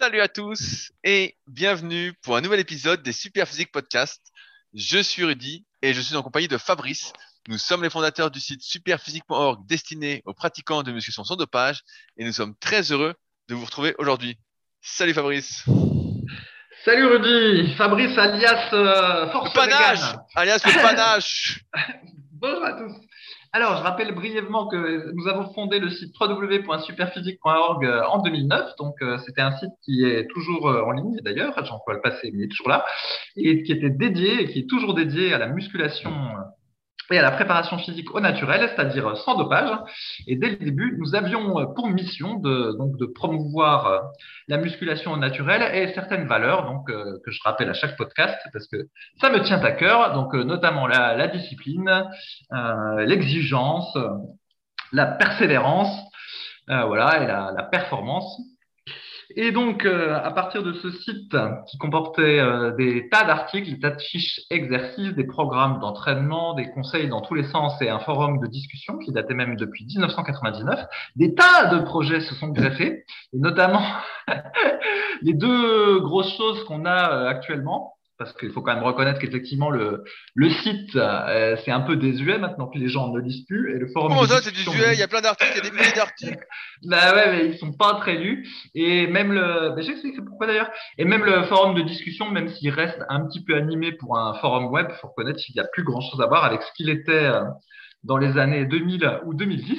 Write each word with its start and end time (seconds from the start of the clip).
Salut 0.00 0.22
à 0.22 0.28
tous 0.28 0.92
et 1.04 1.36
bienvenue 1.46 2.14
pour 2.22 2.34
un 2.34 2.40
nouvel 2.40 2.58
épisode 2.58 3.02
des 3.02 3.12
Superphysique 3.12 3.70
Podcast. 3.70 4.22
Je 4.72 4.98
suis 4.98 5.24
Rudy 5.24 5.66
et 5.82 5.92
je 5.92 6.00
suis 6.00 6.16
en 6.16 6.22
compagnie 6.22 6.48
de 6.48 6.56
Fabrice. 6.56 7.12
Nous 7.48 7.58
sommes 7.58 7.82
les 7.82 7.90
fondateurs 7.90 8.30
du 8.30 8.40
site 8.40 8.62
superphysique.org 8.62 9.66
destiné 9.66 10.22
aux 10.24 10.32
pratiquants 10.32 10.82
de 10.82 10.90
musculation 10.90 11.22
sans 11.24 11.36
dopage 11.36 11.82
et 12.16 12.24
nous 12.24 12.32
sommes 12.32 12.54
très 12.60 12.92
heureux 12.92 13.12
de 13.50 13.54
vous 13.54 13.66
retrouver 13.66 13.94
aujourd'hui. 13.98 14.38
Salut 14.80 15.12
Fabrice. 15.12 15.64
Salut 16.82 17.04
Rudy, 17.04 17.74
Fabrice 17.74 18.16
alias 18.16 18.70
euh, 18.72 19.30
Force 19.32 19.50
Le 19.50 19.60
panache, 19.60 20.00
Vegan. 20.00 20.20
alias 20.34 20.62
le 20.64 20.72
panache. 20.82 21.60
Bonjour 22.32 22.64
à 22.64 22.72
tous. 22.72 22.94
Alors, 23.52 23.76
je 23.78 23.82
rappelle 23.82 24.14
brièvement 24.14 24.68
que 24.68 25.10
nous 25.12 25.26
avons 25.26 25.52
fondé 25.52 25.80
le 25.80 25.90
site 25.90 26.14
www.superphysique.org 26.20 27.84
euh, 27.84 28.02
en 28.04 28.22
2009. 28.22 28.76
Donc, 28.78 29.02
euh, 29.02 29.18
c'était 29.26 29.40
un 29.40 29.50
site 29.50 29.72
qui 29.82 30.04
est 30.04 30.28
toujours 30.28 30.68
euh, 30.68 30.84
en 30.84 30.92
ligne 30.92 31.16
d'ailleurs. 31.24 31.52
J'emploie 31.64 31.94
le 31.94 32.00
passé, 32.00 32.30
mais 32.32 32.38
il 32.38 32.44
est 32.44 32.48
toujours 32.48 32.68
là. 32.68 32.84
Et 33.36 33.64
qui 33.64 33.72
était 33.72 33.90
dédié 33.90 34.42
et 34.42 34.46
qui 34.46 34.60
est 34.60 34.68
toujours 34.68 34.94
dédié 34.94 35.32
à 35.32 35.38
la 35.38 35.48
musculation 35.48 36.12
et 37.10 37.18
à 37.18 37.22
la 37.22 37.30
préparation 37.30 37.78
physique 37.78 38.14
au 38.14 38.20
naturel, 38.20 38.68
c'est-à-dire 38.68 39.16
sans 39.18 39.36
dopage. 39.36 39.70
Et 40.26 40.36
dès 40.36 40.50
le 40.50 40.56
début, 40.56 40.96
nous 40.98 41.14
avions 41.14 41.72
pour 41.74 41.88
mission 41.88 42.34
de, 42.34 42.76
donc, 42.78 42.96
de 42.98 43.06
promouvoir 43.06 43.86
euh, 43.86 43.98
la 44.48 44.58
musculation 44.58 45.12
au 45.12 45.16
naturel 45.16 45.62
et 45.74 45.92
certaines 45.94 46.26
valeurs, 46.26 46.64
donc, 46.64 46.88
euh, 46.90 47.18
que 47.24 47.30
je 47.30 47.40
rappelle 47.44 47.68
à 47.68 47.74
chaque 47.74 47.96
podcast 47.96 48.38
parce 48.52 48.66
que 48.68 48.88
ça 49.20 49.30
me 49.30 49.40
tient 49.42 49.62
à 49.62 49.72
cœur. 49.72 50.14
Donc, 50.14 50.34
euh, 50.34 50.44
notamment 50.44 50.86
la, 50.86 51.16
la 51.16 51.28
discipline, 51.28 52.04
l'exigence, 52.98 53.96
la 54.92 55.06
persévérance, 55.06 55.94
voilà, 56.66 57.22
et 57.22 57.26
la, 57.26 57.52
la 57.56 57.62
performance. 57.64 58.40
Et 59.36 59.52
donc, 59.52 59.84
euh, 59.84 60.18
à 60.22 60.30
partir 60.32 60.62
de 60.62 60.72
ce 60.72 60.90
site 60.90 61.36
qui 61.68 61.78
comportait 61.78 62.40
euh, 62.40 62.72
des 62.72 63.08
tas 63.08 63.24
d'articles, 63.24 63.70
des 63.70 63.78
tas 63.78 63.90
de 63.90 64.00
fiches 64.00 64.40
exercices, 64.50 65.14
des 65.14 65.24
programmes 65.24 65.78
d'entraînement, 65.78 66.54
des 66.54 66.68
conseils 66.70 67.08
dans 67.08 67.20
tous 67.20 67.34
les 67.34 67.44
sens 67.44 67.80
et 67.80 67.88
un 67.88 68.00
forum 68.00 68.40
de 68.40 68.46
discussion 68.48 68.98
qui 68.98 69.12
datait 69.12 69.34
même 69.34 69.56
depuis 69.56 69.84
1999, 69.86 70.84
des 71.16 71.34
tas 71.34 71.66
de 71.66 71.80
projets 71.80 72.20
se 72.20 72.34
sont 72.34 72.48
greffés, 72.48 73.04
et 73.32 73.38
notamment 73.38 73.82
les 75.22 75.34
deux 75.34 76.00
grosses 76.00 76.36
choses 76.36 76.64
qu'on 76.64 76.84
a 76.84 77.12
euh, 77.12 77.28
actuellement, 77.28 77.94
parce 78.20 78.32
qu'il 78.34 78.52
faut 78.52 78.62
quand 78.62 78.74
même 78.74 78.84
reconnaître 78.84 79.18
qu'effectivement 79.18 79.70
le, 79.70 80.04
le 80.34 80.50
site 80.50 80.94
euh, 80.94 81.56
c'est 81.64 81.72
un 81.72 81.80
peu 81.80 81.96
désuet 81.96 82.38
maintenant 82.38 82.68
que 82.68 82.78
les 82.78 82.88
gens 82.88 83.08
ne 83.12 83.18
lisent 83.18 83.44
plus 83.46 83.74
et 83.74 83.78
le 83.78 83.88
forum 83.88 84.12
ça, 84.26 84.40
c'est 84.42 84.52
duet, 84.52 84.92
il 84.92 84.98
y 84.98 85.02
a 85.02 85.08
plein 85.08 85.20
d'articles, 85.20 85.52
il 85.54 85.64
y 85.64 85.66
a 85.66 85.70
des 85.70 85.76
milliers 85.76 85.92
d'articles. 85.92 86.46
bah 86.84 87.14
ouais, 87.14 87.32
mais 87.32 87.46
ils 87.46 87.58
sont 87.58 87.72
pas 87.72 87.94
très 87.94 88.16
lus. 88.16 88.48
Et 88.74 89.06
même 89.06 89.32
le, 89.32 89.70
bah, 89.74 89.80
j'explique 89.80 90.22
pourquoi 90.24 90.46
d'ailleurs. 90.46 90.70
Et 90.98 91.04
même 91.04 91.24
le 91.24 91.44
forum 91.44 91.74
de 91.74 91.82
discussion, 91.82 92.30
même 92.30 92.48
s'il 92.48 92.70
reste 92.70 93.02
un 93.08 93.26
petit 93.26 93.42
peu 93.42 93.54
animé 93.54 93.92
pour 93.92 94.18
un 94.18 94.34
forum 94.34 94.66
web, 94.66 94.90
faut 95.00 95.08
reconnaître 95.08 95.38
qu'il 95.38 95.54
n'y 95.54 95.60
a 95.60 95.68
plus 95.72 95.84
grand 95.84 96.00
chose 96.00 96.20
à 96.20 96.26
voir 96.26 96.44
avec 96.44 96.62
ce 96.62 96.72
qu'il 96.76 96.90
était 96.90 97.12
euh, 97.12 97.42
dans 98.04 98.18
les 98.18 98.38
années 98.38 98.66
2000 98.66 99.20
ou 99.24 99.34
2010. 99.34 99.78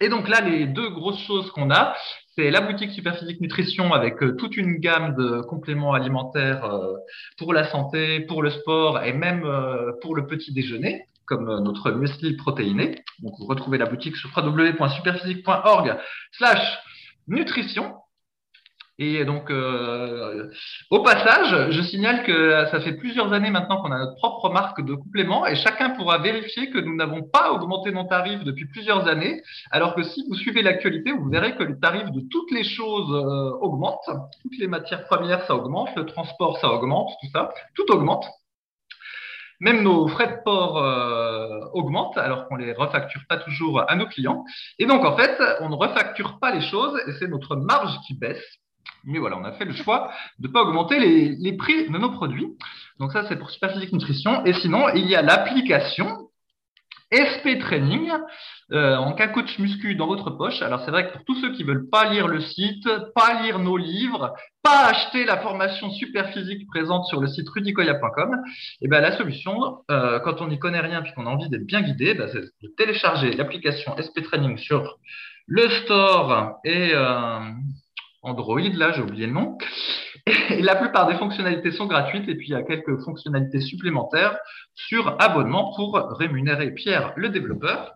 Et 0.00 0.08
donc 0.08 0.28
là, 0.28 0.40
les 0.40 0.66
deux 0.66 0.90
grosses 0.90 1.22
choses 1.26 1.50
qu'on 1.52 1.70
a, 1.70 1.94
c'est 2.34 2.50
la 2.50 2.62
boutique 2.62 2.92
Superphysique 2.92 3.40
Nutrition 3.40 3.92
avec 3.92 4.22
euh, 4.22 4.34
toute 4.36 4.56
une 4.56 4.78
gamme 4.78 5.14
de 5.16 5.42
compléments 5.42 5.92
alimentaires 5.92 6.64
euh, 6.64 6.96
pour 7.36 7.52
la 7.52 7.70
santé, 7.70 8.20
pour 8.20 8.42
le 8.42 8.50
sport 8.50 9.02
et 9.02 9.12
même 9.12 9.44
euh, 9.44 9.92
pour 10.00 10.16
le 10.16 10.26
petit 10.26 10.52
déjeuner, 10.52 11.04
comme 11.26 11.44
notre 11.62 11.90
muesli 11.90 12.36
protéiné. 12.36 13.04
Donc 13.20 13.34
vous 13.38 13.46
retrouvez 13.46 13.76
la 13.76 13.86
boutique 13.86 14.16
sur 14.16 14.30
www.superphysique.org 14.34 15.98
slash 16.32 16.78
nutrition. 17.28 17.96
Et 18.98 19.24
donc, 19.24 19.50
euh, 19.50 20.50
au 20.90 21.02
passage, 21.02 21.70
je 21.70 21.82
signale 21.82 22.24
que 22.24 22.66
ça 22.70 22.80
fait 22.80 22.92
plusieurs 22.92 23.32
années 23.32 23.50
maintenant 23.50 23.80
qu'on 23.80 23.90
a 23.90 23.98
notre 23.98 24.16
propre 24.16 24.50
marque 24.50 24.84
de 24.84 24.94
compléments 24.94 25.46
et 25.46 25.56
chacun 25.56 25.90
pourra 25.90 26.18
vérifier 26.18 26.70
que 26.70 26.78
nous 26.78 26.94
n'avons 26.94 27.22
pas 27.22 27.52
augmenté 27.52 27.90
nos 27.90 28.04
tarifs 28.04 28.44
depuis 28.44 28.66
plusieurs 28.66 29.08
années. 29.08 29.42
Alors 29.70 29.94
que 29.94 30.02
si 30.02 30.24
vous 30.28 30.34
suivez 30.34 30.62
l'actualité, 30.62 31.10
vous 31.12 31.30
verrez 31.30 31.56
que 31.56 31.62
les 31.62 31.78
tarifs 31.80 32.10
de 32.10 32.20
toutes 32.30 32.50
les 32.50 32.64
choses 32.64 33.10
euh, 33.14 33.56
augmentent. 33.60 34.10
Toutes 34.42 34.58
les 34.58 34.68
matières 34.68 35.04
premières, 35.06 35.46
ça 35.46 35.54
augmente. 35.54 35.88
Le 35.96 36.04
transport, 36.04 36.58
ça 36.58 36.70
augmente. 36.70 37.10
Tout 37.22 37.28
ça, 37.32 37.52
tout 37.74 37.90
augmente. 37.90 38.26
Même 39.58 39.82
nos 39.82 40.06
frais 40.08 40.26
de 40.26 40.42
port 40.44 40.78
euh, 40.78 41.60
augmentent 41.72 42.18
alors 42.18 42.46
qu'on 42.46 42.56
les 42.56 42.72
refacture 42.72 43.22
pas 43.28 43.38
toujours 43.38 43.88
à 43.88 43.94
nos 43.96 44.06
clients. 44.06 44.44
Et 44.78 44.86
donc, 44.86 45.04
en 45.04 45.16
fait, 45.16 45.40
on 45.60 45.70
ne 45.70 45.76
refacture 45.76 46.38
pas 46.40 46.52
les 46.52 46.60
choses 46.60 47.00
et 47.06 47.12
c'est 47.18 47.28
notre 47.28 47.56
marge 47.56 47.96
qui 48.06 48.14
baisse. 48.14 48.61
Mais 49.04 49.18
voilà, 49.18 49.38
on 49.38 49.44
a 49.44 49.52
fait 49.52 49.64
le 49.64 49.72
choix 49.72 50.12
de 50.38 50.48
ne 50.48 50.52
pas 50.52 50.62
augmenter 50.62 50.98
les, 50.98 51.36
les 51.36 51.56
prix 51.56 51.88
de 51.88 51.98
nos 51.98 52.10
produits. 52.10 52.48
Donc 52.98 53.12
ça, 53.12 53.26
c'est 53.28 53.36
pour 53.36 53.50
Superphysique 53.50 53.92
Nutrition. 53.92 54.44
Et 54.44 54.52
sinon, 54.54 54.88
il 54.94 55.06
y 55.06 55.16
a 55.16 55.22
l'application 55.22 56.28
SP 57.12 57.60
Training 57.60 58.10
euh, 58.72 58.96
en 58.96 59.12
cas 59.12 59.28
coach 59.28 59.58
muscu 59.58 59.94
dans 59.94 60.06
votre 60.06 60.30
poche. 60.30 60.62
Alors 60.62 60.82
c'est 60.84 60.90
vrai 60.90 61.06
que 61.06 61.12
pour 61.12 61.24
tous 61.24 61.34
ceux 61.40 61.52
qui 61.52 61.62
veulent 61.62 61.88
pas 61.90 62.10
lire 62.10 62.26
le 62.26 62.40
site, 62.40 62.88
pas 63.14 63.42
lire 63.42 63.58
nos 63.58 63.76
livres, 63.76 64.34
pas 64.62 64.86
acheter 64.86 65.24
la 65.26 65.36
formation 65.38 65.90
Superphysique 65.90 66.66
présente 66.68 67.04
sur 67.06 67.20
le 67.20 67.26
site 67.26 67.48
rudicoya.com, 67.50 68.36
et 68.80 68.88
ben 68.88 69.02
la 69.02 69.16
solution, 69.16 69.82
euh, 69.90 70.20
quand 70.20 70.40
on 70.40 70.48
n'y 70.48 70.58
connaît 70.58 70.80
rien 70.80 71.02
puis 71.02 71.12
qu'on 71.12 71.26
a 71.26 71.30
envie 71.30 71.50
d'être 71.50 71.66
bien 71.66 71.82
guidé, 71.82 72.14
ben, 72.14 72.28
c'est 72.32 72.40
de 72.40 72.74
télécharger 72.78 73.32
l'application 73.32 73.94
SP 74.00 74.22
Training 74.24 74.56
sur 74.56 74.98
le 75.46 75.68
store 75.68 76.60
et 76.64 76.92
euh, 76.94 77.40
Android, 78.22 78.60
là 78.60 78.92
j'ai 78.92 79.02
oublié 79.02 79.26
le 79.26 79.32
nom. 79.32 79.58
Et 80.50 80.62
la 80.62 80.76
plupart 80.76 81.06
des 81.08 81.14
fonctionnalités 81.16 81.72
sont 81.72 81.86
gratuites 81.86 82.28
et 82.28 82.34
puis 82.36 82.48
il 82.48 82.52
y 82.52 82.54
a 82.54 82.62
quelques 82.62 83.00
fonctionnalités 83.04 83.60
supplémentaires 83.60 84.36
sur 84.74 85.16
abonnement 85.20 85.72
pour 85.74 85.94
rémunérer 86.18 86.70
Pierre, 86.70 87.12
le 87.16 87.28
développeur. 87.28 87.94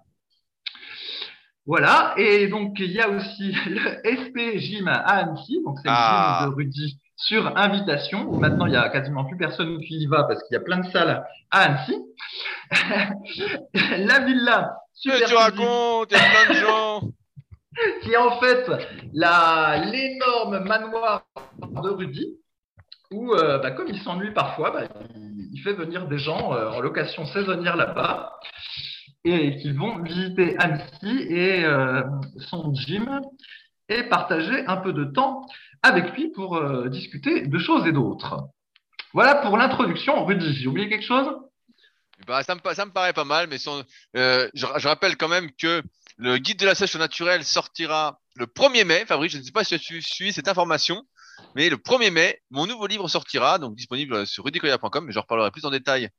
Voilà, 1.66 2.14
et 2.16 2.46
donc 2.46 2.78
il 2.78 2.92
y 2.92 3.00
a 3.00 3.08
aussi 3.08 3.52
le 3.66 3.80
SP 4.06 4.56
Gym 4.58 4.86
à 4.88 4.94
Annecy, 4.98 5.60
donc 5.64 5.78
c'est 5.82 5.88
Ah. 5.88 6.42
le 6.42 6.46
gym 6.46 6.50
de 6.50 6.56
Rudy 6.56 7.00
sur 7.16 7.56
invitation, 7.56 8.26
où 8.28 8.38
maintenant 8.38 8.66
il 8.66 8.74
y 8.74 8.76
a 8.76 8.88
quasiment 8.88 9.24
plus 9.24 9.36
personne 9.36 9.78
qui 9.80 9.96
y 9.98 10.06
va 10.06 10.24
parce 10.24 10.42
qu'il 10.44 10.54
y 10.54 10.58
a 10.58 10.60
plein 10.60 10.78
de 10.78 10.90
salles 10.90 11.24
à 11.50 11.60
Annecy. 11.62 11.96
la 13.98 14.20
villa 14.20 14.76
Que 15.04 15.10
tu 15.10 15.24
Super 15.24 15.38
racontes, 15.38 16.12
il 16.12 16.16
y 16.16 16.20
a 16.20 16.44
plein 16.44 16.54
de 16.54 16.60
gens. 16.60 17.00
Qui 18.02 18.12
est 18.12 18.16
en 18.16 18.38
fait 18.40 18.70
l'énorme 19.12 20.64
manoir 20.64 21.24
de 21.58 21.88
Rudy, 21.90 22.38
où, 23.10 23.34
euh, 23.34 23.58
bah, 23.58 23.70
comme 23.70 23.88
il 23.88 24.00
s'ennuie 24.02 24.32
parfois, 24.32 24.70
bah, 24.70 24.84
il, 25.14 25.60
fait 25.62 25.72
venir 25.72 26.06
des 26.06 26.18
gens 26.18 26.54
euh, 26.54 26.70
en 26.70 26.80
location 26.80 27.24
saisonnière 27.26 27.76
là-bas 27.76 28.38
et 29.24 29.56
qui 29.56 29.72
vont 29.72 30.02
visiter 30.02 30.56
Annecy 30.58 31.26
et 31.28 31.64
euh, 31.64 32.02
son 32.38 32.72
gym 32.74 33.20
et 33.88 34.04
partager 34.04 34.66
un 34.66 34.76
peu 34.76 34.92
de 34.92 35.04
temps 35.04 35.46
avec 35.82 36.12
lui 36.12 36.28
pour 36.28 36.60
discuter 36.88 37.46
de 37.46 37.58
choses 37.58 37.86
et 37.86 37.92
d'autres. 37.92 38.48
Voilà 39.12 39.36
pour 39.36 39.56
l'introduction. 39.56 40.24
Rudy, 40.24 40.54
j'ai 40.54 40.66
oublié 40.66 40.88
quelque 40.88 41.04
chose? 41.04 41.28
Bah, 42.26 42.42
ça, 42.42 42.54
me, 42.54 42.74
ça 42.74 42.86
me 42.86 42.92
paraît 42.92 43.12
pas 43.12 43.24
mal, 43.24 43.48
mais 43.48 43.58
je 43.58 44.86
rappelle 44.86 45.16
quand 45.16 45.28
même 45.28 45.50
que 45.52 45.82
le 46.16 46.38
guide 46.38 46.58
de 46.58 46.66
la 46.66 46.74
sèche 46.74 46.94
au 46.94 46.98
naturel 46.98 47.44
sortira 47.44 48.20
le 48.34 48.46
1er 48.46 48.84
mai. 48.84 49.04
Fabrice, 49.06 49.32
je 49.32 49.38
ne 49.38 49.42
sais 49.42 49.52
pas 49.52 49.64
si 49.64 49.78
tu 49.78 50.02
suis 50.02 50.32
cette 50.32 50.48
information, 50.48 51.02
mais 51.54 51.68
le 51.68 51.76
1er 51.76 52.10
mai, 52.10 52.42
mon 52.50 52.66
nouveau 52.66 52.86
livre 52.86 53.08
sortira, 53.08 53.58
donc 53.58 53.74
disponible 53.76 54.26
sur 54.26 54.44
rudicoya.com, 54.44 55.04
mais 55.04 55.12
j'en 55.12 55.22
reparlerai 55.22 55.50
plus 55.50 55.64
en 55.64 55.70
détail 55.70 56.10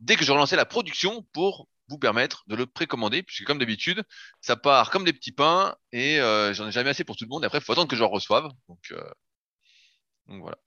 dès 0.00 0.16
que 0.16 0.24
je 0.24 0.32
relancerai 0.32 0.56
la 0.56 0.64
production 0.64 1.26
pour 1.32 1.68
vous 1.88 1.98
permettre 1.98 2.44
de 2.46 2.54
le 2.54 2.66
précommander, 2.66 3.22
puisque 3.22 3.44
comme 3.44 3.58
d'habitude, 3.58 4.04
ça 4.40 4.56
part 4.56 4.90
comme 4.90 5.04
des 5.04 5.12
petits 5.12 5.32
pains 5.32 5.74
et 5.92 6.20
euh, 6.20 6.54
j'en 6.54 6.68
ai 6.68 6.72
jamais 6.72 6.90
assez 6.90 7.04
pour 7.04 7.16
tout 7.16 7.24
le 7.24 7.28
monde. 7.28 7.44
Après, 7.44 7.58
il 7.58 7.64
faut 7.64 7.72
attendre 7.72 7.88
que 7.88 7.96
je 7.96 8.04
reçoive. 8.04 8.48
Donc, 8.68 8.78
euh, 8.92 9.10
donc 10.28 10.42
voilà. 10.42 10.58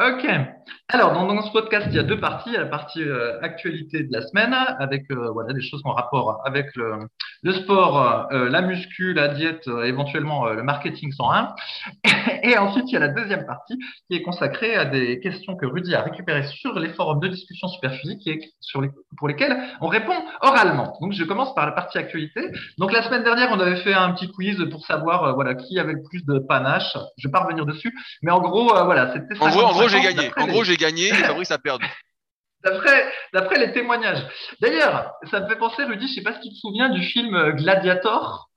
Ok. 0.00 0.26
Alors, 0.88 1.12
dans, 1.12 1.26
dans 1.26 1.42
ce 1.42 1.52
podcast, 1.52 1.86
il 1.90 1.94
y 1.94 1.98
a 1.98 2.02
deux 2.02 2.18
parties. 2.18 2.52
La 2.52 2.64
partie 2.64 3.02
euh, 3.02 3.38
actualité 3.42 4.02
de 4.02 4.10
la 4.10 4.22
semaine, 4.22 4.54
avec 4.54 5.10
euh, 5.10 5.30
voilà, 5.30 5.52
des 5.52 5.60
choses 5.60 5.82
en 5.84 5.92
rapport 5.92 6.40
avec 6.46 6.74
le, 6.74 7.00
le 7.42 7.52
sport, 7.52 8.28
euh, 8.32 8.48
la 8.48 8.60
muscu, 8.60 9.14
la 9.14 9.28
diète, 9.28 9.66
euh, 9.68 9.84
éventuellement 9.84 10.46
euh, 10.46 10.54
le 10.54 10.62
marketing 10.62 11.12
101. 11.12 11.54
Et 12.42 12.58
ensuite, 12.58 12.84
il 12.88 12.92
y 12.92 12.96
a 12.96 13.00
la 13.00 13.08
deuxième 13.08 13.46
partie 13.46 13.78
qui 14.08 14.16
est 14.16 14.22
consacrée 14.22 14.74
à 14.74 14.84
des 14.84 15.20
questions 15.20 15.56
que 15.56 15.66
Rudy 15.66 15.94
a 15.94 16.02
récupérées 16.02 16.46
sur 16.46 16.78
les 16.78 16.90
forums 16.90 17.20
de 17.20 17.28
discussion 17.28 17.68
superphysique 17.68 18.26
et 18.26 18.40
sur 18.60 18.82
les, 18.82 18.90
pour 19.16 19.28
lesquelles 19.28 19.56
on 19.80 19.86
répond 19.88 20.14
oralement. 20.42 20.96
Donc, 21.00 21.12
je 21.12 21.24
commence 21.24 21.54
par 21.54 21.66
la 21.66 21.72
partie 21.72 21.98
actualité. 21.98 22.42
Donc, 22.78 22.92
la 22.92 23.02
semaine 23.02 23.24
dernière, 23.24 23.48
on 23.52 23.60
avait 23.60 23.76
fait 23.76 23.94
un 23.94 24.12
petit 24.12 24.30
quiz 24.30 24.62
pour 24.70 24.84
savoir 24.84 25.24
euh, 25.24 25.32
voilà, 25.32 25.54
qui 25.54 25.78
avait 25.78 25.94
le 25.94 26.02
plus 26.02 26.24
de 26.26 26.38
panache. 26.38 26.96
Je 27.16 27.28
vais 27.28 27.32
pas 27.32 27.40
revenir 27.40 27.64
dessus. 27.64 27.92
Mais 28.22 28.32
en 28.32 28.40
gros, 28.40 28.76
euh, 28.76 28.84
voilà, 28.84 29.14
c'était 29.14 29.34
gros, 29.34 29.88
j'ai 29.90 29.98
50-50 29.98 30.02
gagné. 30.02 30.28
d'après 30.28 30.42
En 30.42 30.46
gros, 30.46 30.64
j'ai 30.64 30.76
gagné 30.76 31.08
et 31.08 31.14
Fabrice 31.14 31.50
a 31.50 31.58
perdu. 31.58 31.86
D'après, 32.64 33.10
d'après 33.32 33.58
les 33.58 33.72
témoignages. 33.72 34.22
D'ailleurs, 34.60 35.14
ça 35.30 35.40
me 35.40 35.48
fait 35.48 35.56
penser, 35.56 35.82
Rudy, 35.84 36.08
je 36.08 36.14
sais 36.14 36.22
pas 36.22 36.34
si 36.34 36.40
tu 36.42 36.50
te 36.50 36.58
souviens 36.60 36.90
du 36.90 37.02
film 37.02 37.34
euh, 37.34 37.52
Gladiator. 37.52 38.50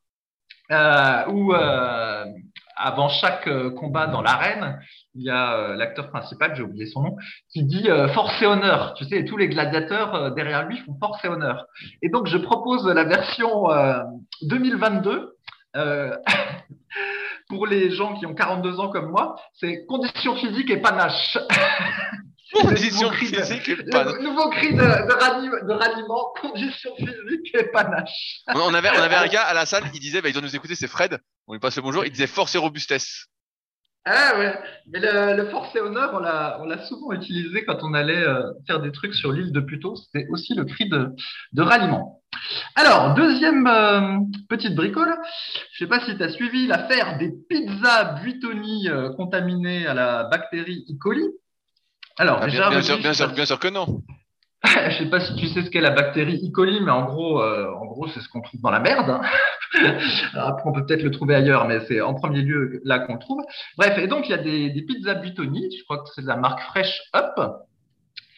euh, 0.71 1.25
où 1.27 1.53
euh, 1.53 2.25
avant 2.75 3.07
chaque 3.09 3.47
combat 3.75 4.07
dans 4.07 4.21
l'arène, 4.21 4.79
il 5.15 5.23
y 5.23 5.29
a 5.29 5.53
euh, 5.57 5.75
l'acteur 5.75 6.09
principal, 6.09 6.53
j'ai 6.55 6.63
oublié 6.63 6.85
son 6.87 7.01
nom, 7.03 7.15
qui 7.51 7.63
dit 7.63 7.87
force 8.13 8.41
et 8.41 8.45
honneur. 8.45 8.93
Tu 8.95 9.05
sais, 9.05 9.17
et 9.19 9.25
tous 9.25 9.37
les 9.37 9.47
gladiateurs 9.47 10.31
derrière 10.33 10.65
lui 10.67 10.77
font 10.79 10.97
force 10.99 11.23
et 11.23 11.27
honneur. 11.29 11.65
Et 12.01 12.09
donc, 12.09 12.27
je 12.27 12.37
propose 12.37 12.85
la 12.87 13.03
version 13.05 13.71
euh, 13.71 14.01
2022. 14.43 15.37
Pour 17.49 17.67
les 17.67 17.91
gens 17.91 18.15
qui 18.17 18.25
ont 18.25 18.33
42 18.33 18.79
ans 18.79 18.89
comme 18.89 19.09
moi, 19.11 19.35
c'est 19.53 19.85
condition 19.87 20.35
physique 20.35 20.69
et 20.69 20.77
panache. 20.77 21.37
Condition 22.53 23.11
physique 23.11 23.67
et. 23.67 23.75
Le 23.75 24.21
nouveau 24.21 24.49
cri 24.51 24.73
de, 24.73 24.77
de, 24.77 25.13
rani- 25.19 25.49
de 25.67 25.73
ralliement, 25.73 26.33
condition 26.39 26.95
physique 26.97 27.55
et 27.55 27.63
panache. 27.71 28.41
On 28.53 28.73
avait, 28.75 28.89
on 28.91 29.01
avait 29.01 29.15
un 29.15 29.27
gars 29.31 29.41
à 29.43 29.55
la 29.55 29.65
salle, 29.65 29.85
il 29.93 29.99
disait, 29.99 30.21
bah, 30.21 30.29
il 30.29 30.33
doit 30.33 30.41
nous 30.41 30.55
écouter, 30.55 30.75
c'est 30.75 30.87
Fred. 30.87 31.17
On 31.47 31.53
lui 31.53 31.59
passe 31.59 31.77
le 31.77 31.81
bonjour. 31.81 32.05
Il 32.05 32.11
disait 32.11 32.27
force 32.27 32.53
et 32.53 32.59
robustesse. 32.59 33.25
Ah 34.05 34.37
ouais, 34.37 34.53
mais 34.91 34.99
le, 34.99 35.35
le 35.37 35.49
force 35.49 35.73
et 35.75 35.79
honneur, 35.79 36.11
on 36.13 36.19
l'a, 36.19 36.85
souvent 36.85 37.13
utilisé 37.13 37.63
quand 37.65 37.79
on 37.83 37.93
allait 37.93 38.17
euh, 38.17 38.51
faire 38.67 38.81
des 38.81 38.91
trucs 38.91 39.15
sur 39.15 39.31
l'île 39.31 39.53
de 39.53 39.61
Puteaux. 39.61 39.95
C'était 39.95 40.27
aussi 40.29 40.53
le 40.53 40.65
cri 40.65 40.89
de, 40.89 41.09
de 41.53 41.61
ralliement. 41.61 42.21
Alors, 42.75 43.13
deuxième 43.13 43.67
euh, 43.67 44.17
petite 44.49 44.75
bricole. 44.75 45.15
Je 45.73 45.79
sais 45.83 45.89
pas 45.89 45.99
si 46.05 46.15
tu 46.17 46.23
as 46.23 46.29
suivi 46.29 46.67
l'affaire 46.67 47.17
des 47.17 47.31
pizzas 47.49 48.15
Buitoni 48.21 48.89
euh, 48.89 49.11
contaminées 49.15 49.85
à 49.87 49.93
la 49.93 50.23
bactérie 50.25 50.85
E. 50.89 50.93
coli. 50.99 51.23
Alors, 52.17 52.39
Ah, 52.41 52.45
déjà, 52.45 52.69
bien, 52.69 52.79
bien 52.79 52.81
sûr, 52.81 52.97
bien 52.99 53.11
je 53.11 53.17
sais 53.17 53.23
sûr, 53.23 53.27
pas- 53.29 53.33
bien 53.35 53.45
sûr 53.45 53.59
que 53.59 53.67
non. 53.69 54.01
je 54.65 54.97
sais 54.97 55.09
pas 55.09 55.19
si 55.19 55.35
tu 55.35 55.47
sais 55.49 55.61
ce 55.63 55.69
qu'est 55.69 55.81
la 55.81 55.89
bactérie 55.91 56.39
E. 56.47 56.51
coli, 56.51 56.79
mais 56.81 56.91
en 56.91 57.05
gros, 57.05 57.41
euh, 57.41 57.71
en 57.73 57.85
gros, 57.85 58.07
c'est 58.07 58.21
ce 58.21 58.29
qu'on 58.29 58.41
trouve 58.41 58.61
dans 58.61 58.71
la 58.71 58.79
merde. 58.79 59.09
hein. 59.09 59.21
Alors 60.33 60.49
après, 60.49 60.63
on 60.69 60.71
peut 60.73 60.85
peut-être 60.85 61.03
le 61.03 61.11
trouver 61.11 61.35
ailleurs, 61.35 61.67
mais 61.67 61.79
c'est 61.87 61.99
en 62.01 62.13
premier 62.13 62.41
lieu 62.41 62.79
là 62.85 62.99
qu'on 62.99 63.13
le 63.13 63.19
trouve. 63.19 63.41
Bref, 63.77 63.97
et 63.97 64.07
donc 64.07 64.27
il 64.27 64.31
y 64.31 64.35
a 64.35 64.37
des, 64.37 64.69
des 64.69 64.81
pizzas 64.83 65.15
Buitoni, 65.15 65.69
je 65.77 65.83
crois 65.83 65.97
que 65.97 66.09
c'est 66.15 66.21
de 66.21 66.27
la 66.27 66.37
marque 66.37 66.61
Fresh 66.69 67.01
Up, 67.15 67.33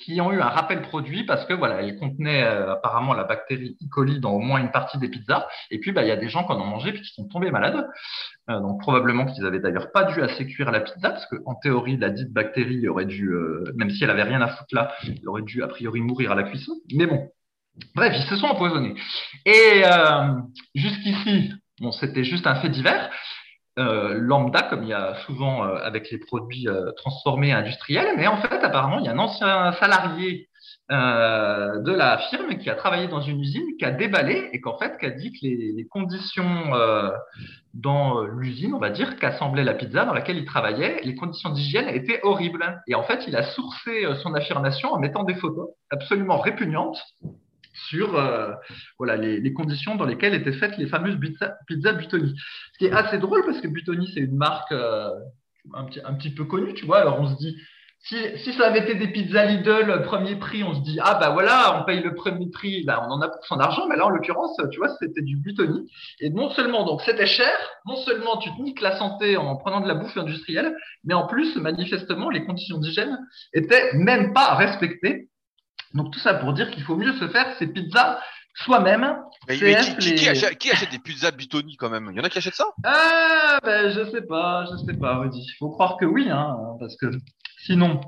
qui 0.05 0.21
ont 0.21 0.31
eu 0.31 0.39
un 0.39 0.49
rappel 0.49 0.83
produit 0.83 1.23
parce 1.23 1.45
que 1.45 1.53
voilà, 1.53 1.81
elles 1.81 1.97
contenaient 1.97 2.43
euh, 2.43 2.73
apparemment 2.73 3.13
la 3.13 3.23
bactérie 3.23 3.75
E. 3.81 3.85
coli 3.89 4.19
dans 4.19 4.33
au 4.33 4.39
moins 4.39 4.59
une 4.59 4.71
partie 4.71 4.99
des 4.99 5.09
pizzas. 5.09 5.47
Et 5.71 5.79
puis, 5.79 5.91
bah, 5.91 6.03
il 6.03 6.07
y 6.07 6.11
a 6.11 6.15
des 6.15 6.29
gens 6.29 6.45
qui 6.45 6.51
en 6.51 6.61
ont 6.61 6.65
mangé 6.65 6.91
puis 6.93 7.01
qui 7.01 7.13
sont 7.13 7.27
tombés 7.27 7.49
malades. 7.49 7.87
Euh, 8.51 8.59
donc 8.59 8.79
probablement 8.79 9.25
qu'ils 9.25 9.45
avaient 9.45 9.59
d'ailleurs 9.59 9.91
pas 9.91 10.03
dû 10.03 10.21
assez 10.21 10.45
cuire 10.45 10.69
la 10.71 10.81
pizza 10.81 11.09
parce 11.09 11.25
que 11.25 11.37
en 11.47 11.55
théorie, 11.55 11.97
la 11.97 12.11
dite 12.11 12.31
bactérie 12.31 12.87
aurait 12.87 13.05
dû, 13.05 13.29
euh, 13.29 13.63
même 13.75 13.89
si 13.89 14.03
elle 14.03 14.11
avait 14.11 14.23
rien 14.23 14.41
à 14.41 14.47
foutre 14.47 14.73
là, 14.73 14.93
elle 15.03 15.27
aurait 15.27 15.41
dû 15.41 15.63
a 15.63 15.67
priori 15.67 16.01
mourir 16.01 16.31
à 16.31 16.35
la 16.35 16.43
cuisson. 16.43 16.73
Mais 16.93 17.07
bon, 17.07 17.27
bref, 17.95 18.13
ils 18.15 18.29
se 18.29 18.35
sont 18.35 18.45
empoisonnés. 18.45 18.93
Et 19.45 19.83
euh, 19.85 20.33
jusqu'ici, 20.75 21.53
bon, 21.81 21.91
c'était 21.91 22.23
juste 22.23 22.45
un 22.45 22.55
fait 22.55 22.69
divers. 22.69 23.09
Euh, 23.77 24.13
lambda, 24.17 24.61
comme 24.61 24.83
il 24.83 24.89
y 24.89 24.93
a 24.93 25.15
souvent 25.25 25.65
euh, 25.65 25.75
avec 25.83 26.09
les 26.09 26.17
produits 26.17 26.69
euh, 26.69 26.93
transformés 26.93 27.51
industriels, 27.51 28.15
mais 28.15 28.25
en 28.25 28.37
fait, 28.37 28.63
apparemment, 28.63 28.99
il 28.99 29.05
y 29.05 29.09
a 29.09 29.11
un 29.11 29.19
ancien 29.19 29.73
salarié 29.73 30.47
de 30.89 31.91
la 31.91 32.19
firme 32.29 32.57
qui 32.57 32.69
a 32.69 32.75
travaillé 32.75 33.07
dans 33.07 33.19
une 33.19 33.39
usine, 33.39 33.75
qui 33.79 33.85
a 33.85 33.91
déballé 33.91 34.49
et 34.53 34.61
qu'en 34.61 34.77
fait, 34.77 34.97
qui 34.99 35.05
a 35.07 35.09
dit 35.09 35.31
que 35.31 35.39
les, 35.41 35.73
les 35.75 35.87
conditions 35.87 36.71
dans 37.73 38.21
l'usine, 38.21 38.73
on 38.75 38.79
va 38.79 38.91
dire, 38.91 39.17
qu'assemblait 39.17 39.63
la 39.63 39.73
pizza 39.73 40.05
dans 40.05 40.13
laquelle 40.13 40.37
il 40.37 40.45
travaillait, 40.45 41.01
les 41.03 41.15
conditions 41.15 41.49
d'hygiène 41.49 41.89
étaient 41.89 42.19
horribles. 42.21 42.83
Et 42.87 42.93
en 42.93 43.01
fait, 43.01 43.25
il 43.27 43.35
a 43.35 43.43
sourcé 43.43 44.05
son 44.21 44.35
affirmation 44.35 44.93
en 44.93 44.99
mettant 44.99 45.23
des 45.23 45.35
photos 45.35 45.69
absolument 45.89 46.37
répugnantes 46.37 46.99
sur 47.75 48.17
euh, 48.17 48.51
voilà, 48.97 49.15
les, 49.17 49.53
conditions 49.53 49.95
dans 49.95 50.05
lesquelles 50.05 50.33
étaient 50.33 50.53
faites 50.53 50.77
les 50.77 50.87
fameuses 50.87 51.19
pizza, 51.19 51.57
pizza 51.67 51.93
Buitoni. 51.93 52.35
Ce 52.73 52.77
qui 52.77 52.85
est 52.85 52.91
assez 52.91 53.17
drôle 53.17 53.45
parce 53.45 53.61
que 53.61 53.67
Buitoni, 53.67 54.11
c'est 54.13 54.21
une 54.21 54.37
marque 54.37 54.71
euh, 54.71 55.09
un, 55.73 56.13
petit, 56.13 56.31
peu 56.31 56.45
connue, 56.45 56.73
tu 56.73 56.85
vois. 56.85 56.99
Alors 56.99 57.19
on 57.19 57.27
se 57.27 57.37
dit, 57.37 57.57
si, 57.99 58.53
ça 58.53 58.67
avait 58.67 58.81
été 58.81 58.95
des 58.95 59.07
pizzas 59.07 59.45
Lidl 59.45 60.03
premier 60.03 60.35
prix, 60.35 60.63
on 60.63 60.75
se 60.75 60.81
dit, 60.81 60.99
ah 61.01 61.15
bah 61.15 61.31
voilà, 61.31 61.79
on 61.79 61.85
paye 61.85 62.03
le 62.03 62.13
premier 62.13 62.49
prix, 62.51 62.83
là, 62.83 63.03
on 63.07 63.11
en 63.11 63.21
a 63.21 63.29
pour 63.29 63.43
son 63.45 63.59
argent, 63.59 63.87
mais 63.87 63.95
là 63.95 64.05
en 64.05 64.09
l'occurrence, 64.09 64.55
tu 64.71 64.77
vois, 64.77 64.89
c'était 64.99 65.23
du 65.23 65.37
Buitoni. 65.37 65.89
Et 66.19 66.29
non 66.29 66.51
seulement, 66.51 66.85
donc 66.85 67.01
c'était 67.01 67.25
cher, 67.25 67.57
non 67.87 67.95
seulement 67.95 68.37
tu 68.37 68.51
te 68.55 68.61
niques 68.61 68.81
la 68.81 68.95
santé 68.97 69.37
en 69.37 69.55
prenant 69.55 69.81
de 69.81 69.87
la 69.87 69.95
bouffe 69.95 70.15
industrielle, 70.17 70.75
mais 71.03 71.15
en 71.15 71.25
plus, 71.25 71.55
manifestement, 71.55 72.29
les 72.29 72.45
conditions 72.45 72.77
d'hygiène 72.77 73.17
étaient 73.53 73.93
même 73.95 74.33
pas 74.33 74.53
respectées. 74.53 75.29
Donc 75.95 76.11
tout 76.11 76.19
ça 76.19 76.33
pour 76.35 76.53
dire 76.53 76.69
qu'il 76.71 76.83
faut 76.83 76.95
mieux 76.95 77.13
se 77.13 77.27
faire 77.29 77.55
ses 77.57 77.67
pizzas 77.67 78.19
soi-même. 78.53 79.17
Mais, 79.47 79.57
qui, 79.57 79.97
qui- 79.97 80.09
les- 80.09 80.15
qui 80.15 80.29
achète, 80.29 80.57
qui 80.57 80.71
achète 80.71 80.91
des 80.91 80.99
pizzas 80.99 81.31
Buitoni 81.31 81.75
quand 81.77 81.89
même? 81.89 82.09
Il 82.11 82.17
y 82.17 82.21
en 82.21 82.23
a 82.23 82.29
qui 82.29 82.37
achètent 82.37 82.53
ça? 82.53 82.67
Ah 82.83 83.57
ben 83.63 83.89
je 83.91 84.11
sais 84.11 84.21
pas, 84.21 84.65
je 84.71 84.77
sais 84.85 84.93
pas, 84.97 85.17
Rudy. 85.17 85.39
Il 85.41 85.55
faut 85.57 85.69
croire 85.71 85.97
que 85.97 86.05
oui, 86.05 86.29
hein, 86.29 86.55
parce 86.79 86.95
que 86.97 87.07
sinon 87.65 88.01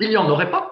il 0.00 0.10
y 0.10 0.16
en 0.16 0.28
aurait 0.28 0.50
pas. 0.50 0.70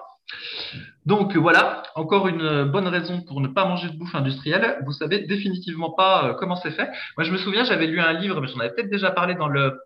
Donc 1.05 1.35
voilà, 1.35 1.83
encore 1.95 2.27
une 2.29 2.63
bonne 2.63 2.87
raison 2.87 3.21
pour 3.21 3.41
ne 3.41 3.47
pas 3.49 3.65
manger 3.65 3.89
de 3.89 3.97
bouffe 3.97 4.15
industrielle. 4.15 4.77
Vous 4.85 4.93
savez 4.93 5.19
définitivement 5.19 5.91
pas 5.91 6.29
euh, 6.29 6.33
comment 6.33 6.55
c'est 6.55 6.71
fait. 6.71 6.89
Moi 7.17 7.25
je 7.25 7.31
me 7.31 7.37
souviens, 7.37 7.65
j'avais 7.65 7.87
lu 7.87 7.99
un 7.99 8.13
livre, 8.13 8.39
mais 8.39 8.47
j'en 8.47 8.59
avais 8.59 8.69
peut-être 8.73 8.89
déjà 8.89 9.11
parlé 9.11 9.35
dans 9.35 9.47
le 9.49 9.79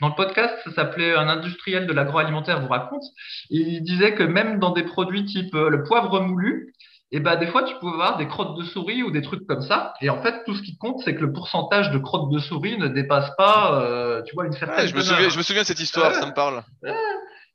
dans 0.00 0.08
le 0.08 0.14
podcast. 0.14 0.54
Ça 0.64 0.72
s'appelait 0.72 1.14
Un 1.14 1.28
industriel 1.28 1.86
de 1.86 1.92
l'agroalimentaire 1.92 2.60
vous 2.62 2.68
raconte. 2.68 3.02
Il 3.50 3.82
disait 3.82 4.14
que 4.14 4.22
même 4.22 4.58
dans 4.58 4.70
des 4.70 4.84
produits 4.84 5.26
type 5.26 5.54
euh, 5.54 5.68
le 5.68 5.82
poivre 5.82 6.20
moulu, 6.20 6.72
et 7.12 7.20
ben 7.20 7.36
des 7.36 7.46
fois 7.46 7.62
tu 7.64 7.74
pouvais 7.78 7.92
avoir 7.92 8.16
des 8.16 8.26
crottes 8.26 8.56
de 8.56 8.64
souris 8.64 9.02
ou 9.02 9.10
des 9.10 9.20
trucs 9.22 9.46
comme 9.46 9.60
ça. 9.60 9.92
Et 10.00 10.08
en 10.08 10.22
fait 10.22 10.44
tout 10.46 10.54
ce 10.54 10.62
qui 10.62 10.78
compte 10.78 11.00
c'est 11.04 11.14
que 11.14 11.20
le 11.20 11.32
pourcentage 11.32 11.90
de 11.90 11.98
crottes 11.98 12.30
de 12.32 12.38
souris 12.38 12.78
ne 12.78 12.88
dépasse 12.88 13.30
pas, 13.36 13.82
euh, 13.82 14.22
tu 14.22 14.34
vois, 14.34 14.46
une 14.46 14.52
certaine. 14.52 14.78
Ouais, 14.80 14.88
je, 14.88 14.96
me 14.96 15.02
souviens, 15.02 15.28
je 15.28 15.36
me 15.36 15.42
souviens 15.42 15.62
de 15.62 15.66
cette 15.66 15.80
histoire, 15.80 16.10
Ouais. 16.10 16.18
ça 16.18 16.26
me 16.26 16.32
parle. 16.34 16.62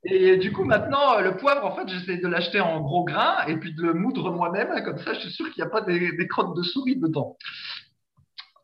Et 0.05 0.37
du 0.37 0.53
coup, 0.53 0.63
maintenant, 0.63 1.17
euh, 1.17 1.21
le 1.21 1.35
poivre, 1.37 1.65
en 1.65 1.75
fait, 1.75 1.87
j'essaie 1.89 2.17
de 2.17 2.27
l'acheter 2.27 2.61
en 2.61 2.79
gros 2.79 3.03
grains 3.03 3.45
et 3.47 3.57
puis 3.57 3.73
de 3.73 3.81
le 3.83 3.93
moudre 3.93 4.31
moi-même. 4.31 4.83
Comme 4.85 4.97
ça, 4.99 5.13
je 5.13 5.19
suis 5.19 5.31
sûr 5.31 5.51
qu'il 5.51 5.61
n'y 5.63 5.67
a 5.67 5.71
pas 5.71 5.81
des, 5.81 6.15
des 6.15 6.27
crottes 6.27 6.55
de 6.55 6.63
souris 6.63 6.95
dedans. 6.97 7.37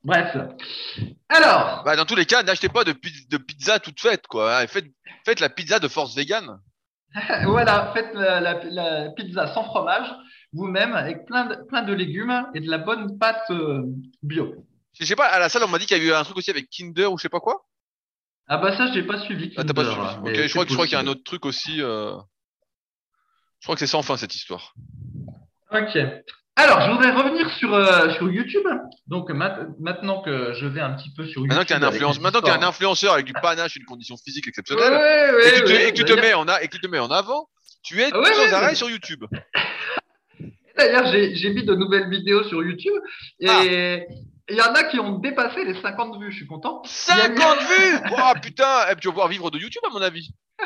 Bref. 0.03 0.37
Alors, 1.29 1.83
Bah, 1.83 1.95
dans 1.95 2.05
tous 2.05 2.15
les 2.15 2.25
cas, 2.25 2.43
n'achetez 2.43 2.69
pas 2.69 2.83
de, 2.83 2.93
pi- 2.93 3.27
de 3.29 3.37
pizza 3.37 3.79
toute 3.79 3.99
faite, 3.99 4.27
quoi. 4.27 4.59
hein. 4.59 4.67
Faites, 4.67 4.85
faites 5.25 5.39
la 5.39 5.49
pizza 5.49 5.79
de 5.79 5.87
force 5.87 6.15
vegan. 6.15 6.59
voilà, 7.45 7.91
faites 7.93 8.13
la, 8.13 8.39
la- 8.39 8.63
la 8.63 9.09
pizza 9.11 9.47
sans 9.53 9.63
fromage, 9.63 10.07
vous-même, 10.53 10.93
avec 10.93 11.25
plein 11.25 11.45
de, 11.47 11.55
plein 11.67 11.81
de 11.81 11.93
légumes 11.93 12.45
et 12.53 12.59
de 12.59 12.69
la 12.69 12.77
bonne 12.77 13.17
pâte 13.17 13.49
euh, 13.49 13.83
bio. 14.21 14.53
Je 14.99 15.05
sais 15.05 15.15
pas, 15.15 15.25
à 15.27 15.39
la 15.39 15.49
salle, 15.49 15.63
on 15.63 15.67
m'a 15.67 15.79
dit 15.79 15.85
qu'il 15.85 15.97
y 15.97 16.01
a 16.01 16.03
eu 16.03 16.13
un 16.13 16.23
truc 16.23 16.37
aussi 16.37 16.51
avec 16.51 16.69
Kinder 16.69 17.07
ou 17.11 17.17
je 17.17 17.23
sais 17.23 17.29
pas 17.29 17.39
quoi. 17.41 17.65
Ah 18.47 18.57
bah 18.57 18.75
ça, 18.77 18.91
j'ai 18.93 19.03
pas 19.03 19.19
suivi. 19.21 19.53
Ah, 19.57 19.63
t'as 19.63 19.73
pas 19.73 19.83
Kinder, 19.83 19.95
suivi. 19.95 20.05
là, 20.05 20.19
Ok, 20.41 20.47
je 20.47 20.49
crois, 20.51 20.63
que- 20.65 20.69
je 20.69 20.75
crois 20.75 20.85
qu'il 20.85 20.93
y 20.93 20.97
a 20.97 20.99
un 21.01 21.07
autre 21.07 21.23
truc 21.23 21.45
aussi. 21.45 21.81
euh, 21.81 22.15
Je 23.61 23.65
crois 23.67 23.75
que 23.75 23.79
c'est 23.79 23.87
sans 23.87 24.03
fin 24.03 24.15
cette 24.17 24.35
histoire. 24.35 24.73
Ok. 25.71 25.97
Alors, 26.57 26.81
je 26.81 26.91
voudrais 26.91 27.11
revenir 27.11 27.49
sur, 27.57 27.73
euh, 27.73 28.13
sur 28.13 28.31
YouTube. 28.31 28.65
Donc, 29.07 29.29
ma- 29.31 29.59
maintenant 29.79 30.21
que 30.21 30.53
je 30.53 30.67
vais 30.67 30.79
un 30.81 30.93
petit 30.93 31.11
peu 31.15 31.23
sur 31.25 31.41
YouTube. 31.41 31.47
Maintenant 31.49 31.63
qu'il 31.65 31.71
y 31.71 31.73
a 31.73 31.77
un 31.77 31.81
avec 31.87 32.01
influence, 32.01 32.19
a 32.47 32.53
un 32.55 32.61
influenceur 32.69 33.13
avec 33.13 33.25
du 33.25 33.33
panache, 33.33 33.75
une 33.75 33.83
condition 33.85 34.15
physique 34.23 34.47
exceptionnelle, 34.47 34.93
ouais, 34.93 35.47
et 35.47 35.51
que 35.51 35.55
tu 35.57 35.63
te, 35.63 35.69
ouais, 35.69 35.87
et 35.87 35.91
que 35.91 35.95
tu 35.97 36.03
te 36.05 36.13
d'ailleurs- 36.13 36.23
mets 36.23 36.33
en 36.35 36.47
a, 36.47 36.61
et 36.61 36.67
que 36.67 36.75
tu 36.75 36.81
te 36.81 36.87
mets 36.87 36.99
en 36.99 37.09
avant, 37.09 37.49
tu 37.83 37.99
es 38.01 38.09
Ah 38.13 38.23
sans 38.33 38.53
arrêt 38.53 38.75
sur 38.75 38.89
YouTube. 38.89 39.25
D'ailleurs, 40.77 41.07
j'ai 41.11 41.35
j'ai 41.35 41.49
mis 41.53 41.63
de 41.63 41.73
nouvelles 41.73 42.09
vidéos 42.09 42.43
sur 42.43 42.61
YouTube 42.63 42.93
et 43.39 43.47
Ah. 43.49 44.13
Il 44.49 44.55
y 44.57 44.61
en 44.61 44.73
a 44.73 44.83
qui 44.83 44.99
ont 44.99 45.17
dépassé 45.19 45.63
les 45.65 45.79
50 45.81 46.19
vues. 46.19 46.31
Je 46.31 46.37
suis 46.37 46.47
content. 46.47 46.81
Il 47.09 47.17
y 47.17 47.21
a 47.21 47.29
eu- 47.29 47.37
50 47.37 47.59
vues 47.59 47.99
Oh 48.11 48.39
putain 48.41 48.85
Eh, 48.91 48.95
Tu 48.95 49.07
vas 49.07 49.11
pouvoir 49.13 49.27
vivre 49.27 49.49
de 49.51 49.57
YouTube 49.59 49.81
à 49.87 49.91
mon 49.91 50.01
avis. 50.01 50.29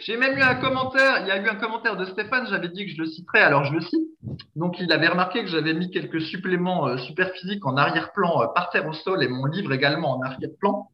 J'ai 0.00 0.16
même 0.16 0.36
eu 0.36 0.42
un 0.42 0.56
commentaire. 0.56 1.20
Il 1.22 1.28
y 1.28 1.30
a 1.30 1.36
eu 1.36 1.48
un 1.48 1.54
commentaire 1.54 1.96
de 1.96 2.04
Stéphane. 2.06 2.46
J'avais 2.48 2.68
dit 2.68 2.86
que 2.86 2.92
je 2.92 2.98
le 2.98 3.06
citerais, 3.06 3.42
alors 3.42 3.64
je 3.64 3.72
le 3.72 3.80
cite. 3.80 4.08
Donc, 4.56 4.76
il 4.80 4.90
avait 4.92 5.08
remarqué 5.08 5.42
que 5.42 5.48
j'avais 5.48 5.74
mis 5.74 5.90
quelques 5.90 6.20
suppléments 6.20 6.88
euh, 6.88 6.98
super 6.98 7.30
physiques 7.32 7.64
en 7.66 7.76
arrière-plan 7.76 8.42
euh, 8.42 8.46
par 8.54 8.70
terre 8.70 8.86
au 8.86 8.92
sol 8.92 9.22
et 9.22 9.28
mon 9.28 9.44
livre 9.46 9.72
également 9.72 10.16
en 10.18 10.22
arrière-plan. 10.22 10.88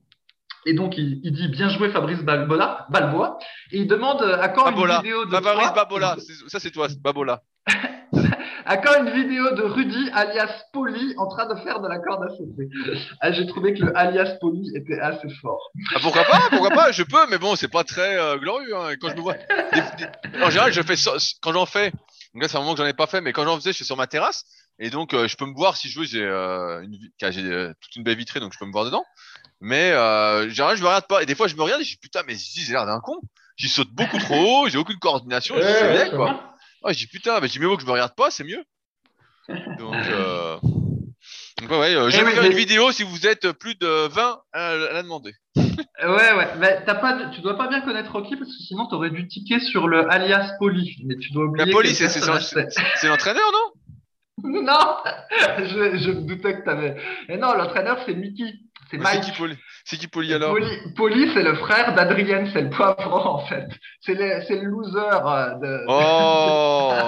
Et 0.67 0.75
donc, 0.75 0.99
il, 0.99 1.21
il 1.25 1.33
dit 1.33 1.49
bien 1.49 1.71
joué 1.71 1.89
Fabrice 1.91 2.21
Balboa, 2.23 2.87
Balboa. 2.91 3.39
Et 3.73 3.79
il 3.79 3.87
demande 3.87 4.21
euh, 4.23 4.41
à 4.41 4.49
quand 4.51 4.65
Babola. 4.65 4.97
une 4.97 5.03
vidéo 5.03 5.25
de 5.25 5.31
Fabrice 5.31 5.73
Babola, 5.75 6.17
ça 6.49 6.61
c'est 6.61 6.71
toi, 6.71 6.89
c'est 6.89 7.01
Babola. 7.01 7.41
À 8.71 8.77
quand 8.77 9.03
une 9.05 9.11
vidéo 9.11 9.51
de 9.57 9.63
Rudy 9.63 10.11
alias 10.15 10.63
Poli 10.73 11.15
en 11.19 11.27
train 11.27 11.53
de 11.53 11.59
faire 11.61 11.81
de 11.81 11.89
la 11.89 11.99
corde 11.99 12.23
à 12.23 12.29
sauter 12.29 12.69
ah, 13.21 13.33
J'ai 13.33 13.45
trouvé 13.49 13.75
que 13.75 13.83
le 13.85 13.99
alias 13.99 14.37
Poli 14.41 14.71
était 14.77 15.01
assez 15.01 15.29
fort. 15.43 15.73
Ah, 15.93 15.99
pourquoi 16.01 16.23
pas 16.23 16.39
Pourquoi 16.51 16.71
pas 16.71 16.93
Je 16.93 17.03
peux, 17.03 17.27
mais 17.29 17.39
bon, 17.39 17.57
c'est 17.57 17.67
pas 17.67 17.83
très 17.83 18.17
euh, 18.17 18.39
glorieux. 18.39 18.77
Hein. 18.77 18.95
Quand 19.01 19.09
je 19.11 19.17
me 19.17 19.23
vois, 19.23 19.35
des- 19.35 19.81
des- 19.99 20.41
en 20.45 20.51
général, 20.51 20.73
je 20.73 20.83
fais 20.83 20.95
ça- 20.95 21.17
quand 21.43 21.53
j'en 21.53 21.67
fais. 21.67 21.91
Donc 22.33 22.43
là, 22.45 22.49
c'est 22.49 22.59
un 22.59 22.61
moment 22.61 22.75
que 22.75 22.79
j'en 22.79 22.87
ai 22.87 22.93
pas 22.93 23.09
fait, 23.09 23.21
mais 23.21 23.33
quand 23.33 23.43
j'en 23.45 23.57
faisais, 23.57 23.73
je 23.73 23.77
suis 23.77 23.85
sur 23.85 23.97
ma 23.97 24.07
terrasse, 24.07 24.45
et 24.79 24.89
donc 24.91 25.15
euh, 25.15 25.27
je 25.27 25.37
peux 25.37 25.47
me 25.47 25.55
voir 25.55 25.77
si 25.77 25.89
je 25.89 25.99
veux. 25.99 26.07
J'ai 26.07 26.23
euh, 26.23 26.81
une, 26.83 26.95
euh, 27.53 27.73
toute 27.81 27.97
une 27.97 28.05
baie 28.05 28.15
vitrée, 28.15 28.39
donc 28.39 28.53
je 28.53 28.59
peux 28.61 28.67
me 28.67 28.73
voir 28.73 28.85
dedans. 28.85 29.05
Mais 29.61 29.91
euh, 29.91 30.47
en 30.47 30.49
général, 30.49 30.77
je 30.77 30.83
me 30.83 30.87
regarde 30.87 31.09
pas. 31.09 31.25
Et 31.25 31.27
des 31.27 31.35
fois, 31.35 31.49
je 31.49 31.57
me 31.57 31.63
regarde 31.63 31.81
et 31.81 31.85
je 31.85 31.91
dis 31.91 31.99
putain, 31.99 32.21
mais 32.25 32.37
si 32.37 32.61
j'ai 32.61 32.73
l'air 32.73 32.87
d'un 32.87 33.01
con. 33.01 33.17
J'y 33.57 33.69
saute 33.69 33.91
beaucoup 33.91 34.17
trop 34.19 34.37
haut, 34.63 34.69
j'ai 34.69 34.79
aucune 34.79 34.99
coordination. 34.99 35.55
je 35.59 36.07
suis 36.07 36.17
quoi. 36.17 36.50
Je 36.87 36.97
dis 36.97 37.07
putain, 37.07 37.41
mais 37.41 37.49
je 37.49 37.53
dis 37.53 37.59
mais 37.59 37.67
bon 37.67 37.77
que 37.77 37.83
je 37.83 37.87
me 37.87 37.93
regarde 37.93 38.15
pas, 38.15 38.31
c'est 38.31 38.45
mieux. 38.45 38.65
Donc, 39.79 39.95
euh... 39.95 40.59
donc 40.63 41.71
Ouais, 41.71 41.79
ouais, 41.79 41.95
euh, 41.95 42.09
Eh 42.09 42.11
j'aime 42.11 42.27
oui, 42.27 42.33
faire 42.33 42.45
une 42.45 42.53
vidéo 42.57 42.93
si 42.93 43.03
vous 43.03 43.27
êtes 43.27 43.53
plus 43.53 43.75
de 43.75 44.09
20 44.09 44.41
à 44.53 44.77
la 44.77 45.03
demander. 45.03 45.35
Ouais, 45.57 46.33
ouais. 46.33 46.49
Mais 46.59 46.83
t'as 46.85 46.95
pas, 46.95 47.31
tu 47.31 47.41
dois 47.41 47.57
pas 47.57 47.69
bien 47.69 47.81
connaître 47.83 48.13
Rocky 48.13 48.37
parce 48.37 48.51
que 48.51 48.63
sinon 48.63 48.87
t'aurais 48.87 49.11
dû 49.11 49.29
ticker 49.29 49.61
sur 49.61 49.89
le 49.89 50.11
alias 50.11 50.53
Poli. 50.59 50.97
Mais 51.05 51.17
tu 51.17 51.33
dois 51.33 51.45
oublier. 51.45 51.67
La 51.67 51.83
quel 51.83 51.95
c'est 51.95 53.09
l'entraîneur, 53.09 53.51
non? 53.53 53.81
Non, 54.63 54.97
je, 55.59 55.99
je 55.99 56.11
me 56.13 56.23
doutais 56.23 56.61
que 56.61 56.65
t'avais. 56.65 56.97
Et 57.29 57.37
non, 57.37 57.53
l'entraîneur 57.53 57.99
c'est 58.07 58.15
Mickey. 58.15 58.55
C'est 58.91 58.97
C'est 58.97 59.03
Mike. 59.03 59.21
qui 59.23 59.33
Poli 59.33 59.57
C'est 59.85 59.97
qui 59.99 60.09
Poli 60.09 60.35
alors? 60.35 60.57
Poli, 60.97 61.31
c'est 61.33 61.43
le 61.43 61.55
frère 61.57 61.95
d'Adrienne, 61.95 62.51
c'est 62.53 62.63
le 62.63 62.71
poivron 62.71 63.25
en 63.25 63.47
fait. 63.47 63.69
C'est 64.01 64.15
le, 64.15 64.43
c'est 64.49 64.57
le 64.57 64.65
loser 64.65 64.99
euh, 64.99 65.55
de. 65.59 65.85
Oh 65.87 66.93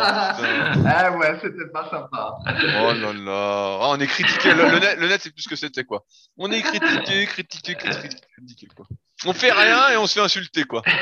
ah 0.87 1.12
ouais, 1.19 1.39
c'était 1.43 1.69
pas 1.73 1.89
sympa. 1.91 2.35
Oh 2.47 2.93
là 2.93 3.12
là 3.12 3.79
Ah, 3.81 3.89
On 3.91 3.99
est 3.99 4.07
critiqué, 4.07 4.55
le, 4.55 4.71
le 4.71 4.79
net, 4.79 4.97
le 4.99 5.09
net, 5.09 5.21
c'est 5.23 5.33
plus 5.35 5.43
ce 5.43 5.49
que 5.49 5.57
c'était 5.57 5.85
quoi. 5.85 6.05
On 6.39 6.51
est 6.53 6.62
critiqué, 6.62 7.27
critiqué, 7.27 7.75
critiqué, 7.75 8.09
critiqué 8.37 8.67
quoi. 8.77 8.87
On 9.27 9.33
fait 9.33 9.53
rien 9.53 9.91
et 9.91 9.97
on 9.97 10.07
se 10.07 10.15
fait 10.15 10.21
insulter 10.21 10.65
quoi. 10.65 10.83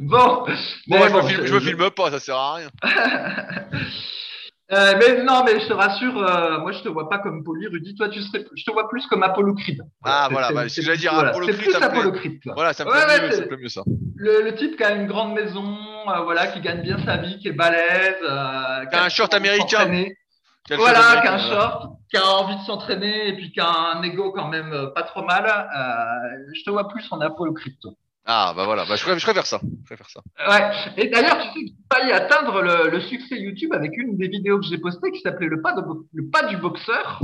Bon. 0.00 0.44
Bon, 0.46 0.46
mais 0.46 1.08
je, 1.08 1.12
bon, 1.12 1.22
me 1.22 1.28
filme, 1.28 1.46
je 1.46 1.54
me 1.54 1.60
filme 1.60 1.90
pas, 1.90 2.10
ça 2.12 2.20
sert 2.20 2.36
à 2.36 2.54
rien. 2.54 2.68
Euh, 4.70 4.94
mais 4.98 5.22
non, 5.22 5.44
mais 5.44 5.58
je 5.60 5.66
te 5.66 5.72
rassure, 5.72 6.22
euh, 6.22 6.58
moi 6.58 6.72
je 6.72 6.80
te 6.82 6.88
vois 6.90 7.08
pas 7.08 7.18
comme 7.18 7.42
Poli, 7.42 7.66
Rudy. 7.68 7.94
Toi, 7.94 8.10
tu 8.10 8.20
serais, 8.20 8.44
je 8.54 8.64
te 8.64 8.70
vois 8.70 8.86
plus 8.90 9.06
comme 9.06 9.22
Apollo 9.22 9.54
Creed. 9.54 9.80
Ah, 10.04 10.24
c'est- 10.26 10.32
voilà, 10.34 10.48
c'est- 10.48 10.54
bah, 10.54 10.62
c'est 10.64 10.68
ce 10.68 10.76
que 10.76 10.82
j'allais 10.82 10.96
plus- 10.96 11.00
dire, 11.00 11.14
voilà, 11.14 11.30
Apollo 11.30 11.46
C'est 11.46 11.52
Creed, 11.54 11.64
plus 11.64 11.72
ça 11.72 11.78
me 11.80 11.88
plaît. 11.88 11.98
Apollo 12.00 12.12
Creed. 12.18 12.42
toi. 12.42 12.52
Voilà, 12.54 12.72
ça 12.74 12.84
me 12.84 12.90
Ouais, 12.90 12.96
plaît 13.06 13.20
mieux, 13.22 13.30
c'est- 13.30 13.36
ça 13.36 13.42
me 13.42 13.48
plaît 13.48 13.56
mieux 13.62 13.68
ça. 13.70 13.82
Le, 14.16 14.42
le 14.44 14.54
type 14.56 14.76
qui 14.76 14.84
a 14.84 14.92
une 14.92 15.06
grande 15.06 15.32
maison, 15.32 15.64
euh, 16.08 16.20
voilà, 16.24 16.48
qui 16.48 16.60
gagne 16.60 16.82
bien 16.82 16.98
sa 17.04 17.16
vie, 17.16 17.38
qui 17.38 17.48
est 17.48 17.52
balèze, 17.52 18.16
euh, 18.22 18.84
Qui 18.90 18.96
a 18.96 19.04
un 19.04 19.08
short 19.08 19.32
américain. 19.32 19.64
Voilà, 20.76 21.22
qui 21.22 21.26
a 21.28 21.32
un 21.34 21.38
short, 21.38 21.86
qui 22.10 22.16
a 22.18 22.26
envie 22.26 22.56
de 22.56 22.60
s'entraîner 22.66 23.28
et 23.28 23.32
puis 23.36 23.50
qui 23.52 23.60
a 23.60 23.70
un 23.70 24.02
ego 24.02 24.32
quand 24.32 24.48
même 24.48 24.70
euh, 24.74 24.88
pas 24.88 25.02
trop 25.02 25.22
mal. 25.24 25.46
Euh, 25.46 26.52
je 26.54 26.62
te 26.62 26.68
vois 26.70 26.88
plus 26.88 27.06
en 27.10 27.20
Apollo 27.22 27.54
Creed. 27.54 27.76
toi. 27.80 27.92
Ah, 28.30 28.52
bah 28.54 28.64
voilà, 28.66 28.84
bah, 28.84 28.94
je, 28.96 29.02
préfère, 29.02 29.18
je 29.18 29.24
préfère 29.24 29.46
ça. 29.46 29.58
Je 29.62 29.86
préfère 29.86 30.10
ça. 30.10 30.20
Ouais. 30.48 30.70
Et 30.98 31.08
d'ailleurs, 31.08 31.38
tu 31.38 31.48
sais 31.48 31.54
que 31.54 31.66
j'ai 31.66 31.74
failli 31.98 32.12
atteindre 32.12 32.60
le, 32.60 32.90
le 32.90 33.00
succès 33.00 33.36
YouTube 33.40 33.72
avec 33.72 33.96
une 33.96 34.18
des 34.18 34.28
vidéos 34.28 34.58
que 34.60 34.66
j'ai 34.66 34.76
postées 34.76 35.10
qui 35.12 35.20
s'appelait 35.20 35.46
le 35.48 35.62
pas, 35.62 35.72
de 35.72 35.80
bo- 35.80 36.06
le 36.12 36.28
pas 36.28 36.42
du 36.42 36.58
boxeur. 36.58 37.20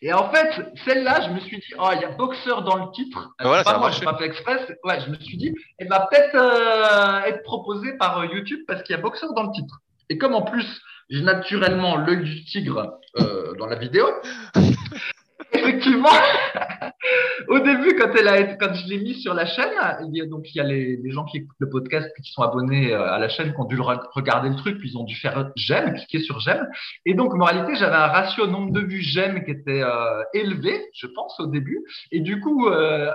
Et 0.00 0.12
en 0.12 0.30
fait, 0.30 0.64
celle-là, 0.84 1.22
je 1.26 1.30
me 1.32 1.40
suis 1.40 1.56
dit, 1.58 1.74
oh, 1.76 1.88
il 1.94 2.00
y 2.02 2.04
a 2.04 2.10
boxeur 2.10 2.62
dans 2.62 2.76
le 2.86 2.92
titre. 2.92 3.30
Ah, 3.38 3.44
voilà, 3.48 3.58
C'est 3.58 3.64
pas 3.64 3.72
ça 3.72 3.78
moi, 3.78 3.90
j'ai 3.90 4.04
pas 4.04 4.16
fait 4.16 4.26
express. 4.26 4.60
Ouais, 4.84 5.00
je 5.00 5.10
me 5.10 5.16
suis 5.16 5.36
dit, 5.36 5.52
elle 5.78 5.88
va 5.88 6.06
peut-être 6.08 6.36
euh, 6.36 7.20
être 7.28 7.42
proposée 7.42 7.92
par 7.98 8.20
euh, 8.20 8.26
YouTube 8.26 8.60
parce 8.68 8.82
qu'il 8.84 8.94
y 8.94 8.98
a 8.98 9.02
boxeur 9.02 9.34
dans 9.34 9.42
le 9.42 9.50
titre. 9.52 9.80
Et 10.08 10.18
comme 10.18 10.34
en 10.36 10.42
plus, 10.42 10.80
j'ai 11.10 11.22
naturellement 11.22 11.96
l'œil 11.96 12.22
du 12.22 12.44
tigre 12.44 12.92
euh, 13.18 13.54
dans 13.58 13.66
la 13.66 13.76
vidéo, 13.76 14.06
effectivement, 15.52 16.08
au 17.48 17.58
début, 17.58 17.96
quand 17.96 18.10
elle 18.18 18.28
a 18.28 18.42
quand 18.54 18.74
je 18.74 18.88
l'ai 18.88 18.98
mis 18.98 19.14
sur 19.14 19.34
la 19.34 19.46
chaîne, 19.46 19.70
il 20.08 20.16
y 20.16 20.22
a, 20.22 20.26
donc 20.26 20.46
il 20.54 20.58
y 20.58 20.60
a 20.60 20.64
les, 20.64 21.10
gens 21.10 21.24
qui 21.24 21.38
écoutent 21.38 21.56
le 21.58 21.68
podcast 21.68 22.08
qui 22.22 22.30
sont 22.32 22.42
abonnés 22.42 22.92
euh, 22.92 23.12
à 23.12 23.18
la 23.18 23.28
chaîne, 23.28 23.52
qui 23.52 23.60
ont 23.60 23.64
dû 23.64 23.78
regarder 23.80 24.48
le 24.48 24.56
truc, 24.56 24.78
puis 24.78 24.90
ils 24.90 24.98
ont 24.98 25.04
dû 25.04 25.14
faire 25.16 25.50
j'aime, 25.56 25.94
cliquer 25.94 26.20
sur 26.20 26.40
j'aime. 26.40 26.66
Et 27.06 27.14
donc, 27.14 27.34
moralité, 27.34 27.74
j'avais 27.74 27.96
un 27.96 28.06
ratio 28.06 28.46
nombre 28.46 28.72
de 28.72 28.80
vues 28.80 29.02
j'aime 29.02 29.44
qui 29.44 29.50
était 29.50 29.82
euh, 29.82 30.22
élevé, 30.34 30.80
je 30.94 31.06
pense, 31.06 31.38
au 31.40 31.46
début. 31.46 31.84
Et 32.10 32.20
du 32.20 32.40
coup, 32.40 32.68
euh, 32.68 33.10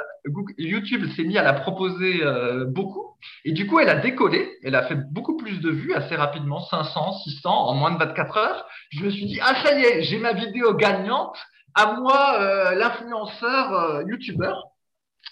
YouTube 0.57 1.05
s'est 1.15 1.24
mis 1.24 1.38
à 1.38 1.43
la 1.43 1.53
proposer 1.53 2.24
euh, 2.24 2.65
beaucoup. 2.65 3.15
Et 3.46 3.51
du 3.51 3.67
coup, 3.67 3.79
elle 3.79 3.89
a 3.89 3.96
décollé. 3.96 4.50
Elle 4.63 4.75
a 4.75 4.84
fait 4.84 4.98
beaucoup 5.12 5.38
plus 5.38 5.60
de 5.60 5.69
vues 5.69 5.93
assez 5.93 6.15
rapidement, 6.15 6.62
500, 6.62 7.13
600 7.24 7.50
en 7.50 7.74
moins 7.75 7.91
de 7.91 7.98
24 7.98 8.38
heures. 8.38 8.65
Je 8.91 9.03
me 9.03 9.10
suis 9.10 9.25
dit, 9.25 9.39
ah 9.41 9.55
ça 9.63 9.77
y 9.77 9.84
est, 9.84 10.03
j'ai 10.03 10.19
ma 10.19 10.34
vidéo 10.34 10.74
gagnante. 10.74 11.38
À 11.77 11.93
moi, 11.93 12.38
euh, 12.41 12.75
l'influenceur 12.75 13.74
euh, 13.74 14.03
youtubeur. 14.07 14.63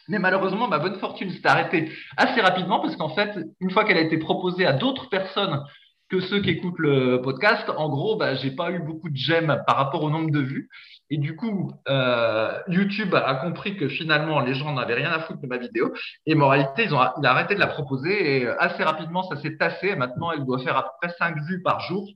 Mais 0.08 0.20
malheureusement, 0.20 0.68
ma 0.68 0.78
bonne 0.80 1.00
fortune 1.00 1.32
s'est 1.32 1.46
arrêtée 1.48 1.92
assez 2.18 2.40
rapidement 2.40 2.80
parce 2.80 2.96
qu'en 2.96 3.10
fait, 3.16 3.32
une 3.60 3.72
fois 3.72 3.84
qu'elle 3.86 3.98
a 3.98 4.02
été 4.02 4.18
proposée 4.18 4.66
à 4.66 4.74
d'autres 4.74 5.10
personnes 5.10 5.64
que 6.10 6.20
ceux 6.20 6.40
qui 6.42 6.52
écoutent 6.52 6.78
le 6.78 7.20
podcast, 7.22 7.68
en 7.75 7.90
gros, 7.90 8.16
bah, 8.16 8.36
j'ai 8.36 8.52
pas 8.52 8.70
eu 8.72 8.78
beaucoup 8.80 9.10
de 9.10 9.16
j'aime 9.16 9.64
par 9.66 9.75
rapport 9.75 10.04
au 10.04 10.12
nombre 10.12 10.30
de 10.30 10.40
vues. 10.40 10.70
Et 11.10 11.18
du 11.18 11.36
coup, 11.36 11.72
euh, 11.90 12.52
YouTube 12.68 13.16
a 13.16 13.36
compris 13.36 13.75
que 13.78 13.88
finalement, 13.88 14.40
les 14.42 14.54
gens 14.54 14.72
n'avaient 14.74 14.94
rien 14.96 15.12
à 15.12 15.20
foutre 15.22 15.42
de 15.42 15.48
ma 15.48 15.58
vidéo. 15.58 15.92
Et 16.28 16.36
moralité, 16.36 16.84
ils 16.84 16.94
ont, 16.94 17.00
il 17.20 17.25
a 17.25 17.32
arrêté 17.32 17.56
de 17.56 17.60
la 17.60 17.68
proposer 17.68 18.38
et 18.38 18.46
euh, 18.46 18.56
assez 18.62 18.84
rapidement, 18.84 19.24
ça 19.24 19.38
s'est 19.42 19.58
tassé. 19.58 19.88
Et 19.90 19.96
maintenant, 19.96 20.32
elle 20.32 20.46
doit 20.46 20.60
faire 20.60 20.78
à 20.78 20.84
peu 20.84 20.90
près 21.02 21.16
5 21.18 21.38
vues 21.48 21.64
par 21.64 21.80
jour. 21.82 22.08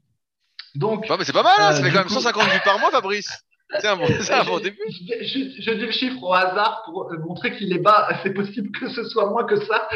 Donc, 0.76 1.08
Ouais, 1.10 1.16
mais 1.18 1.24
c'est 1.24 1.34
pas 1.34 1.42
mal, 1.42 1.54
hein, 1.58 1.70
Euh, 1.70 1.74
ça 1.74 1.82
fait 1.82 1.88
du 1.90 1.94
quand 1.94 2.00
même 2.02 2.08
coup- 2.08 2.14
150 2.14 2.44
vues 2.44 2.62
par 2.64 2.78
mois, 2.78 2.92
Fabrice. 2.92 3.44
C'est 3.80 3.86
un 3.88 3.96
bon, 3.98 4.06
un 4.06 4.60
début. 4.60 4.78
je, 4.90 5.24
je- 5.24 5.62
je 5.62 5.72
dis 5.72 5.86
le 5.86 5.92
chiffre 5.92 6.22
au 6.24 6.34
hasard 6.34 6.82
pour 6.86 7.12
euh, 7.12 7.18
montrer 7.20 7.56
qu'il 7.56 7.72
est 7.74 7.78
bas. 7.80 8.08
C'est 8.24 8.34
possible 8.34 8.72
que 8.78 8.90
ce 8.90 9.04
soit 9.04 9.30
moins 9.30 9.46
que 9.46 9.60
ça. 9.66 9.88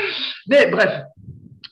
Mais 0.48 0.68
bref. 0.68 1.02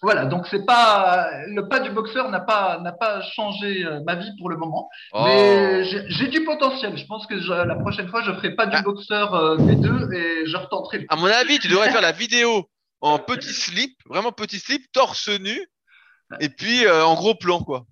Voilà, 0.03 0.25
donc 0.25 0.47
c'est 0.49 0.65
pas 0.65 1.29
le 1.45 1.67
pas 1.67 1.79
du 1.79 1.91
boxeur 1.91 2.31
n'a 2.31 2.39
pas 2.39 2.79
n'a 2.79 2.91
pas 2.91 3.21
changé 3.21 3.85
euh, 3.85 3.99
ma 4.03 4.15
vie 4.15 4.31
pour 4.39 4.49
le 4.49 4.57
moment, 4.57 4.89
Oh. 5.13 5.21
mais 5.25 5.83
j'ai 5.83 6.03
j'ai 6.09 6.27
du 6.27 6.43
potentiel. 6.43 6.97
Je 6.97 7.05
pense 7.05 7.27
que 7.27 7.39
je- 7.39 7.51
la 7.53 7.75
prochaine 7.75 8.07
fois 8.09 8.23
je 8.23 8.31
ferai 8.33 8.55
pas 8.55 8.65
du 8.65 8.77
Ah. 8.77 8.81
boxeur 8.81 9.35
euh, 9.35 9.57
V2 9.57 10.11
et 10.11 10.47
je 10.47 10.57
retenterai. 10.57 11.05
À 11.09 11.15
mon 11.17 11.27
avis, 11.27 11.59
tu 11.59 11.67
devrais 11.67 11.91
faire 11.91 12.01
la 12.01 12.13
vidéo 12.13 12.67
en 13.01 13.19
petit 13.19 13.53
slip, 13.53 13.95
vraiment 14.09 14.31
petit 14.31 14.57
slip, 14.57 14.91
torse 14.91 15.29
nu, 15.39 15.67
et 16.39 16.49
puis 16.49 16.83
euh, 16.87 17.05
en 17.05 17.13
gros 17.13 17.35
plan, 17.35 17.59
quoi. 17.61 17.85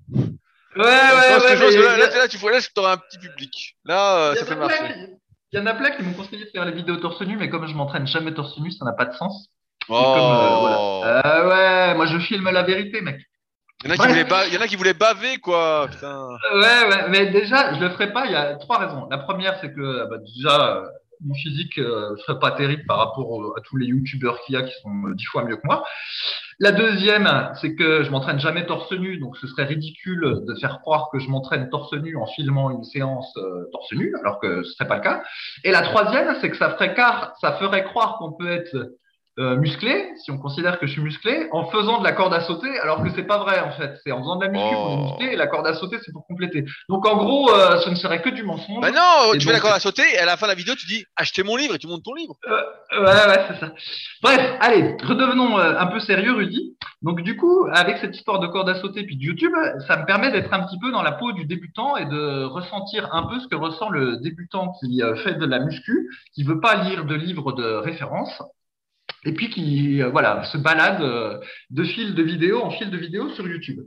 Ouais 0.75 0.83
pense 0.83 1.73
que 1.73 1.81
là, 1.81 1.97
là, 1.97 2.17
là, 2.17 2.27
tu 2.27 2.37
vois, 2.37 2.51
là, 2.51 2.59
tu 2.61 2.69
auras 2.77 2.93
un 2.93 2.97
petit 2.97 3.17
public. 3.17 3.75
Là, 3.85 4.17
euh, 4.17 4.35
ça 4.35 4.45
fait 4.45 4.55
marcher. 4.55 4.83
Il 5.51 5.59
y 5.59 5.61
en 5.61 5.65
a 5.65 5.73
plein 5.73 5.89
qui 5.91 6.03
m'ont 6.03 6.13
conseillé 6.13 6.45
de 6.45 6.49
faire 6.51 6.63
les 6.65 6.73
vidéos 6.73 6.97
torse 6.97 7.21
nu, 7.21 7.35
mais 7.37 7.49
comme 7.49 7.67
je 7.67 7.73
m'entraîne 7.73 8.05
jamais 8.05 8.33
torse 8.33 8.57
nu, 8.59 8.71
ça 8.71 8.85
n'a 8.85 8.93
pas 8.93 9.05
de 9.05 9.13
sens. 9.13 9.49
Oh. 9.87 9.93
Comme, 9.93 10.21
euh, 10.21 10.55
voilà. 10.59 11.25
Euh, 11.25 11.49
ouais, 11.89 11.95
moi 11.95 12.05
je 12.05 12.19
filme 12.19 12.49
la 12.51 12.61
vérité, 12.61 13.01
mec. 13.01 13.19
Il 13.83 13.89
y 13.89 13.91
en 13.91 13.93
a 13.93 13.97
qui 13.97 14.01
Ouais. 14.03 14.07
voulaient 14.09 14.23
ba- 14.25 14.45
il 14.47 14.53
y 14.53 14.57
en 14.57 14.61
a 14.61 14.67
qui 14.67 14.75
voulaient 14.75 14.93
baver, 14.93 15.37
quoi. 15.37 15.87
Putain. 15.89 16.27
Ouais, 16.53 16.89
ouais, 16.89 17.09
mais 17.09 17.27
déjà, 17.31 17.73
je 17.73 17.79
le 17.79 17.89
ferai 17.91 18.11
pas. 18.13 18.25
Il 18.25 18.33
y 18.33 18.35
a 18.35 18.55
trois 18.57 18.77
raisons. 18.77 19.07
La 19.09 19.17
première, 19.17 19.57
c'est 19.61 19.73
que 19.73 20.07
bah, 20.09 20.17
déjà, 20.35 20.75
euh, 20.77 20.85
mon 21.25 21.33
physique 21.33 21.79
euh, 21.79 22.15
serait 22.27 22.37
pas 22.39 22.51
terrible 22.51 22.83
par 22.85 22.97
rapport 22.97 23.53
à 23.57 23.61
tous 23.61 23.77
les 23.77 23.87
youtubeurs 23.87 24.39
qu'il 24.41 24.53
y 24.53 24.57
a 24.57 24.61
qui 24.63 24.73
sont 24.83 25.07
euh, 25.07 25.15
dix 25.15 25.25
fois 25.25 25.43
mieux 25.45 25.55
que 25.55 25.65
moi. 25.65 25.83
La 26.61 26.73
deuxième, 26.73 27.29
c'est 27.61 27.73
que 27.73 28.03
je 28.03 28.11
m'entraîne 28.11 28.37
jamais 28.37 28.65
torse 28.65 28.91
nu, 28.91 29.17
donc 29.17 29.37
ce 29.37 29.47
serait 29.47 29.63
ridicule 29.63 30.43
de 30.45 30.55
faire 30.55 30.81
croire 30.81 31.09
que 31.09 31.17
je 31.17 31.29
m'entraîne 31.29 31.69
torse 31.69 31.93
nu 31.93 32.17
en 32.17 32.25
filmant 32.25 32.69
une 32.69 32.83
séance 32.83 33.33
euh, 33.37 33.69
torse 33.71 33.93
nu, 33.93 34.13
alors 34.19 34.39
que 34.39 34.63
ce 34.63 34.73
serait 34.73 34.87
pas 34.87 34.97
le 34.97 35.01
cas. 35.01 35.23
Et 35.63 35.71
la 35.71 35.83
troisième, 35.83 36.35
c'est 36.41 36.49
que 36.49 36.57
ça 36.57 36.71
ferait, 36.71 36.93
car, 36.93 37.33
ça 37.39 37.53
ferait 37.53 37.85
croire 37.85 38.17
qu'on 38.17 38.33
peut 38.33 38.51
être 38.51 38.75
euh, 39.39 39.55
musclé, 39.55 40.09
si 40.23 40.31
on 40.31 40.37
considère 40.37 40.79
que 40.79 40.85
je 40.87 40.91
suis 40.91 41.01
musclé, 41.01 41.47
en 41.51 41.65
faisant 41.71 41.99
de 41.99 42.03
la 42.03 42.11
corde 42.11 42.33
à 42.33 42.41
sauter, 42.41 42.67
alors 42.79 43.01
que 43.03 43.09
c'est 43.15 43.23
pas 43.23 43.37
vrai 43.37 43.59
en 43.61 43.71
fait. 43.71 43.95
C'est 44.03 44.11
en 44.11 44.19
faisant 44.19 44.35
de 44.35 44.45
la 44.45 44.51
muscu 44.51 44.65
Oh. 44.71 44.75
qu'on 44.75 44.93
est 44.93 45.03
musclé 45.11 45.27
et 45.33 45.35
la 45.37 45.47
corde 45.47 45.65
à 45.67 45.73
sauter 45.73 45.97
c'est 46.05 46.11
pour 46.11 46.25
compléter. 46.27 46.65
Donc 46.89 47.07
en 47.07 47.17
gros, 47.17 47.49
euh, 47.51 47.79
ce 47.79 47.89
ne 47.89 47.95
serait 47.95 48.21
que 48.21 48.29
du 48.29 48.43
mensonge. 48.43 48.81
Bah 48.81 48.91
non, 48.91 49.33
Et 49.33 49.37
tu 49.37 49.45
fais 49.45 49.51
la 49.53 49.59
donc- 49.59 49.63
corde 49.63 49.75
à 49.75 49.79
sauter, 49.79 50.03
et 50.13 50.17
à 50.19 50.25
la 50.25 50.35
fin 50.37 50.45
de 50.45 50.51
la 50.51 50.55
vidéo, 50.55 50.75
tu 50.75 50.85
dis 50.87 51.05
achetez 51.15 51.43
mon 51.43 51.55
livre 51.55 51.75
et 51.75 51.77
tu 51.77 51.87
montes 51.87 52.03
ton 52.03 52.13
livre. 52.13 52.35
Ouais, 52.91 52.99
ouais, 53.01 53.45
c'est 53.47 53.59
ça. 53.59 53.71
Bref, 54.21 54.41
allez, 54.59 54.95
redevenons 55.03 55.57
euh, 55.57 55.77
un 55.77 55.85
peu 55.87 55.99
sérieux, 55.99 56.33
Rudy. 56.33 56.75
Donc 57.01 57.21
du 57.21 57.37
coup, 57.37 57.65
avec 57.71 57.97
cette 57.99 58.15
histoire 58.15 58.39
de 58.39 58.47
corde 58.47 58.69
à 58.69 58.75
sauter 58.75 59.03
puis 59.03 59.15
de 59.15 59.23
YouTube, 59.23 59.53
ça 59.87 59.95
me 59.97 60.05
permet 60.05 60.31
d'être 60.31 60.51
un 60.53 60.63
petit 60.65 60.77
peu 60.79 60.91
dans 60.91 61.01
la 61.01 61.13
peau 61.13 61.31
du 61.31 61.45
débutant 61.45 61.95
et 61.97 62.05
de 62.05 62.43
ressentir 62.43 63.07
un 63.13 63.23
peu 63.23 63.39
ce 63.39 63.47
que 63.47 63.55
ressent 63.55 63.89
le 63.89 64.17
débutant 64.17 64.73
qui 64.81 65.01
euh, 65.01 65.15
fait 65.23 65.35
de 65.35 65.45
la 65.45 65.59
muscu, 65.59 66.09
qui 66.33 66.43
veut 66.43 66.59
pas 66.59 66.75
lire 66.83 67.05
de 67.05 67.15
livres 67.15 67.53
de 67.53 67.63
référence. 67.75 68.41
Et 69.25 69.33
puis 69.33 69.49
qui 69.49 70.01
euh, 70.01 70.09
voilà 70.09 70.43
se 70.45 70.57
balade 70.57 71.01
euh, 71.01 71.39
de 71.69 71.83
fil 71.83 72.15
de 72.15 72.23
vidéo 72.23 72.61
en 72.63 72.71
fil 72.71 72.89
de 72.89 72.97
vidéo 72.97 73.29
sur 73.29 73.47
YouTube. 73.47 73.81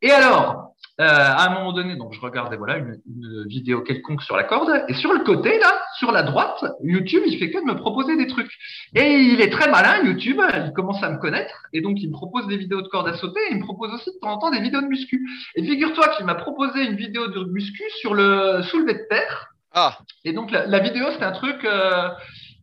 Et 0.00 0.10
alors, 0.10 0.74
euh, 1.00 1.04
à 1.06 1.46
un 1.46 1.54
moment 1.54 1.72
donné, 1.72 1.96
donc 1.96 2.12
je 2.14 2.20
regardais 2.20 2.56
voilà 2.56 2.78
une, 2.78 2.96
une 3.06 3.46
vidéo 3.48 3.82
quelconque 3.82 4.22
sur 4.22 4.36
la 4.36 4.44
corde, 4.44 4.70
et 4.88 4.94
sur 4.94 5.12
le 5.12 5.20
côté 5.20 5.58
là, 5.58 5.80
sur 5.98 6.10
la 6.10 6.22
droite, 6.22 6.64
YouTube 6.82 7.22
il 7.26 7.38
fait 7.38 7.50
que 7.50 7.58
de 7.58 7.64
me 7.64 7.76
proposer 7.76 8.16
des 8.16 8.26
trucs. 8.26 8.50
Et 8.94 9.14
il 9.14 9.40
est 9.40 9.50
très 9.50 9.70
malin, 9.70 10.04
YouTube, 10.04 10.40
il 10.64 10.72
commence 10.72 11.02
à 11.02 11.10
me 11.10 11.18
connaître, 11.18 11.54
et 11.72 11.80
donc 11.80 12.00
il 12.00 12.08
me 12.08 12.12
propose 12.12 12.46
des 12.46 12.56
vidéos 12.56 12.82
de 12.82 12.88
corde 12.88 13.08
à 13.08 13.14
sauter, 13.14 13.40
et 13.50 13.52
il 13.52 13.58
me 13.58 13.64
propose 13.64 13.92
aussi 13.92 14.10
de 14.10 14.18
temps 14.20 14.32
en 14.32 14.38
temps 14.38 14.50
des 14.50 14.60
vidéos 14.60 14.80
de 14.80 14.86
muscu. 14.86 15.26
Et 15.54 15.64
figure-toi 15.64 16.08
qu'il 16.16 16.24
m'a 16.24 16.34
proposé 16.34 16.84
une 16.84 16.96
vidéo 16.96 17.26
de 17.28 17.44
muscu 17.44 17.82
sur 18.00 18.14
le 18.14 18.62
soulevé 18.62 18.94
de 18.94 19.06
terre. 19.08 19.48
Ah, 19.74 19.98
Et 20.24 20.32
donc 20.34 20.50
la, 20.50 20.66
la 20.66 20.78
vidéo 20.80 21.06
c'est 21.12 21.24
un 21.24 21.32
truc 21.32 21.66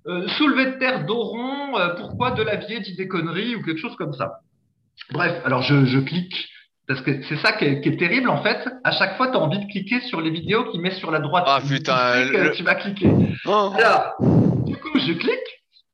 euh, 0.10 0.24
euh, 0.24 0.28
soulevé 0.38 0.66
de 0.66 0.80
terre 0.80 1.06
dos 1.06 1.22
rond, 1.24 1.78
euh, 1.78 1.90
pourquoi 1.96 2.32
de 2.32 2.42
l'avier 2.44 2.80
dit 2.80 2.96
des 2.96 3.08
conneries 3.08 3.56
ou 3.56 3.62
quelque 3.64 3.80
chose 3.80 3.96
comme 3.96 4.14
ça. 4.14 4.40
Bref, 5.12 5.42
alors 5.46 5.62
je, 5.62 5.86
je 5.86 6.00
clique. 6.00 6.50
Parce 6.88 7.02
que 7.02 7.22
c'est 7.30 7.38
ça 7.38 7.52
qui 7.52 7.66
est, 7.66 7.82
qui 7.82 7.90
est 7.90 7.98
terrible 7.98 8.30
en 8.30 8.42
fait. 8.42 8.68
À 8.84 8.92
chaque 8.92 9.16
fois, 9.16 9.28
tu 9.28 9.36
as 9.36 9.40
envie 9.40 9.60
de 9.60 9.72
cliquer 9.72 10.00
sur 10.02 10.22
les 10.22 10.32
vidéos 10.32 10.66
qu'il 10.72 10.82
met 10.82 10.90
sur 10.92 11.12
la 11.12 11.20
droite. 11.20 11.44
Ah, 11.48 11.60
putain, 11.66 12.28
que 12.32 12.38
le- 12.38 12.52
Tu 12.52 12.64
vas 12.64 12.74
cliquer. 12.76 13.12
Oh. 13.46 13.72
Alors, 13.76 14.16
du 14.66 14.76
coup, 14.76 14.98
je 14.98 15.14
clique 15.14 15.49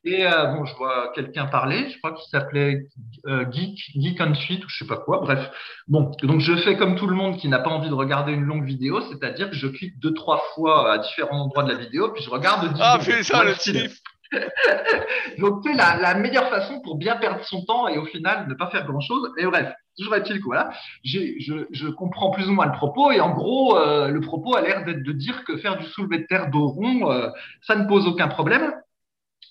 Et 0.06 0.28
euh, 0.28 0.46
bon, 0.54 0.66
je 0.66 0.76
vois 0.76 1.12
quelqu'un 1.16 1.48
parler, 1.48 1.90
je 1.90 1.98
crois 1.98 2.12
qu'il 2.12 2.30
s'appelait 2.30 2.86
euh, 3.26 3.44
Geek, 3.52 3.92
Geek 3.96 4.22
and 4.22 4.36
Fit 4.36 4.62
ou 4.64 4.70
je 4.70 4.78
sais 4.78 4.86
pas 4.86 4.98
quoi. 4.98 5.20
Bref, 5.22 5.50
bon, 5.88 6.12
donc 6.22 6.42
je 6.42 6.56
fais 6.58 6.78
comme 6.78 6.96
tout 6.96 7.08
le 7.08 7.16
monde 7.16 7.38
qui 7.38 7.48
n'a 7.48 7.58
pas 7.58 7.72
envie 7.72 7.90
de 7.90 7.94
regarder 7.96 8.32
une 8.32 8.44
longue 8.44 8.66
vidéo, 8.66 9.02
c'est-à-dire 9.02 9.50
que 9.50 9.56
je 9.56 9.68
clique 9.68 10.00
deux 10.00 10.14
trois 10.14 10.44
fois 10.54 10.94
à 10.94 10.98
différents 11.00 11.42
endroits 11.42 11.64
de 11.64 11.72
la 11.72 11.80
vidéo, 11.80 12.12
puis 12.14 12.24
je 12.24 12.30
regarde. 12.30 12.72
10 12.72 12.80
Ah, 12.84 13.00
fais 13.02 13.24
ça, 13.24 13.44
le 13.44 13.56
type. 13.56 13.92
Donc, 15.40 15.62
c'est 15.66 15.74
la, 15.74 15.98
la 15.98 16.14
meilleure 16.14 16.50
façon 16.50 16.82
pour 16.82 16.98
bien 16.98 17.16
perdre 17.16 17.44
son 17.44 17.64
temps 17.66 17.88
et 17.88 17.98
au 17.98 18.06
final 18.06 18.48
ne 18.48 18.54
pas 18.54 18.70
faire 18.70 18.86
grand-chose. 18.86 19.32
Et 19.38 19.46
bref, 19.46 19.74
toujours 19.98 20.16
est-il 20.16 20.38
que 20.38 20.46
voilà, 20.46 20.70
je, 21.04 21.20
je 21.72 21.88
comprends 21.88 22.30
plus 22.30 22.48
ou 22.48 22.54
moins 22.54 22.68
le 22.68 22.74
propos 22.74 23.12
et 23.12 23.22
en 23.22 23.34
gros, 23.34 23.78
euh, 23.78 24.10
le 24.10 24.22
propos 24.22 24.56
a 24.56 24.62
l'air 24.62 24.86
d'être 24.86 25.04
de 25.04 25.12
dire 25.12 25.44
que 25.46 25.58
faire 25.58 25.78
du 25.78 25.86
soulevé 25.86 26.20
de 26.20 26.26
terre 26.28 26.52
dos 26.52 26.68
rond, 26.68 27.12
euh, 27.12 27.30
ça 27.62 27.76
ne 27.76 27.88
pose 27.88 28.06
aucun 28.08 28.28
problème 28.28 28.74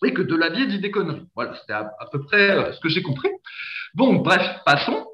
et 0.05 0.15
que 0.15 0.23
de 0.23 0.35
l'avier 0.35 0.67
dit 0.67 0.81
des 0.81 0.91
conneries. 0.91 1.27
Voilà, 1.35 1.55
c'était 1.61 1.73
à, 1.73 1.91
peu 2.11 2.23
près 2.23 2.51
euh, 2.51 2.73
ce 2.73 2.81
que 2.81 2.89
j'ai 2.89 3.03
compris. 3.03 3.29
Bon, 3.95 4.15
bref, 4.17 4.61
passons. 4.65 5.07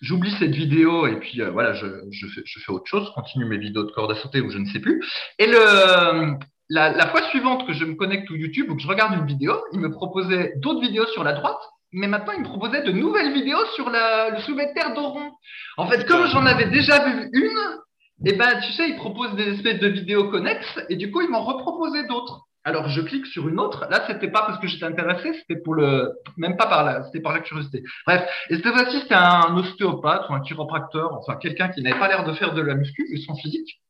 J'oublie 0.00 0.32
cette 0.38 0.54
vidéo 0.54 1.06
et 1.06 1.18
puis 1.18 1.40
euh, 1.40 1.50
voilà, 1.50 1.72
je, 1.72 1.86
fais, 1.86 2.72
autre 2.72 2.86
chose, 2.86 3.10
continue 3.14 3.46
mes 3.46 3.58
vidéos 3.58 3.84
de 3.84 3.92
corde 3.92 4.10
à 4.10 4.16
sauter 4.16 4.40
ou 4.40 4.50
je 4.50 4.58
ne 4.58 4.66
sais 4.66 4.80
plus. 4.80 5.02
Et 5.38 5.46
la, 5.46 7.06
fois 7.10 7.22
suivante 7.30 7.66
que 7.66 7.72
je 7.72 7.84
me 7.84 7.94
connecte 7.94 8.30
au 8.30 8.34
YouTube 8.34 8.70
ou 8.70 8.76
que 8.76 8.82
je 8.82 8.88
regarde 8.88 9.14
une 9.14 9.26
vidéo, 9.26 9.54
il 9.72 9.80
me 9.80 9.90
proposait 9.90 10.54
d'autres 10.56 10.80
vidéos 10.80 11.06
sur 11.06 11.24
la 11.24 11.32
droite, 11.32 11.60
mais 11.92 12.06
maintenant 12.06 12.32
il 12.32 12.40
me 12.40 12.48
proposait 12.48 12.82
de 12.82 12.92
nouvelles 12.92 13.32
vidéos 13.32 13.64
sur 13.76 13.88
le 13.88 14.40
soulevé 14.40 14.66
de 14.66 14.74
terre 14.74 14.94
d'Oron. 14.94 15.30
En 15.78 15.86
fait, 15.86 16.04
comme 16.06 16.26
j'en 16.26 16.44
avais 16.44 16.66
déjà 16.66 17.06
vu 17.06 17.30
une, 17.32 17.78
et 18.26 18.34
ben 18.34 18.60
tu 18.60 18.72
sais, 18.72 18.88
il 18.88 18.96
propose 18.96 19.34
des 19.36 19.54
espèces 19.54 19.80
de 19.80 19.88
vidéos 19.88 20.30
connexes 20.30 20.80
et 20.88 20.96
du 20.96 21.10
coup 21.10 21.22
il 21.22 21.30
m'en 21.30 21.44
reproposait 21.44 22.06
d'autres. 22.06 22.46
Alors 22.64 22.88
je 22.88 23.02
clique 23.02 23.26
sur 23.26 23.48
une 23.48 23.60
autre. 23.60 23.86
Là, 23.90 24.04
c'était 24.06 24.30
pas 24.30 24.42
parce 24.42 24.58
que 24.58 24.66
j'étais 24.66 24.86
intéressé, 24.86 25.34
c'était 25.34 25.60
pour 25.60 25.74
le, 25.74 26.12
même 26.36 26.56
pas 26.56 26.66
par 26.66 26.82
la, 26.82 27.04
c'était 27.04 27.20
par 27.20 27.32
la 27.32 27.40
curiosité. 27.40 27.82
Bref, 28.06 28.22
et 28.48 28.56
cette 28.56 28.66
fois-ci, 28.66 29.00
c'était 29.00 29.14
un 29.14 29.54
ostéopathe 29.56 30.28
ou 30.30 30.34
un 30.34 30.40
chiropracteur, 30.40 31.12
enfin 31.14 31.36
quelqu'un 31.36 31.68
qui 31.68 31.82
n'avait 31.82 31.98
pas 31.98 32.08
l'air 32.08 32.24
de 32.24 32.32
faire 32.32 32.54
de 32.54 32.62
la 32.62 32.74
muscu 32.74 33.06
vu 33.10 33.18
son 33.18 33.34
physique. 33.34 33.80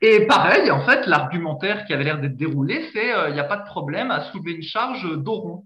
Et 0.00 0.26
pareil, 0.26 0.70
en 0.70 0.84
fait, 0.84 1.06
l'argumentaire 1.06 1.86
qui 1.86 1.92
avait 1.92 2.04
l'air 2.04 2.20
d'être 2.20 2.36
déroulé, 2.36 2.88
c'est 2.92 3.12
il 3.28 3.34
n'y 3.34 3.40
a 3.40 3.44
pas 3.44 3.56
de 3.56 3.66
problème 3.66 4.12
à 4.12 4.30
soulever 4.30 4.52
une 4.52 4.62
charge 4.62 5.04
dos 5.16 5.34
rond. 5.34 5.64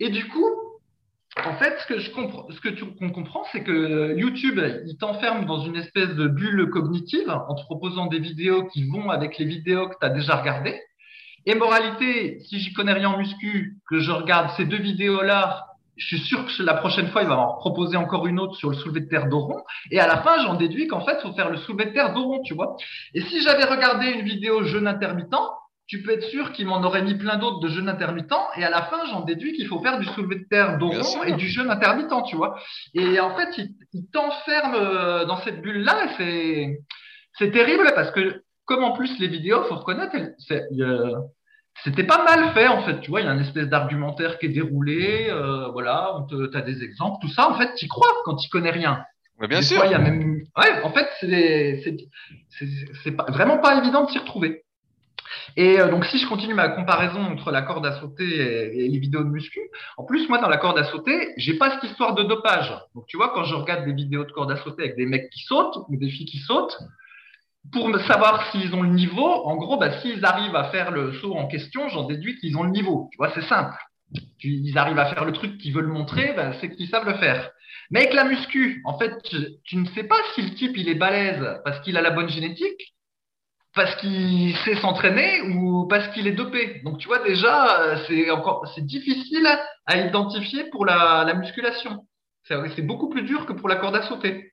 Et 0.00 0.08
du 0.08 0.26
coup, 0.26 0.48
en 1.44 1.54
fait, 1.54 1.78
ce 1.78 1.86
que 1.86 2.00
je 2.00 2.10
comprends, 2.10 2.50
ce 2.50 2.60
que 2.60 2.70
tu 2.70 2.84
qu'on 2.84 3.10
comprend, 3.10 3.44
c'est 3.52 3.62
que 3.62 4.16
YouTube, 4.16 4.60
il 4.86 4.96
t'enferme 4.98 5.46
dans 5.46 5.60
une 5.60 5.76
espèce 5.76 6.14
de 6.16 6.26
bulle 6.26 6.70
cognitive 6.70 7.30
en 7.30 7.54
te 7.54 7.62
proposant 7.62 8.06
des 8.06 8.18
vidéos 8.18 8.66
qui 8.66 8.88
vont 8.88 9.10
avec 9.10 9.38
les 9.38 9.44
vidéos 9.44 9.88
que 9.88 9.94
tu 10.00 10.06
as 10.06 10.10
déjà 10.10 10.36
regardées. 10.36 10.80
Et 11.46 11.54
moralité, 11.54 12.40
si 12.40 12.60
j'y 12.60 12.72
connais 12.72 12.92
rien 12.92 13.10
en 13.10 13.18
muscu, 13.18 13.76
que 13.88 13.98
je 13.98 14.10
regarde 14.10 14.50
ces 14.56 14.64
deux 14.64 14.78
vidéos-là, 14.78 15.66
je 15.96 16.06
suis 16.06 16.18
sûr 16.18 16.46
que 16.46 16.62
la 16.62 16.74
prochaine 16.74 17.08
fois, 17.08 17.22
il 17.22 17.28
va 17.28 17.36
m'en 17.36 17.54
proposer 17.56 17.96
encore 17.96 18.26
une 18.26 18.40
autre 18.40 18.56
sur 18.56 18.70
le 18.70 18.76
soulevé 18.76 19.00
de 19.00 19.08
terre 19.08 19.28
d'Oron. 19.28 19.62
Et 19.90 20.00
à 20.00 20.06
la 20.06 20.22
fin, 20.22 20.42
j'en 20.42 20.54
déduis 20.54 20.86
qu'en 20.86 21.04
fait, 21.04 21.18
il 21.18 21.28
faut 21.28 21.34
faire 21.34 21.50
le 21.50 21.58
soulevé 21.58 21.90
de 21.90 21.94
terre 21.94 22.14
d'Oron, 22.14 22.40
tu 22.42 22.54
vois. 22.54 22.76
Et 23.14 23.20
si 23.22 23.42
j'avais 23.42 23.64
regardé 23.64 24.06
une 24.06 24.22
vidéo 24.22 24.64
jeûne 24.64 24.86
intermittent, 24.86 25.34
tu 25.86 26.02
peux 26.02 26.12
être 26.12 26.24
sûr 26.24 26.52
qu'il 26.52 26.66
m'en 26.66 26.82
aurait 26.84 27.02
mis 27.02 27.16
plein 27.16 27.36
d'autres 27.36 27.60
de 27.60 27.68
jeûne 27.68 27.88
intermittent. 27.88 28.32
Et 28.56 28.64
à 28.64 28.70
la 28.70 28.82
fin, 28.82 29.04
j'en 29.10 29.22
déduis 29.22 29.52
qu'il 29.52 29.66
faut 29.66 29.82
faire 29.82 29.98
du 29.98 30.06
soulevé 30.06 30.36
de 30.36 30.46
terre 30.48 30.78
d'Oron 30.78 31.24
et 31.24 31.32
du 31.32 31.48
jeûne 31.48 31.70
intermittent, 31.70 32.14
tu 32.28 32.36
vois. 32.36 32.58
Et 32.94 33.20
en 33.20 33.34
fait, 33.36 33.58
il, 33.58 33.70
il 33.92 34.06
t'enferme 34.10 34.74
euh, 34.76 35.24
dans 35.26 35.36
cette 35.38 35.60
bulle-là. 35.60 36.04
et 36.04 36.08
C'est, 36.16 36.80
c'est 37.38 37.50
terrible 37.50 37.92
parce 37.94 38.10
que, 38.12 38.42
comme 38.70 38.84
en 38.84 38.92
plus 38.92 39.18
les 39.18 39.26
vidéos, 39.26 39.64
faut 39.64 39.74
reconnaître, 39.74 40.14
c'était 41.82 42.04
pas 42.04 42.24
mal 42.24 42.52
fait 42.54 42.68
en 42.68 42.82
fait. 42.82 43.00
Tu 43.00 43.10
vois, 43.10 43.20
il 43.20 43.26
y 43.26 43.28
a 43.28 43.32
une 43.32 43.40
espèce 43.40 43.66
d'argumentaire 43.66 44.38
qui 44.38 44.46
est 44.46 44.50
déroulé. 44.50 45.26
euh, 45.28 45.70
voilà, 45.72 46.24
te, 46.30 46.46
t'as 46.46 46.60
des 46.60 46.84
exemples, 46.84 47.16
tout 47.20 47.32
ça. 47.32 47.50
En 47.50 47.58
fait, 47.58 47.74
tu 47.74 47.88
crois 47.88 48.12
quand 48.24 48.36
tu 48.36 48.48
connais 48.48 48.70
rien. 48.70 49.02
Ouais, 49.40 49.48
bien 49.48 49.58
Des 49.58 49.66
sûr. 49.66 49.84
il 49.84 49.90
y 49.90 49.94
a 49.94 49.98
même. 49.98 50.42
Ouais, 50.56 50.82
en 50.84 50.92
fait, 50.92 51.08
c'est, 51.20 51.82
vraiment 53.28 53.58
pas 53.58 53.76
évident 53.78 54.04
de 54.04 54.10
s'y 54.12 54.18
retrouver. 54.18 54.62
Et 55.56 55.80
euh, 55.80 55.90
donc, 55.90 56.04
si 56.04 56.18
je 56.18 56.28
continue 56.28 56.54
ma 56.54 56.68
comparaison 56.68 57.22
entre 57.22 57.50
la 57.50 57.62
corde 57.62 57.84
à 57.86 57.98
sauter 57.98 58.24
et, 58.24 58.84
et 58.84 58.88
les 58.88 58.98
vidéos 59.00 59.24
de 59.24 59.30
muscu, 59.30 59.60
en 59.96 60.04
plus, 60.04 60.28
moi, 60.28 60.38
dans 60.38 60.48
la 60.48 60.58
corde 60.58 60.78
à 60.78 60.84
sauter, 60.84 61.30
j'ai 61.38 61.54
pas 61.54 61.72
cette 61.72 61.90
histoire 61.90 62.14
de 62.14 62.22
dopage. 62.22 62.72
Donc, 62.94 63.06
tu 63.08 63.16
vois, 63.16 63.30
quand 63.34 63.42
je 63.42 63.54
regarde 63.56 63.84
des 63.84 63.94
vidéos 63.94 64.24
de 64.24 64.30
corde 64.30 64.52
à 64.52 64.56
sauter 64.58 64.84
avec 64.84 64.96
des 64.96 65.06
mecs 65.06 65.28
qui 65.30 65.42
sautent 65.42 65.76
ou 65.88 65.96
des 65.96 66.08
filles 66.08 66.26
qui 66.26 66.38
sautent, 66.38 66.78
pour 67.72 67.94
savoir 68.00 68.50
s'ils 68.50 68.74
ont 68.74 68.82
le 68.82 68.90
niveau, 68.90 69.26
en 69.26 69.56
gros, 69.56 69.76
bah, 69.76 70.00
s'ils 70.00 70.24
arrivent 70.24 70.56
à 70.56 70.70
faire 70.70 70.90
le 70.90 71.12
saut 71.14 71.34
en 71.34 71.46
question, 71.46 71.88
j'en 71.88 72.04
déduis 72.04 72.38
qu'ils 72.38 72.56
ont 72.56 72.62
le 72.62 72.70
niveau. 72.70 73.08
Tu 73.12 73.18
vois, 73.18 73.30
c'est 73.34 73.46
simple. 73.46 73.76
Ils 74.42 74.76
arrivent 74.76 74.98
à 74.98 75.06
faire 75.06 75.24
le 75.24 75.32
truc 75.32 75.58
qu'ils 75.58 75.72
veulent 75.72 75.86
montrer, 75.86 76.32
bah, 76.34 76.52
c'est 76.60 76.70
qu'ils 76.74 76.88
savent 76.88 77.06
le 77.06 77.18
faire. 77.18 77.50
Mais 77.90 78.00
avec 78.00 78.14
la 78.14 78.24
muscu, 78.24 78.82
en 78.84 78.98
fait, 78.98 79.12
tu, 79.64 79.76
ne 79.76 79.86
sais 79.86 80.04
pas 80.04 80.16
si 80.34 80.42
le 80.42 80.54
type 80.54 80.76
il 80.76 80.88
est 80.88 80.94
balèze 80.94 81.60
parce 81.64 81.80
qu'il 81.80 81.96
a 81.96 82.00
la 82.02 82.10
bonne 82.10 82.28
génétique, 82.28 82.94
parce 83.74 83.94
qu'il 83.96 84.56
sait 84.58 84.76
s'entraîner 84.76 85.42
ou 85.42 85.86
parce 85.86 86.08
qu'il 86.08 86.26
est 86.26 86.32
dopé. 86.32 86.80
Donc 86.84 86.98
tu 86.98 87.08
vois 87.08 87.20
déjà, 87.20 87.80
euh, 87.80 87.96
c'est 88.06 88.30
encore 88.30 88.66
c'est 88.74 88.84
difficile 88.84 89.46
à 89.86 89.98
identifier 89.98 90.64
pour 90.70 90.84
la, 90.86 91.24
la 91.24 91.34
musculation. 91.34 92.06
C'est 92.44 92.82
beaucoup 92.82 93.08
plus 93.08 93.22
dur 93.22 93.46
que 93.46 93.52
pour 93.52 93.68
la 93.68 93.76
corde 93.76 93.94
à 93.94 94.02
sauter. 94.02 94.49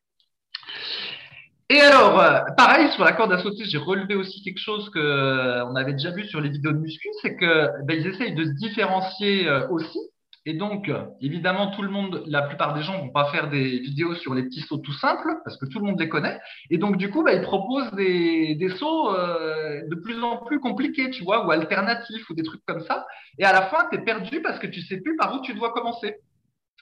Et 1.70 1.82
alors, 1.82 2.18
euh, 2.22 2.40
pareil, 2.56 2.90
sur 2.92 3.04
la 3.04 3.12
corde 3.12 3.34
à 3.34 3.40
sauter, 3.40 3.66
j'ai 3.66 3.78
relevé 3.78 4.16
aussi 4.16 4.42
quelque 4.42 4.60
chose 4.60 4.90
que 4.90 5.00
euh, 5.00 5.66
on 5.66 5.76
avait 5.76 5.92
déjà 5.92 6.12
vu 6.12 6.26
sur 6.26 6.40
les 6.40 6.50
vidéos 6.50 6.72
de 6.72 6.78
muscu, 6.78 7.10
c'est 7.22 7.36
que 7.36 7.84
ben, 7.84 8.00
ils 8.00 8.08
essayent 8.08 8.36
de 8.36 8.46
se 8.46 8.52
différencier 8.52 9.50
euh, 9.50 9.68
aussi. 9.68 10.00
Et 10.46 10.54
donc, 10.54 10.90
évidemment, 11.20 11.72
tout 11.72 11.82
le 11.82 11.90
monde, 11.90 12.24
la 12.26 12.42
plupart 12.42 12.74
des 12.74 12.82
gens 12.82 12.98
vont 12.98 13.10
pas 13.10 13.26
faire 13.34 13.50
des 13.50 13.80
vidéos 13.80 14.16
sur 14.16 14.34
les 14.34 14.44
petits 14.44 14.62
sauts 14.62 14.78
tout 14.78 14.94
simples, 14.94 15.28
parce 15.44 15.58
que 15.58 15.66
tout 15.66 15.80
le 15.80 15.86
monde 15.86 16.00
les 16.00 16.08
connaît. 16.08 16.40
Et 16.70 16.78
donc, 16.78 16.96
du 16.96 17.10
coup, 17.10 17.22
ben, 17.22 17.38
ils 17.38 17.42
proposent 17.42 17.92
des, 17.92 18.56
des 18.56 18.70
sauts 18.70 19.12
de 19.12 19.96
plus 19.96 20.24
en 20.24 20.38
plus 20.38 20.62
compliqués, 20.62 21.10
tu 21.10 21.26
vois, 21.26 21.46
ou 21.46 21.52
alternatifs, 21.52 22.30
ou 22.30 22.34
des 22.34 22.44
trucs 22.44 22.66
comme 22.66 22.80
ça. 22.80 23.06
Et 23.38 23.44
à 23.44 23.52
la 23.52 23.64
fin, 23.64 23.90
tu 23.92 23.98
es 23.98 24.02
perdu 24.02 24.42
parce 24.42 24.58
que 24.58 24.68
tu 24.68 24.80
sais 24.80 25.02
plus 25.02 25.18
par 25.18 25.36
où 25.36 25.42
tu 25.42 25.54
dois 25.54 25.74
commencer. 25.74 26.16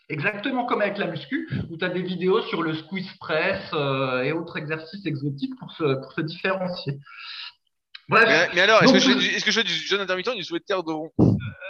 Exactement 0.08 0.66
comme 0.66 0.82
avec 0.82 0.98
la 1.00 1.08
muscu, 1.08 1.50
où 1.72 1.78
tu 1.78 1.86
as 1.86 1.90
des 1.90 2.04
vidéos 2.04 2.42
sur 2.44 2.62
le 2.62 2.76
squeeze 2.76 3.10
press 3.20 3.60
euh, 3.74 4.22
et 4.22 4.32
autres 4.34 4.58
exercices 4.58 5.06
exotiques 5.06 5.58
pour 5.60 5.72
se, 5.72 5.96
pour 6.00 6.14
se 6.14 6.22
différencier. 6.22 7.00
Bref. 8.08 8.26
Mais, 8.28 8.50
mais 8.54 8.62
alors, 8.62 8.84
est-ce 8.84 8.94
que, 8.94 9.00
je 9.00 9.18
du, 9.18 9.26
est-ce 9.26 9.44
que 9.44 9.50
je 9.50 9.60
fais 9.60 9.66
du 9.66 9.74
jeûne 9.74 10.02
intermittent 10.02 10.28
ou 10.28 10.36
du 10.36 10.44
souhait 10.44 10.60
de 10.60 10.66
terre 10.66 10.84
de 10.84 10.92
rond? 10.92 11.12
Ouais. 11.18 11.26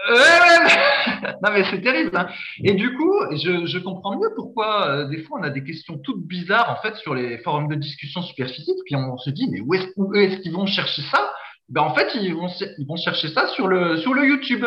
non 1.44 1.52
mais 1.52 1.64
c'est 1.72 1.82
terrible. 1.82 2.12
Hein. 2.16 2.28
Et 2.64 2.74
du 2.74 2.94
coup, 2.96 3.14
je, 3.32 3.66
je 3.66 3.78
comprends 3.80 4.18
mieux 4.20 4.30
pourquoi 4.36 4.88
euh, 4.88 5.06
des 5.08 5.24
fois 5.24 5.40
on 5.40 5.44
a 5.44 5.50
des 5.50 5.64
questions 5.64 5.98
toutes 5.98 6.28
bizarres 6.28 6.70
en 6.70 6.82
fait 6.82 6.96
sur 6.98 7.16
les 7.16 7.38
forums 7.40 7.70
de 7.70 7.76
discussion 7.76 8.22
superphysique, 8.22 8.78
puis 8.86 8.96
on 8.96 9.18
se 9.18 9.30
dit 9.30 9.48
mais 9.50 9.62
où 9.62 9.74
est-ce 9.74 9.88
est-ce 10.16 10.42
qu'ils 10.42 10.52
vont 10.52 10.66
chercher 10.66 11.02
ça? 11.04 11.32
Ben 11.70 11.82
en 11.82 11.96
fait 11.96 12.14
ils 12.16 12.36
vont 12.36 12.50
ils 12.78 12.86
vont 12.86 12.98
chercher 12.98 13.30
ça 13.30 13.48
sur 13.48 13.68
le 13.68 13.98
sur 13.98 14.14
le 14.14 14.26
YouTube. 14.28 14.66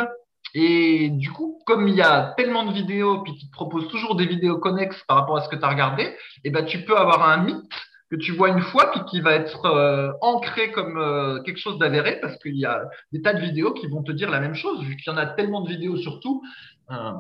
Et 0.55 1.11
du 1.11 1.31
coup, 1.31 1.61
comme 1.67 1.89
il 1.89 1.95
y 1.95 2.03
a 2.03 2.35
tellement 2.37 2.65
de 2.65 2.73
vidéos, 2.73 3.23
puis 3.23 3.35
qu'ils 3.35 3.49
te 3.49 3.53
proposent 3.53 3.89
toujours 3.89 4.17
des 4.17 4.27
vidéos 4.27 4.59
connexes 4.59 5.03
par 5.07 5.19
rapport 5.19 5.37
à 5.37 5.43
ce 5.43 5.49
que 5.49 5.57
tu 5.57 5.65
as 5.65 5.69
regardé, 5.69 6.17
et 6.45 6.51
ben 6.51 6.65
tu 6.65 6.85
peux 6.85 6.97
avoir 6.97 7.29
un 7.29 7.45
mythe 7.45 7.75
que 8.11 8.17
tu 8.17 8.33
vois 8.33 8.49
une 8.49 8.63
fois, 8.63 8.91
puis 8.91 9.01
qui 9.11 9.21
va 9.21 9.35
être 9.35 9.67
euh, 9.67 10.11
ancré 10.23 10.73
comme 10.73 10.97
euh, 10.97 11.43
quelque 11.43 11.59
chose 11.59 11.79
d'avéré, 11.79 12.19
parce 12.21 12.39
qu'il 12.39 12.57
y 12.57 12.65
a 12.65 12.83
des 13.13 13.21
tas 13.21 13.35
de 13.35 13.41
vidéos 13.41 13.73
qui 13.75 13.87
vont 13.87 14.03
te 14.03 14.13
dire 14.13 14.31
la 14.31 14.41
même 14.41 14.55
chose, 14.55 14.83
vu 14.83 14.97
qu'il 14.97 15.13
y 15.13 15.15
en 15.15 15.19
a 15.19 15.27
tellement 15.27 15.61
de 15.61 15.69
vidéos 15.69 15.99
sur 15.99 16.21
tout. 16.21 16.43
Euh, 16.91 17.13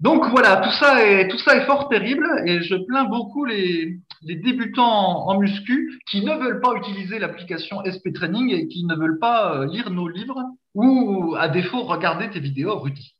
Donc 0.00 0.24
voilà, 0.30 0.56
tout 0.58 0.70
ça 0.70 1.04
est 1.04 1.28
tout 1.28 1.38
ça 1.38 1.56
est 1.56 1.66
fort 1.66 1.88
terrible 1.88 2.26
et 2.46 2.62
je 2.62 2.76
plains 2.86 3.04
beaucoup 3.04 3.44
les, 3.44 3.98
les 4.22 4.36
débutants 4.36 5.28
en, 5.28 5.38
muscu 5.38 6.00
qui 6.10 6.24
ne 6.24 6.34
veulent 6.34 6.60
pas 6.60 6.74
utiliser 6.74 7.18
l'application 7.18 7.82
SP 7.84 8.12
Training 8.12 8.52
et 8.52 8.68
qui 8.68 8.84
ne 8.84 8.94
veulent 8.94 9.18
pas 9.18 9.54
euh, 9.54 9.66
lire 9.66 9.90
nos 9.90 10.08
livres 10.08 10.42
ou 10.74 11.36
à 11.38 11.48
défaut 11.48 11.84
regarder 11.84 12.30
tes 12.30 12.40
vidéos, 12.40 12.78
Rudy. 12.78 13.14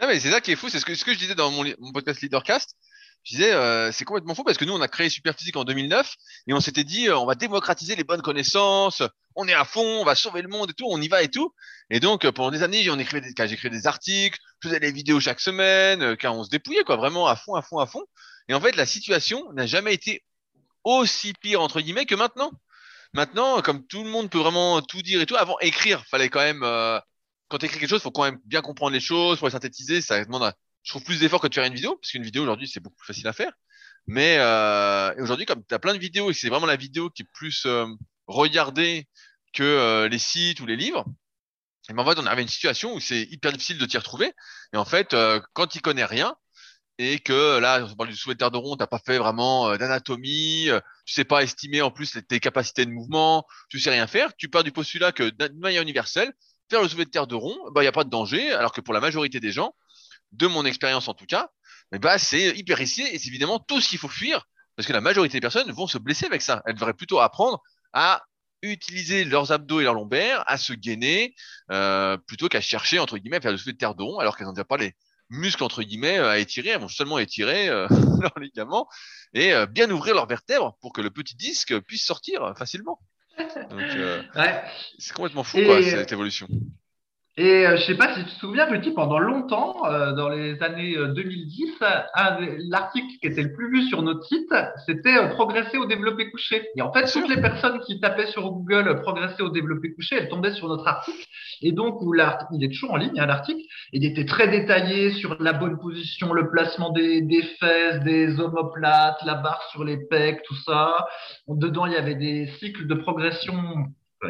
Non, 0.00 0.08
mais 0.08 0.20
c'est 0.20 0.30
ça 0.30 0.40
qui 0.40 0.52
est 0.52 0.56
fou, 0.56 0.68
c'est 0.68 0.78
ce 0.78 0.84
que, 0.84 0.94
je 0.94 1.18
disais 1.18 1.34
dans 1.34 1.50
mon, 1.50 1.64
podcast 1.92 2.20
Leadercast. 2.20 2.76
Je 3.24 3.34
disais, 3.34 3.52
euh, 3.52 3.90
c'est 3.90 4.04
complètement 4.04 4.34
fou 4.34 4.44
parce 4.44 4.56
que 4.56 4.64
nous, 4.64 4.74
on 4.74 4.80
a 4.80 4.88
créé 4.88 5.08
Superphysique 5.08 5.56
en 5.56 5.64
2009 5.64 6.14
et 6.46 6.52
on 6.52 6.60
s'était 6.60 6.84
dit, 6.84 7.08
euh, 7.08 7.18
on 7.18 7.26
va 7.26 7.34
démocratiser 7.34 7.96
les 7.96 8.04
bonnes 8.04 8.22
connaissances, 8.22 9.02
on 9.34 9.48
est 9.48 9.54
à 9.54 9.64
fond, 9.64 10.00
on 10.00 10.04
va 10.04 10.14
sauver 10.14 10.42
le 10.42 10.48
monde 10.48 10.70
et 10.70 10.74
tout, 10.74 10.86
on 10.88 11.00
y 11.00 11.08
va 11.08 11.22
et 11.22 11.28
tout. 11.28 11.52
Et 11.90 11.98
donc, 11.98 12.28
pendant 12.30 12.52
des 12.52 12.62
années, 12.62 12.88
on 12.90 12.98
écrivait 12.98 13.22
des, 13.22 13.48
j'écrivais 13.48 13.74
des 13.74 13.86
articles, 13.86 14.38
je 14.60 14.68
faisais 14.68 14.78
des 14.78 14.92
vidéos 14.92 15.18
chaque 15.18 15.40
semaine, 15.40 16.16
car 16.16 16.36
on 16.36 16.44
se 16.44 16.50
dépouillait, 16.50 16.84
quoi, 16.84 16.96
vraiment 16.96 17.26
à 17.26 17.34
fond, 17.34 17.54
à 17.54 17.62
fond, 17.62 17.78
à 17.78 17.86
fond. 17.86 18.04
Et 18.48 18.54
en 18.54 18.60
fait, 18.60 18.76
la 18.76 18.86
situation 18.86 19.52
n'a 19.54 19.66
jamais 19.66 19.92
été 19.92 20.22
aussi 20.86 21.32
pire, 21.34 21.60
entre 21.60 21.80
guillemets, 21.80 22.06
que 22.06 22.14
maintenant. 22.14 22.50
Maintenant, 23.12 23.62
comme 23.62 23.86
tout 23.86 24.04
le 24.04 24.10
monde 24.10 24.30
peut 24.30 24.38
vraiment 24.38 24.82
tout 24.82 25.02
dire 25.02 25.20
et 25.20 25.26
tout, 25.26 25.36
avant, 25.36 25.58
écrire, 25.60 26.04
fallait 26.06 26.28
quand 26.28 26.40
même, 26.40 26.62
euh, 26.62 26.98
quand 27.48 27.58
tu 27.58 27.66
écris 27.66 27.78
quelque 27.78 27.90
chose, 27.90 28.02
faut 28.02 28.10
quand 28.10 28.24
même 28.24 28.38
bien 28.44 28.62
comprendre 28.62 28.92
les 28.92 29.00
choses, 29.00 29.38
pour 29.38 29.48
les 29.48 29.52
synthétiser, 29.52 30.00
ça 30.00 30.22
demande, 30.24 30.52
je 30.82 30.90
trouve, 30.90 31.04
plus 31.04 31.20
d'efforts 31.20 31.40
que 31.40 31.48
de 31.48 31.54
faire 31.54 31.64
une 31.64 31.74
vidéo, 31.74 31.96
parce 31.96 32.10
qu'une 32.12 32.22
vidéo 32.24 32.42
aujourd'hui, 32.42 32.68
c'est 32.68 32.80
beaucoup 32.80 32.96
plus 32.96 33.06
facile 33.06 33.28
à 33.28 33.32
faire. 33.32 33.52
Mais 34.06 34.36
euh, 34.38 35.14
aujourd'hui, 35.22 35.46
comme 35.46 35.64
tu 35.66 35.74
as 35.74 35.78
plein 35.78 35.94
de 35.94 35.98
vidéos 35.98 36.30
et 36.30 36.34
c'est 36.34 36.48
vraiment 36.48 36.66
la 36.66 36.76
vidéo 36.76 37.10
qui 37.10 37.22
est 37.22 37.28
plus 37.32 37.64
euh, 37.66 37.86
regardée 38.26 39.08
que 39.52 39.62
euh, 39.62 40.08
les 40.08 40.18
sites 40.18 40.60
ou 40.60 40.66
les 40.66 40.76
livres, 40.76 41.04
Et 41.88 41.94
ben, 41.94 42.02
en 42.02 42.06
fait, 42.06 42.18
on 42.20 42.26
avait 42.26 42.42
une 42.42 42.48
situation 42.48 42.94
où 42.94 43.00
c'est 43.00 43.22
hyper 43.22 43.52
difficile 43.52 43.78
de 43.78 43.86
t'y 43.86 43.96
retrouver. 43.98 44.32
Et 44.72 44.76
en 44.76 44.84
fait, 44.84 45.14
euh, 45.14 45.40
quand 45.54 45.66
tu 45.66 45.80
connais 45.80 46.04
rien, 46.04 46.36
et 46.98 47.18
que 47.18 47.58
là, 47.58 47.86
on 47.90 47.94
parle 47.94 48.10
du 48.10 48.16
souhaiteur 48.16 48.50
de 48.50 48.56
rond, 48.56 48.76
t'as 48.76 48.86
pas 48.86 49.00
fait 49.04 49.18
vraiment 49.18 49.68
euh, 49.68 49.76
d'anatomie, 49.76 50.68
euh, 50.70 50.80
tu 51.04 51.14
sais 51.14 51.24
pas 51.24 51.42
estimer 51.42 51.82
en 51.82 51.90
plus 51.90 52.18
tes 52.26 52.40
capacités 52.40 52.86
de 52.86 52.90
mouvement, 52.90 53.46
tu 53.68 53.78
sais 53.78 53.90
rien 53.90 54.06
faire, 54.06 54.34
tu 54.36 54.48
pars 54.48 54.64
du 54.64 54.72
postulat 54.72 55.12
que 55.12 55.28
d'une 55.30 55.60
manière 55.60 55.82
universelle, 55.82 56.32
faire 56.70 56.82
le 56.82 56.88
soulevé 56.88 57.04
de 57.04 57.10
terre 57.10 57.26
de 57.26 57.34
rond, 57.34 57.56
bah, 57.72 57.82
il 57.82 57.84
n'y 57.84 57.88
a 57.88 57.92
pas 57.92 58.04
de 58.04 58.10
danger, 58.10 58.52
alors 58.52 58.72
que 58.72 58.80
pour 58.80 58.94
la 58.94 59.00
majorité 59.00 59.40
des 59.40 59.52
gens, 59.52 59.74
de 60.32 60.46
mon 60.46 60.64
expérience 60.64 61.08
en 61.08 61.14
tout 61.14 61.26
cas, 61.26 61.50
eh 61.92 61.98
bah, 61.98 62.18
c'est 62.18 62.56
hyper 62.56 62.78
risqué 62.78 63.02
et 63.14 63.18
c'est 63.18 63.28
évidemment 63.28 63.58
tout 63.58 63.80
ce 63.80 63.90
qu'il 63.90 63.98
faut 63.98 64.08
fuir, 64.08 64.46
parce 64.74 64.86
que 64.86 64.92
la 64.92 65.00
majorité 65.00 65.36
des 65.36 65.42
personnes 65.42 65.70
vont 65.72 65.86
se 65.86 65.98
blesser 65.98 66.26
avec 66.26 66.42
ça. 66.42 66.62
Elles 66.66 66.74
devraient 66.74 66.94
plutôt 66.94 67.20
apprendre 67.20 67.62
à 67.92 68.24
utiliser 68.62 69.24
leurs 69.24 69.52
abdos 69.52 69.80
et 69.80 69.84
leurs 69.84 69.94
lombaires, 69.94 70.42
à 70.46 70.56
se 70.56 70.72
gainer, 70.72 71.34
euh, 71.70 72.16
plutôt 72.26 72.48
qu'à 72.48 72.60
chercher, 72.60 72.98
entre 72.98 73.18
guillemets, 73.18 73.36
à 73.36 73.40
faire 73.40 73.52
le 73.52 73.58
soulevé 73.58 73.74
de 73.74 73.78
terre 73.78 73.94
de 73.94 74.02
rond, 74.02 74.18
alors 74.18 74.36
qu'elles 74.36 74.46
n'ont 74.46 74.52
déjà 74.52 74.64
pas 74.64 74.76
les 74.76 74.94
muscles, 75.28 75.64
entre 75.64 75.82
guillemets, 75.82 76.18
à 76.18 76.38
étirer, 76.38 76.70
elles 76.70 76.80
vont 76.80 76.88
seulement 76.88 77.18
étirer 77.18 77.68
euh, 77.68 77.86
leurs 78.20 78.38
ligaments 78.38 78.88
et 79.34 79.52
euh, 79.52 79.66
bien 79.66 79.90
ouvrir 79.90 80.14
leurs 80.14 80.26
vertèbres 80.26 80.76
pour 80.80 80.92
que 80.92 81.00
le 81.00 81.10
petit 81.10 81.36
disque 81.36 81.78
puisse 81.80 82.04
sortir 82.04 82.54
facilement. 82.56 83.00
Donc, 83.70 83.82
euh, 83.82 84.22
Ouais. 84.34 84.62
c'est 84.98 85.12
complètement 85.14 85.44
fou, 85.44 85.58
Et- 85.58 85.66
quoi, 85.66 85.82
cette 85.82 86.12
évolution. 86.12 86.48
Et 87.38 87.66
euh, 87.66 87.76
je 87.76 87.82
sais 87.84 87.96
pas 87.98 88.14
si 88.14 88.20
tu 88.24 88.30
te 88.30 88.38
souviens, 88.40 88.66
petit, 88.66 88.92
pendant 88.92 89.18
longtemps, 89.18 89.84
euh, 89.84 90.12
dans 90.14 90.30
les 90.30 90.62
années 90.62 90.96
euh, 90.96 91.08
2010, 91.08 91.74
un 92.14 92.40
des- 92.40 92.56
l'article 92.70 93.08
qui 93.20 93.26
était 93.26 93.42
le 93.42 93.52
plus 93.52 93.70
vu 93.70 93.82
sur 93.88 94.00
notre 94.00 94.24
site, 94.24 94.50
c'était 94.86 95.18
euh, 95.18 95.28
progresser 95.28 95.76
au 95.76 95.84
développé 95.84 96.30
couché. 96.30 96.66
Et 96.76 96.80
en 96.80 96.90
fait, 96.94 97.04
toutes 97.12 97.28
les 97.28 97.38
personnes 97.42 97.78
qui 97.80 98.00
tapaient 98.00 98.26
sur 98.28 98.50
Google 98.50 98.88
euh, 98.88 98.94
progresser 98.94 99.42
au 99.42 99.50
développé 99.50 99.92
couché, 99.92 100.16
elles 100.16 100.30
tombaient 100.30 100.54
sur 100.54 100.68
notre 100.68 100.86
article. 100.88 101.26
Et 101.60 101.72
donc, 101.72 102.00
où 102.00 102.14
il 102.14 102.64
est 102.64 102.68
toujours 102.68 102.92
en 102.92 102.96
ligne, 102.96 103.20
hein, 103.20 103.26
l'article. 103.26 103.60
Il 103.92 104.06
était 104.06 104.24
très 104.24 104.48
détaillé 104.48 105.10
sur 105.12 105.36
la 105.38 105.52
bonne 105.52 105.78
position, 105.78 106.32
le 106.32 106.48
placement 106.50 106.88
des, 106.90 107.20
des 107.20 107.42
fesses, 107.60 108.00
des 108.00 108.40
omoplates, 108.40 109.18
la 109.26 109.34
barre 109.34 109.62
sur 109.72 109.84
les 109.84 109.98
pecs, 110.08 110.42
tout 110.44 110.56
ça. 110.64 111.06
Dedans, 111.48 111.84
il 111.84 111.92
y 111.92 111.96
avait 111.96 112.14
des 112.14 112.46
cycles 112.60 112.86
de 112.86 112.94
progression. 112.94 113.54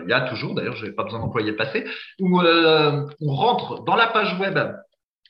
Il 0.05 0.11
y 0.11 0.13
a 0.13 0.23
toujours, 0.23 0.55
d'ailleurs, 0.55 0.77
je 0.77 0.83
n'avais 0.83 0.95
pas 0.95 1.05
besoin 1.05 1.21
d'employer 1.21 1.51
le 1.51 1.57
passé, 1.57 1.85
où 2.21 2.41
euh, 2.41 3.07
on 3.21 3.35
rentre 3.35 3.85
dans 3.85 3.97
la 3.97 4.09
page 4.09 4.39
web 4.39 4.59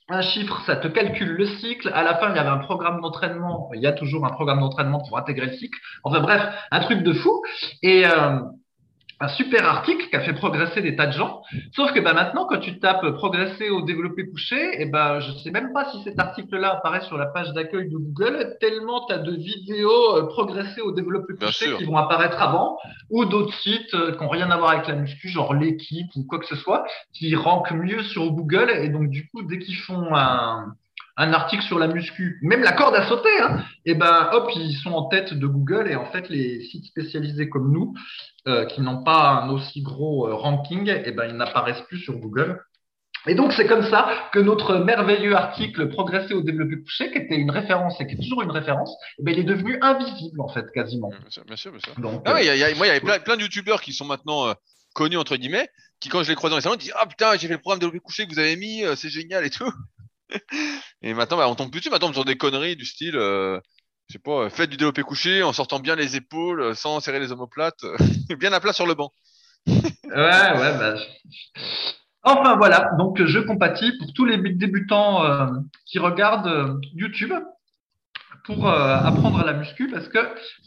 un 0.09 0.23
chiffre, 0.23 0.63
ça 0.67 0.77
te 0.77 0.87
calcule 0.87 1.33
le 1.33 1.47
cycle. 1.47 1.91
À 1.93 2.05
la 2.05 2.15
fin, 2.17 2.31
il 2.31 2.37
y 2.37 2.39
avait 2.39 2.49
un 2.49 2.59
programme 2.59 3.01
d'entraînement. 3.01 3.71
Il 3.75 3.81
y 3.81 3.89
a 3.89 3.93
toujours 3.93 4.25
un 4.25 4.31
programme 4.31 4.61
d'entraînement 4.61 5.01
pour 5.01 5.19
intégrer 5.19 5.47
le 5.47 5.57
cycle. 5.57 5.79
Enfin 6.05 6.21
bref, 6.21 6.43
un 6.71 6.81
truc 6.81 7.03
de 7.03 7.13
fou. 7.13 7.43
Et 7.83 8.07
euh, 8.07 8.39
un 9.19 9.29
super 9.29 9.67
article 9.67 10.09
qui 10.11 10.17
a 10.17 10.21
fait 10.21 10.35
progresser 10.35 10.83
des 10.83 10.95
tas 10.95 11.07
de 11.07 11.13
gens. 11.13 11.43
Sauf 11.75 11.93
que 11.93 12.01
bah, 12.01 12.13
maintenant, 12.13 12.47
quand 12.47 12.59
tu 12.59 12.79
tapes 12.79 13.09
progresser 13.13 13.71
au 13.71 13.83
développé 13.83 14.29
couché, 14.29 14.81
et 14.81 14.87
ben 14.87 15.21
je 15.21 15.33
sais 15.39 15.51
même 15.51 15.73
pas 15.73 15.91
si 15.91 16.03
cet 16.03 16.19
article-là 16.19 16.75
apparaît 16.75 17.01
sur 17.03 17.17
la 17.17 17.27
page 17.27 17.53
d'accueil 17.53 17.89
de 17.89 17.97
Google, 17.97 18.57
tellement 18.61 19.07
tu 19.07 19.15
as 19.15 19.19
de 19.19 19.33
vidéos 19.33 20.17
euh, 20.17 20.27
progresser 20.27 20.83
au 20.83 20.93
développé 20.93 21.35
couché 21.35 21.75
qui 21.77 21.85
vont 21.85 21.97
apparaître 21.97 22.41
avant, 22.43 22.77
ou 23.11 23.25
d'autres 23.25 23.55
sites 23.55 23.95
euh, 23.95 24.13
qui 24.13 24.23
n'ont 24.23 24.29
rien 24.29 24.51
à 24.51 24.57
voir 24.59 24.73
avec 24.73 24.87
la 24.87 24.97
muscu, 24.97 25.29
genre 25.29 25.55
l'équipe 25.55 26.09
ou 26.17 26.25
quoi 26.25 26.39
que 26.39 26.47
ce 26.47 26.57
soit, 26.57 26.85
qui 27.13 27.35
rankent 27.35 27.73
mieux 27.73 28.03
sur 28.03 28.31
Google. 28.31 28.71
Et 28.71 28.91
donc, 28.91 29.09
du 29.09 29.29
coup, 29.29 29.43
dès 29.43 29.59
qu'ils 29.59 29.77
font 29.77 30.15
un, 30.15 30.75
un 31.19 31.33
article 31.33 31.63
sur 31.65 31.79
la 31.79 31.89
muscu, 31.89 32.39
même 32.43 32.63
la 32.63 32.73
corde 32.73 32.95
à 32.95 33.09
sauter, 33.09 33.41
hein, 33.43 33.65
et 33.85 33.95
ben 33.95 34.29
hop, 34.33 34.51
ils 34.55 34.77
sont 34.77 34.93
en 34.93 35.05
tête 35.09 35.33
de 35.35 35.47
Google. 35.47 35.89
Et 35.91 35.97
en 35.97 36.07
fait, 36.13 36.29
les 36.29 36.63
sites 36.65 36.85
spécialisés 36.87 37.49
comme 37.49 37.73
nous, 37.73 37.95
euh, 38.49 38.67
qui 38.67 38.81
n'ont 38.83 39.03
pas 39.03 39.31
un 39.43 39.49
aussi 39.51 39.83
gros 39.83 40.29
euh, 40.29 40.35
ranking, 40.35 40.89
et 40.89 41.13
ben 41.13 41.27
ils 41.29 41.37
n'apparaissent 41.37 41.83
plus 41.89 41.99
sur 41.99 42.15
Google. 42.19 42.61
Et 43.29 43.35
donc, 43.35 43.53
c'est 43.55 43.67
comme 43.67 43.83
ça 43.83 44.09
que 44.33 44.39
notre 44.39 44.77
merveilleux 44.77 45.35
article 45.35 45.89
Progresser 45.89 46.33
au 46.35 46.43
développé 46.43 46.77
couché, 46.81 47.11
qui 47.11 47.19
était 47.19 47.35
une 47.37 47.51
référence 47.51 48.01
et 48.01 48.07
qui 48.07 48.15
est 48.15 48.23
toujours 48.23 48.43
une 48.43 48.53
référence, 48.53 48.95
eh 49.19 49.25
ben, 49.25 49.33
il 49.35 49.41
est 49.41 49.45
devenu 49.45 49.79
invisible, 49.83 50.41
en 50.41 50.49
fait, 50.49 50.65
quasiment. 50.73 51.09
Bien 51.09 51.19
sûr, 51.31 51.45
bien 51.45 51.57
sûr, 51.57 51.73
bien 51.73 51.81
sûr. 51.81 51.99
Donc, 51.99 52.23
Ah 52.25 52.31
euh, 52.31 52.35
ouais, 52.35 52.45
il 52.45 52.47
y 52.47 52.51
a- 52.51 52.55
il 52.55 52.61
y 52.61 52.65
a- 52.65 52.75
moi, 52.77 52.87
il 52.87 52.89
y 52.89 52.93
avait 52.93 53.01
plein, 53.01 53.19
plein 53.19 53.37
de 53.37 53.43
youtubeurs 53.43 53.81
qui 53.81 53.93
sont 53.93 54.05
maintenant 54.05 54.47
euh, 54.49 54.55
connus, 54.95 55.17
entre 55.17 55.37
guillemets, 55.37 55.69
qui, 55.99 56.09
quand 56.09 56.23
je 56.23 56.29
les 56.29 56.37
croise 56.37 56.51
dans 56.51 56.57
les 56.57 56.63
salons, 56.63 56.77
disent 56.77 56.93
Ah 57.01 57.07
putain, 57.07 57.33
j'ai 57.37 57.49
fait 57.49 57.55
le 57.55 57.59
programme 57.59 57.81
de 57.81 57.87
développé 57.87 57.99
couché 58.01 58.27
que 58.27 58.33
vous 58.33 58.39
avez 58.39 58.55
mis, 58.55 58.85
euh, 58.85 58.95
c'est 58.95 59.09
génial 59.09 59.45
et 59.45 59.51
tout. 59.51 59.73
et 61.03 61.15
maintenant, 61.15 61.37
bah, 61.37 61.49
on 61.49 61.55
tombe 61.55 61.71
plus 61.71 61.81
dessus, 61.81 61.91
maintenant 61.91 62.09
on 62.09 62.11
tombe 62.11 62.23
sur 62.23 62.25
des 62.25 62.37
conneries 62.37 62.77
du 62.77 62.85
style, 62.85 63.17
euh, 63.17 63.61
je 64.09 64.15
sais 64.15 64.19
pas, 64.19 64.49
faites 64.51 64.71
du 64.71 64.77
développé 64.77 65.03
couché 65.03 65.43
en 65.43 65.53
sortant 65.53 65.81
bien 65.81 65.97
les 65.97 66.17
épaules, 66.17 66.61
euh, 66.61 66.75
sans 66.75 67.01
serrer 67.01 67.21
les 67.21 67.33
omoplates, 67.33 67.85
euh, 67.85 67.97
bien 68.39 68.53
à 68.53 68.61
plat 68.61 68.73
sur 68.73 68.87
le 68.87 68.95
banc. 68.95 69.11
Ouais, 70.05 70.13
ouais, 70.13 70.79
bah, 70.79 70.95
Enfin 72.23 72.57
voilà, 72.57 72.91
donc 72.99 73.23
je 73.23 73.39
compatis 73.41 73.93
pour 73.99 74.13
tous 74.13 74.25
les 74.25 74.39
débutants 74.39 75.25
euh, 75.25 75.47
qui 75.85 75.99
regardent 75.99 76.81
YouTube 76.95 77.35
pour 78.45 78.69
apprendre 78.69 79.45
la 79.45 79.53
muscu 79.53 79.91
parce 79.91 80.09
que 80.09 80.19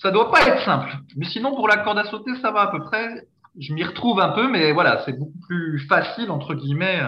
ça 0.02 0.12
doit 0.12 0.32
pas 0.32 0.46
être 0.46 0.64
simple. 0.66 0.94
Mais 1.16 1.26
sinon 1.26 1.56
pour 1.56 1.68
la 1.68 1.78
corde 1.78 1.98
à 1.98 2.06
sauter, 2.06 2.32
ça 2.42 2.52
va 2.52 2.64
à 2.64 2.68
peu 2.68 2.80
près. 2.84 3.26
Je 3.60 3.74
m'y 3.74 3.84
retrouve 3.84 4.20
un 4.20 4.30
peu, 4.30 4.48
mais 4.50 4.72
voilà, 4.72 5.02
c'est 5.06 5.14
beaucoup 5.18 5.40
plus 5.48 5.80
facile 5.88 6.32
entre 6.32 6.54
guillemets. 6.56 7.00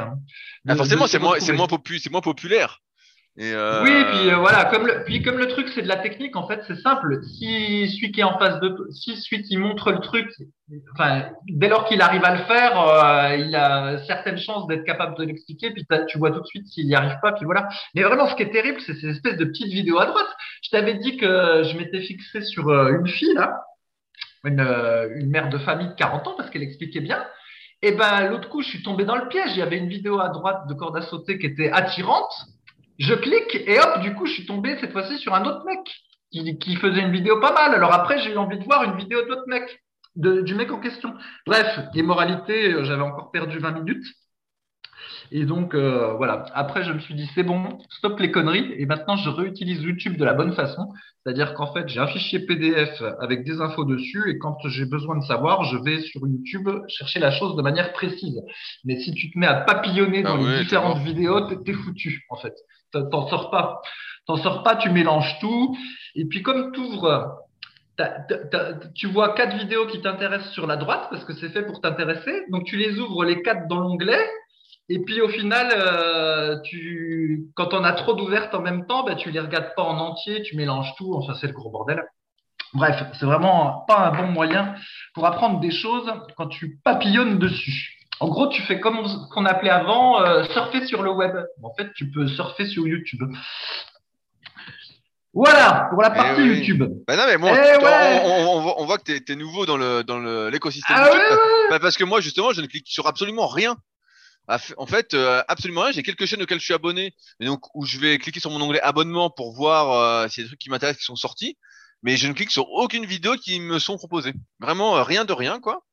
de- 0.65 0.71
Ah, 0.71 0.75
forcément, 0.75 1.03
de 1.03 1.07
s'y 1.07 1.13
c'est 1.13 1.19
moins, 1.19 1.39
c'est 1.39 1.53
moins, 1.53 1.67
popu- 1.67 1.99
c'est 1.99 2.11
moins 2.11 2.21
populaire. 2.21 2.79
Et 3.37 3.53
euh, 3.53 3.81
Oui, 3.81 4.03
puis 4.11 4.29
euh, 4.29 4.35
voilà, 4.35 4.65
comme 4.65 4.85
le, 4.85 5.05
puis 5.05 5.21
comme 5.21 5.37
le 5.37 5.47
truc 5.47 5.69
c'est 5.73 5.81
de 5.81 5.87
la 5.87 5.95
technique, 5.95 6.35
en 6.35 6.45
fait, 6.49 6.61
c'est 6.67 6.75
simple. 6.75 7.21
Si 7.23 7.89
celui 7.89 8.11
qui 8.11 8.19
est 8.19 8.23
en 8.23 8.37
face 8.37 8.59
de, 8.59 8.75
si 8.91 9.15
celui 9.15 9.43
qui 9.43 9.55
montre 9.55 9.93
le 9.93 9.99
truc, 9.99 10.27
enfin, 10.93 11.29
dès 11.47 11.69
lors 11.69 11.85
qu'il 11.85 12.01
arrive 12.01 12.25
à 12.25 12.35
le 12.35 12.43
faire, 12.43 12.77
euh, 12.81 13.37
il 13.37 13.55
a 13.55 13.99
certaines 14.05 14.37
chances 14.37 14.67
d'être 14.67 14.83
capable 14.83 15.17
de 15.17 15.23
l'expliquer. 15.23 15.71
Puis 15.71 15.85
tu 16.09 16.17
vois 16.17 16.31
tout 16.31 16.41
de 16.41 16.45
suite 16.45 16.67
s'il 16.67 16.85
n'y 16.87 16.93
arrive 16.95 17.17
pas. 17.21 17.31
Puis 17.31 17.45
voilà. 17.45 17.69
Mais 17.95 18.03
vraiment, 18.03 18.27
ce 18.27 18.35
qui 18.35 18.43
est 18.43 18.51
terrible, 18.51 18.81
c'est 18.85 18.95
ces 18.95 19.07
espèces 19.07 19.37
de 19.37 19.45
petites 19.45 19.71
vidéos 19.71 19.99
à 19.99 20.07
droite. 20.07 20.27
Je 20.61 20.69
t'avais 20.71 20.95
dit 20.95 21.15
que 21.15 21.63
je 21.63 21.77
m'étais 21.77 22.01
fixé 22.01 22.41
sur 22.41 22.69
une 22.69 23.07
fille 23.07 23.33
là, 23.33 23.61
une, 24.45 24.60
euh, 24.60 25.10
une 25.15 25.30
mère 25.30 25.49
de 25.49 25.58
famille 25.58 25.88
de 25.88 25.93
40 25.93 26.27
ans, 26.27 26.34
parce 26.38 26.49
qu'elle 26.49 26.63
expliquait 26.63 27.01
bien. 27.01 27.23
Et 27.82 27.91
ben 27.93 28.30
l'autre 28.30 28.49
coup, 28.49 28.62
je 28.62 28.69
suis 28.69 28.84
tombé 28.84 29.06
dans 29.06 29.15
le 29.15 29.27
piège. 29.27 29.51
Il 29.51 29.58
y 29.58 29.62
avait 29.62 29.77
une 29.77 29.89
vidéo 29.89 30.19
à 30.19 30.30
droite 30.30 30.67
de 30.67 30.73
corde 30.73 30.97
à 30.97 31.01
sauter 31.01 31.39
qui 31.39 31.47
était 31.47 31.71
attirante. 31.71 32.32
Je 32.99 33.15
clique 33.15 33.56
et 33.67 33.80
hop, 33.80 34.01
du 34.01 34.13
coup, 34.13 34.27
je 34.27 34.34
suis 34.34 34.45
tombé 34.45 34.77
cette 34.80 34.91
fois-ci 34.91 35.17
sur 35.17 35.34
un 35.34 35.45
autre 35.45 35.65
mec 35.65 35.80
qui, 36.32 36.75
faisait 36.75 37.01
une 37.01 37.12
vidéo 37.12 37.39
pas 37.39 37.54
mal. 37.54 37.73
Alors 37.73 37.93
après, 37.93 38.19
j'ai 38.19 38.32
eu 38.32 38.38
envie 38.38 38.60
de 38.60 38.63
voir 38.63 38.84
une 38.84 38.95
vidéo 38.95 39.23
d'autre 39.27 39.45
mec, 39.47 39.82
de- 40.15 40.41
du 40.41 40.56
mec 40.56 40.71
en 40.71 40.80
question. 40.80 41.13
Bref, 41.45 41.80
et 41.95 42.04
moralité, 42.04 42.71
euh, 42.73 42.84
j'avais 42.84 43.01
encore 43.01 43.32
perdu 43.32 43.60
20 43.60 43.71
minutes. 43.71 44.06
Et 45.33 45.45
donc, 45.45 45.73
euh, 45.75 46.13
voilà. 46.17 46.43
Après, 46.53 46.83
je 46.83 46.91
me 46.91 46.99
suis 46.99 47.13
dit, 47.15 47.29
c'est 47.33 47.43
bon, 47.43 47.77
stop 47.89 48.19
les 48.19 48.31
conneries. 48.31 48.73
Et 48.77 48.85
maintenant, 48.85 49.15
je 49.15 49.29
réutilise 49.29 49.81
YouTube 49.81 50.17
de 50.17 50.25
la 50.25 50.33
bonne 50.33 50.51
façon. 50.53 50.91
C'est-à-dire 51.23 51.53
qu'en 51.53 51.71
fait, 51.73 51.87
j'ai 51.87 51.99
un 52.01 52.07
fichier 52.07 52.39
PDF 52.45 53.01
avec 53.21 53.45
des 53.45 53.61
infos 53.61 53.85
dessus. 53.85 54.29
Et 54.29 54.37
quand 54.37 54.57
j'ai 54.67 54.85
besoin 54.85 55.17
de 55.17 55.23
savoir, 55.23 55.63
je 55.63 55.77
vais 55.77 56.01
sur 56.01 56.21
YouTube 56.27 56.69
chercher 56.89 57.19
la 57.19 57.31
chose 57.31 57.55
de 57.55 57.61
manière 57.61 57.93
précise. 57.93 58.41
Mais 58.83 58.99
si 58.99 59.13
tu 59.13 59.31
te 59.31 59.39
mets 59.39 59.47
à 59.47 59.53
papillonner 59.55 60.21
dans 60.23 60.35
Ah 60.35 60.37
les 60.37 60.43
ouais, 60.45 60.59
différentes 60.63 60.97
vidéos, 61.03 61.39
t'es 61.63 61.73
foutu, 61.73 62.25
en 62.29 62.35
fait. 62.35 62.53
T'en- 62.91 63.07
T'en 63.09 63.27
sors 63.29 63.51
pas. 63.51 63.81
T'en 64.27 64.35
sors 64.35 64.63
pas, 64.63 64.75
tu 64.75 64.89
mélanges 64.89 65.39
tout. 65.39 65.77
Et 66.15 66.25
puis, 66.25 66.41
comme 66.43 66.73
tu 66.73 66.81
ouvres, 66.81 67.37
tu 68.95 69.07
vois 69.07 69.33
quatre 69.33 69.57
vidéos 69.57 69.85
qui 69.87 70.01
t'intéressent 70.01 70.51
sur 70.51 70.67
la 70.67 70.75
droite 70.75 71.07
parce 71.09 71.23
que 71.23 71.33
c'est 71.33 71.49
fait 71.49 71.63
pour 71.65 71.81
t'intéresser. 71.81 72.43
Donc, 72.49 72.65
tu 72.65 72.75
les 72.77 72.99
ouvres 72.99 73.23
les 73.23 73.41
quatre 73.41 73.67
dans 73.67 73.79
l'onglet. 73.79 74.19
Et 74.93 74.99
puis, 74.99 75.21
au 75.21 75.30
final, 75.30 75.71
euh, 75.73 76.60
tu, 76.63 77.45
quand 77.56 77.73
on 77.73 77.84
a 77.84 77.93
trop 77.93 78.13
d'ouvertes 78.13 78.54
en 78.54 78.62
même 78.62 78.86
temps, 78.88 79.04
ben, 79.04 79.15
tu 79.15 79.32
les 79.32 79.39
regardes 79.39 79.73
pas 79.75 79.84
en 79.84 79.97
entier, 79.99 80.41
tu 80.43 80.58
mélanges 80.58 80.93
tout. 80.97 81.13
Enfin, 81.15 81.34
c'est 81.39 81.47
le 81.47 81.54
gros 81.54 81.69
bordel. 81.69 82.04
Bref, 82.73 83.01
c'est 83.19 83.25
vraiment 83.25 83.86
pas 83.88 83.99
un 84.08 84.12
bon 84.12 84.27
moyen 84.32 84.75
pour 85.13 85.25
apprendre 85.25 85.60
des 85.62 85.71
choses 85.71 86.12
quand 86.38 86.47
tu 86.47 86.80
papillonnes 86.84 87.38
dessus. 87.39 87.97
En 88.19 88.27
gros, 88.27 88.47
tu 88.49 88.62
fais 88.63 88.80
comme 88.80 89.06
ce 89.08 89.15
qu'on 89.34 89.45
appelait 89.45 89.69
avant 89.69 90.21
euh, 90.21 90.43
surfer 90.45 90.86
sur 90.86 91.04
le 91.04 91.12
web. 91.12 91.36
En 91.63 91.73
fait, 91.73 91.91
tu 91.95 92.12
peux 92.12 92.27
surfer 92.27 92.65
sur 92.65 92.86
YouTube. 92.88 93.21
Voilà 95.34 95.88
pour 95.89 96.01
la 96.01 96.12
Eh 96.13 96.17
partie 96.17 96.41
oui. 96.41 96.58
YouTube. 96.58 96.84
Bah 97.08 97.15
non, 97.15 97.23
mais 97.27 97.38
bon, 97.38 97.47
Eh 97.47 97.77
on, 97.77 97.84
ouais. 97.86 98.21
on- 98.25 98.58
on 98.58 98.62
voit- 98.62 98.82
on 98.82 98.86
voit 98.86 98.97
que 98.97 99.04
t'es 99.04 99.32
es 99.32 99.36
nouveau 99.38 99.65
dans 99.65 99.77
le 99.77 100.04
dans 100.04 100.19
le- 100.19 100.49
l'écosystème 100.49 100.97
Ah 100.99 101.06
YouTube. 101.08 101.21
ouais, 101.32 101.38
Bah, 101.69 101.80
parce 101.80 101.95
que 101.95 102.04
moi, 102.04 102.19
justement, 102.19 102.51
je 102.51 102.62
ne 102.62 102.67
clique 102.67 102.88
sur 102.88 103.08
absolument 103.08 103.47
rien. 103.47 103.77
En 104.77 104.85
fait, 104.85 105.13
euh, 105.13 105.43
absolument 105.47 105.81
rien. 105.81 105.91
J'ai 105.91 106.03
quelques 106.03 106.25
chaînes 106.25 106.41
auxquelles 106.41 106.59
je 106.59 106.65
suis 106.65 106.73
abonné, 106.73 107.13
et 107.39 107.45
donc 107.45 107.73
où 107.75 107.85
je 107.85 107.97
vais 107.99 108.17
cliquer 108.17 108.39
sur 108.39 108.51
mon 108.51 108.61
onglet 108.61 108.81
abonnement 108.81 109.29
pour 109.29 109.53
voir 109.53 109.91
euh, 109.91 110.27
s'il 110.27 110.41
y 110.41 110.43
a 110.43 110.45
des 110.45 110.49
trucs 110.49 110.59
qui 110.59 110.69
m'intéressent 110.69 110.99
qui 110.99 111.05
sont 111.05 111.15
sortis. 111.15 111.57
Mais 112.03 112.17
je 112.17 112.27
ne 112.27 112.33
clique 112.33 112.51
sur 112.51 112.69
aucune 112.71 113.05
vidéo 113.05 113.35
qui 113.35 113.59
me 113.59 113.79
sont 113.79 113.97
proposées. 113.97 114.33
Vraiment 114.59 114.97
euh, 114.97 115.03
rien 115.03 115.25
de 115.25 115.33
rien, 115.33 115.59
quoi. 115.59 115.85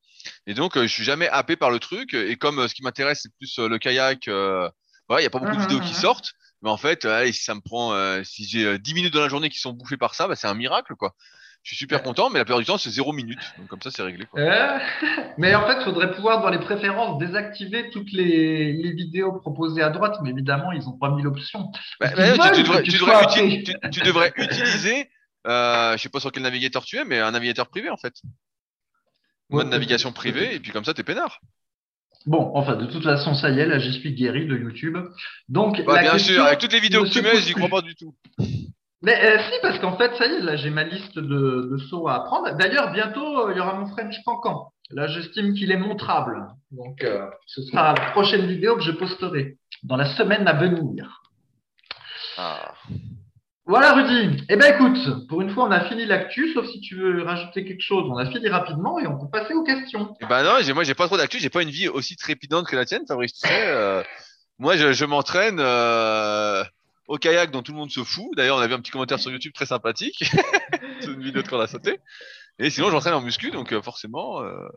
Et 0.47 0.55
donc, 0.55 0.77
euh, 0.77 0.83
je 0.83 0.93
suis 0.93 1.05
jamais 1.05 1.29
happé 1.29 1.57
par 1.57 1.71
le 1.71 1.79
truc. 1.79 2.15
Et 2.15 2.37
comme 2.37 2.67
ce 2.67 2.75
qui 2.75 2.83
m'intéresse, 2.83 3.21
c'est 3.23 3.35
plus 3.37 3.59
le 3.59 3.79
kayak, 3.79 4.29
euh, 4.29 4.69
voilà, 5.09 5.21
il 5.21 5.25
y 5.25 5.27
a 5.27 5.31
pas 5.31 5.39
beaucoup 5.39 5.57
de 5.57 5.61
vidéos 5.61 5.81
qui 5.81 5.93
mhm. 5.93 6.01
sortent. 6.01 6.33
Mais 6.63 6.71
en 6.71 6.77
fait, 6.77 7.05
allez, 7.05 7.33
si 7.33 7.45
ça 7.45 7.55
me 7.55 7.61
prend, 7.61 7.93
euh, 7.93 8.23
si 8.25 8.45
j'ai 8.47 8.65
euh, 8.65 8.79
10 8.79 8.95
minutes 8.95 9.15
dans 9.15 9.21
la 9.21 9.29
journée 9.29 9.49
qui 9.49 9.59
sont 9.59 9.73
bouffées 9.73 9.97
par 9.97 10.15
ça, 10.15 10.27
bah, 10.27 10.35
c'est 10.35 10.49
un 10.49 10.55
miracle, 10.55 10.95
quoi. 10.97 11.15
Je 11.69 11.75
suis 11.75 11.85
super 11.85 12.03
content, 12.03 12.31
mais 12.31 12.39
la 12.39 12.47
plupart 12.47 12.61
du 12.61 12.65
temps, 12.65 12.79
c'est 12.79 12.89
zéro 12.89 13.13
minute. 13.13 13.39
Donc 13.59 13.67
comme 13.69 13.83
ça, 13.83 13.91
c'est 13.91 14.03
réglé. 14.03 14.25
Quoi. 14.25 14.41
Euh, 14.41 14.79
mais 15.37 15.55
en 15.55 15.67
fait, 15.67 15.77
il 15.81 15.85
faudrait 15.85 16.11
pouvoir, 16.13 16.41
dans 16.41 16.49
les 16.49 16.59
préférences, 16.61 17.19
désactiver 17.19 17.91
toutes 17.91 18.11
les, 18.11 18.73
les 18.73 18.93
vidéos 18.93 19.33
proposées 19.33 19.83
à 19.83 19.91
droite. 19.91 20.17
Mais 20.23 20.31
évidemment, 20.31 20.73
ils 20.73 20.81
n'ont 20.87 20.97
pas 20.97 21.11
mis 21.11 21.21
l'option. 21.21 21.71
Bah, 22.01 22.09
bah, 22.17 22.51
tu, 22.53 22.63
tu 22.63 22.63
devrais, 22.63 22.83
tu 22.85 22.91
tu 22.93 22.99
uti- 22.99 23.91
tu- 23.91 24.01
tu 24.01 24.43
utiliser, 24.45 25.11
euh, 25.47 25.95
je 25.99 26.03
sais 26.03 26.09
pas 26.09 26.21
sur 26.21 26.33
quel 26.33 26.43
navigateur 26.43 26.87
tu 26.87 26.97
es, 26.97 27.05
mais 27.05 27.19
un 27.19 27.33
navigateur 27.33 27.69
privé 27.69 27.91
en 27.91 27.99
fait. 27.99 28.15
Ouais, 29.51 29.59
Mode 29.59 29.69
navigation 29.69 30.09
peut-être. 30.09 30.21
privée, 30.21 30.55
et 30.55 30.61
puis 30.61 30.73
comme 30.73 30.87
ça, 30.87 30.95
t'es 30.95 31.03
peinard. 31.03 31.39
Bon, 32.25 32.51
enfin, 32.55 32.77
de 32.77 32.87
toute 32.87 33.05
façon, 33.05 33.35
ça 33.35 33.51
y 33.51 33.61
est, 33.61 33.67
là, 33.67 33.79
j'y 33.79 33.93
suis 33.93 34.15
guéri 34.15 34.47
de 34.47 34.57
YouTube. 34.57 34.97
Donc, 35.51 35.85
Bah, 35.85 36.01
bien 36.01 36.13
question 36.13 36.33
sûr, 36.35 36.45
avec 36.45 36.61
toutes 36.61 36.73
les 36.73 36.81
vidéos 36.81 37.03
que 37.03 37.09
ne 37.09 37.13
tu 37.13 37.21
mets, 37.21 37.41
j'y 37.43 37.53
crois 37.53 37.69
pas 37.69 37.83
du 37.83 37.95
tout. 37.95 38.15
Mais 39.03 39.17
euh, 39.25 39.39
si, 39.39 39.59
parce 39.63 39.79
qu'en 39.79 39.97
fait, 39.97 40.15
ça 40.17 40.27
y 40.27 40.35
est, 40.35 40.41
là, 40.41 40.57
j'ai 40.57 40.71
ma 40.71 40.85
liste 40.85 41.19
de, 41.19 41.69
de 41.71 41.79
sauts 41.89 42.09
à 42.09 42.17
apprendre. 42.17 42.51
D'ailleurs, 42.57 42.93
bientôt, 42.93 43.47
euh, 43.47 43.53
il 43.53 43.57
y 43.57 43.61
aura 43.61 43.75
mon 43.75 43.87
French 43.87 44.17
Cancan. 44.25 44.73
Là, 44.91 45.07
j'estime 45.07 45.55
qu'il 45.55 45.71
est 45.71 45.77
montrable. 45.77 46.49
Donc, 46.73 47.05
euh, 47.05 47.27
ce 47.47 47.63
sera 47.63 47.95
la 47.95 48.11
prochaine 48.11 48.47
vidéo 48.47 48.77
que 48.77 48.83
je 48.83 48.91
posterai 48.91 49.57
dans 49.85 49.97
la 49.97 50.07
semaine 50.17 50.49
à 50.49 50.55
venir. 50.55 51.23
Ah. 52.37 52.73
Voilà, 53.67 53.93
Rudy. 53.93 54.43
Eh 54.49 54.57
ben, 54.57 54.75
écoute, 54.75 55.29
pour 55.29 55.43
une 55.43 55.51
fois, 55.51 55.65
on 55.65 55.71
a 55.71 55.85
fini 55.89 56.07
l'actu, 56.07 56.55
sauf 56.55 56.67
si 56.67 56.81
tu 56.81 56.97
veux 56.97 57.23
rajouter 57.23 57.67
quelque 57.67 57.83
chose. 57.83 58.09
On 58.11 58.17
a 58.17 58.25
fini 58.31 58.49
rapidement 58.49 58.99
et 58.99 59.07
on 59.07 59.19
peut 59.19 59.29
passer 59.31 59.53
aux 59.53 59.63
questions. 59.63 60.17
Et 60.23 60.27
bah 60.27 60.43
non, 60.43 60.75
moi 60.75 60.85
j'ai 60.85 60.95
pas 60.95 61.07
trop 61.07 61.19
d'actu, 61.19 61.39
j'ai 61.39 61.51
pas 61.51 61.63
une 61.63 61.69
vie 61.69 61.87
aussi 61.87 62.17
trépidante 62.17 62.67
que 62.67 62.77
la 62.77 62.87
tienne, 62.87 63.03
Fabrice. 63.07 63.35
Tu 63.35 63.47
sais, 63.47 63.67
euh, 63.67 64.03
moi 64.59 64.79
je, 64.79 64.95
je 64.95 65.05
m'entraîne 65.05 65.59
euh, 65.61 66.65
au 67.09 67.17
kayak 67.17 67.51
dont 67.51 67.63
tout 67.63 67.73
le 67.73 67.79
monde 67.79 67.91
se 67.91 68.05
fout. 68.05 68.29
D'ailleurs, 68.37 68.59
on 68.59 68.61
a 68.61 68.67
vu 68.67 68.75
un 68.75 68.81
petit 68.81 68.91
commentaire 68.93 69.19
sur 69.19 69.31
YouTube 69.31 69.53
très 69.55 69.67
sympathique. 69.67 70.23
C'est 71.01 71.07
une 71.07 71.23
vidéo 71.23 71.43
de 71.43 71.49
qu'on 71.49 71.59
a 71.59 71.67
sauté. 71.67 71.99
Et 72.59 72.71
sinon, 72.71 72.91
j'entraîne 72.91 73.15
en 73.15 73.23
muscu, 73.23 73.51
donc 73.51 73.73
euh, 73.73 73.81
forcément, 73.83 74.43
euh, 74.43 74.69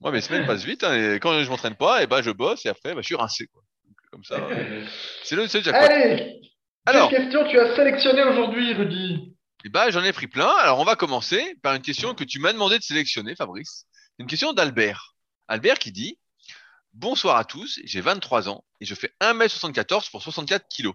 moi 0.00 0.10
mes 0.12 0.20
semaines 0.20 0.46
passent 0.46 0.64
vite. 0.64 0.84
hein, 0.84 1.14
et 1.14 1.20
quand 1.20 1.42
je 1.42 1.48
m'entraîne 1.48 1.76
pas, 1.76 2.02
et 2.02 2.06
bah 2.06 2.22
je 2.22 2.30
bosse 2.30 2.66
et 2.66 2.68
après, 2.68 2.94
bah, 2.94 3.00
je 3.00 3.06
suis 3.06 3.14
rincé. 3.14 3.46
Quoi. 3.46 3.62
Donc, 3.86 3.96
comme 4.10 4.24
ça, 4.24 4.34
euh, 4.34 4.84
c'est 5.24 5.36
le, 5.36 5.48
c'est 5.48 5.62
jackpot. 5.62 5.84
Allez, 5.84 6.40
Alors, 6.86 7.08
quelle 7.08 7.22
question 7.22 7.48
tu 7.48 7.58
as 7.58 7.74
sélectionné 7.76 8.22
aujourd'hui, 8.24 8.74
Rudy? 8.74 9.34
Eh 9.64 9.70
ben, 9.70 9.90
j'en 9.90 10.04
ai 10.04 10.12
pris 10.12 10.26
plein. 10.26 10.52
Alors, 10.58 10.80
on 10.80 10.84
va 10.84 10.96
commencer 10.96 11.56
par 11.62 11.74
une 11.74 11.82
question 11.82 12.14
que 12.14 12.24
tu 12.24 12.38
m'as 12.40 12.52
demandé 12.52 12.78
de 12.78 12.82
sélectionner, 12.82 13.34
Fabrice. 13.34 13.86
Une 14.18 14.26
question 14.26 14.52
d'Albert. 14.52 15.14
Albert 15.48 15.78
qui 15.78 15.92
dit 15.92 16.18
Bonsoir 16.92 17.36
à 17.36 17.44
tous, 17.44 17.80
j'ai 17.84 18.00
23 18.00 18.48
ans 18.48 18.64
et 18.80 18.84
je 18.84 18.94
fais 18.94 19.12
1m74 19.20 20.10
pour 20.10 20.22
64 20.22 20.66
kg. 20.68 20.92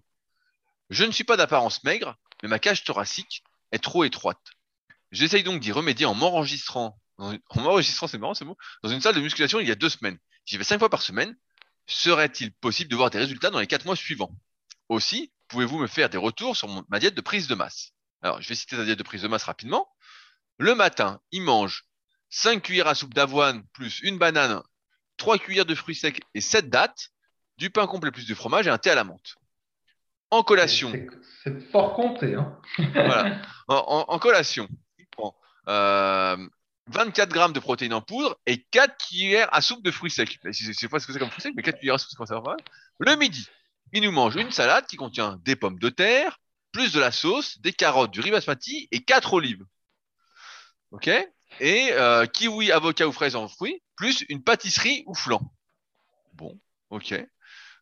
Je 0.89 1.03
ne 1.03 1.11
suis 1.11 1.23
pas 1.23 1.37
d'apparence 1.37 1.83
maigre, 1.83 2.15
mais 2.41 2.49
ma 2.49 2.59
cage 2.59 2.83
thoracique 2.83 3.43
est 3.71 3.83
trop 3.83 4.03
étroite. 4.03 4.41
J'essaye 5.11 5.43
donc 5.43 5.59
d'y 5.59 5.71
remédier 5.71 6.05
en 6.05 6.15
m'enregistrant, 6.15 6.99
en 7.17 7.37
m'enregistrant, 7.55 8.07
c'est 8.07 8.17
marrant, 8.17 8.33
c'est 8.33 8.45
bon, 8.45 8.55
dans 8.83 8.89
une 8.89 9.01
salle 9.01 9.15
de 9.15 9.21
musculation 9.21 9.59
il 9.59 9.67
y 9.67 9.71
a 9.71 9.75
deux 9.75 9.89
semaines. 9.89 10.17
J'y 10.45 10.57
vais 10.57 10.63
cinq 10.63 10.79
fois 10.79 10.89
par 10.89 11.01
semaine. 11.01 11.35
Serait-il 11.85 12.51
possible 12.53 12.89
de 12.89 12.95
voir 12.95 13.09
des 13.09 13.17
résultats 13.17 13.49
dans 13.49 13.59
les 13.59 13.67
quatre 13.67 13.85
mois 13.85 13.95
suivants? 13.95 14.35
Aussi, 14.89 15.31
pouvez-vous 15.47 15.79
me 15.79 15.87
faire 15.87 16.09
des 16.09 16.17
retours 16.17 16.55
sur 16.55 16.67
ma 16.89 16.99
diète 16.99 17.15
de 17.15 17.21
prise 17.21 17.47
de 17.47 17.55
masse? 17.55 17.91
Alors, 18.21 18.41
je 18.41 18.47
vais 18.47 18.55
citer 18.55 18.75
sa 18.75 18.85
diète 18.85 18.99
de 18.99 19.03
prise 19.03 19.23
de 19.23 19.27
masse 19.27 19.43
rapidement. 19.43 19.87
Le 20.57 20.75
matin, 20.75 21.19
il 21.31 21.41
mange 21.41 21.85
5 22.29 22.61
cuillères 22.61 22.87
à 22.87 22.95
soupe 22.95 23.13
d'avoine 23.13 23.65
plus 23.73 24.01
une 24.01 24.17
banane, 24.17 24.61
3 25.17 25.39
cuillères 25.39 25.65
de 25.65 25.75
fruits 25.75 25.95
secs 25.95 26.21
et 26.33 26.41
7 26.41 26.69
dattes, 26.69 27.09
du 27.57 27.69
pain 27.69 27.87
complet 27.87 28.11
plus 28.11 28.25
du 28.25 28.35
fromage 28.35 28.67
et 28.67 28.69
un 28.69 28.77
thé 28.77 28.91
à 28.91 28.95
la 28.95 29.03
menthe. 29.03 29.38
En 30.31 30.43
collation, 30.43 30.91
C'est- 31.43 31.59
fort 31.71 31.93
compté. 31.93 32.35
Hein. 32.35 32.57
voilà. 32.93 33.41
En, 33.67 33.75
en- 33.75 34.05
en 34.13 34.19
collation, 34.19 34.67
il 34.97 35.05
prend 35.07 35.35
euh, 35.67 36.37
24 36.87 37.29
grammes 37.29 37.53
de 37.53 37.59
protéines 37.59 37.93
en 37.93 38.01
poudre 38.01 38.35
et 38.47 38.63
4 38.71 38.97
cuillères 38.97 39.47
à 39.53 39.61
soupe 39.61 39.83
de 39.83 39.91
fruits 39.91 40.09
secs. 40.11 40.39
Je 40.43 40.51
je 40.51 40.71
sais 40.73 40.87
pas 40.87 40.99
ce 40.99 41.05
que 41.07 41.13
c'est 41.13 41.19
comme 41.19 41.29
fruits 41.29 41.41
secs, 41.43 41.53
mais 41.55 41.61
4 41.63 41.77
cuillères 41.77 41.95
à 41.95 41.97
soupe, 41.99 42.09
c'est 42.17 42.25
ça 42.25 42.39
va 42.39 42.57
Le 42.99 43.15
midi, 43.15 43.47
il 43.93 44.01
nous 44.03 44.11
mange 44.11 44.35
une 44.35 44.51
salade 44.51 44.85
qui 44.87 44.97
contient 44.97 45.39
des 45.43 45.55
pommes 45.55 45.77
de 45.79 45.89
terre, 45.89 46.39
plus 46.71 46.91
de 46.93 46.99
la 46.99 47.11
sauce, 47.11 47.59
des 47.61 47.73
carottes, 47.73 48.11
du 48.11 48.21
riz 48.21 48.31
basmati 48.31 48.87
et 48.91 49.03
4 49.03 49.33
olives. 49.33 49.63
Ok? 50.91 51.07
Et 51.59 51.89
euh, 51.93 52.25
kiwi, 52.25 52.71
avocat 52.71 53.07
ou 53.07 53.11
fraise 53.11 53.35
en 53.35 53.47
fruits, 53.47 53.81
plus 53.95 54.23
une 54.29 54.43
pâtisserie 54.43 55.03
ou 55.07 55.13
flan. 55.15 55.41
Bon, 56.33 56.59
ok. 56.89 57.13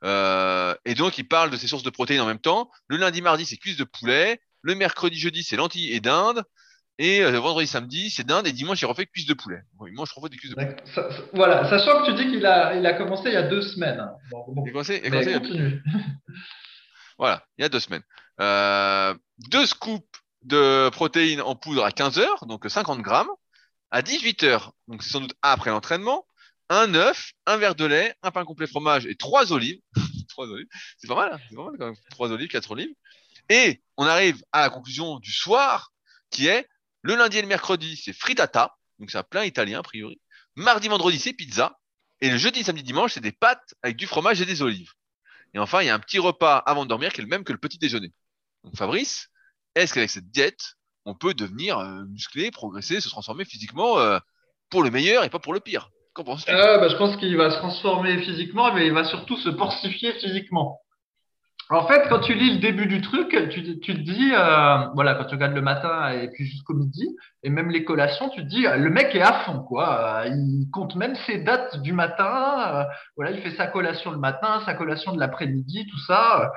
Euh, 0.03 0.75
et 0.85 0.93
donc, 0.93 1.17
il 1.17 1.27
parle 1.27 1.49
de 1.49 1.57
ses 1.57 1.67
sources 1.67 1.83
de 1.83 1.89
protéines 1.89 2.21
en 2.21 2.25
même 2.25 2.39
temps. 2.39 2.69
Le 2.87 2.97
lundi, 2.97 3.21
mardi, 3.21 3.45
c'est 3.45 3.57
cuisses 3.57 3.77
de 3.77 3.83
poulet. 3.83 4.39
Le 4.61 4.75
mercredi, 4.75 5.17
jeudi, 5.19 5.43
c'est 5.43 5.55
lentilles 5.55 5.91
et 5.91 5.99
dinde. 5.99 6.43
Et 6.99 7.21
euh, 7.21 7.39
vendredi, 7.39 7.67
samedi, 7.67 8.09
c'est 8.09 8.25
dinde. 8.25 8.47
Et 8.47 8.51
dimanche, 8.51 8.81
il 8.81 8.85
refait 8.85 9.05
cuisses 9.05 9.27
de 9.27 9.33
poulet. 9.33 9.61
Bon, 9.73 9.85
il 9.87 9.93
mange 9.93 10.09
des 10.29 10.37
cuisses 10.37 10.51
de 10.51 10.55
poulet. 10.55 10.75
Ça- 10.95 11.09
voilà, 11.33 11.69
sachant 11.69 12.01
que 12.01 12.07
tu 12.07 12.15
dis 12.15 12.29
qu'il 12.31 12.45
a, 12.45 12.75
il 12.75 12.85
a 12.85 12.93
commencé 12.93 13.29
il 13.29 13.33
y 13.33 13.37
a 13.37 13.43
deux 13.47 13.61
semaines. 13.61 14.03
Bon, 14.31 14.45
bon. 14.47 14.65
Et 14.65 14.71
commencé, 14.71 15.01
commencé, 15.01 15.33
continue. 15.33 15.83
voilà, 17.19 17.45
il 17.57 17.61
y 17.61 17.65
a 17.65 17.69
deux 17.69 17.79
semaines. 17.79 18.03
Euh, 18.41 19.13
deux 19.49 19.65
scoops 19.65 20.05
de 20.43 20.89
protéines 20.89 21.41
en 21.41 21.55
poudre 21.55 21.83
à 21.83 21.91
15 21.91 22.19
heures, 22.19 22.45
donc 22.47 22.65
50 22.67 23.01
grammes. 23.01 23.29
À 23.91 24.01
18 24.01 24.43
heures, 24.43 24.73
donc 24.87 25.01
c'est 25.01 25.11
sans 25.11 25.21
doute 25.21 25.33
après 25.41 25.69
l'entraînement, 25.69 26.25
un 26.69 26.93
œuf, 26.95 27.33
un 27.45 27.57
verre 27.57 27.75
de 27.75 27.85
lait, 27.85 28.15
un 28.23 28.31
pain 28.31 28.45
complet 28.45 28.67
fromage 28.67 29.05
et 29.05 29.15
trois 29.15 29.51
olives. 29.51 29.79
trois 30.29 30.47
olives. 30.47 30.67
C'est 30.97 31.07
pas 31.07 31.15
mal, 31.15 31.41
hein. 31.79 31.93
Trois 32.11 32.31
olives, 32.31 32.49
quatre 32.49 32.71
olives. 32.71 32.93
Et 33.49 33.81
on 33.95 34.05
arrive 34.05 34.43
à 34.51 34.61
la 34.61 34.69
conclusion 34.69 35.19
du 35.19 35.31
soir, 35.31 35.91
qui 36.29 36.47
est 36.47 36.67
le 37.01 37.15
lundi 37.15 37.37
et 37.37 37.41
le 37.41 37.47
mercredi, 37.47 37.95
c'est 37.95 38.13
frittata, 38.13 38.75
donc 38.99 39.11
c'est 39.11 39.17
un 39.17 39.23
plein 39.23 39.45
italien 39.45 39.79
a 39.79 39.83
priori. 39.83 40.19
Mardi, 40.55 40.87
vendredi, 40.87 41.19
c'est 41.19 41.33
pizza. 41.33 41.79
Et 42.19 42.29
le 42.29 42.37
jeudi, 42.37 42.63
samedi, 42.63 42.83
dimanche, 42.83 43.13
c'est 43.13 43.21
des 43.21 43.31
pâtes 43.31 43.75
avec 43.83 43.95
du 43.95 44.07
fromage 44.07 44.41
et 44.41 44.45
des 44.45 44.61
olives. 44.61 44.91
Et 45.53 45.59
enfin, 45.59 45.81
il 45.81 45.85
y 45.85 45.89
a 45.89 45.95
un 45.95 45.99
petit 45.99 46.19
repas 46.19 46.57
avant 46.57 46.83
de 46.83 46.89
dormir 46.89 47.13
qui 47.13 47.21
est 47.21 47.23
le 47.23 47.29
même 47.29 47.43
que 47.43 47.53
le 47.53 47.59
petit 47.59 47.77
déjeuner. 47.77 48.11
Donc 48.63 48.75
Fabrice, 48.75 49.29
est-ce 49.75 49.93
qu'avec 49.93 50.09
cette 50.09 50.29
diète, 50.29 50.73
on 51.05 51.13
peut 51.13 51.33
devenir 51.33 51.77
euh, 51.77 52.03
musclé, 52.05 52.51
progresser, 52.51 52.99
se 52.99 53.09
transformer 53.09 53.45
physiquement 53.45 53.99
euh, 53.99 54.19
pour 54.69 54.83
le 54.83 54.89
meilleur 54.89 55.23
et 55.23 55.29
pas 55.29 55.39
pour 55.39 55.53
le 55.53 55.59
pire? 55.59 55.91
Qu'en 56.17 56.35
Euh, 56.49 56.79
bah, 56.79 56.87
je 56.89 56.95
pense 56.95 57.15
qu'il 57.17 57.37
va 57.37 57.51
se 57.51 57.57
transformer 57.57 58.17
physiquement, 58.17 58.73
mais 58.73 58.87
il 58.87 58.93
va 58.93 59.03
surtout 59.03 59.37
se 59.37 59.49
porcifier 59.49 60.13
physiquement. 60.13 60.79
En 61.69 61.85
fait, 61.85 62.07
quand 62.09 62.21
tu 62.21 62.33
lis 62.33 62.53
le 62.55 62.59
début 62.59 62.87
du 62.87 63.01
truc, 63.01 63.29
tu, 63.51 63.79
tu 63.79 63.93
te 63.93 63.99
dis, 63.99 64.31
euh, 64.33 64.87
voilà, 64.95 65.13
quand 65.13 65.25
tu 65.25 65.35
regardes 65.35 65.53
le 65.53 65.61
matin 65.61 66.09
et 66.09 66.29
puis 66.29 66.45
jusqu'au 66.45 66.73
midi, 66.73 67.07
et 67.43 67.49
même 67.51 67.69
les 67.69 67.83
collations, 67.83 68.29
tu 68.29 68.41
te 68.41 68.47
dis, 68.47 68.61
le 68.63 68.89
mec 68.89 69.13
est 69.13 69.21
à 69.21 69.33
fond, 69.43 69.59
quoi. 69.59 70.23
Euh, 70.25 70.29
Il 70.29 70.69
compte 70.71 70.95
même 70.95 71.15
ses 71.27 71.37
dates 71.43 71.81
du 71.81 71.93
matin. 71.93 72.87
voilà, 73.15 73.31
il 73.31 73.41
fait 73.41 73.55
sa 73.55 73.67
collation 73.67 74.11
le 74.11 74.17
matin, 74.17 74.61
sa 74.65 74.73
collation 74.73 75.13
de 75.13 75.19
l'après-midi, 75.19 75.85
tout 75.85 75.99
ça. 76.07 76.51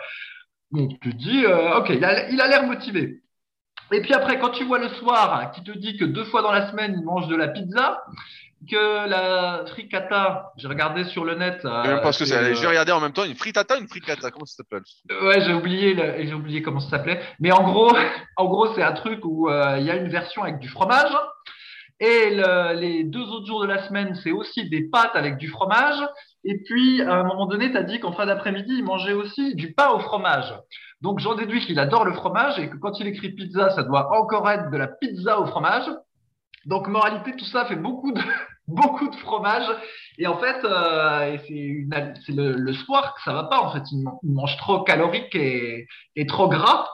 Donc, 0.71 0.91
tu 1.03 1.11
te 1.11 1.17
dis, 1.17 1.45
ok, 1.45 1.91
il 1.91 2.05
a 2.05 2.31
il 2.31 2.41
a 2.41 2.47
l'air 2.47 2.63
motivé. 2.63 3.21
Et 3.93 4.01
puis 4.01 4.15
après, 4.15 4.39
quand 4.39 4.51
tu 4.51 4.65
vois 4.65 4.79
le 4.79 4.89
soir 4.89 5.35
hein, 5.35 5.47
qui 5.53 5.65
te 5.65 5.73
dit 5.77 5.97
que 5.99 6.05
deux 6.05 6.25
fois 6.25 6.43
dans 6.43 6.53
la 6.53 6.71
semaine, 6.71 6.95
il 6.97 7.05
mange 7.05 7.27
de 7.27 7.35
la 7.35 7.49
pizza, 7.49 8.01
que 8.69 9.09
la 9.09 9.65
frittata, 9.67 10.53
j'ai 10.57 10.69
regardé 10.69 11.05
sur 11.05 11.25
le 11.25 11.35
net. 11.35 11.61
euh, 11.65 11.83
même 11.83 12.01
pas 12.03 12.13
ce 12.13 12.19
que 12.21 12.25
c'est. 12.27 12.37
euh, 12.37 12.53
vais 12.55 12.67
regarder 12.67 12.93
en 12.93 13.01
même 13.01 13.13
temps 13.13 13.25
une 13.25 13.35
frittata, 13.37 13.79
une 13.79 13.89
frittata. 13.89 14.31
Comment 14.31 14.45
ça 14.47 14.57
s'appelle 14.63 14.83
Ouais, 15.23 15.41
j'ai 15.41 15.55
oublié, 15.55 15.95
le- 15.95 16.27
j'ai 16.27 16.35
oublié 16.35 16.61
comment 16.63 16.81
ça 16.81 16.91
s'appelait. 16.91 17.21
Mais 17.41 17.53
en 17.53 17.63
gros, 17.63 17.91
en 18.37 18.45
gros, 18.47 18.75
c'est 18.75 18.83
un 18.83 18.93
truc 18.93 19.21
où 19.25 19.49
euh, 19.49 19.77
il 19.79 19.85
y 19.87 19.91
a 19.91 19.97
une 19.97 20.09
version 20.09 20.43
avec 20.43 20.59
du 20.59 20.69
fromage. 20.69 21.13
Et 22.03 22.35
le- 22.35 22.79
les 22.81 23.05
deux 23.05 23.23
autres 23.29 23.47
jours 23.47 23.61
de 23.63 23.67
la 23.67 23.87
semaine, 23.87 24.15
c'est 24.23 24.33
aussi 24.33 24.69
des 24.71 24.89
pâtes 24.89 25.15
avec 25.15 25.37
du 25.37 25.49
fromage. 25.49 25.97
Et 26.45 26.59
puis, 26.65 27.03
à 27.03 27.13
un 27.15 27.25
moment 27.25 27.47
donné, 27.47 27.71
tu 27.71 27.77
as 27.77 27.83
dit 27.83 28.01
qu'en 28.01 28.13
fin 28.13 28.25
d'après-midi, 28.27 28.73
il 28.79 28.85
mangeait 28.85 29.13
aussi 29.13 29.55
du 29.55 29.75
pain 29.75 29.89
au 29.91 29.99
fromage. 30.01 30.55
Donc, 31.03 31.19
j'en 31.19 31.35
déduis 31.35 31.61
qu'il 31.65 31.79
adore 31.79 32.05
le 32.07 32.15
fromage 32.15 32.59
et 32.59 32.69
que 32.71 32.77
quand 32.77 32.99
il 33.01 33.07
écrit 33.07 33.31
pizza, 33.31 33.71
ça 33.71 33.83
doit 33.83 34.11
encore 34.19 34.49
être 34.51 34.71
de 34.71 34.77
la 34.79 34.87
pizza 34.87 35.41
au 35.41 35.47
fromage. 35.47 35.85
Donc, 36.67 36.89
moralité, 36.89 37.35
tout 37.37 37.45
ça 37.47 37.65
fait 37.67 37.77
beaucoup 37.77 38.13
de, 38.13 38.21
beaucoup 38.69 39.09
de 39.09 39.17
fromage. 39.17 39.67
Et 40.19 40.27
en 40.27 40.39
fait, 40.39 40.65
euh, 40.65 41.39
c'est 41.47 42.33
le, 42.35 42.73
soir 42.73 43.15
que 43.15 43.23
ça 43.23 43.33
va 43.33 43.45
pas. 43.45 43.61
En 43.61 43.73
fait, 43.73 43.83
il, 43.93 44.03
man- 44.03 44.15
il 44.23 44.33
mange 44.33 44.57
trop 44.59 44.83
calorique 44.83 45.35
et, 45.35 45.87
et 46.17 46.27
trop 46.27 46.49
gras. 46.49 46.87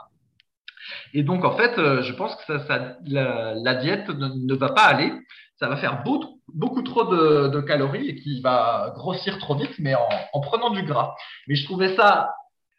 Et 1.14 1.22
donc, 1.22 1.44
en 1.44 1.56
fait, 1.56 1.78
euh, 1.78 2.02
je 2.02 2.12
pense 2.12 2.34
que 2.36 2.44
ça, 2.46 2.66
ça- 2.66 2.96
la, 3.06 3.54
la 3.54 3.74
diète 3.74 4.08
ne, 4.08 4.54
va 4.54 4.70
pas 4.70 4.82
aller. 4.84 5.12
Ça 5.58 5.68
va 5.68 5.76
faire 5.76 6.02
beaucoup, 6.04 6.40
beaucoup 6.52 6.82
trop 6.82 7.04
de, 7.04 7.48
de 7.48 7.60
calories 7.60 8.08
et 8.10 8.16
qu'il 8.16 8.42
va 8.42 8.92
grossir 8.94 9.38
trop 9.38 9.54
vite, 9.56 9.74
mais 9.78 9.94
en, 9.94 10.08
en 10.34 10.40
prenant 10.40 10.70
du 10.70 10.82
gras. 10.82 11.14
Mais 11.48 11.54
je 11.54 11.64
trouvais 11.64 11.96
ça 11.96 12.34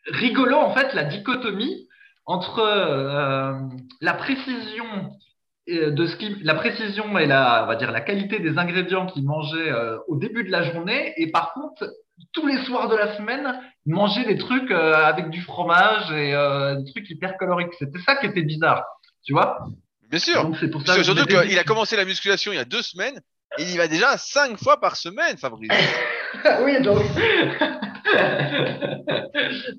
rigolo, 0.07 0.55
en 0.57 0.73
fait, 0.73 0.93
la 0.93 1.03
dichotomie 1.03 1.87
entre 2.25 2.59
euh, 2.59 3.53
la 4.01 4.13
précision 4.13 4.85
de 5.67 6.07
ce 6.07 6.15
qui, 6.15 6.35
la 6.43 6.55
précision 6.55 7.17
et 7.17 7.25
la, 7.25 7.63
on 7.63 7.67
va 7.67 7.75
dire, 7.75 7.91
la 7.91 8.01
qualité 8.01 8.39
des 8.39 8.57
ingrédients 8.57 9.05
qu'il 9.05 9.25
mangeait 9.25 9.71
euh, 9.71 9.97
au 10.07 10.15
début 10.15 10.43
de 10.43 10.51
la 10.51 10.63
journée, 10.71 11.13
et 11.17 11.29
par 11.29 11.53
contre, 11.53 11.91
tous 12.33 12.47
les 12.47 12.63
soirs 12.65 12.87
de 12.89 12.95
la 12.95 13.17
semaine, 13.17 13.59
manger 13.85 14.25
des 14.25 14.37
trucs 14.37 14.71
euh, 14.71 14.93
avec 14.93 15.29
du 15.29 15.41
fromage 15.41 16.11
et 16.11 16.33
euh, 16.33 16.75
des 16.75 16.91
trucs 16.91 17.09
hyper 17.09 17.37
caloriques. 17.37 17.73
C'était 17.77 17.99
ça 17.99 18.15
qui 18.15 18.27
était 18.27 18.43
bizarre, 18.43 18.85
tu 19.25 19.33
vois 19.33 19.59
Bien 20.09 20.19
sûr. 20.19 20.41
Donc 20.43 20.55
c'est 20.59 20.69
pour 20.69 20.85
ça 20.85 21.03
Surtout 21.03 21.25
qu'il 21.25 21.59
a 21.59 21.63
commencé 21.63 21.97
la 21.97 22.05
musculation 22.05 22.53
il 22.53 22.55
y 22.55 22.59
a 22.59 22.65
deux 22.65 22.81
semaines 22.81 23.19
et 23.57 23.63
il 23.63 23.71
y 23.71 23.77
va 23.77 23.87
déjà 23.87 24.17
cinq 24.17 24.57
fois 24.57 24.79
par 24.79 24.95
semaine, 24.95 25.37
Fabrice. 25.37 25.69
oui, 26.63 26.81
donc. 26.81 27.03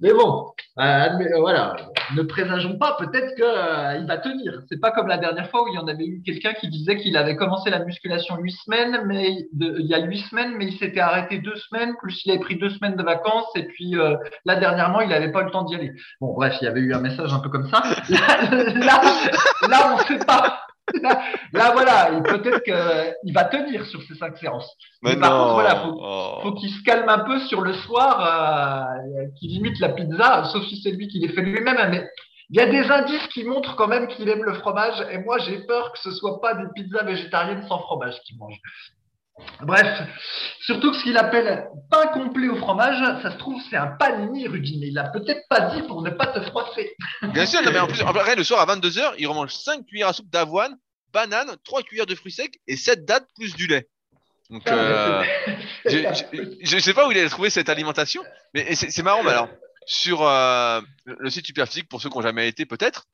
Mais 0.03 0.13
bon, 0.13 0.53
euh, 0.81 1.09
euh, 1.21 1.41
voilà, 1.41 1.77
ne 2.15 2.23
présageons 2.23 2.79
pas, 2.79 2.97
peut-être 2.99 3.35
qu'il 3.35 4.07
va 4.07 4.19
tenir. 4.19 4.63
C'est 4.69 4.81
pas 4.81 4.93
comme 4.93 5.09
la 5.09 5.19
dernière 5.19 5.51
fois 5.51 5.65
où 5.65 5.69
il 5.69 5.75
y 5.75 5.79
en 5.79 5.89
avait 5.89 6.07
eu 6.07 6.23
quelqu'un 6.25 6.53
qui 6.53 6.69
disait 6.69 6.97
qu'il 6.97 7.17
avait 7.17 7.37
commencé 7.37 7.69
la 7.71 7.85
musculation 7.85 8.37
huit 8.37 8.57
semaines, 8.65 9.03
mais 9.07 9.49
il 9.59 9.87
y 9.87 9.95
a 9.95 9.99
huit 9.99 10.23
semaines, 10.31 10.55
mais 10.57 10.67
il 10.67 10.79
s'était 10.79 11.01
arrêté 11.01 11.39
deux 11.39 11.57
semaines, 11.57 11.95
plus 12.01 12.25
il 12.25 12.31
avait 12.31 12.41
pris 12.41 12.57
deux 12.57 12.71
semaines 12.71 12.97
de 12.97 13.03
vacances, 13.03 13.49
et 13.57 13.65
puis 13.65 13.97
euh, 13.97 14.17
là 14.45 14.57
dernièrement, 14.57 15.01
il 15.01 15.09
n'avait 15.09 15.33
pas 15.33 15.43
eu 15.43 15.47
le 15.47 15.51
temps 15.51 15.65
d'y 15.65 15.75
aller. 15.75 15.93
Bon, 16.21 16.33
bref, 16.35 16.57
il 16.61 16.65
y 16.65 16.69
avait 16.69 16.81
eu 16.81 16.95
un 16.95 17.01
message 17.01 17.33
un 17.33 17.41
peu 17.41 17.49
comme 17.49 17.69
ça. 17.69 17.83
Là, 18.09 18.51
là, 18.75 19.01
là, 19.69 19.93
on 19.93 19.99
ne 19.99 20.03
sait 20.05 20.25
pas. 20.25 20.61
Là, 21.03 21.21
là, 21.53 21.71
voilà, 21.73 22.21
peut-être 22.23 22.63
qu'il 22.63 23.33
va 23.35 23.45
tenir 23.45 23.85
sur 23.87 24.03
ces 24.03 24.15
cinq 24.15 24.37
séances. 24.39 24.71
Mais 25.03 25.17
par 25.17 25.31
contre, 25.39 25.55
voilà, 25.55 25.77
faut- 25.77 26.01
Oh. 26.03 26.39
faut 26.43 26.53
qu'il 26.53 26.71
se 26.71 26.83
calme 26.83 27.09
un 27.09 27.21
peu 27.21 27.39
sur 27.41 27.61
le 27.61 27.73
soir, 27.75 28.21
euh, 28.21 29.27
qu'il 29.39 29.51
limite 29.51 29.79
la 29.81 29.91
pizza, 29.91 30.45
sauf 30.53 30.65
si 30.67 30.81
c'est 30.83 30.91
lui 30.91 31.09
qui 31.09 31.19
les 31.21 31.29
fait 31.29 31.43
lui-même. 31.43 31.77
hein, 31.79 31.89
Mais 31.91 32.09
il 32.51 32.57
y 32.57 32.61
a 32.61 32.67
des 32.67 32.91
indices 32.91 33.27
qui 33.29 33.45
montrent 33.45 33.77
quand 33.77 33.89
même 33.89 34.09
qu'il 34.09 34.29
aime 34.29 34.43
le 34.45 34.55
fromage, 34.55 35.05
et 35.13 35.19
moi 35.19 35.39
j'ai 35.39 35.59
peur 35.67 35.93
que 35.93 35.99
ce 35.99 36.11
soit 36.11 36.41
pas 36.41 36.55
des 36.55 36.65
pizzas 36.75 37.03
végétariennes 37.05 37.67
sans 37.69 37.79
fromage 37.81 38.19
qu'il 38.25 38.39
mange. 38.39 38.59
Bref, 39.61 39.87
surtout 40.61 40.91
que 40.91 40.99
ce 40.99 41.03
qu'il 41.03 41.17
appelle 41.17 41.67
pain 41.91 42.07
complet 42.09 42.49
au 42.49 42.57
fromage, 42.57 42.99
ça 43.23 43.33
se 43.33 43.39
trouve 43.39 43.61
c'est 43.71 43.77
un 43.77 43.89
panini, 43.89 44.47
Rudy, 44.47 44.79
mais 44.81 44.89
il 44.89 44.95
l'a 44.95 45.09
peut-être 45.09 45.43
pas 45.49 45.73
dit 45.73 45.83
pour 45.83 46.03
ne 46.03 46.11
pas 46.11 46.27
te 46.29 46.41
froisser. 46.43 46.95
Bien 47.23 47.47
sûr, 47.47 47.63
non, 47.63 47.71
mais 47.73 47.79
en 47.79 47.87
plus, 47.87 48.03
le 48.37 48.45
soir 48.45 48.69
à 48.69 48.77
22h, 48.77 49.15
il 49.19 49.27
remange 49.27 49.53
5 49.53 49.87
cuillères 49.87 50.09
à 50.09 50.13
soupe 50.13 50.31
d'avoine, 50.31 50.77
banane, 51.13 51.57
3 51.65 51.83
cuillères 51.83 52.07
de 52.07 52.15
fruits 52.15 52.33
secs 52.33 52.59
et 52.67 52.77
7 52.77 53.05
dattes 53.05 53.27
plus 53.37 53.55
du 53.55 53.67
lait. 53.67 53.89
Donc, 54.51 54.67
euh, 54.69 55.25
je, 55.85 55.99
je 56.63 56.79
sais 56.79 56.95
pas 56.95 57.07
où 57.07 57.13
il 57.13 57.19
a 57.19 57.29
trouvé 57.29 57.51
cette 57.51 57.69
alimentation, 57.69 58.23
mais 58.55 58.75
c'est 58.75 58.91
c'est 58.91 59.03
marrant. 59.03 59.23
Mais 59.23 59.31
alors, 59.31 59.49
sur 59.85 60.23
euh, 60.23 60.81
le 61.05 61.29
site 61.29 61.47
Superphysique, 61.47 61.89
pour 61.89 62.01
ceux 62.01 62.09
qui 62.09 62.17
n'ont 62.17 62.23
jamais 62.23 62.49
été, 62.49 62.65
peut-être, 62.65 63.05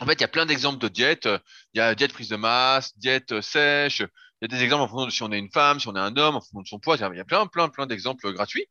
en 0.00 0.06
fait, 0.06 0.14
il 0.14 0.20
y 0.20 0.24
a 0.24 0.28
plein 0.28 0.46
d'exemples 0.46 0.78
de 0.78 0.88
diètes. 0.88 1.28
Il 1.74 1.78
y 1.78 1.80
a 1.80 1.94
diète 1.94 2.12
prise 2.12 2.28
de 2.28 2.36
masse, 2.36 2.96
diète 2.98 3.32
euh, 3.32 3.42
sèche. 3.42 4.02
Il 4.40 4.50
y 4.50 4.54
a 4.54 4.56
des 4.56 4.62
exemples 4.62 4.84
en 4.84 4.88
fonction 4.88 5.06
de 5.06 5.10
si 5.10 5.22
on 5.22 5.32
est 5.32 5.38
une 5.38 5.50
femme, 5.50 5.80
si 5.80 5.88
on 5.88 5.96
est 5.96 6.00
un 6.00 6.16
homme, 6.16 6.36
en 6.36 6.40
fonction 6.40 6.60
de 6.60 6.68
son 6.68 6.78
poids. 6.78 6.96
Il 6.96 7.16
y 7.16 7.20
a 7.20 7.24
plein, 7.24 7.46
plein, 7.46 7.68
plein 7.68 7.86
d'exemples 7.86 8.32
gratuits. 8.32 8.66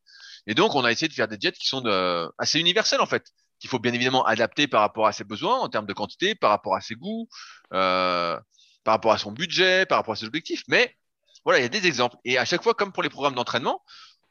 Et 0.46 0.54
donc, 0.54 0.76
on 0.76 0.86
a 0.86 0.92
essayé 0.92 1.10
de 1.10 1.14
faire 1.14 1.28
des 1.28 1.38
diètes 1.38 1.58
qui 1.58 1.68
sont 1.68 1.82
de, 1.82 2.32
assez 2.38 2.60
universelles, 2.60 3.02
en 3.02 3.06
fait, 3.06 3.26
qu'il 3.60 3.70
faut 3.70 3.80
bien 3.80 3.94
évidemment 3.94 4.26
adapter 4.26 4.68
par 4.68 4.82
rapport 4.82 5.08
à 5.08 5.12
ses 5.12 5.26
besoins 5.26 5.60
en 5.60 5.68
termes 5.68 5.86
de 5.86 5.94
quantité, 5.94 6.36
par 6.36 6.52
rapport 6.52 6.76
à 6.76 6.82
ses 6.82 6.96
goûts, 6.96 7.28
euh, 7.74 8.40
par 8.84 8.94
rapport 8.94 9.12
à 9.12 9.18
son 9.18 9.32
budget, 9.32 9.86
par 9.86 9.98
rapport 9.98 10.14
à 10.14 10.16
ses 10.16 10.26
objectifs. 10.26 10.64
Mais 10.70 10.96
voilà, 11.44 11.60
il 11.60 11.64
y 11.64 11.66
a 11.66 11.70
des 11.70 11.86
exemples. 11.86 12.16
Et 12.24 12.38
à 12.38 12.46
chaque 12.46 12.64
fois, 12.64 12.74
comme 12.74 12.94
pour 12.94 13.04
les 13.04 13.10
programmes 13.10 13.36
d'entraînement, 13.36 13.84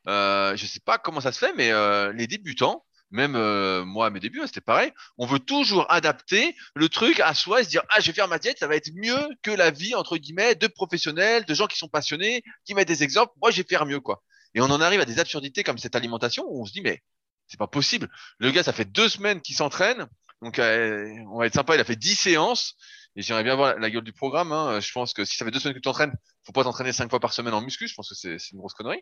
euh, 0.09 0.57
je 0.57 0.67
sais 0.67 0.81
pas 0.81 0.99
comment 0.99 1.21
ça 1.21 1.33
se 1.33 1.39
fait, 1.39 1.53
mais 1.55 1.71
euh, 1.73 2.13
les 2.13 2.27
débutants, 2.27 2.85
même 3.17 3.35
euh, 3.35 3.85
moi 3.85 4.07
à 4.07 4.11
mes 4.11 4.21
débuts, 4.21 4.41
hein, 4.41 4.47
c'était 4.47 4.61
pareil, 4.61 4.93
on 5.19 5.27
veut 5.27 5.41
toujours 5.41 5.91
adapter 5.91 6.55
le 6.75 6.89
truc 6.89 7.19
à 7.21 7.35
soi 7.35 7.61
et 7.61 7.65
se 7.65 7.69
dire 7.69 7.83
ah 7.89 8.01
je 8.01 8.07
vais 8.07 8.13
faire 8.13 8.29
ma 8.29 8.39
diète, 8.39 8.59
ça 8.59 8.69
va 8.69 8.77
être 8.77 8.91
mieux 8.95 9.29
que 9.43 9.51
la 9.51 9.71
vie 9.71 9.95
entre 9.95 10.17
guillemets 10.17 10.55
de 10.55 10.67
professionnels, 10.67 11.45
de 11.45 11.55
gens 11.55 11.67
qui 11.67 11.79
sont 11.79 11.89
passionnés, 11.89 12.43
qui 12.65 12.75
mettent 12.75 12.89
des 12.89 13.03
exemples. 13.03 13.33
Moi 13.41 13.51
je 13.51 13.57
vais 13.57 13.67
faire 13.69 13.87
mieux 13.87 14.01
quoi. 14.01 14.23
Et 14.55 14.61
on 14.61 14.67
en 14.67 14.81
arrive 14.81 15.01
à 15.01 15.05
des 15.05 15.19
absurdités 15.19 15.65
comme 15.65 15.79
cette 15.79 15.97
alimentation 15.97 16.45
où 16.47 16.63
on 16.63 16.67
se 16.67 16.73
dit 16.73 16.83
mais 16.83 17.03
c'est 17.49 17.59
pas 17.59 17.67
possible. 17.67 18.09
Le 18.39 18.51
gars 18.51 18.63
ça 18.63 18.73
fait 18.73 18.85
deux 18.85 19.09
semaines 19.09 19.41
qu'il 19.41 19.57
s'entraîne, 19.57 20.07
donc 20.43 20.59
euh, 20.59 21.09
on 21.33 21.39
va 21.39 21.47
être 21.47 21.55
sympa, 21.55 21.75
il 21.75 21.81
a 21.81 21.85
fait 21.85 21.97
dix 21.97 22.15
séances. 22.15 22.77
Et 23.19 23.23
j'aimerais 23.23 23.45
bien 23.45 23.55
voir 23.55 23.79
la, 23.79 23.91
gueule 23.91 24.05
du 24.05 24.13
programme. 24.13 24.53
Hein. 24.53 24.79
Je 24.81 24.93
pense 24.93 25.15
que 25.15 25.25
si 25.25 25.37
ça 25.37 25.47
fait 25.47 25.51
deux 25.51 25.59
semaines 25.59 25.73
que 25.73 25.79
tu 25.79 25.85
t'entraînes, 25.85 26.13
faut 26.45 26.53
pas 26.53 26.65
t'entraîner 26.65 26.93
cinq 26.93 27.09
fois 27.09 27.19
par 27.19 27.33
semaine 27.33 27.55
en 27.55 27.63
muscu. 27.63 27.89
Je 27.89 27.95
pense 27.95 28.11
que 28.11 28.15
c'est 28.15 28.51
une 28.53 28.59
grosse 28.59 28.75
connerie. 28.75 29.01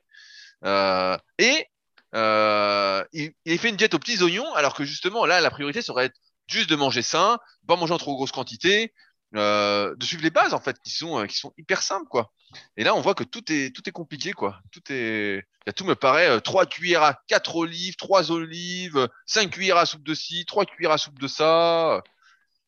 Euh, 0.65 1.19
et 1.39 1.67
euh, 2.15 3.05
il, 3.13 3.33
il 3.45 3.59
fait 3.59 3.71
une 3.71 3.77
diète 3.77 3.95
aux 3.95 3.99
petits 3.99 4.23
oignons, 4.23 4.53
alors 4.55 4.75
que 4.75 4.85
justement 4.85 5.27
là, 5.27 5.41
la 5.41 5.51
priorité 5.51 5.83
serait 5.83 6.11
juste 6.47 6.71
de 6.71 6.77
manger 6.77 7.03
sain, 7.03 7.39
pas 7.67 7.77
manger 7.77 7.95
en 7.95 7.99
trop 7.99 8.15
grosse 8.15 8.33
quantité, 8.33 8.93
euh, 9.37 9.95
de 9.97 10.05
suivre 10.05 10.23
les 10.23 10.31
bases 10.31 10.55
en 10.55 10.61
fait, 10.61 10.77
qui 10.85 10.91
sont 10.91 11.21
euh, 11.21 11.27
qui 11.27 11.37
sont 11.37 11.53
hyper 11.59 11.83
simples 11.83 12.09
quoi. 12.09 12.33
Et 12.77 12.85
là, 12.85 12.95
on 12.95 13.01
voit 13.01 13.15
que 13.15 13.25
tout 13.25 13.51
est 13.53 13.75
tout 13.75 13.89
est 13.89 13.93
compliqué 13.93 14.33
quoi. 14.33 14.61
Tout 14.71 14.83
est, 14.91 15.43
là, 15.67 15.73
tout 15.73 15.85
me 15.85 15.95
paraît 15.97 16.29
euh, 16.29 16.41
trois 16.41 16.67
cuillères 16.67 17.03
à 17.03 17.19
quatre 17.27 17.57
olives, 17.57 17.97
trois 17.97 18.31
olives, 18.31 19.09
cinq 19.27 19.51
cuillères 19.51 19.79
à 19.79 19.87
soupe 19.87 20.05
de 20.05 20.15
ci, 20.15 20.45
trois 20.47 20.65
cuillères 20.67 20.93
à 20.93 20.99
soupe 20.99 21.19
de 21.19 21.27
ça. 21.29 22.03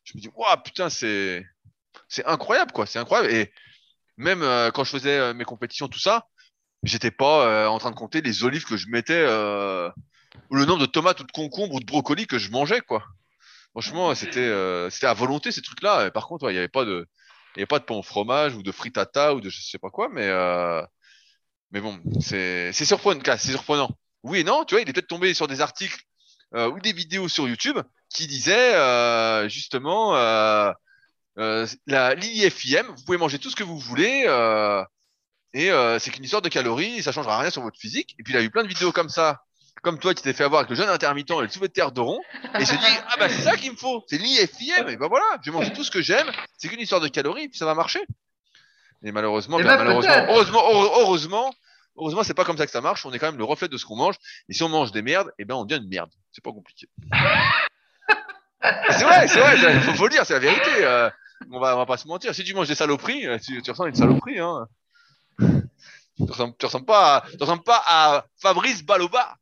Je 0.03 0.13
me 0.15 0.21
dis 0.21 0.29
waouh 0.35 0.57
putain 0.63 0.89
c'est 0.89 1.45
c'est 2.09 2.25
incroyable 2.25 2.71
quoi, 2.73 2.85
c'est 2.85 2.99
incroyable. 2.99 3.33
Et 3.33 3.53
même 4.17 4.41
euh, 4.43 4.71
quand 4.71 4.83
je 4.83 4.91
faisais 4.91 5.17
euh, 5.17 5.33
mes 5.33 5.45
compétitions 5.45 5.87
tout 5.87 5.99
ça, 5.99 6.27
j'étais 6.83 7.11
pas 7.11 7.47
euh, 7.47 7.67
en 7.67 7.79
train 7.79 7.91
de 7.91 7.95
compter 7.95 8.21
les 8.21 8.43
olives 8.43 8.65
que 8.65 8.77
je 8.77 8.87
mettais 8.89 9.13
euh, 9.13 9.89
ou 10.49 10.55
le 10.55 10.65
nombre 10.65 10.81
de 10.81 10.85
tomates 10.85 11.19
ou 11.19 11.23
de 11.23 11.31
concombres 11.31 11.75
ou 11.75 11.79
de 11.79 11.85
brocolis 11.85 12.27
que 12.27 12.39
je 12.39 12.51
mangeais 12.51 12.81
quoi. 12.81 13.03
Franchement, 13.71 14.15
c'était 14.15 14.39
euh, 14.39 14.89
c'était 14.89 15.07
à 15.07 15.13
volonté 15.13 15.51
ces 15.51 15.61
trucs-là. 15.61 16.09
Par 16.11 16.27
contre, 16.27 16.45
ouais, 16.45 16.53
il 16.53 16.55
y 16.55 16.59
avait 16.59 16.67
pas 16.67 16.85
de 16.85 17.07
il 17.55 17.59
y 17.59 17.61
avait 17.61 17.67
pas 17.67 17.79
de 17.79 17.85
pain 17.85 17.95
au 17.95 18.03
fromage 18.03 18.55
ou 18.55 18.63
de 18.63 18.71
frittata 18.71 19.33
ou 19.35 19.41
de 19.41 19.49
je 19.49 19.61
sais 19.61 19.79
pas 19.79 19.89
quoi, 19.89 20.09
mais 20.09 20.27
euh, 20.27 20.83
mais 21.71 21.81
bon, 21.81 21.99
c'est 22.19 22.71
surprenant, 22.73 23.21
c'est 23.37 23.51
surprenant. 23.51 23.89
Oui 24.23 24.39
et 24.39 24.43
non, 24.43 24.63
tu 24.65 24.75
vois, 24.75 24.81
il 24.81 24.89
est 24.89 24.93
peut-être 24.93 25.07
tombé 25.07 25.33
sur 25.33 25.47
des 25.47 25.61
articles 25.61 26.01
euh, 26.55 26.69
ou 26.69 26.79
des 26.79 26.93
vidéos 26.93 27.27
sur 27.27 27.47
YouTube 27.47 27.79
qui 28.09 28.27
disaient 28.27 28.75
euh, 28.75 29.49
justement 29.49 30.13
l'IFIM, 31.37 32.83
vous 32.83 33.03
pouvez 33.05 33.17
manger 33.17 33.39
tout 33.39 33.49
ce 33.49 33.55
que 33.55 33.63
vous 33.63 33.77
voulez. 33.77 34.25
Et 35.53 35.71
euh, 35.71 35.97
c'est 35.99 36.11
qu'une 36.11 36.23
histoire 36.23 36.41
de 36.41 36.49
calories, 36.49 37.01
ça 37.01 37.11
changera 37.11 37.39
rien 37.39 37.49
sur 37.49 37.61
votre 37.61 37.79
physique. 37.79 38.15
Et 38.19 38.23
puis 38.23 38.33
il 38.33 38.37
a 38.37 38.41
eu 38.41 38.49
plein 38.49 38.63
de 38.63 38.67
vidéos 38.67 38.91
comme 38.91 39.09
ça, 39.09 39.41
comme 39.81 39.97
toi 39.99 40.13
qui 40.13 40.21
t'es 40.23 40.33
fait 40.33 40.43
avoir 40.43 40.59
avec 40.61 40.69
le 40.69 40.75
jeune 40.75 40.89
intermittent 40.89 41.31
et 41.31 41.41
le 41.41 41.47
soulevé 41.49 41.67
de 41.69 41.73
terre 41.73 41.91
de 41.91 42.01
rond. 42.01 42.19
Et 42.55 42.61
il 42.61 42.67
s'est 42.67 42.77
dit, 42.77 42.85
ah 43.09 43.15
bah 43.17 43.29
c'est 43.29 43.41
ça 43.41 43.55
qu'il 43.57 43.71
me 43.71 43.77
faut, 43.77 44.03
c'est 44.07 44.17
l'IFIM. 44.17 44.87
Et 44.89 44.97
ben 44.97 45.07
voilà, 45.07 45.25
je 45.41 45.49
vais 45.51 45.57
manger 45.57 45.71
tout 45.73 45.83
ce 45.83 45.91
que 45.91 46.01
j'aime, 46.01 46.29
c'est 46.57 46.67
qu'une 46.67 46.79
histoire 46.79 47.01
de 47.01 47.07
calories, 47.07 47.43
et 47.43 47.49
puis 47.49 47.57
ça 47.57 47.65
va 47.65 47.73
marcher. 47.75 48.01
Et 49.03 49.11
malheureusement, 49.11 49.57
Eh 49.59 49.63
bien, 49.63 49.77
ben, 49.77 49.83
malheureusement, 49.85 50.13
heureusement, 50.29 50.59
heure- 50.71 50.99
heureusement, 50.99 51.53
heureusement, 51.97 52.23
c'est 52.23 52.33
pas 52.33 52.43
comme 52.45 52.57
ça 52.57 52.65
que 52.65 52.71
ça 52.71 52.81
marche. 52.81 53.05
On 53.05 53.13
est 53.13 53.19
quand 53.19 53.27
même 53.27 53.37
le 53.37 53.43
reflet 53.43 53.67
de 53.67 53.77
ce 53.77 53.85
qu'on 53.85 53.95
mange. 53.95 54.15
Et 54.49 54.53
si 54.53 54.63
on 54.63 54.69
mange 54.69 54.91
des 54.91 55.01
merdes, 55.01 55.31
et 55.39 55.45
ben 55.45 55.55
on 55.55 55.65
devient 55.65 55.81
une 55.81 55.89
merde. 55.89 56.09
C'est 56.31 56.43
pas 56.43 56.51
compliqué. 56.51 56.87
c'est 58.89 59.03
vrai, 59.03 59.27
c'est 59.27 59.39
vrai, 59.39 59.55
il 59.57 59.81
faut, 59.81 59.93
faut 59.93 60.03
le 60.05 60.11
dire, 60.11 60.25
c'est 60.25 60.33
la 60.33 60.39
vérité. 60.39 60.69
euh, 60.81 61.09
on 61.51 61.59
va, 61.59 61.75
on 61.75 61.77
va 61.77 61.85
pas 61.85 61.97
se 61.97 62.07
mentir. 62.07 62.33
Si 62.33 62.43
tu 62.43 62.53
manges 62.55 62.67
des 62.67 62.75
saloperies, 62.75 63.27
euh, 63.27 63.37
tu, 63.37 63.61
tu 63.61 63.71
ressens 63.71 63.85
une 63.85 63.95
saloperie. 63.95 64.39
Hein. 64.39 64.67
Tu 65.39 66.23
ressembles, 66.23 66.55
tu 66.57 66.65
ressembles 66.65 66.85
pas, 66.85 67.17
à, 67.17 67.23
tu 67.29 67.37
ressembles 67.39 67.63
pas 67.63 67.83
à 67.87 68.25
Fabrice 68.41 68.83
Baloba. 68.83 69.37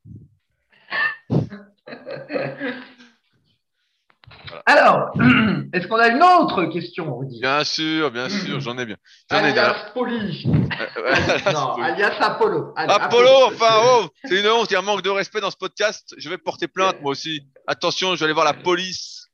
Alors, 4.66 5.12
est-ce 5.74 5.88
qu'on 5.88 5.98
a 5.98 6.10
une 6.10 6.24
autre 6.24 6.66
question, 6.66 7.18
Rudy? 7.18 7.40
Bien 7.40 7.64
sûr, 7.64 8.12
bien 8.12 8.30
sûr, 8.30 8.60
j'en 8.60 8.78
ai 8.78 8.86
bien. 8.86 8.98
J'en 9.30 9.44
ai 9.44 9.54
bien. 9.54 9.64
Alias 9.64 9.92
Poli. 9.94 10.46
Euh, 10.46 11.16
Non, 11.54 11.74
alias 11.82 12.16
Apollo. 12.20 12.74
Allez, 12.76 12.94
Apollo, 12.94 13.46
enfin, 13.48 13.82
oh, 13.84 14.08
c'est 14.26 14.40
une 14.40 14.48
honte, 14.48 14.70
il 14.70 14.74
y 14.74 14.76
a 14.76 14.80
un 14.80 14.84
manque 14.84 15.02
de 15.02 15.10
respect 15.10 15.42
dans 15.42 15.52
ce 15.52 15.58
podcast. 15.58 16.14
Je 16.18 16.30
vais 16.30 16.38
porter 16.38 16.68
plainte, 16.68 17.02
moi 17.02 17.12
aussi. 17.12 17.42
Attention, 17.68 18.16
je 18.16 18.20
vais 18.20 18.26
aller 18.26 18.34
voir 18.34 18.46
la 18.46 18.54
police 18.54 19.30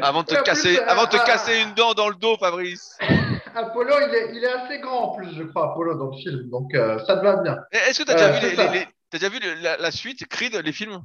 avant 0.00 0.22
de 0.22 0.28
te 0.28 0.42
casser, 0.42 0.78
euh, 0.78 0.88
avant 0.88 1.04
de 1.04 1.10
te 1.10 1.16
ah, 1.16 1.24
casser 1.24 1.60
une 1.60 1.74
dent 1.74 1.92
dans 1.94 2.08
le 2.08 2.14
dos, 2.14 2.36
Fabrice. 2.38 2.96
Apollo, 3.58 3.94
il 4.08 4.14
est, 4.14 4.36
il 4.36 4.44
est 4.44 4.48
assez 4.52 4.78
grand 4.80 5.12
en 5.12 5.16
plus, 5.16 5.28
je 5.36 5.42
crois, 5.44 5.70
Apollo, 5.72 5.98
dans 5.98 6.10
le 6.10 6.16
film. 6.18 6.48
Donc, 6.50 6.74
euh, 6.74 6.98
ça 7.06 7.16
te 7.16 7.22
va 7.24 7.36
bien. 7.42 7.56
Eh, 7.72 7.90
Est-ce 7.90 7.98
que 8.00 8.04
t'as 8.04 8.14
déjà 8.40 8.72
Euh, 8.72 8.84
déjà 9.12 9.28
vu 9.28 9.38
la, 9.62 9.76
la 9.76 9.90
suite, 9.90 10.26
Creed, 10.28 10.54
les 10.64 10.72
films? 10.72 11.00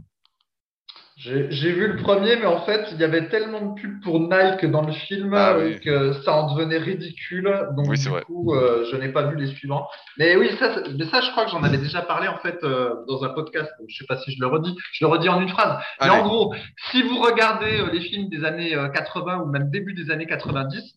J'ai 1.15 1.71
vu 1.71 1.87
le 1.87 1.97
premier, 1.97 2.35
mais 2.37 2.47
en 2.47 2.65
fait, 2.65 2.87
il 2.91 2.97
y 2.99 3.03
avait 3.03 3.29
tellement 3.29 3.61
de 3.61 3.79
pubs 3.79 4.01
pour 4.03 4.19
Nike 4.19 4.65
dans 4.65 4.81
le 4.81 4.91
film 4.91 5.31
Ah 5.35 5.53
euh, 5.53 5.69
oui. 5.75 5.79
que 5.79 6.11
ça 6.23 6.33
en 6.33 6.53
devenait 6.55 6.79
ridicule. 6.79 7.43
Donc, 7.77 7.85
Oui, 7.87 7.99
du 7.99 8.09
vrai. 8.09 8.23
coup, 8.23 8.53
euh, 8.55 8.83
je 8.91 8.97
n'ai 8.97 9.09
pas 9.09 9.27
vu 9.27 9.35
les 9.37 9.45
suivants. 9.55 9.87
Mais 10.17 10.35
oui, 10.35 10.49
ça, 10.59 10.75
mais 10.97 11.05
ça 11.05 11.21
je 11.21 11.29
crois 11.31 11.45
que 11.45 11.51
j'en 11.51 11.63
avais 11.63 11.77
déjà 11.77 12.01
parlé 12.01 12.27
en 12.27 12.39
fait 12.39 12.59
dans 13.07 13.23
un 13.23 13.29
podcast. 13.29 13.71
Donc, 13.79 13.89
je 13.89 13.97
sais 13.99 14.05
pas 14.07 14.17
si 14.17 14.31
je 14.33 14.39
le 14.41 14.47
redis. 14.47 14.75
Je 14.93 15.05
le 15.05 15.11
redis 15.11 15.29
en 15.29 15.39
une 15.39 15.49
phrase. 15.49 15.77
Mais 16.01 16.09
en 16.09 16.23
gros, 16.23 16.55
si 16.91 17.03
vous 17.03 17.19
regardez 17.21 17.83
les 17.93 18.01
films 18.01 18.27
des 18.29 18.43
années 18.43 18.75
euh, 18.75 18.89
80 18.89 19.37
ou 19.41 19.45
même 19.45 19.69
début 19.69 19.93
des 19.93 20.09
années 20.09 20.25
90, 20.25 20.95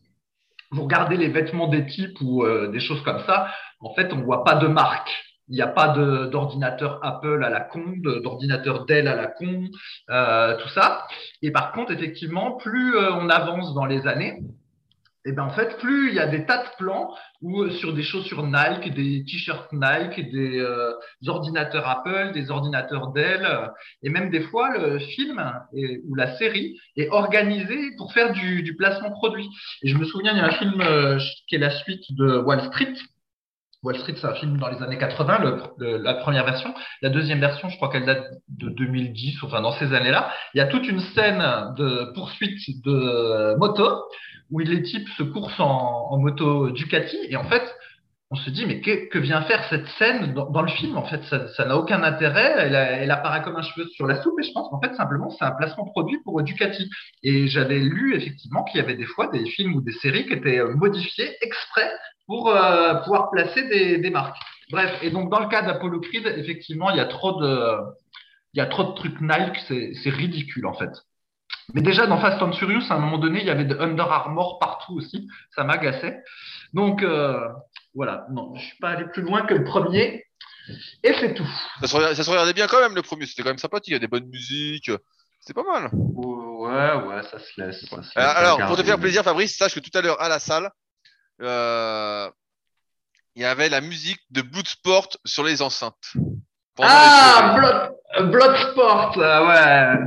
vous 0.70 0.84
regardez 0.84 1.16
les 1.16 1.28
vêtements 1.28 1.68
des 1.68 1.86
types 1.86 2.18
ou 2.20 2.44
euh, 2.44 2.68
des 2.68 2.80
choses 2.80 3.02
comme 3.02 3.20
ça, 3.26 3.48
en 3.80 3.94
fait, 3.94 4.12
on 4.12 4.22
voit 4.22 4.44
pas 4.44 4.56
de 4.56 4.66
marque. 4.66 5.10
Il 5.48 5.54
n'y 5.54 5.62
a 5.62 5.68
pas 5.68 5.88
d'ordinateur 5.88 6.98
Apple 7.02 7.44
à 7.44 7.50
la 7.50 7.60
con, 7.60 7.94
d'ordinateur 8.02 8.84
Dell 8.84 9.06
à 9.06 9.14
la 9.14 9.28
con, 9.28 9.68
euh, 10.10 10.56
tout 10.56 10.68
ça. 10.70 11.06
Et 11.40 11.52
par 11.52 11.70
contre, 11.70 11.92
effectivement, 11.92 12.56
plus 12.56 12.96
euh, 12.96 13.12
on 13.12 13.28
avance 13.28 13.72
dans 13.74 13.84
les 13.84 14.08
années, 14.08 14.40
et 15.26 15.32
ben 15.32 15.42
en 15.42 15.50
fait, 15.50 15.76
plus 15.78 16.10
il 16.10 16.14
y 16.14 16.20
a 16.20 16.28
des 16.28 16.46
tas 16.46 16.58
de 16.58 16.68
plans 16.78 17.12
où 17.42 17.68
sur 17.70 17.92
des 17.92 18.04
chaussures 18.04 18.44
Nike, 18.44 18.94
des 18.94 19.24
t-shirts 19.24 19.72
Nike, 19.72 20.30
des, 20.30 20.60
euh, 20.60 20.92
ordinateurs 21.26 21.88
Apple, 21.88 22.30
des 22.32 22.52
ordinateurs 22.52 23.08
Dell, 23.08 23.44
euh, 23.44 23.66
et 24.04 24.08
même 24.08 24.30
des 24.30 24.42
fois 24.42 24.78
le 24.78 25.00
film 25.00 25.42
ou 26.08 26.14
la 26.14 26.36
série 26.36 26.78
est 26.96 27.08
organisé 27.10 27.76
pour 27.98 28.12
faire 28.12 28.32
du, 28.32 28.76
placement 28.78 29.10
produit. 29.10 29.48
Et 29.82 29.88
je 29.88 29.96
me 29.96 30.04
souviens, 30.04 30.32
il 30.32 30.38
y 30.38 30.40
a 30.40 30.46
un 30.46 30.50
film 30.52 30.80
euh, 30.80 31.18
qui 31.48 31.56
est 31.56 31.58
la 31.58 31.70
suite 31.70 32.04
de 32.10 32.38
Wall 32.38 32.62
Street. 32.66 32.94
Wall 33.82 33.98
Street, 33.98 34.14
c'est 34.16 34.26
un 34.26 34.34
film 34.34 34.58
dans 34.58 34.68
les 34.68 34.80
années 34.82 34.98
80, 34.98 35.70
le, 35.78 35.96
la 35.98 36.14
première 36.14 36.44
version. 36.44 36.72
La 37.02 37.08
deuxième 37.08 37.40
version, 37.40 37.68
je 37.68 37.76
crois 37.76 37.88
qu'elle 37.88 38.06
date 38.06 38.26
de 38.48 38.68
2010, 38.68 39.42
enfin 39.42 39.60
dans 39.60 39.72
ces 39.72 39.92
années-là. 39.92 40.32
Il 40.54 40.58
y 40.58 40.60
a 40.60 40.66
toute 40.66 40.86
une 40.86 41.00
scène 41.00 41.42
de 41.76 42.12
poursuite 42.14 42.60
de 42.84 43.56
moto 43.56 44.04
où 44.50 44.58
les 44.60 44.82
types 44.82 45.08
se 45.16 45.22
coursent 45.22 45.60
en, 45.60 46.16
moto 46.18 46.70
Ducati 46.70 47.18
et 47.28 47.36
en 47.36 47.44
fait, 47.44 47.62
on 48.30 48.36
se 48.36 48.50
dit 48.50 48.66
mais 48.66 48.80
que, 48.80 49.08
que 49.08 49.18
vient 49.18 49.42
faire 49.42 49.64
cette 49.70 49.86
scène 49.98 50.34
dans, 50.34 50.62
le 50.62 50.68
film? 50.68 50.96
En 50.96 51.04
fait, 51.04 51.22
ça 51.24 51.64
n'a 51.64 51.76
aucun 51.76 52.02
intérêt. 52.02 52.54
Elle, 52.58 52.74
elle, 52.74 53.10
apparaît 53.10 53.42
comme 53.42 53.56
un 53.56 53.62
cheveu 53.62 53.86
sur 53.88 54.06
la 54.06 54.20
soupe 54.20 54.38
et 54.40 54.42
je 54.42 54.52
pense 54.52 54.68
qu'en 54.68 54.80
fait 54.80 54.94
simplement 54.94 55.30
c'est 55.30 55.44
un 55.44 55.52
placement 55.52 55.84
produit 55.84 56.18
pour 56.24 56.42
Ducati. 56.42 56.90
Et 57.22 57.46
j'avais 57.46 57.78
lu 57.78 58.16
effectivement 58.16 58.64
qu'il 58.64 58.80
y 58.80 58.82
avait 58.82 58.96
des 58.96 59.06
fois 59.06 59.28
des 59.28 59.46
films 59.46 59.74
ou 59.74 59.80
des 59.80 59.92
séries 59.92 60.26
qui 60.26 60.32
étaient 60.32 60.62
modifiés 60.74 61.36
exprès 61.40 61.88
pour 62.26 62.50
euh, 62.50 62.94
pouvoir 63.02 63.30
placer 63.30 63.68
des, 63.68 63.98
des, 63.98 64.10
marques. 64.10 64.36
Bref, 64.70 64.92
et 65.02 65.10
donc 65.10 65.30
dans 65.30 65.38
le 65.38 65.46
cas 65.46 65.62
d'Apollo 65.62 66.00
Creed, 66.00 66.26
effectivement, 66.26 66.90
il 66.90 66.96
y 66.96 67.00
a 67.00 67.06
trop 67.06 67.40
de 67.40 67.78
il 68.54 68.58
y 68.58 68.62
a 68.62 68.66
trop 68.66 68.84
de 68.84 68.94
trucs 68.94 69.20
Nike, 69.20 69.58
c'est 69.68 70.10
ridicule 70.10 70.66
en 70.66 70.72
fait. 70.72 70.90
Mais 71.74 71.82
déjà, 71.82 72.06
dans 72.06 72.20
Fast 72.20 72.40
and 72.42 72.52
Furious, 72.52 72.84
à 72.90 72.94
un 72.94 72.98
moment 72.98 73.18
donné, 73.18 73.40
il 73.40 73.46
y 73.46 73.50
avait 73.50 73.64
de 73.64 73.76
Under 73.76 74.10
Armour 74.10 74.58
partout 74.58 74.94
aussi. 74.94 75.28
Ça 75.54 75.64
m'agaçait. 75.64 76.22
Donc, 76.72 77.02
euh, 77.02 77.48
voilà. 77.94 78.26
Non, 78.30 78.54
je 78.54 78.62
suis 78.62 78.78
pas 78.78 78.90
allé 78.90 79.04
plus 79.12 79.22
loin 79.22 79.42
que 79.42 79.54
le 79.54 79.64
premier. 79.64 80.24
Et 81.02 81.14
c'est 81.14 81.34
tout. 81.34 81.48
Ça 81.80 81.86
se, 81.86 82.30
regardait, 82.30 82.52
bien 82.52 82.66
quand 82.66 82.80
même, 82.80 82.94
le 82.94 83.02
premier. 83.02 83.26
C'était 83.26 83.42
quand 83.42 83.50
même 83.50 83.58
sympathique. 83.58 83.88
Il 83.88 83.92
y 83.94 83.96
a 83.96 84.00
des 84.00 84.08
bonnes 84.08 84.28
musiques. 84.28 84.90
C'était 85.40 85.54
pas 85.54 85.64
mal. 85.64 85.90
Ouais, 85.92 86.94
ouais, 86.94 87.22
ça 87.30 87.38
se 87.38 87.60
laisse. 87.60 87.84
Euh, 87.92 88.06
alors, 88.16 88.58
pour 88.66 88.76
te 88.76 88.82
faire 88.82 88.98
plaisir, 88.98 89.22
Fabrice, 89.22 89.56
sache 89.56 89.74
que 89.74 89.80
tout 89.80 89.96
à 89.96 90.02
l'heure, 90.02 90.20
à 90.20 90.28
la 90.28 90.38
salle, 90.38 90.70
euh, 91.42 92.28
il 93.34 93.42
y 93.42 93.44
avait 93.44 93.68
la 93.68 93.80
musique 93.80 94.20
de 94.30 94.42
Bloodsport 94.42 95.08
sur 95.24 95.44
les 95.44 95.62
enceintes. 95.62 96.12
Ah, 96.80 97.54
Blood, 97.56 98.30
Bloodsport, 98.30 99.16
ouais. 99.16 99.98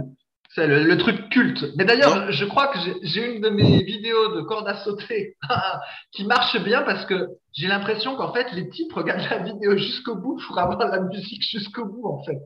C'est 0.55 0.65
le, 0.65 0.97
truc 0.97 1.29
culte. 1.29 1.63
Mais 1.77 1.85
d'ailleurs, 1.85 2.31
je 2.31 2.43
crois 2.43 2.69
que 2.69 2.79
j'ai 3.03 3.35
une 3.35 3.41
de 3.41 3.49
mes 3.49 3.83
vidéos 3.83 4.35
de 4.35 4.41
corde 4.41 4.67
à 4.67 4.83
sauter 4.83 5.37
qui 6.11 6.25
marche 6.25 6.59
bien 6.63 6.81
parce 6.81 7.05
que 7.05 7.27
j'ai 7.53 7.67
l'impression 7.67 8.15
qu'en 8.15 8.33
fait, 8.33 8.47
les 8.53 8.67
types 8.69 8.91
regardent 8.93 9.29
la 9.29 9.43
vidéo 9.43 9.77
jusqu'au 9.77 10.15
bout 10.15 10.41
pour 10.47 10.57
avoir 10.57 10.79
la 10.79 11.01
musique 11.01 11.43
jusqu'au 11.43 11.85
bout, 11.85 12.07
en 12.07 12.23
fait. 12.23 12.39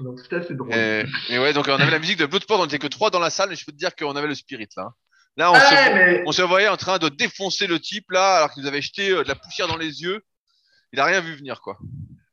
donc, 0.00 0.20
c'était 0.20 0.36
assez 0.36 0.54
drôle. 0.54 0.74
Et, 0.74 1.38
ouais, 1.38 1.54
donc 1.54 1.68
on 1.68 1.74
avait 1.74 1.90
la 1.90 1.98
musique 1.98 2.18
de 2.18 2.26
Bloodsport, 2.26 2.60
on 2.60 2.64
n'était 2.64 2.78
que 2.78 2.86
trois 2.86 3.08
dans 3.08 3.20
la 3.20 3.30
salle, 3.30 3.52
et 3.52 3.56
je 3.56 3.64
peux 3.64 3.72
te 3.72 3.78
dire 3.78 3.96
qu'on 3.96 4.14
avait 4.14 4.28
le 4.28 4.34
spirit, 4.34 4.68
là. 4.76 4.90
Là, 5.38 5.52
on, 5.52 5.54
se, 5.54 6.22
on 6.26 6.32
se 6.32 6.42
voyait 6.42 6.68
en 6.68 6.78
train 6.78 6.98
de 6.98 7.10
défoncer 7.10 7.66
le 7.66 7.78
type, 7.78 8.10
là, 8.10 8.36
alors 8.36 8.50
qu'il 8.52 8.62
nous 8.62 8.68
avait 8.68 8.80
jeté 8.80 9.10
euh, 9.10 9.22
de 9.22 9.28
la 9.28 9.34
poussière 9.34 9.68
dans 9.68 9.76
les 9.76 10.02
yeux. 10.02 10.22
Il 10.92 11.00
a 11.00 11.04
rien 11.04 11.20
vu 11.20 11.34
venir, 11.34 11.60
quoi. 11.60 11.76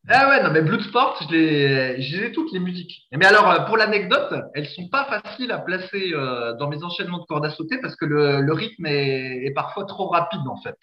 Ah 0.10 0.28
ouais, 0.28 0.44
non, 0.44 0.52
mais 0.52 0.62
Bloodsport, 0.62 1.18
je 1.22 1.34
les, 1.34 2.02
j'ai 2.02 2.34
toutes 2.34 2.52
les 2.52 2.60
musiques. 2.60 3.08
Mais 3.14 3.26
alors, 3.26 3.50
euh, 3.50 3.60
pour 3.62 3.78
l'anecdote, 3.78 4.34
elles 4.54 4.68
sont 4.68 4.90
pas 4.90 5.06
faciles 5.06 5.52
à 5.52 5.60
placer 5.60 6.12
euh, 6.14 6.54
dans 6.56 6.68
mes 6.68 6.84
enchaînements 6.84 7.20
de 7.20 7.26
cordes 7.26 7.46
à 7.46 7.52
sauter 7.52 7.80
parce 7.80 7.96
que 7.96 8.04
le, 8.06 8.42
le 8.42 8.54
rythme 8.54 8.86
est, 8.86 9.46
est, 9.46 9.54
parfois 9.54 9.86
trop 9.86 10.10
rapide, 10.10 10.42
en 10.48 10.62
fait. 10.62 10.76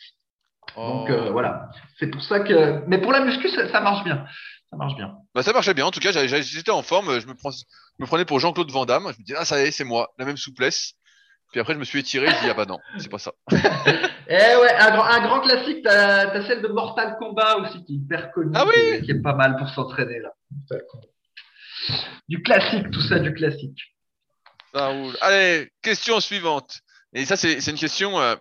Donc, 0.75 1.11
euh, 1.11 1.27
oh. 1.29 1.33
voilà. 1.33 1.71
C'est 1.99 2.07
pour 2.07 2.23
ça 2.23 2.41
que. 2.41 2.83
Mais 2.87 2.99
pour 2.99 3.13
la 3.13 3.21
muscu, 3.21 3.51
ça, 3.51 3.81
marche 3.81 4.05
bien. 4.05 4.25
Ça 4.71 4.77
marche 4.77 4.97
bien. 4.97 5.15
Bah, 5.35 5.43
ça 5.43 5.53
marchait 5.53 5.75
bien. 5.75 5.85
En 5.85 5.91
tout 5.91 6.01
cas, 6.01 6.13
j'étais 6.13 6.71
en 6.71 6.83
forme. 6.83 7.21
Je 7.21 7.27
me, 7.27 7.35
prends, 7.35 7.51
je 7.51 7.65
me 7.99 8.07
prenais 8.07 8.25
pour 8.25 8.41
Jean-Claude 8.41 8.71
Van 8.71 8.87
Damme. 8.87 9.11
Je 9.13 9.21
me 9.21 9.25
disais, 9.25 9.37
ah, 9.39 9.45
ça 9.45 9.61
y 9.61 9.67
est, 9.67 9.71
c'est 9.71 9.85
moi. 9.85 10.09
La 10.19 10.25
même 10.25 10.39
souplesse. 10.39 10.95
Puis 11.51 11.61
après, 11.61 11.75
je 11.75 11.79
me 11.79 11.85
suis 11.85 11.99
étiré. 11.99 12.27
Je 12.27 12.45
dis, 12.45 12.51
ah 12.51 12.55
bah 12.55 12.67
non, 12.67 12.79
c'est 12.99 13.11
pas 13.11 13.19
ça. 13.19 13.33
Eh 14.33 14.57
ouais, 14.57 14.73
un 14.79 14.93
grand, 14.93 15.05
un 15.07 15.27
grand 15.27 15.41
classique, 15.41 15.83
t'as 15.83 16.31
as 16.31 16.47
celle 16.47 16.63
de 16.63 16.69
Mortal 16.69 17.17
Kombat 17.19 17.57
aussi 17.57 17.85
qui 17.85 17.95
est 17.95 17.97
hyper 17.97 18.31
connue, 18.31 18.53
ah 18.55 18.65
oui 18.65 19.03
qui, 19.03 19.11
est, 19.11 19.21
pas 19.21 19.35
mal 19.35 19.57
pour 19.57 19.69
s'entraîner 19.69 20.21
là. 20.21 20.31
Du 22.29 22.41
classique, 22.41 22.93
tout 22.93 23.01
ça, 23.01 23.19
du 23.19 23.35
classique. 23.35 23.93
Ça 24.73 24.87
roule. 24.87 25.17
Allez, 25.21 25.73
question 25.83 26.21
suivante. 26.21 26.79
Et 27.13 27.25
ça, 27.27 27.37
c'est 27.37 27.67
une 27.67 27.77
question. 27.77 28.21
Euh, 28.21 28.37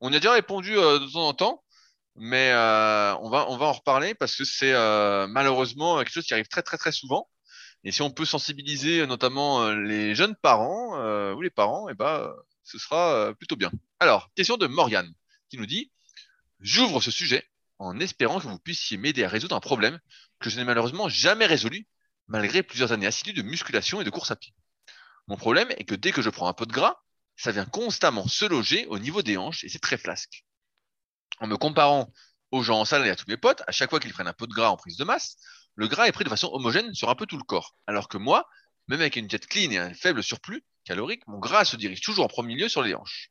on 0.00 0.10
y 0.10 0.16
a 0.16 0.18
déjà 0.18 0.32
répondu 0.32 0.76
euh, 0.76 0.98
de 0.98 1.06
temps 1.06 1.28
en 1.28 1.34
temps, 1.34 1.62
mais 2.16 2.50
euh, 2.50 3.14
on 3.18 3.30
va 3.30 3.46
on 3.48 3.56
va 3.56 3.66
en 3.66 3.72
reparler 3.74 4.14
parce 4.14 4.34
que 4.34 4.44
c'est 4.44 4.72
malheureusement 5.28 5.98
quelque 5.98 6.10
chose 6.10 6.26
qui 6.26 6.34
arrive 6.34 6.48
très 6.48 6.62
très 6.62 6.78
très 6.78 6.90
souvent. 6.90 7.28
Et 7.84 7.92
si 7.92 8.02
on 8.02 8.10
peut 8.10 8.24
sensibiliser 8.24 9.06
notamment 9.06 9.70
les 9.70 10.14
jeunes 10.14 10.34
parents 10.36 10.94
ou 11.34 11.40
les 11.40 11.50
parents, 11.50 11.88
eh 11.88 11.94
ben 11.94 12.32
ce 12.64 12.78
sera 12.78 13.32
plutôt 13.34 13.56
bien. 13.56 13.70
Alors, 14.00 14.30
question 14.34 14.56
de 14.56 14.66
Morgane 14.66 15.12
qui 15.48 15.58
nous 15.58 15.66
dit 15.66 15.90
J'ouvre 16.60 17.00
ce 17.00 17.10
sujet 17.10 17.48
en 17.78 18.00
espérant 18.00 18.40
que 18.40 18.46
vous 18.46 18.58
puissiez 18.58 18.96
m'aider 18.96 19.24
à 19.24 19.28
résoudre 19.28 19.54
un 19.54 19.60
problème 19.60 20.00
que 20.40 20.50
je 20.50 20.58
n'ai 20.58 20.64
malheureusement 20.64 21.08
jamais 21.08 21.46
résolu 21.46 21.86
malgré 22.26 22.62
plusieurs 22.62 22.92
années 22.92 23.06
assidues 23.06 23.32
de 23.32 23.42
musculation 23.42 24.00
et 24.00 24.04
de 24.04 24.10
course 24.10 24.30
à 24.30 24.36
pied. 24.36 24.52
Mon 25.28 25.36
problème 25.36 25.70
est 25.70 25.84
que 25.84 25.94
dès 25.94 26.12
que 26.12 26.22
je 26.22 26.30
prends 26.30 26.48
un 26.48 26.52
peu 26.52 26.66
de 26.66 26.72
gras, 26.72 27.00
ça 27.36 27.52
vient 27.52 27.64
constamment 27.64 28.26
se 28.26 28.44
loger 28.44 28.86
au 28.86 28.98
niveau 28.98 29.22
des 29.22 29.36
hanches 29.36 29.64
et 29.64 29.68
c'est 29.68 29.78
très 29.78 29.96
flasque. 29.96 30.44
En 31.38 31.46
me 31.46 31.56
comparant 31.56 32.12
aux 32.50 32.62
gens 32.62 32.80
en 32.80 32.84
salle 32.84 33.06
et 33.06 33.10
à 33.10 33.16
tous 33.16 33.28
mes 33.28 33.36
potes, 33.36 33.62
à 33.66 33.72
chaque 33.72 33.90
fois 33.90 34.00
qu'ils 34.00 34.12
prennent 34.12 34.26
un 34.26 34.32
peu 34.32 34.46
de 34.46 34.52
gras 34.52 34.70
en 34.70 34.76
prise 34.76 34.96
de 34.96 35.04
masse, 35.04 35.36
le 35.78 35.86
gras 35.86 36.08
est 36.08 36.12
pris 36.12 36.24
de 36.24 36.28
façon 36.28 36.50
homogène 36.52 36.92
sur 36.92 37.08
un 37.08 37.14
peu 37.14 37.24
tout 37.24 37.38
le 37.38 37.44
corps. 37.44 37.76
Alors 37.86 38.08
que 38.08 38.18
moi, 38.18 38.48
même 38.88 39.00
avec 39.00 39.14
une 39.14 39.28
diète 39.28 39.46
clean 39.46 39.70
et 39.70 39.78
un 39.78 39.94
faible 39.94 40.24
surplus 40.24 40.64
calorique, 40.84 41.24
mon 41.28 41.38
gras 41.38 41.64
se 41.64 41.76
dirige 41.76 42.00
toujours 42.00 42.24
en 42.24 42.28
premier 42.28 42.56
lieu 42.56 42.68
sur 42.68 42.82
les 42.82 42.96
hanches. 42.96 43.30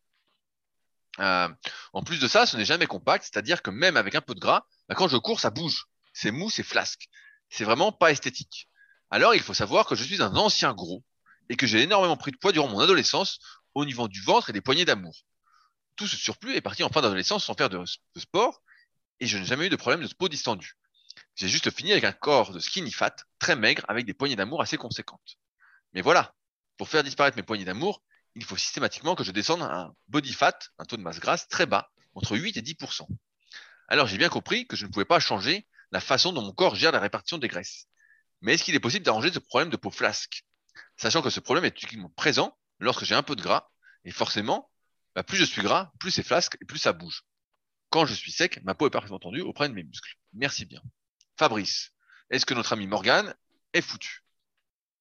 Euh, 1.20 1.50
en 1.92 2.04
plus 2.04 2.22
de 2.22 2.28
ça, 2.30 2.46
ce 2.46 2.56
n'est 2.56 2.64
jamais 2.64 2.88
compact, 2.88 3.26
c'est-à-dire 3.26 3.62
que 3.62 3.70
même 3.70 3.98
avec 3.98 4.16
un 4.16 4.22
peu 4.22 4.34
de 4.34 4.40
gras, 4.40 4.66
bah, 4.88 4.96
quand 4.96 5.10
je 5.10 5.18
cours, 5.18 5.42
ça 5.42 5.50
bouge. 5.50 5.88
C'est 6.14 6.32
mou, 6.32 6.50
c'est 6.50 6.64
flasque. 6.64 7.10
C'est 7.50 7.66
vraiment 7.66 7.92
pas 7.92 8.12
esthétique. 8.12 8.70
Alors, 9.10 9.36
il 9.36 9.42
faut 9.42 9.54
savoir 9.54 9.86
que 9.86 9.96
je 9.96 10.06
suis 10.06 10.22
un 10.22 10.38
ancien 10.38 10.74
gros 10.74 11.04
et 11.50 11.58
que 11.58 11.68
j'ai 11.68 11.82
énormément 11.82 12.16
pris 12.16 12.32
de 12.32 12.38
poids 12.38 12.54
durant 12.54 12.70
mon 12.70 12.80
adolescence 12.80 13.40
au 13.74 13.84
niveau 13.84 14.08
du 14.08 14.22
ventre 14.22 14.52
et 14.52 14.54
des 14.54 14.62
poignées 14.62 14.86
d'amour. 14.86 15.26
Tout 15.98 16.08
ce 16.08 16.16
surplus 16.16 16.56
est 16.56 16.62
parti 16.62 16.82
en 16.84 16.90
fin 16.90 17.02
d'adolescence 17.02 17.44
sans 17.44 17.56
faire 17.56 17.70
de, 17.70 17.84
sport 18.16 18.62
et 19.20 19.28
je 19.28 19.38
n'ai 19.38 19.46
jamais 19.46 19.66
eu 19.66 19.70
de 19.70 19.76
problème 19.76 20.02
de 20.02 20.14
peau 20.14 20.30
distendue. 20.30 20.78
J'ai 21.38 21.48
juste 21.48 21.70
fini 21.70 21.92
avec 21.92 22.04
un 22.04 22.12
corps 22.12 22.52
de 22.52 22.60
skinny 22.60 22.92
fat, 22.92 23.16
très 23.38 23.56
maigre, 23.56 23.86
avec 23.88 24.08
des 24.08 24.16
poignées 24.16 24.36
d'amour 24.36 24.60
assez 24.60 24.76
conséquentes. 24.76 25.38
Mais 25.94 26.02
voilà, 26.02 26.34
pour 26.78 26.90
faire 26.90 27.04
disparaître 27.04 27.38
mes 27.38 27.44
poignées 27.44 27.64
d'amour, 27.64 28.02
il 28.34 28.44
faut 28.44 28.58
systématiquement 28.58 29.14
que 29.14 29.24
je 29.24 29.32
descende 29.32 29.62
un 29.62 29.94
body 30.08 30.34
fat, 30.34 30.58
un 30.80 30.86
taux 30.86 30.98
de 30.98 31.04
masse 31.04 31.20
grasse 31.20 31.48
très 31.48 31.68
bas, 31.68 31.92
entre 32.16 32.36
8 32.36 32.58
et 32.58 32.64
10% 32.64 33.08
Alors 33.88 34.08
j'ai 34.08 34.18
bien 34.18 34.30
compris 34.30 34.66
que 34.66 34.76
je 34.76 34.88
ne 34.88 34.92
pouvais 34.92 35.06
pas 35.06 35.20
changer 35.20 35.68
la 35.92 36.00
façon 36.00 36.34
dont 36.34 36.42
mon 36.42 36.54
corps 36.54 36.76
gère 36.76 36.92
la 36.92 37.00
répartition 37.00 37.38
des 37.38 37.48
graisses. 37.48 37.86
Mais 38.42 38.56
est-ce 38.56 38.64
qu'il 38.64 38.74
est 38.74 38.80
possible 38.80 39.06
d'arranger 39.06 39.32
ce 39.32 39.38
problème 39.38 39.70
de 39.70 39.78
peau 39.78 39.92
flasque? 39.92 40.44
Sachant 40.96 41.22
que 41.22 41.30
ce 41.30 41.40
problème 41.40 41.66
est 41.66 41.84
uniquement 41.84 42.10
présent 42.10 42.58
lorsque 42.80 43.06
j'ai 43.06 43.14
un 43.14 43.22
peu 43.22 43.36
de 43.36 43.44
gras, 43.44 43.70
et 44.06 44.12
forcément, 44.12 44.72
bah, 45.14 45.22
plus 45.22 45.38
je 45.38 45.46
suis 45.46 45.62
gras, 45.62 45.92
plus 46.00 46.10
c'est 46.10 46.24
flasque 46.24 46.58
et 46.62 46.66
plus 46.66 46.80
ça 46.80 46.94
bouge. 46.94 47.22
Quand 47.92 48.08
je 48.08 48.16
suis 48.16 48.32
sec, 48.32 48.60
ma 48.64 48.74
peau 48.74 48.88
est 48.88 48.92
parfaitement 48.92 49.20
tendue 49.20 49.42
auprès 49.42 49.70
de 49.70 49.76
mes 49.76 49.84
muscles. 49.84 50.16
Merci 50.34 50.66
bien. 50.66 50.82
Fabrice, 51.38 51.92
est-ce 52.30 52.46
que 52.46 52.54
notre 52.54 52.74
ami 52.74 52.88
Morgan 52.88 53.34
est 53.74 53.82
foutu? 53.82 54.24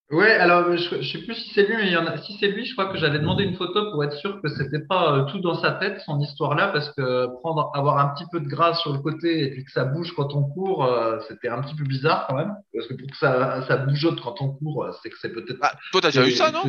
Ouais, 0.08 0.30
alors 0.30 0.76
je, 0.76 1.02
je 1.02 1.12
sais 1.12 1.24
plus 1.24 1.34
si 1.34 1.50
c'est 1.52 1.66
lui, 1.66 1.76
mais 1.76 1.86
il 1.88 1.92
y 1.92 1.96
en 1.96 2.06
a. 2.06 2.16
Si 2.18 2.36
c'est 2.38 2.46
lui, 2.46 2.64
je 2.64 2.74
crois 2.74 2.92
que 2.92 2.96
j'avais 2.96 3.18
demandé 3.18 3.42
une 3.42 3.56
photo 3.56 3.90
pour 3.90 4.04
être 4.04 4.16
sûr 4.16 4.40
que 4.40 4.48
c'était 4.48 4.84
pas 4.86 5.12
euh, 5.12 5.24
tout 5.24 5.40
dans 5.40 5.60
sa 5.60 5.72
tête 5.72 6.00
son 6.06 6.20
histoire 6.20 6.54
là, 6.54 6.68
parce 6.68 6.90
que 6.90 7.26
prendre, 7.40 7.72
avoir 7.74 7.98
un 7.98 8.14
petit 8.14 8.24
peu 8.30 8.38
de 8.38 8.46
gras 8.46 8.74
sur 8.74 8.92
le 8.92 9.00
côté 9.00 9.42
et 9.42 9.50
puis 9.50 9.64
que 9.64 9.72
ça 9.72 9.84
bouge 9.84 10.12
quand 10.14 10.32
on 10.34 10.44
court, 10.44 10.84
euh, 10.84 11.18
c'était 11.26 11.48
un 11.48 11.60
petit 11.60 11.74
peu 11.74 11.82
bizarre 11.82 12.26
quand 12.28 12.36
même, 12.36 12.54
parce 12.72 12.86
que 12.86 12.94
pour 12.94 13.10
que 13.10 13.16
ça, 13.16 13.66
ça 13.66 13.78
bougeote 13.78 14.20
quand 14.20 14.40
on 14.40 14.50
court, 14.50 14.84
euh, 14.84 14.92
c'est 15.02 15.10
que 15.10 15.16
c'est 15.20 15.32
peut-être. 15.32 15.58
Ah, 15.60 15.74
toi, 15.90 16.00
t'as 16.00 16.08
déjà 16.08 16.28
eu 16.28 16.30
ça, 16.30 16.52
non? 16.52 16.62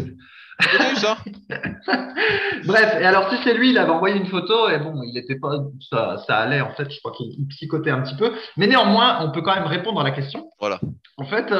Ça 0.95 1.17
Bref, 2.65 2.97
et 2.99 3.05
alors 3.05 3.29
si 3.29 3.37
c'est 3.43 3.53
lui, 3.53 3.69
il 3.69 3.77
avait 3.77 3.91
envoyé 3.91 4.17
une 4.17 4.27
photo 4.27 4.69
et 4.69 4.79
bon, 4.79 5.01
il 5.03 5.17
était 5.17 5.37
pas, 5.39 5.51
ça, 5.89 6.17
ça 6.25 6.37
allait 6.37 6.61
en 6.61 6.73
fait. 6.73 6.91
Je 6.91 6.99
crois 6.99 7.11
qu'il 7.11 7.47
psychotait 7.49 7.91
un 7.91 8.01
petit 8.01 8.15
peu, 8.15 8.33
mais 8.57 8.67
néanmoins, 8.67 9.19
on 9.21 9.31
peut 9.31 9.41
quand 9.41 9.55
même 9.55 9.67
répondre 9.67 10.01
à 10.01 10.03
la 10.03 10.11
question. 10.11 10.49
Voilà. 10.59 10.79
En 11.17 11.25
fait, 11.25 11.53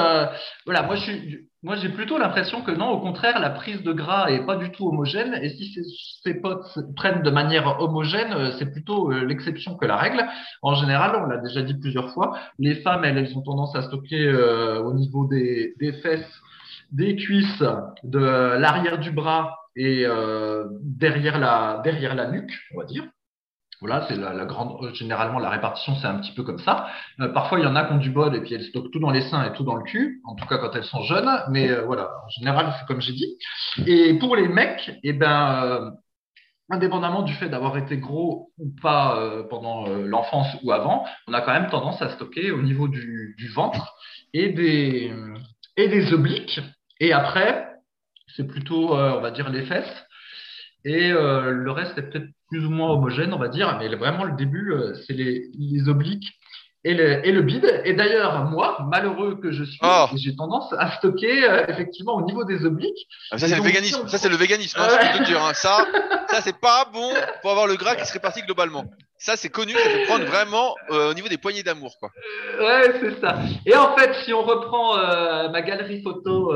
voilà, 0.65 0.83
moi 0.83 0.95
je 0.95 1.01
suis 1.01 1.47
moi, 1.63 1.75
j'ai 1.75 1.89
plutôt 1.89 2.19
l'impression 2.19 2.61
que 2.61 2.71
non, 2.71 2.91
au 2.91 2.99
contraire, 3.01 3.39
la 3.39 3.49
prise 3.49 3.81
de 3.81 3.91
gras 3.91 4.29
est 4.29 4.45
pas 4.45 4.57
du 4.57 4.71
tout 4.71 4.87
homogène. 4.87 5.37
Et 5.41 5.49
si 5.49 5.75
ces, 6.23 6.35
potes 6.35 6.77
prennent 6.95 7.23
de 7.23 7.31
manière 7.31 7.81
homogène, 7.81 8.31
euh, 8.31 8.51
c'est 8.59 8.71
plutôt 8.71 9.11
euh, 9.11 9.25
l'exception 9.25 9.75
que 9.75 9.85
la 9.85 9.97
règle. 9.97 10.23
En 10.61 10.75
général, 10.75 11.15
on 11.15 11.25
l'a 11.25 11.37
déjà 11.37 11.63
dit 11.63 11.73
plusieurs 11.73 12.13
fois, 12.13 12.37
les 12.59 12.75
femmes, 12.75 13.03
elles, 13.03 13.17
elles 13.17 13.35
ont 13.37 13.41
tendance 13.41 13.75
à 13.75 13.81
stocker 13.81 14.27
euh, 14.27 14.83
au 14.83 14.93
niveau 14.93 15.25
des, 15.25 15.73
des 15.79 15.93
fesses, 15.93 16.41
des 16.91 17.15
cuisses, 17.15 17.63
de 18.03 18.19
l'arrière 18.19 18.99
du 18.99 19.11
bras 19.11 19.57
et 19.75 20.05
derrière, 20.81 21.39
la, 21.39 21.81
derrière 21.83 22.15
la 22.15 22.29
nuque, 22.31 22.51
on 22.73 22.79
va 22.79 22.85
dire. 22.85 23.05
Voilà, 23.79 24.07
c'est 24.07 24.15
la, 24.15 24.45
grande. 24.45 24.91
Généralement, 24.95 25.37
la 25.37 25.51
répartition, 25.51 25.95
c'est 25.95 26.07
un 26.07 26.17
petit 26.19 26.33
peu 26.33 26.41
comme 26.43 26.57
ça. 26.57 26.87
parfois, 27.33 27.59
il 27.59 27.63
y 27.63 27.67
en 27.67 27.75
a 27.75 27.85
qui 27.85 27.93
ont 27.93 27.97
du 27.97 28.09
bol 28.09 28.35
et 28.35 28.41
puis 28.41 28.55
elles 28.55 28.63
stockent 28.63 28.91
tout 28.91 28.99
dans 28.99 29.11
les 29.11 29.21
seins 29.21 29.43
et 29.43 29.53
tout 29.53 29.63
dans 29.63 29.75
le 29.75 29.83
cul. 29.83 30.21
En 30.25 30.33
tout 30.33 30.47
cas, 30.47 30.57
quand 30.57 30.75
elles 30.75 30.83
sont 30.83 31.03
jeunes. 31.03 31.29
Mais 31.49 31.75
voilà, 31.81 32.09
en 32.25 32.29
général, 32.29 32.73
c'est 32.79 32.87
comme 32.87 33.01
j'ai 33.01 33.13
dit. 33.13 33.37
Et 33.85 34.17
pour 34.17 34.35
les 34.35 34.47
mecs, 34.47 34.91
eh 35.03 35.13
ben, 35.13 35.93
indépendamment 36.69 37.21
du 37.21 37.33
fait 37.33 37.49
d'avoir 37.49 37.77
été 37.77 37.97
gros 37.97 38.51
ou 38.57 38.69
pas 38.81 39.19
euh, 39.19 39.43
pendant 39.43 39.87
euh, 39.87 40.05
l'enfance 40.05 40.47
ou 40.63 40.71
avant, 40.71 41.05
on 41.27 41.33
a 41.33 41.41
quand 41.41 41.53
même 41.53 41.69
tendance 41.69 42.01
à 42.01 42.09
stocker 42.09 42.51
au 42.51 42.61
niveau 42.61 42.87
du, 42.87 43.35
ventre 43.53 43.95
et 44.33 44.49
des, 44.49 45.13
et 45.77 45.87
des 45.87 46.13
obliques. 46.13 46.59
Et 46.99 47.13
après, 47.13 47.67
c'est 48.35 48.47
plutôt, 48.47 48.95
euh, 48.95 49.17
on 49.17 49.21
va 49.21 49.31
dire, 49.31 49.49
les 49.49 49.65
fesses. 49.65 50.05
Et 50.85 51.09
le 51.09 51.69
reste 51.71 51.97
est 51.97 52.03
peut-être 52.03 52.29
plus 52.49 52.65
ou 52.65 52.69
moins 52.69 52.91
homogène, 52.91 53.33
on 53.33 53.37
va 53.37 53.49
dire. 53.49 53.77
Mais 53.77 53.93
vraiment, 53.93 54.23
le 54.23 54.37
début, 54.37 54.73
c'est 55.05 55.11
les, 55.11 55.49
les 55.59 55.89
obliques 55.89 56.37
et 56.87 56.93
le, 56.93 57.25
et 57.27 57.31
le 57.31 57.41
bide. 57.41 57.81
Et 57.85 57.93
d'ailleurs, 57.93 58.45
moi, 58.45 58.77
malheureux 58.89 59.39
que 59.41 59.51
je 59.51 59.63
suis, 59.63 59.79
oh. 59.83 60.05
j'ai 60.15 60.35
tendance 60.35 60.73
à 60.77 60.91
stocker 60.97 61.43
euh, 61.43 61.65
effectivement 61.67 62.15
au 62.15 62.25
niveau 62.25 62.45
des 62.45 62.65
obliques. 62.65 63.07
Ah, 63.31 63.37
ça, 63.37 63.47
c'est 63.47 63.57
le 63.57 63.61
véganisme. 63.61 64.07
Ça, 64.07 64.17
c'est 64.17 64.29
le 64.29 64.37
véganisme. 64.37 64.79
Hein. 64.79 64.87
Hein. 64.89 65.53
Ça, 65.53 65.85
ça 66.29 66.41
c'est 66.41 66.57
pas 66.57 66.89
bon 66.91 67.11
pour 67.41 67.51
avoir 67.51 67.67
le 67.67 67.75
gras 67.75 67.95
qui 67.95 68.05
se 68.05 68.13
répartit 68.13 68.41
globalement. 68.41 68.85
Ça, 69.19 69.35
c'est 69.35 69.49
connu, 69.49 69.73
ça 69.73 69.89
peut 69.89 70.05
prendre 70.05 70.25
vraiment 70.25 70.75
euh, 70.91 71.09
au 71.09 71.13
niveau 71.15 71.27
des 71.27 71.39
poignées 71.39 71.63
d'amour. 71.63 71.97
quoi. 71.99 72.11
Euh, 72.59 72.63
ouais, 72.63 72.99
c'est 72.99 73.19
ça. 73.19 73.39
Et 73.65 73.75
en 73.75 73.95
fait, 73.95 74.13
si 74.23 74.31
on 74.31 74.43
reprend 74.43 74.97
euh, 74.97 75.49
ma 75.49 75.63
galerie 75.63 76.03
photo 76.03 76.53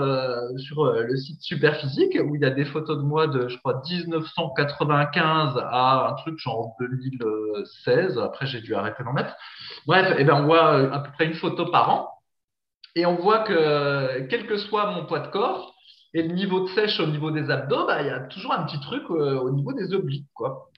sur 0.60 0.86
le 0.86 1.16
site 1.18 1.42
Superphysique, 1.42 2.18
où 2.24 2.36
il 2.36 2.42
y 2.42 2.46
a 2.46 2.52
des 2.52 2.66
photos 2.66 2.98
de 2.98 3.04
moi 3.04 3.26
de, 3.26 3.48
je 3.48 3.58
crois, 3.58 3.82
1995 3.90 5.58
à 5.58 6.10
un 6.10 6.14
truc 6.14 6.38
genre 6.38 6.76
2016, 6.80 8.20
après 8.20 8.46
j'ai 8.46 8.62
dû 8.62 8.76
arrêter 8.76 9.04
d'en 9.04 9.14
mettre. 9.14 9.36
Bref, 9.88 10.16
eh 10.20 10.24
ben, 10.24 10.36
on 10.36 10.46
voit 10.46 10.94
à 10.94 11.00
peu 11.00 11.12
près 11.14 11.26
une 11.26 11.34
photo 11.34 11.66
par 11.66 11.90
an. 11.90 12.10
Et 12.96 13.06
on 13.06 13.16
voit 13.16 13.40
que, 13.40 14.28
quel 14.28 14.46
que 14.46 14.58
soit 14.58 14.92
mon 14.92 15.06
poids 15.06 15.22
de 15.22 15.30
corps, 15.30 15.74
et 16.14 16.24
le 16.24 16.34
niveau 16.34 16.60
de 16.60 16.68
sèche 16.74 17.00
au 17.00 17.08
niveau 17.08 17.32
des 17.32 17.50
abdos, 17.50 17.88
bah, 17.88 18.02
il 18.02 18.08
y 18.08 18.12
a 18.12 18.20
toujours 18.20 18.52
un 18.54 18.64
petit 18.66 18.80
truc 18.82 19.10
au 19.10 19.50
niveau 19.50 19.74
des 19.74 19.94
obliques, 19.94 20.28
quoi. 20.34 20.71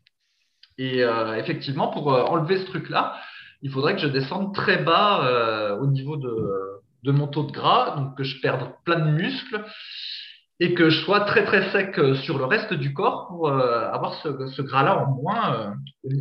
Et 0.77 1.03
euh, 1.03 1.35
effectivement, 1.35 1.87
pour 1.87 2.13
euh, 2.13 2.23
enlever 2.23 2.59
ce 2.59 2.65
truc-là, 2.65 3.15
il 3.61 3.71
faudrait 3.71 3.95
que 3.95 4.01
je 4.01 4.07
descende 4.07 4.53
très 4.53 4.77
bas 4.77 5.25
euh, 5.25 5.77
au 5.77 5.87
niveau 5.87 6.17
de, 6.17 7.11
mon 7.11 7.27
taux 7.27 7.43
de 7.43 7.51
gras, 7.51 7.95
donc 7.95 8.17
que 8.17 8.23
je 8.23 8.41
perde 8.41 8.71
plein 8.85 8.99
de 8.99 9.11
muscles 9.11 9.63
et 10.59 10.73
que 10.73 10.89
je 10.89 11.03
sois 11.03 11.21
très 11.21 11.45
très 11.45 11.71
sec 11.71 11.99
sur 12.23 12.37
le 12.37 12.45
reste 12.45 12.73
du 12.73 12.93
corps 12.93 13.27
pour 13.27 13.49
avoir 13.49 14.13
ce, 14.21 14.61
gras-là 14.61 14.99
en 14.99 15.11
moins 15.11 15.73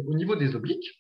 au 0.08 0.14
niveau 0.14 0.34
des 0.36 0.56
obliques. 0.56 0.90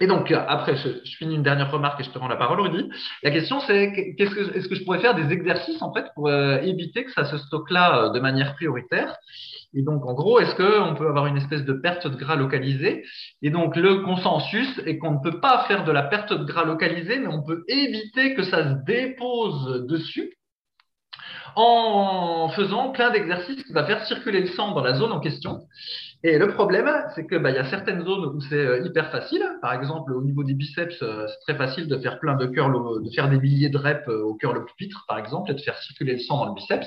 Et 0.00 0.06
donc, 0.06 0.32
après, 0.32 0.76
je, 0.76 0.88
finis 1.18 1.36
une 1.36 1.42
dernière 1.42 1.70
remarque 1.70 2.00
et 2.00 2.04
je 2.04 2.10
te 2.10 2.18
rends 2.18 2.28
la 2.28 2.36
parole, 2.36 2.60
Rudy. 2.60 2.90
La 3.22 3.30
question, 3.30 3.60
c'est 3.60 4.14
est-ce 4.18 4.68
que 4.68 4.74
je 4.74 4.84
pourrais 4.84 4.98
faire 4.98 5.14
des 5.14 5.32
exercices, 5.32 5.80
en 5.80 5.92
fait, 5.94 6.06
pour 6.14 6.30
éviter 6.30 7.04
que 7.04 7.12
ça 7.12 7.24
se 7.24 7.38
stocke 7.38 7.70
là 7.70 8.10
de 8.10 8.20
manière 8.20 8.54
prioritaire? 8.54 9.16
Et 9.72 9.82
donc, 9.82 10.04
en 10.04 10.14
gros, 10.14 10.40
est-ce 10.40 10.54
qu'on 10.56 10.94
peut 10.94 11.08
avoir 11.08 11.26
une 11.26 11.36
espèce 11.36 11.64
de 11.64 11.72
perte 11.72 12.06
de 12.06 12.16
gras 12.16 12.36
localisée? 12.36 13.04
Et 13.42 13.50
donc, 13.50 13.76
le 13.76 14.02
consensus 14.02 14.80
est 14.84 14.98
qu'on 14.98 15.12
ne 15.12 15.20
peut 15.22 15.40
pas 15.40 15.64
faire 15.68 15.84
de 15.84 15.92
la 15.92 16.02
perte 16.02 16.32
de 16.32 16.44
gras 16.44 16.64
localisée, 16.64 17.18
mais 17.20 17.28
on 17.28 17.42
peut 17.42 17.64
éviter 17.68 18.34
que 18.34 18.42
ça 18.42 18.64
se 18.64 18.84
dépose 18.84 19.86
dessus 19.86 20.34
en 21.56 22.48
faisant 22.50 22.90
plein 22.90 23.10
d'exercices 23.10 23.62
qui 23.64 23.72
va 23.72 23.84
faire 23.84 24.04
circuler 24.06 24.40
le 24.40 24.46
sang 24.48 24.72
dans 24.72 24.82
la 24.82 24.94
zone 24.94 25.12
en 25.12 25.20
question. 25.20 25.62
Et 26.22 26.38
le 26.38 26.48
problème, 26.52 26.88
c'est 27.14 27.26
que 27.26 27.36
bah, 27.36 27.50
il 27.50 27.56
y 27.56 27.58
a 27.58 27.68
certaines 27.70 28.04
zones 28.04 28.26
où 28.36 28.40
c'est 28.40 28.54
euh, 28.54 28.86
hyper 28.86 29.10
facile. 29.10 29.42
Par 29.62 29.72
exemple, 29.72 30.12
au 30.12 30.22
niveau 30.22 30.44
des 30.44 30.54
biceps, 30.54 31.02
euh, 31.02 31.26
c'est 31.26 31.52
très 31.52 31.56
facile 31.56 31.88
de 31.88 31.96
faire 31.98 32.20
plein 32.20 32.36
de 32.36 32.46
curls, 32.46 33.02
de 33.02 33.10
faire 33.10 33.28
des 33.30 33.38
milliers 33.38 33.70
de 33.70 33.78
reps 33.78 34.06
euh, 34.08 34.22
au 34.22 34.34
curl 34.34 34.64
pupitre, 34.64 35.04
par 35.08 35.18
exemple, 35.18 35.50
et 35.50 35.54
de 35.54 35.60
faire 35.60 35.78
circuler 35.78 36.14
le 36.14 36.18
sang 36.18 36.38
dans 36.38 36.46
le 36.46 36.54
biceps. 36.54 36.86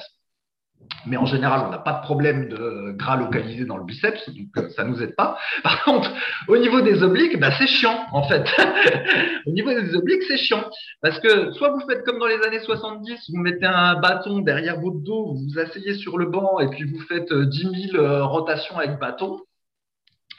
Mais 1.05 1.17
en 1.17 1.25
général, 1.25 1.63
on 1.67 1.69
n'a 1.69 1.79
pas 1.79 1.93
de 1.93 2.01
problème 2.03 2.47
de 2.47 2.93
gras 2.97 3.17
localisé 3.17 3.65
dans 3.65 3.77
le 3.77 3.83
biceps, 3.83 4.29
donc 4.29 4.47
euh, 4.57 4.69
ça 4.69 4.85
nous 4.85 5.01
aide 5.01 5.15
pas. 5.15 5.37
Par 5.61 5.83
contre, 5.83 6.09
au 6.47 6.57
niveau 6.57 6.81
des 6.81 7.03
obliques, 7.03 7.37
bah, 7.39 7.51
c'est 7.57 7.67
chiant 7.67 8.05
en 8.11 8.23
fait. 8.23 8.45
au 9.45 9.51
niveau 9.51 9.69
des 9.73 9.95
obliques, 9.95 10.23
c'est 10.27 10.37
chiant 10.37 10.63
parce 11.01 11.19
que 11.19 11.51
soit 11.53 11.71
vous 11.71 11.81
faites 11.87 12.03
comme 12.05 12.19
dans 12.19 12.27
les 12.27 12.41
années 12.45 12.61
70, 12.61 13.31
vous 13.33 13.41
mettez 13.41 13.65
un 13.65 13.99
bâton 13.99 14.39
derrière 14.39 14.79
votre 14.79 14.99
dos, 14.99 15.33
vous 15.33 15.47
vous 15.49 15.59
asseyez 15.59 15.95
sur 15.95 16.17
le 16.17 16.27
banc 16.27 16.59
et 16.59 16.69
puis 16.69 16.85
vous 16.85 16.99
faites 17.01 17.33
10 17.33 17.33
euh, 17.33 17.89
000 17.91 17.97
euh, 17.97 18.23
rotations 18.23 18.77
avec 18.77 18.97
bâton. 18.99 19.41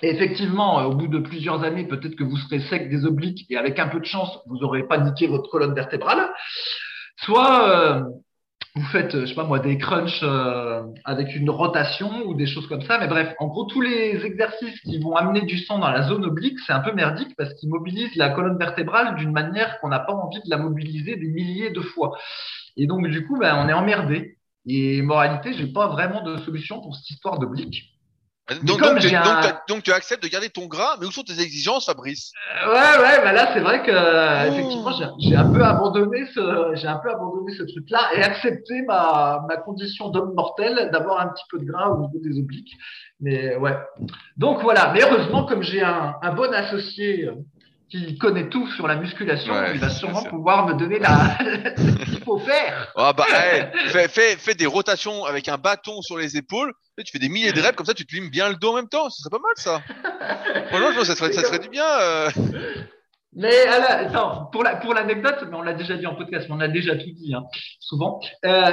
Et 0.03 0.11
effectivement, 0.11 0.85
au 0.87 0.95
bout 0.95 1.09
de 1.09 1.19
plusieurs 1.19 1.63
années, 1.63 1.87
peut-être 1.87 2.17
que 2.17 2.25
vous 2.25 2.37
serez 2.37 2.61
sec 2.61 2.89
des 2.91 3.05
obliques 3.05 3.47
et 3.51 3.57
avec 3.57 3.79
un 3.79 3.89
peu 3.89 4.01
de 4.01 4.05
chance, 4.05 4.39
vous 4.47 4.59
n'aurez 4.59 4.83
pas 4.83 4.99
niqué 4.99 5.27
votre 5.27 5.49
colonne 5.51 5.75
vertébrale. 5.75 6.31
Soit 7.19 8.03
vous 8.77 8.83
faites, 8.87 9.21
je 9.21 9.27
sais 9.27 9.35
pas 9.35 9.45
moi, 9.45 9.61
des 9.61 9.79
crunchs 9.79 10.21
euh, 10.25 10.83
avec 11.05 11.37
une 11.37 11.49
rotation 11.49 12.27
ou 12.27 12.35
des 12.35 12.47
choses 12.47 12.67
comme 12.67 12.83
ça. 12.83 12.99
Mais 12.99 13.07
bref, 13.07 13.33
en 13.39 13.47
gros, 13.47 13.67
tous 13.67 13.81
les 13.81 14.25
exercices 14.25 14.81
qui 14.81 14.99
vont 14.99 15.15
amener 15.15 15.43
du 15.43 15.59
sang 15.59 15.79
dans 15.79 15.91
la 15.91 16.03
zone 16.03 16.25
oblique, 16.25 16.59
c'est 16.67 16.73
un 16.73 16.81
peu 16.81 16.93
merdique 16.93 17.37
parce 17.37 17.55
qu'ils 17.55 17.69
mobilisent 17.69 18.17
la 18.17 18.31
colonne 18.31 18.59
vertébrale 18.59 19.15
d'une 19.15 19.31
manière 19.31 19.79
qu'on 19.79 19.89
n'a 19.89 20.01
pas 20.01 20.13
envie 20.13 20.41
de 20.45 20.51
la 20.51 20.57
mobiliser 20.57 21.15
des 21.15 21.29
milliers 21.29 21.71
de 21.71 21.81
fois. 21.81 22.19
Et 22.77 22.89
donc, 22.89 23.07
du 23.07 23.25
coup, 23.25 23.39
ben, 23.39 23.57
on 23.65 23.69
est 23.69 23.73
emmerdé. 23.73 24.39
Et 24.67 25.03
moralité, 25.03 25.53
j'ai 25.53 25.69
pas 25.69 25.89
vraiment 25.89 26.23
de 26.23 26.39
solution 26.39 26.81
pour 26.81 26.97
cette 26.97 27.11
histoire 27.11 27.39
d'oblique. 27.39 27.94
Donc, 28.63 28.79
donc, 28.79 28.99
tu, 28.99 29.09
donc, 29.69 29.83
tu, 29.83 29.93
acceptes 29.93 30.23
de 30.23 30.29
garder 30.29 30.51
ton 30.51 30.67
gras, 30.67 30.97
mais 31.01 31.07
où 31.07 31.11
sont 31.11 31.23
tes 31.23 31.41
exigences, 31.41 31.87
Fabrice? 31.87 32.31
Euh, 32.63 32.73
Ouais, 32.75 33.03
ouais, 33.03 33.25
bah 33.25 33.33
là 33.33 33.51
c'est 33.55 33.61
vrai 33.61 33.83
que 33.83 33.91
oh. 33.91 34.53
effectivement 34.53 34.93
j'ai 35.19 35.35
un 35.35 35.51
peu 35.51 35.63
abandonné 35.63 36.27
ce, 36.35 36.73
j'ai 36.75 36.87
un 36.87 36.99
peu 36.99 37.11
abandonné 37.11 37.55
ce 37.57 37.63
truc-là 37.63 38.11
et 38.15 38.23
accepté 38.23 38.83
ma, 38.83 39.45
ma 39.49 39.57
condition 39.57 40.11
d'homme 40.11 40.35
mortel 40.35 40.91
d'avoir 40.93 41.21
un 41.21 41.29
petit 41.29 41.45
peu 41.51 41.59
de 41.59 41.65
gras 41.65 41.89
au 41.89 42.01
niveau 42.01 42.19
des 42.23 42.39
obliques. 42.39 42.73
Mais 43.21 43.57
ouais. 43.57 43.77
Donc 44.37 44.61
voilà. 44.61 44.93
Mais 44.93 45.01
heureusement, 45.03 45.45
comme 45.45 45.63
j'ai 45.63 45.83
un, 45.83 46.17
un 46.21 46.33
bon 46.35 46.53
associé 46.53 47.31
qui 47.91 48.19
connaît 48.19 48.49
tout 48.49 48.67
sur 48.73 48.87
la 48.87 48.97
musculation, 48.97 49.55
il 49.73 49.79
va 49.79 49.91
sûrement 49.91 50.25
pouvoir 50.25 50.67
me 50.67 50.75
donner 50.75 50.99
la... 50.99 51.39
ce 51.77 52.05
qu'il 52.05 52.23
faut 52.25 52.39
faire. 52.39 52.93
Ah 52.97 53.13
bah, 53.13 53.27
fais, 53.89 54.09
fais, 54.09 54.37
fais, 54.37 54.55
des 54.55 54.67
rotations 54.67 55.25
avec 55.25 55.49
un 55.49 55.59
bâton 55.59 56.01
sur 56.03 56.19
les 56.19 56.37
épaules. 56.37 56.73
Tu 57.05 57.11
fais 57.11 57.19
des 57.19 57.29
milliers 57.29 57.53
de 57.53 57.61
reps 57.61 57.77
comme 57.77 57.87
ça, 57.87 57.95
tu 57.95 58.07
te 58.07 58.15
limes 58.15 58.31
bien 58.31 58.49
le 58.49 58.55
dos 58.55 58.71
en 58.71 58.77
même 58.77 58.89
temps. 58.89 59.11
Ce 59.11 59.23
serait 59.23 59.31
pas 59.31 59.39
mal 59.39 59.53
ça. 59.57 59.83
Franchement, 60.69 61.05
ça 61.05 61.17
serait, 61.17 61.33
ça 61.33 61.43
serait 61.43 61.59
du 61.59 61.69
bien. 61.69 61.87
Euh. 62.01 62.31
Mais 63.37 63.67
attends, 63.67 64.47
pour 64.53 64.63
la 64.63 64.77
pour 64.77 64.95
l'anecdote, 64.95 65.47
mais 65.51 65.57
on 65.57 65.63
l'a 65.63 65.75
déjà 65.75 65.97
dit 65.97 66.07
en 66.07 66.15
podcast, 66.15 66.47
mais 66.49 66.55
on 66.55 66.61
a 66.61 66.69
déjà 66.69 66.97
tout 66.97 67.11
dit 67.11 67.35
hein, 67.35 67.45
souvent. 67.81 68.21
Euh, 68.45 68.71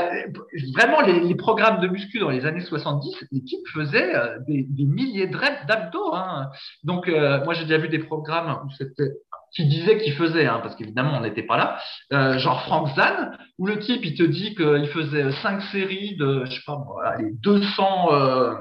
vraiment, 0.75 1.01
les, 1.01 1.19
les, 1.19 1.35
programmes 1.35 1.81
de 1.81 1.87
muscu 1.87 2.19
dans 2.19 2.29
les 2.29 2.45
années 2.45 2.61
70, 2.61 3.25
l'équipe 3.31 3.67
faisait 3.73 4.15
euh, 4.15 4.37
des, 4.47 4.63
des, 4.69 4.85
milliers 4.85 5.27
de 5.27 5.37
reps 5.37 5.65
d'abdos. 5.67 6.13
Hein. 6.13 6.49
Donc, 6.83 7.07
euh, 7.07 7.43
moi, 7.43 7.53
j'ai 7.53 7.63
déjà 7.63 7.77
vu 7.77 7.89
des 7.89 7.99
programmes 7.99 8.59
où 8.65 8.69
c'était 8.77 9.11
qui 9.53 9.65
disaient 9.65 9.97
qu'il 9.97 10.13
faisait, 10.13 10.45
hein, 10.45 10.59
parce 10.63 10.75
qu'évidemment, 10.75 11.17
on 11.17 11.21
n'était 11.21 11.43
pas 11.43 11.57
là, 11.57 11.79
euh, 12.13 12.37
genre 12.39 12.61
Frank 12.63 12.87
Zan, 12.95 13.31
où 13.57 13.67
le 13.67 13.79
type, 13.79 14.05
il 14.05 14.15
te 14.15 14.23
dit 14.23 14.55
qu'il 14.55 14.87
faisait 14.87 15.31
cinq 15.41 15.61
séries 15.71 16.15
de, 16.15 16.45
je 16.45 16.51
sais 16.51 16.61
pas, 16.65 16.81
allez, 17.05 17.31
200 17.33 18.13
euh, 18.13 18.55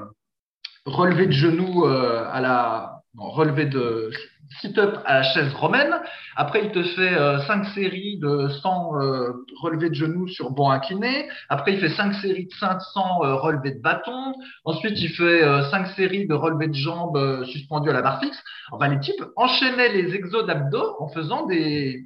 relevés 0.85 1.27
de 1.27 1.31
genoux 1.31 1.85
euh, 1.85 2.25
à 2.29 2.41
la, 2.41 3.01
non, 3.15 3.29
relevés 3.29 3.65
de 3.65 4.11
sit-up 4.59 4.99
à 5.05 5.23
chaise 5.23 5.53
romaine. 5.53 5.95
Après, 6.35 6.63
il 6.65 6.71
te 6.71 6.83
fait 6.83 7.13
euh, 7.13 7.39
cinq 7.45 7.65
séries 7.67 8.17
de 8.17 8.49
100 8.49 8.95
euh, 8.95 9.45
relevés 9.61 9.89
de 9.89 9.95
genoux 9.95 10.27
sur 10.27 10.51
banc 10.51 10.71
incliné. 10.71 11.29
Après, 11.49 11.73
il 11.73 11.79
fait 11.79 11.89
cinq 11.89 12.13
séries 12.15 12.47
de 12.47 12.53
500 12.53 13.23
euh, 13.23 13.35
relevés 13.35 13.71
de 13.71 13.81
bâton. 13.81 14.33
Ensuite, 14.65 14.99
il 14.99 15.09
fait 15.09 15.41
cinq 15.71 15.87
séries 15.95 16.27
de 16.27 16.33
relevés 16.33 16.67
de 16.67 16.73
jambes 16.73 17.45
suspendus 17.45 17.89
à 17.89 17.93
la 17.93 18.01
barre 18.01 18.19
fixe. 18.19 18.41
Enfin, 18.71 18.87
les 18.87 18.99
types 18.99 19.23
enchaînaient 19.35 19.93
les 19.93 20.13
exos 20.15 20.45
d'abdos 20.45 20.95
en 20.99 21.07
faisant 21.09 21.45
des, 21.45 22.05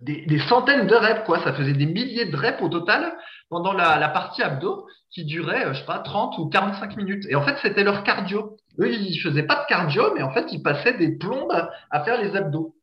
des, 0.00 0.24
des, 0.26 0.38
centaines 0.40 0.86
de 0.86 0.94
reps, 0.94 1.24
quoi. 1.26 1.42
Ça 1.42 1.52
faisait 1.52 1.72
des 1.72 1.86
milliers 1.86 2.26
de 2.26 2.36
reps 2.36 2.62
au 2.62 2.68
total 2.68 3.12
pendant 3.48 3.72
la, 3.72 3.98
la 3.98 4.08
partie 4.08 4.42
abdos 4.42 4.86
qui 5.10 5.24
durait, 5.24 5.74
je 5.74 5.80
sais 5.80 5.86
pas, 5.86 5.98
30 5.98 6.38
ou 6.38 6.48
45 6.48 6.96
minutes. 6.96 7.26
Et 7.28 7.34
en 7.34 7.42
fait, 7.42 7.56
c'était 7.62 7.84
leur 7.84 8.04
cardio. 8.04 8.56
Eux, 8.78 8.92
ils 8.92 9.18
faisaient 9.20 9.44
pas 9.44 9.62
de 9.62 9.66
cardio, 9.66 10.14
mais 10.14 10.22
en 10.22 10.32
fait, 10.32 10.46
ils 10.52 10.62
passaient 10.62 10.96
des 10.96 11.16
plombes 11.16 11.68
à 11.90 12.04
faire 12.04 12.20
les 12.20 12.36
abdos. 12.36 12.74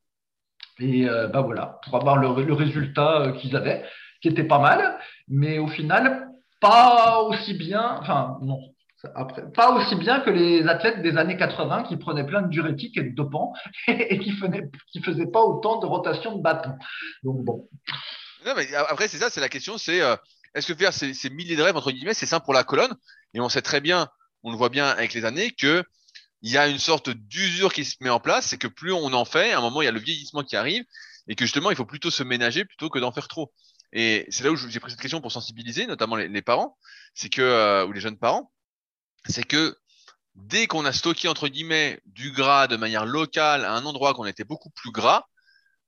Et 0.80 1.10
euh, 1.10 1.28
bah 1.28 1.42
voilà, 1.42 1.80
pour 1.84 1.96
avoir 1.96 2.18
le, 2.18 2.30
résultat 2.54 3.22
euh, 3.22 3.32
qu'ils 3.34 3.56
avaient, 3.56 3.84
qui 4.22 4.28
était 4.28 4.44
pas 4.44 4.60
mal, 4.60 5.00
mais 5.28 5.58
au 5.58 5.68
final, 5.68 6.30
pas 6.60 7.22
aussi 7.24 7.54
bien, 7.56 7.98
enfin, 8.00 8.38
non, 8.42 8.60
pas 9.56 9.72
aussi 9.72 9.96
bien 9.96 10.22
que 10.22 10.30
les 10.30 10.68
athlètes 10.68 11.02
des 11.02 11.18
années 11.18 11.38
80 11.38 11.84
qui 11.84 11.98
prenaient 11.98 12.26
plein 12.26 12.42
de 12.42 12.50
diurétiques 12.50 12.98
et 12.98 13.04
de 13.04 13.16
dopants 13.16 13.54
et 13.88 14.20
qui 14.20 14.34
qui 14.92 15.02
faisaient 15.02 15.32
pas 15.32 15.42
autant 15.42 15.80
de 15.80 15.86
rotation 15.86 16.36
de 16.36 16.42
bâton. 16.42 16.74
Donc 17.24 17.44
bon. 17.44 17.68
Non, 18.46 18.54
mais 18.56 18.74
après, 18.76 19.08
c'est 19.08 19.18
ça, 19.18 19.30
c'est 19.30 19.42
la 19.42 19.50
question, 19.50 19.78
c'est 19.78 20.02
euh, 20.02 20.16
est-ce 20.54 20.68
que 20.68 20.78
faire 20.78 20.94
ces, 20.94 21.30
milliers 21.30 21.56
de 21.56 21.62
rêves, 21.62 21.76
entre 21.76 21.92
guillemets, 21.92 22.14
c'est 22.14 22.26
simple 22.26 22.46
pour 22.46 22.54
la 22.54 22.64
colonne? 22.64 22.96
Et 23.34 23.40
on 23.40 23.50
sait 23.50 23.62
très 23.62 23.82
bien, 23.82 24.10
on 24.48 24.52
le 24.52 24.58
voit 24.58 24.70
bien 24.70 24.88
avec 24.88 25.14
les 25.14 25.26
années, 25.26 25.52
que 25.52 25.84
il 26.42 26.52
y 26.52 26.58
a 26.58 26.68
une 26.68 26.80
sorte 26.80 27.10
d'usure 27.10 27.74
qui 27.74 27.84
se 27.84 27.96
met 28.00 28.10
en 28.10 28.22
place, 28.22 28.48
c'est 28.48 28.58
que 28.58 28.68
plus 28.68 28.94
on 28.94 29.12
en 29.12 29.26
fait, 29.26 29.52
à 29.52 29.58
un 29.58 29.62
moment, 29.62 29.82
il 29.82 29.86
y 29.86 29.90
a 29.90 29.92
le 29.92 30.00
vieillissement 30.00 30.44
qui 30.44 30.56
arrive, 30.56 30.86
et 31.28 31.36
que 31.36 31.44
justement, 31.44 31.70
il 31.70 31.76
faut 31.76 31.86
plutôt 31.86 32.12
se 32.12 32.24
ménager 32.24 32.64
plutôt 32.64 32.90
que 32.90 33.00
d'en 33.00 33.12
faire 33.12 33.28
trop. 33.28 33.52
Et 33.92 34.26
c'est 34.30 34.46
là 34.46 34.52
où 34.52 34.56
j'ai 34.56 34.80
pris 34.80 34.92
cette 34.92 35.02
question 35.02 35.20
pour 35.20 35.34
sensibiliser, 35.34 35.86
notamment 35.86 36.16
les, 36.16 36.42
parents, 36.42 36.78
c'est 37.14 37.30
que, 37.30 37.42
euh, 37.42 37.86
ou 37.86 37.92
les 37.92 38.00
jeunes 38.00 38.18
parents, 38.18 38.54
c'est 39.26 39.44
que 39.44 39.76
dès 40.36 40.68
qu'on 40.68 40.86
a 40.86 40.94
stocké, 40.94 41.28
entre 41.28 41.50
guillemets, 41.50 42.00
du 42.06 42.32
gras 42.32 42.68
de 42.68 42.78
manière 42.78 43.06
locale 43.06 43.66
à 43.66 43.74
un 43.74 43.86
endroit 43.86 44.14
qu'on 44.14 44.26
était 44.26 44.46
beaucoup 44.46 44.70
plus 44.70 44.92
gras, 44.92 45.26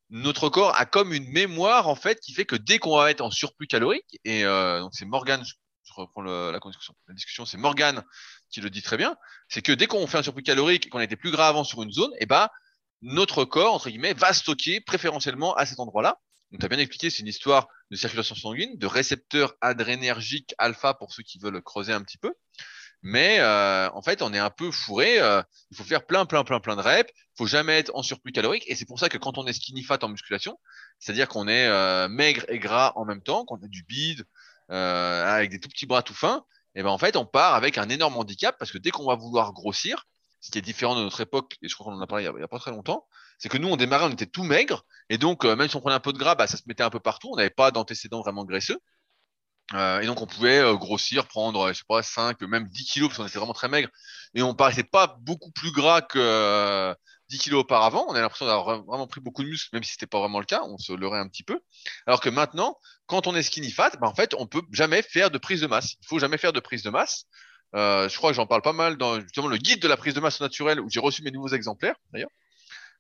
notre 0.10 0.50
corps 0.50 0.76
a 0.76 0.86
comme 0.86 1.14
une 1.14 1.30
mémoire, 1.30 1.88
en 1.88 1.96
fait, 1.96 2.20
qui 2.20 2.34
fait 2.34 2.46
que 2.46 2.58
dès 2.58 2.80
qu'on 2.80 2.98
va 2.98 3.10
être 3.12 3.22
en 3.22 3.32
surplus 3.32 3.68
calorique, 3.68 4.20
et 4.26 4.44
euh, 4.44 4.82
donc 4.82 4.92
c'est 4.94 5.06
Morgan, 5.06 5.46
je, 5.90 6.02
reprends 6.02 6.22
la, 6.22 6.60
discussion, 6.60 6.94
la 7.08 7.14
discussion 7.14 7.46
c'est 7.46 7.58
Morgan 7.58 8.04
qui 8.50 8.62
le 8.62 8.70
dit 8.70 8.82
très 8.82 8.98
bien, 8.98 9.16
c'est 9.48 9.62
que 9.62 9.72
dès 9.72 9.88
qu'on 9.88 10.06
fait 10.08 10.18
un 10.18 10.24
surplus 10.24 10.44
calorique 10.44 10.88
et 10.88 10.90
qu'on 10.90 11.00
a 11.00 11.08
plus 11.08 11.32
gras 11.32 11.48
avant 11.48 11.64
sur 11.64 11.82
une 11.84 11.92
zone, 11.92 12.12
eh 12.20 12.26
ben, 12.26 12.50
notre 13.02 13.46
corps, 13.46 13.74
entre 13.74 13.90
guillemets, 13.90 14.14
va 14.14 14.34
stocker 14.34 14.82
préférentiellement 14.82 15.56
à 15.56 15.66
cet 15.66 15.80
endroit-là. 15.80 16.20
Donc, 16.52 16.62
tu 16.62 16.66
as 16.66 16.70
bien 16.70 16.80
expliqué, 16.80 17.10
c'est 17.10 17.20
une 17.20 17.28
histoire 17.28 17.68
de 17.92 17.96
circulation 17.96 18.36
sanguine, 18.36 18.78
de 18.78 18.88
récepteurs 18.88 19.54
adrénergiques 19.62 20.54
alpha 20.58 20.94
pour 20.94 21.14
ceux 21.14 21.24
qui 21.24 21.40
veulent 21.40 21.62
creuser 21.62 21.94
un 21.94 22.02
petit 22.02 22.18
peu. 22.18 22.34
Mais 23.02 23.40
euh, 23.40 23.90
en 23.92 24.02
fait, 24.02 24.22
on 24.22 24.34
est 24.34 24.40
un 24.40 24.50
peu 24.50 24.72
fourré. 24.72 25.20
Euh, 25.22 25.42
il 25.72 25.78
faut 25.78 25.84
faire 25.84 26.06
plein, 26.06 26.26
plein, 26.26 26.44
plein, 26.44 26.60
plein 26.60 26.76
de 26.76 26.82
reps. 26.82 27.10
Il 27.16 27.38
faut 27.38 27.46
jamais 27.46 27.78
être 27.78 27.92
en 27.94 28.04
surplus 28.04 28.34
calorique. 28.34 28.66
Et 28.68 28.76
c'est 28.76 28.86
pour 28.86 29.00
ça 29.00 29.08
que 29.08 29.18
quand 29.18 29.38
on 29.38 29.48
est 29.48 29.54
skinny 29.54 29.84
fat 29.84 30.00
en 30.02 30.10
musculation, 30.10 30.60
c'est-à-dire 31.00 31.30
qu'on 31.30 31.48
est 31.48 31.68
euh, 31.68 32.10
maigre 32.10 32.44
et 32.50 32.60
gras 32.60 32.92
en 32.96 33.06
même 33.06 33.22
temps, 33.22 33.46
qu'on 33.46 33.56
a 33.58 33.68
du 33.68 33.84
bide, 33.84 34.26
avec 34.70 35.50
des 35.50 35.60
tout 35.60 35.70
petits 35.70 35.86
bras 35.86 36.04
tout 36.04 36.14
fins, 36.14 36.44
et 36.76 36.84
ben 36.84 36.90
en 36.90 36.98
fait, 36.98 37.16
on 37.16 37.26
part 37.26 37.56
avec 37.56 37.78
un 37.78 37.90
énorme 37.90 38.18
handicap 38.18 38.56
parce 38.58 38.72
que 38.72 38.78
dès 38.78 38.92
qu'on 38.92 39.06
va 39.06 39.16
vouloir 39.16 39.54
grossir, 39.54 40.06
ce 40.42 40.52
qui 40.52 40.58
est 40.58 40.62
différent 40.62 40.96
de 40.96 41.02
notre 41.02 41.20
époque, 41.22 41.58
et 41.62 41.68
je 41.68 41.76
crois 41.76 41.92
qu'on 41.92 41.98
en 41.98 42.02
a 42.02 42.08
parlé 42.08 42.26
il 42.26 42.34
n'y 42.34 42.44
a, 42.44 42.48
pas 42.48 42.60
très 42.60 42.72
longtemps, 42.72 43.08
c'est 43.38 43.50
que 43.50 43.58
nous, 43.58 43.68
on 43.68 43.76
démarrait, 43.76 44.06
on 44.06 44.12
était 44.12 44.26
tout 44.26 44.44
maigre, 44.44 44.86
et 45.10 45.18
donc, 45.18 45.44
même 45.46 45.68
si 45.68 45.76
on 45.76 45.82
prenait 45.82 45.96
un 45.96 46.00
peu 46.00 46.14
de 46.14 46.18
gras, 46.18 46.36
bah, 46.36 46.48
ça 46.48 46.58
se 46.58 46.64
mettait 46.68 46.84
un 46.84 46.90
peu 46.90 47.00
partout, 47.00 47.30
on 47.32 47.36
n'avait 47.36 47.50
pas 47.50 47.72
d'antécédents 47.72 48.22
vraiment 48.22 48.46
graisseux. 48.46 48.80
Euh, 49.76 50.02
et 50.02 50.08
donc 50.08 50.20
on 50.22 50.26
pouvait 50.26 50.58
euh, 50.60 50.76
grossir, 50.76 51.28
prendre, 51.28 51.68
je 51.70 51.74
sais 51.74 51.84
pas, 51.88 52.02
5, 52.02 52.42
même 52.42 52.68
10 52.68 52.86
kilos, 52.86 53.10
parce 53.10 53.18
qu'on 53.20 53.28
était 53.28 53.38
vraiment 53.38 53.54
très 53.54 53.68
maigre. 53.68 53.90
Et 54.34 54.42
on 54.42 54.56
paraissait 54.56 54.84
pas 54.84 55.18
beaucoup 55.22 55.52
plus 55.52 55.72
gras 55.72 56.02
que 56.02 56.96
10 57.30 57.36
euh, 57.36 57.40
kilos 57.40 57.62
auparavant. 57.62 58.06
On 58.10 58.14
a 58.14 58.22
l'impression 58.22 58.46
d'avoir 58.46 58.84
vraiment 58.84 59.08
pris 59.08 59.22
beaucoup 59.22 59.44
de 59.44 59.50
muscles, 59.50 59.70
même 59.74 59.84
si 59.84 59.94
c'était 59.94 60.08
pas 60.08 60.20
vraiment 60.20 60.40
le 60.40 60.46
cas. 60.46 60.64
On 60.64 60.78
se 60.78 60.94
leurrait 60.94 61.20
un 61.20 61.28
petit 61.28 61.44
peu. 61.44 61.60
Alors 62.06 62.22
que 62.22 62.30
maintenant, 62.30 62.78
quand 63.06 63.28
on 63.28 63.36
est 63.36 63.44
skinny 63.44 63.72
fat, 63.72 63.92
bah, 64.00 64.08
en 64.08 64.16
fait, 64.16 64.34
on 64.38 64.48
peut 64.48 64.62
jamais 64.72 65.02
faire 65.02 65.32
de 65.32 65.38
prise 65.38 65.62
de 65.62 65.68
masse. 65.68 65.96
Il 66.02 66.08
faut 66.08 66.20
jamais 66.20 66.38
faire 66.38 66.54
de 66.54 66.60
prise 66.60 66.84
de 66.84 66.90
masse. 66.90 67.26
je 67.74 68.16
crois 68.18 68.32
que 68.32 68.36
j'en 68.36 68.48
parle 68.48 68.62
pas 68.62 68.74
mal 68.74 68.98
dans 68.98 69.18
le 69.18 69.58
guide 69.58 69.82
de 69.82 69.88
la 69.88 69.98
prise 69.98 70.14
de 70.14 70.20
masse 70.20 70.42
naturelle 70.42 70.80
où 70.80 70.90
j'ai 70.90 71.00
reçu 71.00 71.24
mes 71.24 71.32
nouveaux 71.32 71.50
exemplaires 71.50 71.96
d'ailleurs. 72.12 72.32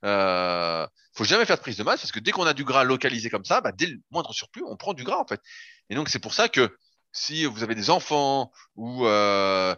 Euh, 0.05 0.88
faut 1.13 1.23
jamais 1.25 1.45
faire 1.45 1.57
de 1.57 1.61
prise 1.61 1.77
de 1.77 1.84
masse 1.84 1.99
parce 1.99 2.11
que 2.11 2.19
dès 2.19 2.32
qu'on 2.32 2.45
a 2.45 2.53
du 2.53 2.63
gras 2.63 2.84
localisé 2.84 3.30
comme 3.30 3.45
ça, 3.45 3.61
bah, 3.61 3.71
dès 3.71 3.88
le 3.88 3.97
moindre 4.11 4.34
surplus, 4.34 4.63
on 4.65 4.77
prend 4.77 4.93
du 4.93 5.03
gras 5.03 5.17
en 5.17 5.27
fait. 5.27 5.41
Et 5.89 5.95
donc 5.95 6.09
c'est 6.09 6.19
pour 6.19 6.34
ça 6.34 6.47
que 6.47 6.75
si 7.11 7.45
vous 7.45 7.63
avez 7.63 7.75
des 7.75 7.89
enfants 7.89 8.51
ou 8.75 9.05
euh, 9.05 9.75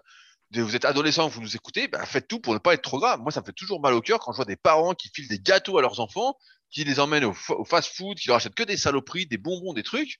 vous 0.53 0.75
êtes 0.75 0.85
adolescent, 0.85 1.27
vous 1.27 1.41
nous 1.41 1.55
écoutez, 1.55 1.87
bah, 1.87 2.05
faites 2.05 2.27
tout 2.27 2.39
pour 2.39 2.53
ne 2.53 2.59
pas 2.59 2.73
être 2.73 2.81
trop 2.81 2.99
gras. 2.99 3.17
Moi, 3.17 3.31
ça 3.31 3.41
me 3.41 3.45
fait 3.45 3.53
toujours 3.53 3.79
mal 3.79 3.93
au 3.93 4.01
cœur 4.01 4.19
quand 4.19 4.31
je 4.33 4.37
vois 4.37 4.45
des 4.45 4.55
parents 4.55 4.93
qui 4.93 5.09
filent 5.13 5.27
des 5.27 5.39
gâteaux 5.39 5.77
à 5.77 5.81
leurs 5.81 5.99
enfants, 5.99 6.37
qui 6.69 6.83
les 6.83 6.99
emmènent 6.99 7.25
au, 7.25 7.33
fast-food, 7.65 8.17
qui 8.17 8.27
leur 8.27 8.37
achètent 8.37 8.55
que 8.55 8.63
des 8.63 8.77
saloperies, 8.77 9.27
des 9.27 9.37
bonbons, 9.37 9.73
des 9.73 9.83
trucs. 9.83 10.19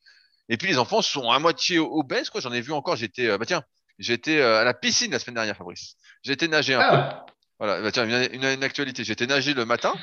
Et 0.50 0.58
puis 0.58 0.68
les 0.68 0.78
enfants 0.78 1.02
sont 1.02 1.30
à 1.30 1.40
moitié 1.40 1.80
obèses. 1.80 2.30
Quoi. 2.30 2.42
J'en 2.42 2.52
ai 2.52 2.62
vu 2.62 2.72
encore. 2.72 2.96
J'étais, 2.96 3.28
euh, 3.28 3.38
bah 3.38 3.46
tiens, 3.46 3.64
j'étais 4.00 4.40
euh, 4.40 4.62
à 4.62 4.64
la 4.64 4.74
piscine 4.74 5.12
la 5.12 5.20
semaine 5.20 5.36
dernière, 5.36 5.58
Fabrice. 5.58 5.96
J'ai 6.24 6.34
été 6.34 6.48
nager 6.48 6.74
un 6.76 6.80
ah. 6.80 7.26
peu. 7.26 7.34
Voilà, 7.60 7.82
bah 7.82 7.92
tiens, 7.92 8.06
une, 8.06 8.44
une, 8.44 8.64
actualité. 8.64 9.04
J'étais 9.04 9.28
nager 9.28 9.54
le 9.54 9.66
matin 9.66 9.94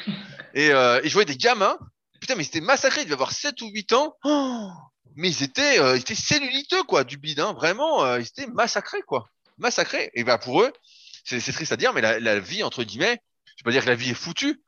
et, 0.55 0.71
euh, 0.71 1.01
et 1.03 1.09
je 1.09 1.13
voyais 1.13 1.27
des 1.27 1.37
gamins. 1.37 1.77
Putain, 2.21 2.35
mais 2.35 2.45
c'était 2.45 2.61
massacré. 2.61 3.03
Ils 3.03 3.05
devaient 3.05 3.15
avoir 3.15 3.33
7 3.33 3.61
ou 3.63 3.69
8 3.69 3.93
ans. 3.95 4.17
Oh 4.25 4.71
mais 5.19 5.31
ils 5.31 5.43
étaient, 5.43 5.81
euh, 5.81 5.97
ils 5.97 6.01
étaient 6.01 6.15
celluliteux, 6.15 6.85
quoi, 6.85 7.03
du 7.03 7.17
bide, 7.17 7.41
hein, 7.41 7.53
vraiment, 7.53 8.05
euh, 8.05 8.21
ils 8.21 8.27
étaient 8.27 8.47
massacrés, 8.47 9.03
quoi. 9.03 9.29
Massacrés. 9.59 10.11
Et 10.15 10.25
bah, 10.25 10.39
pour 10.39 10.63
eux, 10.63 10.73
c'est 11.25 11.41
triste 11.53 11.73
à 11.73 11.77
dire, 11.77 11.93
mais 11.93 12.01
la, 12.01 12.19
la, 12.19 12.41
vie, 12.41 12.63
entre 12.63 12.85
guillemets, 12.85 13.21
je 13.57 13.63
vais 13.63 13.65
pas 13.65 13.71
dire 13.73 13.83
que 13.83 13.89
la 13.89 13.95
vie 13.95 14.11
est 14.11 14.15
foutue, 14.15 14.63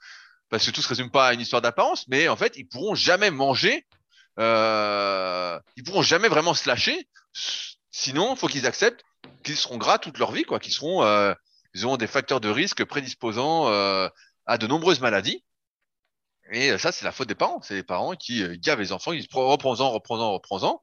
parce 0.50 0.66
que 0.66 0.70
tout 0.70 0.82
se 0.82 0.88
résume 0.88 1.10
pas 1.10 1.28
à 1.28 1.32
une 1.32 1.40
histoire 1.40 1.62
d'apparence, 1.62 2.06
mais 2.08 2.28
en 2.28 2.36
fait, 2.36 2.54
ils 2.56 2.68
pourront 2.68 2.94
jamais 2.94 3.30
manger, 3.30 3.86
euh, 4.38 5.58
ils 5.76 5.84
pourront 5.84 6.02
jamais 6.02 6.28
vraiment 6.28 6.54
se 6.54 6.68
lâcher. 6.68 7.08
Sinon, 7.90 8.34
il 8.34 8.38
faut 8.38 8.48
qu'ils 8.48 8.66
acceptent 8.66 9.02
qu'ils 9.42 9.56
seront 9.56 9.78
gras 9.78 9.98
toute 9.98 10.18
leur 10.18 10.32
vie, 10.32 10.44
quoi, 10.44 10.58
qu'ils 10.58 10.72
seront, 10.72 11.02
euh, 11.04 11.32
ils 11.74 11.86
auront 11.86 11.96
des 11.96 12.06
facteurs 12.06 12.40
de 12.40 12.48
risque 12.48 12.84
prédisposant 12.84 13.68
euh, 13.68 14.08
à 14.46 14.58
de 14.58 14.66
nombreuses 14.66 15.00
maladies. 15.00 15.44
Et 16.50 16.70
euh, 16.70 16.78
ça, 16.78 16.92
c'est 16.92 17.04
la 17.04 17.12
faute 17.12 17.28
des 17.28 17.34
parents. 17.34 17.60
C'est 17.62 17.74
les 17.74 17.82
parents 17.82 18.14
qui 18.14 18.42
euh, 18.42 18.56
gavent 18.58 18.80
les 18.80 18.92
enfants, 18.92 19.12
ils 19.12 19.20
disent 19.20 19.28
reprends-en, 19.32 19.90
reprends-en, 19.90 20.32
reprends-en. 20.32 20.82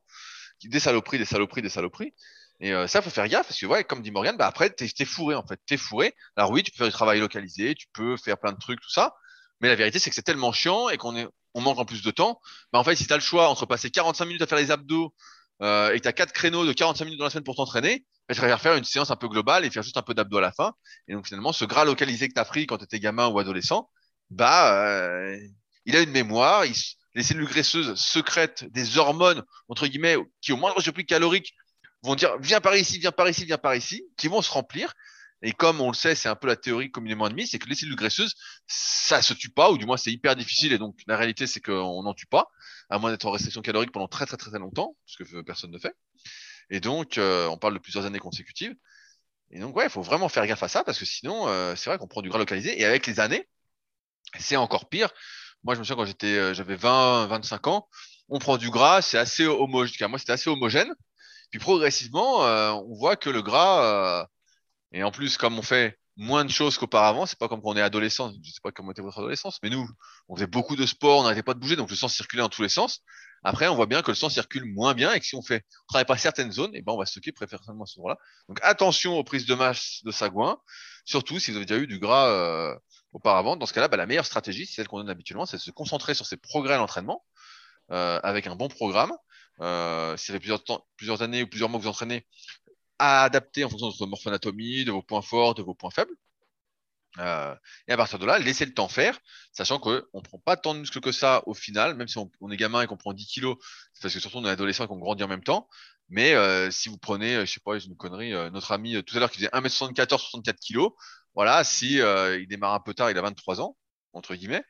Des 0.64 0.80
saloperies, 0.80 1.20
des 1.20 1.26
saloperies, 1.26 1.62
des 1.62 1.70
saloperies. 1.70 2.14
Et 2.60 2.74
euh, 2.74 2.88
ça, 2.88 3.02
faut 3.02 3.10
faire 3.10 3.28
gaffe 3.28 3.48
parce 3.48 3.60
que, 3.60 3.66
ouais, 3.66 3.84
comme 3.84 4.02
dit 4.02 4.12
Morgan, 4.12 4.36
bah 4.38 4.48
après, 4.48 4.70
t'es 4.70 4.86
es 4.86 5.06
fourré 5.06 5.36
en 5.36 5.46
fait. 5.46 5.60
T'es 5.66 5.78
fourré. 5.78 6.16
Alors 6.36 6.52
oui, 6.52 6.64
tu 6.64 6.72
peux 6.72 6.78
faire 6.78 6.88
du 6.88 6.94
travail 6.94 7.20
localisé, 7.20 7.76
tu 7.76 7.88
peux 7.94 8.18
faire 8.18 8.38
plein 8.38 8.52
de 8.52 8.58
trucs, 8.58 8.82
tout 8.82 8.90
ça. 8.90 9.14
Mais 9.62 9.68
la 9.70 9.76
vérité, 9.76 10.00
c'est 10.00 10.10
que 10.10 10.16
c'est 10.16 10.24
tellement 10.24 10.52
chiant 10.52 10.90
et 10.90 10.98
qu'on 10.98 11.16
est, 11.16 11.28
on 11.54 11.62
manque 11.62 11.80
en 11.80 11.86
plus 11.86 12.02
de 12.02 12.12
temps. 12.12 12.40
Bah 12.74 12.80
en 12.80 12.84
fait, 12.84 12.96
si 12.96 13.08
t'as 13.08 13.16
le 13.16 13.22
choix 13.22 13.50
entre 13.50 13.66
passer 13.66 13.92
45 13.92 14.26
minutes 14.26 14.42
à 14.42 14.48
faire 14.48 14.58
les 14.58 14.72
abdos 14.72 15.14
euh, 15.62 15.94
et 15.94 16.00
t'as 16.00 16.14
quatre 16.14 16.34
créneaux 16.34 16.66
de 16.66 16.74
45 16.74 17.06
minutes 17.06 17.20
dans 17.20 17.26
la 17.26 17.32
semaine 17.32 17.44
pour 17.44 17.56
t'entraîner, 17.56 18.06
bah, 18.28 18.36
tu 18.36 18.42
vas 18.42 18.58
faire 18.58 18.76
une 18.76 18.84
séance 18.84 19.12
un 19.12 19.16
peu 19.16 19.28
globale 19.28 19.66
et 19.66 19.70
faire 19.72 19.84
juste 19.84 19.98
un 19.98 20.02
peu 20.02 20.14
d'abdos 20.14 20.38
à 20.38 20.42
la 20.42 20.52
fin. 20.52 20.74
Et 21.08 21.14
donc 21.14 21.28
finalement, 21.28 21.54
ce 21.54 21.66
gras 21.66 21.86
localisé 21.86 22.28
que 22.28 22.34
t'as 22.34 22.46
pris 22.46 22.66
quand 22.68 22.78
t'étais 22.78 23.00
gamin 23.00 23.28
ou 23.28 23.40
adolescent, 23.40 23.90
bah 24.30 24.76
euh, 24.88 25.38
il 25.86 25.96
a 25.96 26.02
une 26.02 26.12
mémoire, 26.12 26.64
les 27.16 27.24
cellules 27.24 27.48
graisseuses 27.48 27.96
secrètent 27.96 28.66
des 28.72 28.98
hormones, 28.98 29.44
entre 29.70 29.88
guillemets, 29.88 30.18
qui 30.42 30.52
au 30.52 30.58
moindre 30.58 30.82
surplus 30.82 31.06
calorique 31.06 31.54
vont 32.04 32.16
dire 32.16 32.38
viens 32.40 32.62
par 32.62 32.76
ici, 32.76 33.00
viens 33.00 33.12
par 33.12 33.30
ici, 33.30 33.46
viens 33.46 33.58
par 33.58 33.76
ici, 33.76 34.04
qui 34.18 34.28
vont 34.28 34.42
se 34.42 34.52
remplir. 34.52 34.94
Et 35.44 35.52
comme 35.52 35.82
on 35.82 35.90
le 35.90 35.96
sait, 35.96 36.16
c'est 36.16 36.30
un 36.30 36.36
peu 36.36 36.48
la 36.48 36.56
théorie 36.56 36.90
communément 36.90 37.26
admise, 37.26 37.52
c'est 37.52 37.60
que 37.60 37.70
les 37.70 37.76
cellules 37.76 37.96
graisseuses, 37.96 38.34
ça 38.66 39.22
se 39.22 39.36
tue 39.36 39.50
pas, 39.50 39.70
ou 39.72 39.78
du 39.78 39.86
moins 39.86 39.98
c'est 39.98 40.12
hyper 40.12 40.36
difficile, 40.36 40.74
et 40.74 40.80
donc 40.80 41.00
la 41.06 41.16
réalité 41.16 41.46
c'est 41.46 41.60
qu'on 41.60 42.02
n'en 42.02 42.16
tue 42.16 42.26
pas, 42.26 42.48
à 42.90 42.98
moins 42.98 43.12
d'être 43.12 43.26
en 43.26 43.32
restriction 43.32 43.62
calorique 43.62 43.92
pendant 43.92 44.08
très 44.08 44.26
très 44.26 44.38
très, 44.38 44.58
longtemps, 44.58 44.96
ce 45.06 45.24
que 45.24 45.42
personne 45.42 45.70
ne 45.72 45.78
fait. 45.78 45.94
Et 46.72 46.80
donc 46.80 47.20
euh, 47.20 47.48
on 47.48 47.58
parle 47.58 47.76
de 47.76 47.80
plusieurs 47.80 48.06
années 48.06 48.20
consécutives. 48.20 48.76
Et 49.52 49.60
donc 49.60 49.76
ouais, 49.76 49.86
il 49.86 49.92
faut 49.92 50.02
vraiment 50.02 50.28
faire 50.28 50.46
gaffe 50.48 50.64
à 50.64 50.68
ça, 50.68 50.84
parce 50.84 50.98
que 50.98 51.06
sinon, 51.06 51.48
euh, 51.48 51.76
c'est 51.76 51.90
vrai 51.90 52.00
qu'on 52.00 52.08
prend 52.08 52.24
du 52.24 52.30
gras 52.30 52.40
localisé, 52.40 52.80
et 52.80 52.86
avec 52.86 53.06
les 53.06 53.20
années, 53.20 53.48
c'est 54.40 54.56
encore 54.58 54.90
pire. 54.90 55.10
Moi, 55.64 55.76
je 55.76 55.80
me 55.80 55.84
souviens 55.84 55.96
quand 55.98 56.06
j'étais, 56.06 56.38
euh, 56.38 56.54
j'avais 56.54 56.76
20, 56.76 57.28
25 57.28 57.68
ans, 57.68 57.88
on 58.30 58.40
prend 58.40 58.58
du 58.58 58.70
gras, 58.70 59.02
c'est 59.02 59.18
assez 59.18 59.46
homogène. 59.46 60.10
Moi, 60.10 60.20
c'était 60.20 60.34
assez 60.34 60.50
homogène. 60.50 60.94
Puis 61.50 61.60
progressivement, 61.60 62.46
euh, 62.46 62.72
on 62.72 62.96
voit 62.96 63.16
que 63.16 63.30
le 63.30 63.42
gras, 63.42 64.22
euh, 64.22 64.26
et 64.92 65.04
en 65.04 65.12
plus, 65.12 65.38
comme 65.38 65.58
on 65.58 65.62
fait 65.62 65.98
moins 66.18 66.46
de 66.46 66.50
choses 66.50 66.78
qu'auparavant, 66.78 67.26
c'est 67.26 67.38
pas 67.38 67.48
comme 67.48 67.62
quand 67.62 67.70
on 67.70 67.78
est 67.78 67.82
adolescent. 67.82 68.34
Je 68.44 68.52
sais 68.52 68.60
pas 68.64 68.72
comment 68.72 68.92
était 68.92 69.02
votre 69.02 69.20
adolescence, 69.20 69.60
mais 69.64 69.70
nous, 69.70 69.88
on 70.28 70.36
faisait 70.36 70.48
beaucoup 70.48 70.76
de 70.76 70.86
sport, 70.86 71.20
on 71.20 71.24
n'arrêtait 71.24 71.44
pas 71.44 71.54
de 71.54 71.60
bouger, 71.60 71.76
donc 71.76 71.90
le 71.90 71.96
sang 71.96 72.08
circulait 72.08 72.42
dans 72.42 72.50
tous 72.50 72.64
les 72.64 72.70
sens. 72.70 73.02
Après, 73.44 73.68
on 73.68 73.76
voit 73.76 73.86
bien 73.86 74.02
que 74.02 74.12
le 74.12 74.16
sang 74.16 74.30
circule 74.30 74.66
moins 74.66 74.94
bien 74.96 75.14
et 75.14 75.20
que 75.20 75.26
si 75.26 75.36
on 75.36 75.44
fait, 75.44 75.64
on 75.84 75.88
travaille 75.90 76.06
pas 76.06 76.18
certaines 76.18 76.52
zones, 76.52 76.74
et 76.74 76.80
eh 76.80 76.82
ben, 76.82 76.94
on 76.94 76.98
va 76.98 77.06
stocker 77.06 77.32
préférentiellement 77.32 77.86
ce 77.86 78.00
là 78.08 78.18
Donc, 78.50 78.60
attention 78.64 79.18
aux 79.18 79.24
prises 79.24 79.46
de 79.46 79.54
masse 79.54 80.02
de 80.04 80.12
sagouin, 80.12 80.58
surtout 81.06 81.40
si 81.40 81.52
vous 81.52 81.58
avez 81.58 81.66
déjà 81.66 81.80
eu 81.80 81.88
du 81.88 82.00
gras 82.00 82.78
auparavant. 83.14 83.56
Dans 83.56 83.66
ce 83.66 83.74
cas-là, 83.74 83.88
bah, 83.88 83.98
la 83.98 84.06
meilleure 84.06 84.26
stratégie, 84.26 84.66
c'est 84.66 84.76
celle 84.76 84.88
qu'on 84.88 84.98
donne 84.98 85.10
habituellement, 85.10 85.46
c'est 85.46 85.58
de 85.58 85.62
se 85.62 85.72
concentrer 85.72 86.14
sur 86.14 86.26
ses 86.26 86.38
progrès 86.38 86.74
à 86.76 86.78
l'entraînement 86.78 87.24
euh, 87.92 88.20
avec 88.24 88.48
un 88.48 88.56
bon 88.56 88.68
programme. 88.68 89.14
Euh, 89.62 90.16
si 90.18 90.28
ça 90.28 90.34
fait 90.34 90.40
plusieurs, 90.40 91.22
années 91.22 91.44
ou 91.44 91.48
plusieurs 91.48 91.70
mois 91.70 91.80
que 91.80 91.84
vous 91.84 91.90
entraînez, 91.90 92.26
à 93.00 93.24
adapter 93.24 93.64
en 93.64 93.70
fonction 93.70 93.88
de 93.88 93.94
votre 93.94 94.08
morphoanatomie, 94.08 94.86
de 94.86 94.92
vos 94.92 95.04
points 95.04 95.22
forts, 95.22 95.56
de 95.56 95.62
vos 95.64 95.74
points 95.74 95.92
faibles. 95.92 96.14
Euh, 97.20 97.56
et 97.88 97.94
à 97.94 97.98
partir 97.98 98.20
de 98.20 98.26
là, 98.26 98.38
laissez 98.38 98.66
le 98.66 98.74
temps 98.74 98.88
faire, 98.88 99.20
sachant 99.52 99.80
qu'on 99.80 100.02
ne 100.14 100.22
prend 100.22 100.38
pas 100.40 100.56
tant 100.56 100.76
de 100.76 100.80
muscles 100.82 101.00
que 101.00 101.12
ça 101.12 101.42
au 101.48 101.54
final, 101.56 101.96
même 101.96 102.08
si 102.08 102.18
on, 102.18 102.52
est 102.52 102.58
gamin 102.58 102.82
et 102.82 102.88
qu'on 102.88 102.98
prend 102.98 103.14
10 103.14 103.26
kilos, 103.26 103.58
c'est 103.94 104.04
parce 104.04 104.14
que 104.14 104.20
surtout 104.20 104.38
on 104.38 104.46
est 104.46 104.50
adolescent 104.50 104.86
et 104.86 104.88
qu'on 104.88 105.00
grandit 105.00 105.24
en 105.24 105.28
même 105.28 105.44
temps. 105.44 105.68
Mais 106.10 106.36
euh, 106.36 106.70
si 106.72 106.90
vous 106.90 106.98
prenez, 106.98 107.46
je 107.46 107.52
sais 107.52 107.60
pas, 107.60 107.78
une 107.80 107.98
connerie, 107.98 108.34
euh, 108.34 108.50
notre 108.52 108.72
ami 108.72 108.96
euh, 108.96 109.02
tout 109.02 109.16
à 109.18 109.20
l'heure 109.20 109.32
qui 109.32 109.38
faisait 109.40 109.50
1m74, 109.50 110.20
64 110.20 110.60
kilos, 110.60 110.92
voilà, 111.38 111.64
si 111.64 112.02
euh, 112.02 112.40
il 112.40 112.48
démarre 112.48 112.74
un 112.74 112.80
peu 112.80 112.94
tard, 112.94 113.12
il 113.12 113.18
a 113.18 113.22
23 113.22 113.62
ans, 113.62 113.78
entre 114.14 114.36
guillemets, 114.36 114.64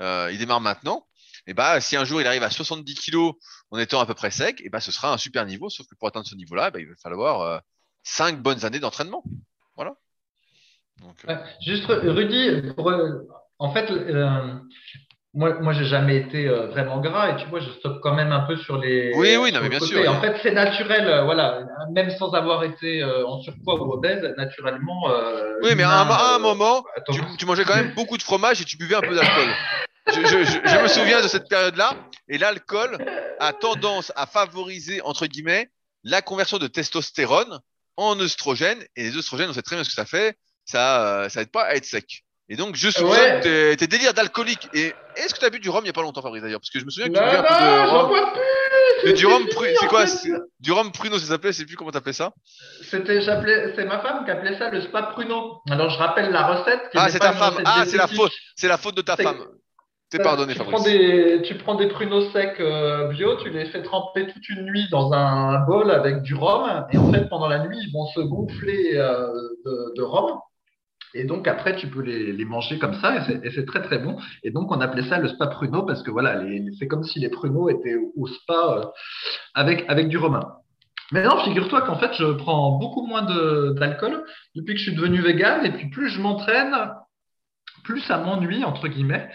euh, 0.00 0.30
il 0.32 0.38
démarre 0.38 0.60
maintenant, 0.60 1.06
et 1.46 1.54
bah 1.54 1.80
si 1.80 1.96
un 1.96 2.04
jour 2.04 2.20
il 2.20 2.26
arrive 2.26 2.42
à 2.42 2.50
70 2.50 2.94
kilos 2.94 3.34
en 3.70 3.78
étant 3.78 4.00
à 4.00 4.06
peu 4.06 4.14
près 4.14 4.30
sec, 4.30 4.60
et 4.64 4.68
bah 4.68 4.80
ce 4.80 4.92
sera 4.92 5.12
un 5.12 5.18
super 5.18 5.46
niveau, 5.46 5.70
sauf 5.70 5.86
que 5.86 5.94
pour 5.94 6.08
atteindre 6.08 6.26
ce 6.26 6.34
niveau-là, 6.34 6.70
bah, 6.70 6.80
il 6.80 6.88
va 6.88 6.94
falloir 7.02 7.40
euh, 7.40 7.58
5 8.04 8.40
bonnes 8.40 8.64
années 8.64 8.80
d'entraînement. 8.80 9.22
Voilà. 9.76 9.94
Donc, 11.00 11.26
juste 11.64 11.86
Rudy, 11.88 12.72
pour, 12.76 12.92
en 13.58 13.72
fait, 13.72 13.90
moi, 15.34 15.54
moi 15.60 15.72
j'ai 15.72 15.86
jamais 15.86 16.16
été 16.16 16.46
euh, 16.46 16.66
vraiment 16.66 17.00
gras 17.00 17.30
et 17.30 17.36
tu 17.36 17.48
vois, 17.48 17.60
je 17.60 17.70
stoppe 17.70 18.00
quand 18.02 18.14
même 18.14 18.32
un 18.32 18.40
peu 18.40 18.56
sur 18.56 18.78
les. 18.78 19.12
Oui, 19.14 19.36
oui, 19.36 19.50
non, 19.50 19.60
mais 19.62 19.70
bien 19.70 19.78
côté. 19.78 19.94
sûr. 19.94 20.10
En 20.10 20.20
fait, 20.20 20.36
c'est 20.42 20.52
naturel, 20.52 21.06
euh, 21.06 21.24
voilà, 21.24 21.64
même 21.90 22.10
sans 22.10 22.32
avoir 22.32 22.64
été 22.64 23.02
euh, 23.02 23.26
en 23.26 23.40
surpoids 23.40 23.80
ou 23.80 23.92
obèse, 23.92 24.22
naturellement, 24.36 25.10
euh, 25.10 25.54
Oui, 25.62 25.70
mais 25.74 25.84
à 25.84 26.00
un, 26.00 26.04
l'humain 26.04 26.16
à 26.16 26.34
un 26.34 26.36
euh, 26.36 26.42
moment, 26.42 26.84
tu 27.38 27.46
mangeais 27.46 27.64
quand 27.64 27.76
même 27.76 27.94
beaucoup 27.94 28.18
de 28.18 28.22
fromage 28.22 28.60
et 28.60 28.64
tu 28.64 28.76
buvais 28.76 28.96
un 28.96 29.00
peu 29.00 29.14
d'alcool. 29.14 29.48
Je, 30.08 30.20
je- 30.20 30.44
je- 30.44 30.60
je 30.68 30.82
me 30.82 30.88
souviens 30.88 31.22
de 31.22 31.28
cette 31.28 31.48
période-là, 31.48 31.94
et 32.28 32.38
l'alcool 32.38 32.98
a 33.38 33.52
tendance 33.52 34.12
à 34.16 34.26
favoriser, 34.26 35.00
entre 35.02 35.26
guillemets, 35.26 35.70
la 36.04 36.22
conversion 36.22 36.58
de 36.58 36.66
testostérone 36.66 37.60
en 37.96 38.18
œstrogène, 38.20 38.82
et 38.96 39.04
les 39.04 39.16
œstrogènes, 39.16 39.50
on 39.50 39.52
sait 39.52 39.62
très 39.62 39.76
bien 39.76 39.84
ce 39.84 39.88
que 39.90 39.94
ça 39.94 40.06
fait, 40.06 40.36
ça, 40.64 41.06
euh, 41.24 41.28
ça 41.28 41.42
aide 41.42 41.50
pas 41.52 41.62
à 41.64 41.74
être 41.74 41.84
sec. 41.84 42.24
Et 42.48 42.56
donc, 42.56 42.74
je 42.74 42.90
soupçonne 42.90 43.08
Ouais. 43.10 43.40
tes, 43.40 43.76
tes 43.76 43.86
délires 43.86 44.12
d'alcoolique. 44.12 44.68
Et 44.74 44.92
est-ce 45.16 45.32
que 45.32 45.38
tu 45.38 45.44
as 45.46 45.50
bu 45.50 45.58
du 45.60 45.70
rhum 45.70 45.84
il 45.84 45.86
y 45.86 45.90
a 45.90 45.92
pas 45.92 46.02
longtemps, 46.02 46.20
Fabrice, 46.20 46.42
d'ailleurs? 46.42 46.60
Parce 46.60 46.70
que 46.70 46.80
je 46.80 46.84
me 46.84 46.90
souviens 46.90 47.08
que 47.08 47.14
tu 47.14 47.20
buvais 47.22 47.36
un 47.36 47.42
peu 47.42 47.54
de 47.54 47.90
rhum. 47.90 48.32
plus. 49.02 49.12
Du, 49.14 49.26
rhum, 49.26 49.42
c'est 49.48 49.54
pru- 49.56 49.64
fini, 49.66 49.76
c'est 49.80 49.86
quoi? 49.86 50.04
Du 50.60 50.72
rhum 50.72 50.92
pruno, 50.92 51.18
ça 51.18 51.26
s'appelait, 51.26 51.52
je 51.52 51.58
sais 51.58 51.64
plus 51.64 51.76
comment 51.76 51.92
t'appelais 51.92 52.12
ça. 52.12 52.32
C'était, 52.90 53.20
c'est 53.22 53.84
ma 53.84 54.00
femme 54.00 54.24
qui 54.24 54.30
appelait 54.32 54.58
ça 54.58 54.68
le 54.70 54.82
spa 54.82 55.02
pruno. 55.04 55.62
Alors 55.70 55.88
je 55.90 55.96
rappelle 55.98 56.30
la 56.30 56.46
recette. 56.46 56.82
Qui 56.90 56.98
Ah, 56.98 57.08
c'est 57.08 57.20
ta 57.20 57.32
femme. 57.32 57.62
Ah, 57.64 57.84
c'est 57.86 57.96
la 57.96 58.08
faute. 58.08 58.32
C'est 58.56 58.68
la 58.68 58.76
faute 58.76 58.96
de 58.96 59.02
ta 59.02 59.16
femme. 59.16 59.44
T'es 60.12 60.20
Euh, 60.20 60.24
pardonné, 60.24 60.52
tu 60.52 60.58
Fabrice. 60.58 60.74
prends 60.74 60.84
des 60.84 61.42
tu 61.42 61.54
prends 61.56 61.74
des 61.74 61.88
pruneaux 61.88 62.30
secs 62.30 62.60
euh, 62.60 63.08
bio, 63.08 63.36
tu 63.36 63.48
les 63.50 63.64
fais 63.66 63.82
tremper 63.82 64.26
toute 64.26 64.46
une 64.50 64.62
nuit 64.66 64.86
dans 64.90 65.12
un 65.12 65.64
bol 65.66 65.90
avec 65.90 66.22
du 66.22 66.34
rhum 66.34 66.84
et 66.92 66.98
en 66.98 67.10
fait 67.12 67.28
pendant 67.30 67.48
la 67.48 67.66
nuit 67.66 67.78
ils 67.82 67.92
vont 67.92 68.06
se 68.06 68.20
gonfler 68.20 68.92
euh, 68.96 69.26
de, 69.64 69.94
de 69.96 70.02
rhum 70.02 70.38
et 71.14 71.24
donc 71.24 71.48
après 71.48 71.76
tu 71.76 71.86
peux 71.88 72.02
les, 72.02 72.32
les 72.32 72.44
manger 72.44 72.78
comme 72.78 72.94
ça 73.00 73.16
et 73.16 73.50
c'est- 73.50 73.64
très 73.66 73.82
très 73.82 73.98
bon 73.98 74.16
et 74.42 74.50
donc 74.50 74.70
on 74.70 74.80
appelait 74.82 75.08
ça 75.08 75.18
le 75.18 75.28
spa 75.28 75.46
pruneau 75.46 75.82
parce 75.82 76.02
que 76.02 76.10
voilà 76.10 76.42
c'est 76.78 76.88
comme 76.88 77.04
si 77.04 77.18
les 77.18 77.30
pruneaux 77.30 77.68
étaient 77.70 77.94
au, 77.96 78.12
au 78.16 78.26
spa 78.26 78.60
euh, 78.78 78.84
avec 79.54 79.84
avec 79.88 80.08
du 80.08 80.18
rhum. 80.18 80.38
Mais 81.14 81.22
non, 81.24 81.36
figure-toi 81.44 81.82
qu'en 81.82 81.96
fait, 81.96 82.14
je 82.14 82.24
prends 82.32 82.78
beaucoup 82.78 83.04
moins 83.06 83.20
d'alcool 83.20 84.24
depuis 84.54 84.72
que 84.72 84.78
je 84.80 84.84
suis 84.84 84.94
devenu 84.96 85.20
vegan. 85.20 85.62
Et 85.66 85.70
puis, 85.70 85.90
plus 85.90 86.08
je 86.08 86.18
m'entraîne, 86.22 86.74
plus 87.82 88.00
ça 88.00 88.18
m'ennuie, 88.18 88.64
entre 88.64 88.88
guillemets. 88.88 89.28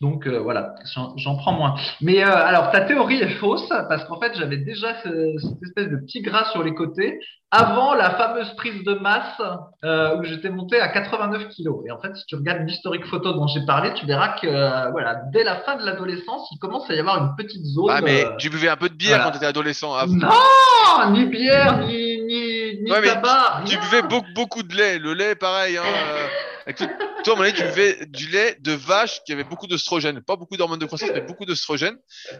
Donc, 0.00 0.26
euh, 0.26 0.38
voilà, 0.40 0.74
j'en 1.16 1.36
prends 1.36 1.52
moins. 1.52 1.74
Mais 2.00 2.24
euh, 2.24 2.28
alors, 2.34 2.70
ta 2.72 2.80
théorie 2.80 3.20
est 3.20 3.36
fausse 3.38 3.68
parce 3.88 4.04
qu'en 4.04 4.18
fait, 4.20 4.32
j'avais 4.36 4.56
déjà 4.56 4.94
ce- 5.02 5.38
cette 5.38 5.62
espèce 5.62 5.88
de 5.88 5.96
petit 6.04 6.20
gras 6.22 6.44
sur 6.50 6.62
les 6.64 6.74
côtés 6.74 7.20
avant 7.54 7.94
la 7.94 8.10
fameuse 8.12 8.50
prise 8.56 8.82
de 8.82 8.94
masse 8.94 9.40
euh, 9.84 10.16
où 10.16 10.24
j'étais 10.24 10.48
monté 10.48 10.80
à 10.80 10.88
89 10.88 11.48
kilos. 11.50 11.84
Et 11.86 11.90
en 11.92 12.00
fait, 12.00 12.16
si 12.16 12.24
tu 12.26 12.34
regardes 12.34 12.66
l'historique 12.66 13.04
photo 13.06 13.32
dont 13.34 13.46
j'ai 13.46 13.64
parlé, 13.66 13.92
tu 13.94 14.06
verras 14.06 14.30
que 14.40 14.90
voilà, 14.90 15.16
dès 15.32 15.44
la 15.44 15.56
fin 15.56 15.76
de 15.76 15.84
l'adolescence, 15.84 16.48
il 16.50 16.58
commence 16.58 16.88
à 16.90 16.94
y 16.94 16.98
avoir 16.98 17.18
une 17.18 17.36
petite 17.36 17.64
zone. 17.64 17.90
Ah, 17.90 18.00
mais 18.02 18.24
tu 18.38 18.48
buvais 18.50 18.70
un 18.70 18.76
peu 18.76 18.88
de 18.88 18.94
bière 18.94 19.10
voilà. 19.16 19.24
quand 19.24 19.30
t'étais 19.32 19.46
adolescent. 19.46 19.94
Ah, 19.94 20.06
non, 20.06 21.10
ni 21.12 21.26
bière, 21.26 21.78
ni, 21.86 22.22
ni, 22.22 22.82
ni 22.82 22.90
Ouais, 22.90 23.00
mais 23.02 23.08
tabac. 23.08 23.62
Tu 23.66 23.76
buvais 23.78 24.02
beaucoup, 24.02 24.26
beaucoup 24.34 24.62
de 24.62 24.74
lait. 24.74 24.98
Le 24.98 25.12
lait, 25.12 25.34
pareil. 25.34 25.76
Hein, 25.76 25.82
écoute, 26.66 26.88
toi, 27.24 27.34
à 27.34 27.36
un 27.36 27.40
moment 27.40 27.48
donné, 27.48 27.52
tu 27.52 27.62
buvais 27.64 28.06
du 28.06 28.28
lait 28.28 28.56
de 28.60 28.72
vache 28.72 29.22
qui 29.24 29.32
avait 29.32 29.44
beaucoup 29.44 29.66
d'oestrogène. 29.66 30.20
Pas 30.22 30.36
beaucoup 30.36 30.56
d'hormones 30.56 30.78
de 30.78 30.86
croissance, 30.86 31.10
mais 31.14 31.20
beaucoup 31.20 31.44
d'oestrogène. 31.44 31.96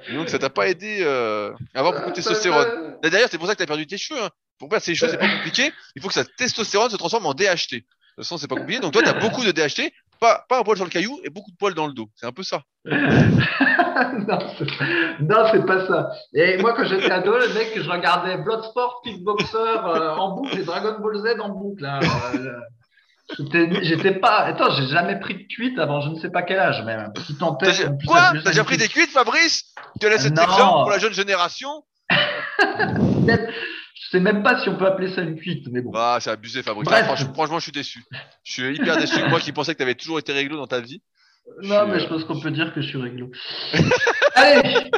Et 0.08 0.14
donc, 0.14 0.28
ça 0.28 0.38
t'a 0.38 0.50
pas 0.50 0.68
aidé 0.68 0.98
euh, 1.02 1.52
à 1.74 1.78
avoir 1.80 1.94
beaucoup 1.94 2.10
de 2.10 2.14
testostérone. 2.14 2.96
Et 3.02 3.10
D'ailleurs, 3.10 3.28
c'est 3.30 3.38
pour 3.38 3.46
ça 3.46 3.52
que 3.54 3.58
tu 3.58 3.62
as 3.64 3.66
perdu 3.66 3.86
tes 3.86 3.98
cheveux. 3.98 4.22
Hein. 4.22 4.30
Pour 4.58 4.68
perdre 4.68 4.84
ses 4.84 4.94
cheveux, 4.94 5.10
c'est 5.10 5.18
pas 5.18 5.28
compliqué. 5.28 5.72
Il 5.96 6.02
faut 6.02 6.08
que 6.08 6.14
sa 6.14 6.24
testostérone 6.24 6.90
se 6.90 6.96
transforme 6.96 7.26
en 7.26 7.34
DHT. 7.34 7.72
De 7.74 7.78
toute 8.16 8.24
façon, 8.24 8.38
c'est 8.38 8.48
pas 8.48 8.56
compliqué. 8.56 8.80
Donc, 8.80 8.92
toi, 8.92 9.02
tu 9.02 9.08
as 9.08 9.12
beaucoup 9.20 9.44
de 9.44 9.50
DHT, 9.52 9.92
pas, 10.20 10.44
pas 10.48 10.58
un 10.60 10.62
poil 10.62 10.76
sur 10.76 10.84
le 10.84 10.90
caillou 10.90 11.18
et 11.24 11.30
beaucoup 11.30 11.50
de 11.50 11.56
poils 11.56 11.74
dans 11.74 11.86
le 11.86 11.92
dos. 11.94 12.08
C'est 12.16 12.26
un 12.26 12.32
peu 12.32 12.42
ça. 12.42 12.62
non, 12.84 14.38
c'est- 14.58 15.20
non, 15.20 15.46
c'est 15.52 15.66
pas 15.66 15.86
ça. 15.86 16.10
Et 16.34 16.56
moi, 16.58 16.74
quand 16.74 16.84
j'étais 16.84 17.10
ado, 17.10 17.36
le 17.38 17.48
mec, 17.54 17.72
je 17.76 17.88
regardais 17.88 18.36
Bloodsport, 18.38 19.00
Kickboxer 19.04 19.56
euh, 19.56 20.14
en 20.14 20.32
boucle 20.36 20.58
et 20.58 20.64
Dragon 20.64 20.96
Ball 21.00 21.16
Z 21.18 21.40
en 21.40 21.48
boucle. 21.50 21.84
hein. 21.84 22.00
Euh, 22.34 22.52
j'étais- 23.82 24.14
pas. 24.14 24.40
Attends, 24.40 24.70
j'ai 24.76 24.86
jamais 24.88 25.18
pris 25.20 25.34
de 25.34 25.42
cuite 25.48 25.78
avant 25.78 26.00
je 26.00 26.10
ne 26.10 26.16
sais 26.18 26.30
pas 26.30 26.42
quel 26.42 26.58
âge, 26.58 26.82
même. 26.84 27.12
Si 27.26 27.36
tant 27.36 27.56
Quoi 27.56 28.32
T'as 28.42 28.50
déjà 28.50 28.64
pris 28.64 28.76
des 28.76 28.88
cuite. 28.88 29.04
cuites, 29.06 29.10
Fabrice 29.10 29.74
Tu 30.00 30.08
laisses 30.08 30.22
cet 30.22 30.36
Non. 30.36 30.42
exemple 30.42 30.80
pour 30.82 30.90
la 30.90 30.98
jeune 30.98 31.12
génération 31.14 31.84
Je 32.58 34.08
sais 34.18 34.20
même 34.20 34.42
pas 34.42 34.60
si 34.60 34.68
on 34.68 34.76
peut 34.76 34.86
appeler 34.86 35.14
ça 35.14 35.22
une 35.22 35.36
cuite, 35.36 35.66
mais 35.70 35.80
bon. 35.80 35.90
Ah, 35.94 36.18
c'est 36.20 36.30
abusé, 36.30 36.62
Fabrice. 36.62 36.84
Bref. 36.84 37.00
Ah, 37.02 37.04
franchement, 37.04 37.32
franchement, 37.34 37.58
je 37.58 37.62
suis 37.64 37.72
déçu. 37.72 38.04
Je 38.44 38.52
suis 38.52 38.74
hyper 38.76 38.96
déçu. 38.98 39.22
Moi 39.28 39.40
qui 39.40 39.52
pensais 39.52 39.72
que 39.72 39.78
tu 39.78 39.82
avais 39.84 39.94
toujours 39.94 40.18
été 40.18 40.32
réglo 40.32 40.56
dans 40.56 40.66
ta 40.66 40.80
vie. 40.80 41.00
Non, 41.62 41.86
mais 41.86 41.98
je 42.00 42.06
pense 42.06 42.24
qu'on 42.24 42.38
peut 42.40 42.50
dire 42.50 42.72
que 42.74 42.80
je 42.82 42.88
suis 42.88 42.98
réglo. 43.00 43.30
Allez 44.34 44.90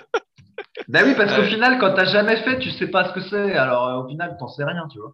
Ben 0.88 1.04
oui, 1.06 1.14
parce 1.16 1.34
qu'au 1.34 1.44
final, 1.44 1.78
quand 1.78 1.94
t'as 1.94 2.04
jamais 2.06 2.36
fait, 2.42 2.58
tu 2.58 2.70
sais 2.70 2.88
pas 2.88 3.08
ce 3.08 3.12
que 3.14 3.20
c'est. 3.28 3.54
Alors, 3.54 3.88
euh, 3.88 4.02
au 4.02 4.08
final, 4.08 4.36
t'en 4.38 4.48
sais 4.48 4.64
rien, 4.64 4.86
tu 4.92 4.98
vois. 4.98 5.12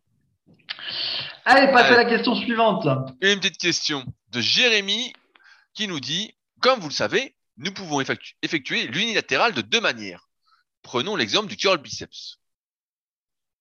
Allez, 1.50 1.72
passe 1.72 1.90
à 1.90 1.96
la 1.96 2.04
question 2.04 2.36
suivante. 2.36 2.86
Une 3.20 3.40
petite 3.40 3.58
question 3.58 4.04
de 4.28 4.40
Jérémy 4.40 5.12
qui 5.74 5.88
nous 5.88 5.98
dit 5.98 6.32
Comme 6.60 6.78
vous 6.78 6.88
le 6.88 6.94
savez, 6.94 7.34
nous 7.56 7.72
pouvons 7.72 8.00
effectu- 8.00 8.34
effectuer 8.42 8.86
l'unilatéral 8.86 9.52
de 9.52 9.60
deux 9.60 9.80
manières. 9.80 10.28
Prenons 10.82 11.16
l'exemple 11.16 11.48
du 11.48 11.56
curl 11.56 11.78
biceps. 11.78 12.38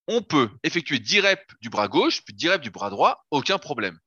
On 0.08 0.22
peut 0.22 0.50
effectuer 0.64 1.00
10 1.00 1.20
reps 1.22 1.44
du 1.62 1.70
bras 1.70 1.88
gauche, 1.88 2.22
puis 2.24 2.34
10 2.36 2.50
reps 2.50 2.64
du 2.64 2.70
bras 2.70 2.92
droit, 2.92 3.26
aucun 3.32 3.58
problème. 3.58 4.00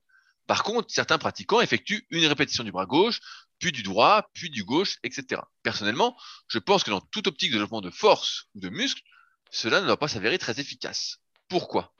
Par 0.46 0.62
contre, 0.62 0.88
certains 0.90 1.18
pratiquants 1.18 1.60
effectuent 1.60 2.06
une 2.10 2.26
répétition 2.26 2.62
du 2.62 2.70
bras 2.70 2.86
gauche, 2.86 3.18
puis 3.58 3.72
du 3.72 3.82
droit, 3.82 4.28
puis 4.32 4.50
du 4.50 4.62
gauche, 4.64 4.98
etc. 5.02 5.42
Personnellement, 5.64 6.16
je 6.46 6.58
pense 6.58 6.84
que 6.84 6.90
dans 6.90 7.00
toute 7.00 7.26
optique 7.26 7.50
de 7.50 7.54
développement 7.56 7.80
de 7.80 7.90
force 7.90 8.44
ou 8.54 8.60
de 8.60 8.68
muscle, 8.68 9.02
cela 9.50 9.80
ne 9.80 9.86
doit 9.86 9.98
pas 9.98 10.08
s'avérer 10.08 10.38
très 10.38 10.60
efficace. 10.60 11.18
Pourquoi? 11.48 11.92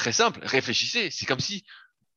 Très 0.00 0.12
simple, 0.14 0.40
réfléchissez, 0.42 1.10
c'est 1.10 1.26
comme 1.26 1.40
si 1.40 1.62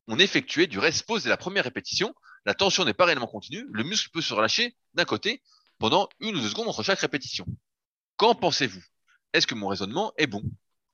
on 0.08 0.18
effectuait 0.18 0.68
du 0.68 0.80
rest 0.80 1.06
dès 1.22 1.28
la 1.28 1.36
première 1.36 1.66
répétition, 1.66 2.16
la 2.46 2.54
tension 2.54 2.86
n'est 2.86 2.94
pas 2.94 3.04
réellement 3.04 3.28
continue, 3.28 3.66
le 3.74 3.84
muscle 3.84 4.10
peut 4.10 4.22
se 4.22 4.34
relâcher 4.34 4.78
d'un 4.94 5.04
côté 5.04 5.44
pendant 5.80 6.08
une 6.22 6.38
ou 6.38 6.40
deux 6.40 6.48
secondes 6.48 6.70
entre 6.70 6.82
chaque 6.82 7.02
répétition. 7.02 7.46
Qu'en 8.16 8.36
pensez-vous? 8.36 8.82
Est-ce 9.34 9.48
que 9.48 9.54
mon 9.54 9.68
raisonnement 9.68 10.14
est 10.16 10.28
bon? 10.28 10.44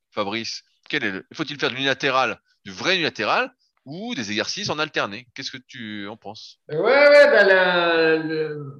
Fabrice, 0.10 0.64
quel 0.90 1.04
est 1.04 1.12
le... 1.12 1.28
faut-il 1.32 1.60
faire 1.60 1.70
de 1.70 1.76
l'unilatéral, 1.76 2.42
du 2.66 2.72
vrai 2.72 2.96
unilatéral 2.96 3.56
ou 3.90 4.16
des 4.16 4.30
exercices 4.30 4.70
en 4.70 4.80
alterné 4.80 5.26
Qu'est-ce 5.36 5.52
que 5.52 5.58
tu 5.58 6.08
en 6.08 6.16
penses? 6.16 6.58
Ouais, 6.70 6.78
ouais, 6.78 7.32
bah, 7.32 7.44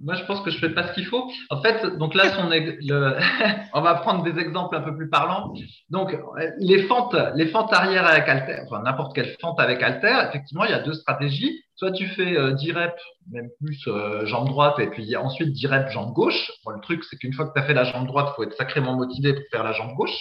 moi 0.04 0.16
je 0.16 0.24
pense 0.26 0.42
que 0.42 0.52
je 0.52 0.60
fais 0.60 0.70
pas 0.70 0.88
ce 0.88 0.94
qu'il 0.94 1.06
faut. 1.06 1.30
En 1.50 1.62
fait, 1.62 1.98
donc 1.98 2.14
là, 2.14 2.26
on 3.74 3.82
va 3.82 3.96
prendre 3.96 4.24
des 4.24 4.40
exemples 4.40 4.76
un 4.76 4.82
peu 4.82 4.96
plus 4.96 5.10
parlants. 5.10 5.54
Donc, 5.90 6.14
euh, 6.14 6.52
les 6.60 6.84
fentes, 6.84 7.16
les 7.36 7.48
fentes 7.48 7.74
arrière 7.74 8.06
avec 8.06 8.28
halter, 8.28 8.62
enfin 8.66 8.82
n'importe 8.84 9.16
quelle 9.16 9.36
fente 9.42 9.60
avec 9.60 9.82
halter, 9.82 10.28
effectivement, 10.30 10.66
il 10.66 10.72
y 10.72 10.74
a 10.74 10.80
deux 10.80 10.94
stratégies. 10.94 11.64
Soit 11.76 11.92
tu 11.94 12.08
fais 12.08 12.38
euh, 12.38 12.52
10 12.52 12.74
reps, 12.74 13.02
même 13.32 13.48
plus 13.62 13.88
euh, 13.88 14.26
jambe 14.26 14.50
droite, 14.50 14.80
et 14.80 14.88
puis 14.88 15.16
ensuite 15.16 15.54
10 15.54 15.68
reps 15.68 15.92
jambe 15.94 16.12
gauche. 16.14 16.52
Le 16.68 16.82
truc, 16.82 17.04
c'est 17.10 17.18
qu'une 17.18 17.34
fois 17.34 17.48
que 17.48 17.54
tu 17.54 17.60
as 17.60 17.64
fait 17.64 17.74
la 17.74 17.86
jambe 17.86 18.06
droite, 18.06 18.34
faut 18.36 18.44
être 18.44 18.56
sacrément 18.56 18.96
motivé 18.96 19.34
pour 19.34 19.44
faire 19.50 19.64
la 19.64 19.72
jambe 19.72 19.94
gauche. 19.96 20.18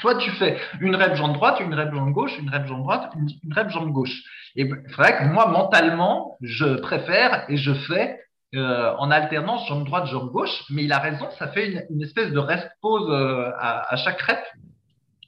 Soit 0.00 0.16
tu 0.16 0.30
fais 0.32 0.58
une 0.80 0.96
rep 0.96 1.14
jambe 1.14 1.34
droite, 1.34 1.60
une 1.60 1.74
rep 1.74 1.92
jambe 1.94 2.12
gauche, 2.12 2.36
une 2.38 2.50
rep 2.50 2.66
jambe 2.66 2.82
droite, 2.82 3.12
une, 3.16 3.28
une 3.44 3.52
rep 3.52 3.70
jambe 3.70 3.92
gauche. 3.92 4.22
Et 4.56 4.68
c'est 4.68 4.96
vrai 4.96 5.18
que 5.18 5.24
moi, 5.24 5.46
mentalement, 5.46 6.36
je 6.40 6.76
préfère 6.80 7.44
et 7.48 7.56
je 7.56 7.72
fais 7.72 8.20
euh, 8.54 8.94
en 8.98 9.10
alternance 9.10 9.66
jambe 9.68 9.84
droite, 9.84 10.06
jambe 10.06 10.30
gauche. 10.30 10.64
Mais 10.70 10.84
il 10.84 10.92
a 10.92 10.98
raison, 10.98 11.28
ça 11.38 11.48
fait 11.48 11.86
une, 11.90 12.02
espèce 12.02 12.30
de 12.32 12.38
rest 12.38 12.68
pause 12.80 13.08
euh, 13.10 13.50
à, 13.58 13.96
chaque 13.96 14.20
rep. 14.22 14.38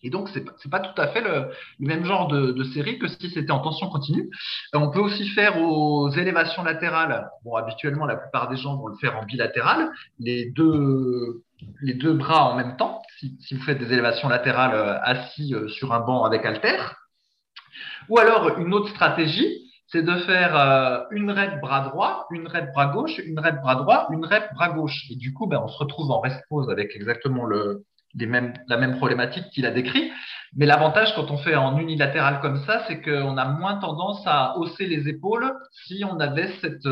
Et 0.03 0.11
donc, 0.11 0.29
c'est 0.29 0.45
c'est 0.59 0.71
pas 0.71 0.79
tout 0.79 1.01
à 1.01 1.09
fait 1.09 1.21
le, 1.21 1.51
le 1.81 1.87
même 1.87 2.05
genre 2.05 2.29
de, 2.29 2.53
de 2.53 2.65
série 2.65 2.99
que 2.99 3.09
si 3.09 3.31
c'était 3.31 3.51
en 3.51 3.59
tension 3.61 3.89
continue. 3.89 4.31
Euh, 4.75 4.79
On 4.79 4.91
peut 4.91 5.01
aussi 5.01 5.29
faire 5.31 5.61
aux 5.61 6.11
élévations 6.11 6.63
latérales. 6.63 7.29
Bon, 7.45 7.57
habituellement, 7.57 8.07
la 8.07 8.17
plupart 8.17 8.49
des 8.49 8.57
gens 8.57 8.77
vont 8.77 8.89
le 8.89 8.97
faire 8.97 9.17
en 9.17 9.25
bilatéral, 9.25 9.91
les 10.21 10.51
deux, 10.51 11.43
les 11.81 11.95
deux 11.95 12.13
bras 12.13 12.51
en 12.51 12.57
même 12.57 12.77
temps. 12.77 13.03
Si, 13.19 13.55
vous 13.55 13.63
faites 13.63 13.79
des 13.79 13.93
élévations 13.93 14.29
latérales 14.29 14.75
euh, 14.75 15.01
assis 15.03 15.55
euh, 15.55 15.69
sur 15.69 15.93
un 15.93 16.01
banc 16.01 16.25
avec 16.25 16.45
halter. 16.45 16.79
Ou 18.09 18.19
alors, 18.19 18.59
une 18.59 18.75
autre 18.75 18.91
stratégie, 18.91 19.71
c'est 19.87 20.03
de 20.03 20.15
faire 20.17 20.57
euh, 20.57 21.01
une 21.11 21.31
rep 21.31 21.61
bras 21.61 21.89
droit, 21.89 22.27
une 22.31 22.47
rep 22.47 22.73
bras 22.73 22.87
gauche, 22.87 23.19
une 23.19 23.39
rep 23.39 23.61
bras 23.63 23.77
droit, 23.77 24.07
une 24.11 24.25
rep 24.25 24.53
bras 24.55 24.71
gauche. 24.71 25.07
Et 25.11 25.17
du 25.17 25.33
coup, 25.33 25.47
ben, 25.47 25.61
on 25.63 25.69
se 25.69 25.79
retrouve 25.79 26.11
en 26.11 26.21
rest 26.21 26.43
pause 26.49 26.69
avec 26.71 26.95
exactement 26.95 27.47
la 27.47 28.77
même 28.77 28.97
problématique 28.97 29.45
qu'il 29.51 29.67
a 29.67 29.71
décrit. 29.71 30.11
Mais 30.55 30.67
l'avantage 30.67 31.15
quand 31.15 31.31
on 31.31 31.39
fait 31.39 31.57
en 31.57 31.79
unilatéral 31.79 32.41
comme 32.41 32.63
ça, 32.65 32.85
c'est 32.87 33.01
qu'on 33.01 33.37
a 33.37 33.45
moins 33.47 33.77
tendance 33.77 34.23
à 34.27 34.57
hausser 34.59 34.87
les 34.87 35.09
épaules 35.09 35.53
si 35.87 36.05
on 36.05 36.19
avait 36.21 36.51
cette, 36.61 36.87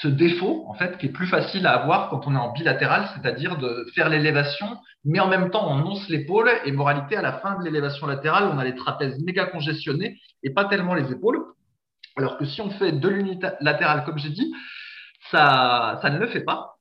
ce 0.00 0.08
défaut, 0.08 0.64
en 0.68 0.74
fait, 0.74 0.96
qui 0.98 1.06
est 1.06 1.12
plus 1.12 1.26
facile 1.26 1.66
à 1.66 1.72
avoir 1.72 2.08
quand 2.08 2.26
on 2.26 2.34
est 2.34 2.38
en 2.38 2.52
bilatéral, 2.52 3.08
c'est-à-dire 3.14 3.56
de 3.56 3.86
faire 3.94 4.08
l'élévation, 4.08 4.78
mais 5.04 5.18
en 5.18 5.28
même 5.28 5.50
temps, 5.50 5.68
on 5.68 5.84
once 5.86 6.08
l'épaule. 6.08 6.50
Et 6.64 6.72
moralité, 6.72 7.16
à 7.16 7.22
la 7.22 7.32
fin 7.34 7.58
de 7.58 7.64
l'élévation 7.64 8.06
latérale, 8.06 8.50
on 8.52 8.58
a 8.58 8.64
les 8.64 8.76
trapèzes 8.76 9.18
méga 9.24 9.46
congestionnés 9.46 10.20
et 10.42 10.50
pas 10.50 10.66
tellement 10.66 10.94
les 10.94 11.10
épaules. 11.10 11.42
Alors 12.16 12.38
que 12.38 12.44
si 12.44 12.60
on 12.60 12.70
fait 12.70 12.92
de 12.92 13.08
l'unilatéral, 13.08 14.04
comme 14.04 14.18
j'ai 14.18 14.30
dit, 14.30 14.52
ça, 15.30 15.98
ça 16.00 16.10
ne 16.10 16.18
le 16.18 16.28
fait 16.28 16.44
pas. 16.44 16.76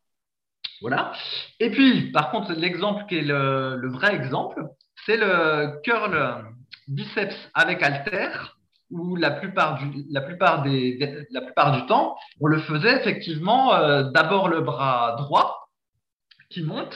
Voilà. 0.82 1.12
Et 1.60 1.72
puis, 1.72 2.12
par 2.12 2.30
contre, 2.30 2.54
l'exemple 2.54 3.06
qui 3.08 3.18
est 3.18 3.22
le, 3.24 3.78
le 3.78 3.90
vrai 3.90 4.16
exemple, 4.16 4.64
c'est 5.06 5.18
le 5.18 5.82
curl 5.82 6.44
biceps 6.88 7.36
avec 7.54 7.82
halter, 7.82 8.57
où 8.90 9.16
la 9.16 9.32
plupart 9.32 9.80
du, 9.80 10.06
la 10.10 10.22
plupart 10.22 10.64
des, 10.64 11.26
la 11.32 11.42
plupart 11.42 11.74
du 11.74 11.86
temps, 11.88 12.16
on 12.40 12.48
le 12.48 12.60
faisait 12.60 12.96
effectivement 13.00 13.74
euh, 13.74 14.04
d'abord 14.12 14.48
le 14.48 14.62
bras 14.62 15.16
droit 15.18 15.70
qui 16.50 16.64
monte, 16.64 16.96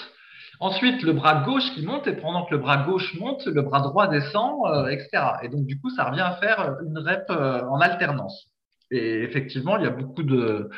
ensuite 0.59 1.01
le 1.03 1.13
bras 1.13 1.43
gauche 1.43 1.69
qui 1.73 1.85
monte, 1.85 2.07
et 2.07 2.13
pendant 2.13 2.45
que 2.45 2.51
le 2.51 2.61
bras 2.61 2.77
gauche 2.77 3.13
monte, 3.19 3.45
le 3.45 3.61
bras 3.61 3.81
droit 3.81 4.07
descend, 4.07 4.59
euh, 4.67 4.87
etc. 4.87 5.09
Et 5.43 5.49
donc, 5.49 5.65
du 5.65 5.79
coup, 5.79 5.89
ça 5.89 6.05
revient 6.05 6.21
à 6.21 6.37
faire 6.37 6.77
une 6.85 6.97
rep 6.97 7.25
euh, 7.29 7.61
en 7.63 7.79
alternance. 7.79 8.47
Et 8.91 9.23
effectivement, 9.23 9.77
il 9.77 9.83
y 9.83 9.87
a 9.87 9.91
beaucoup 9.91 10.23
de, 10.23 10.69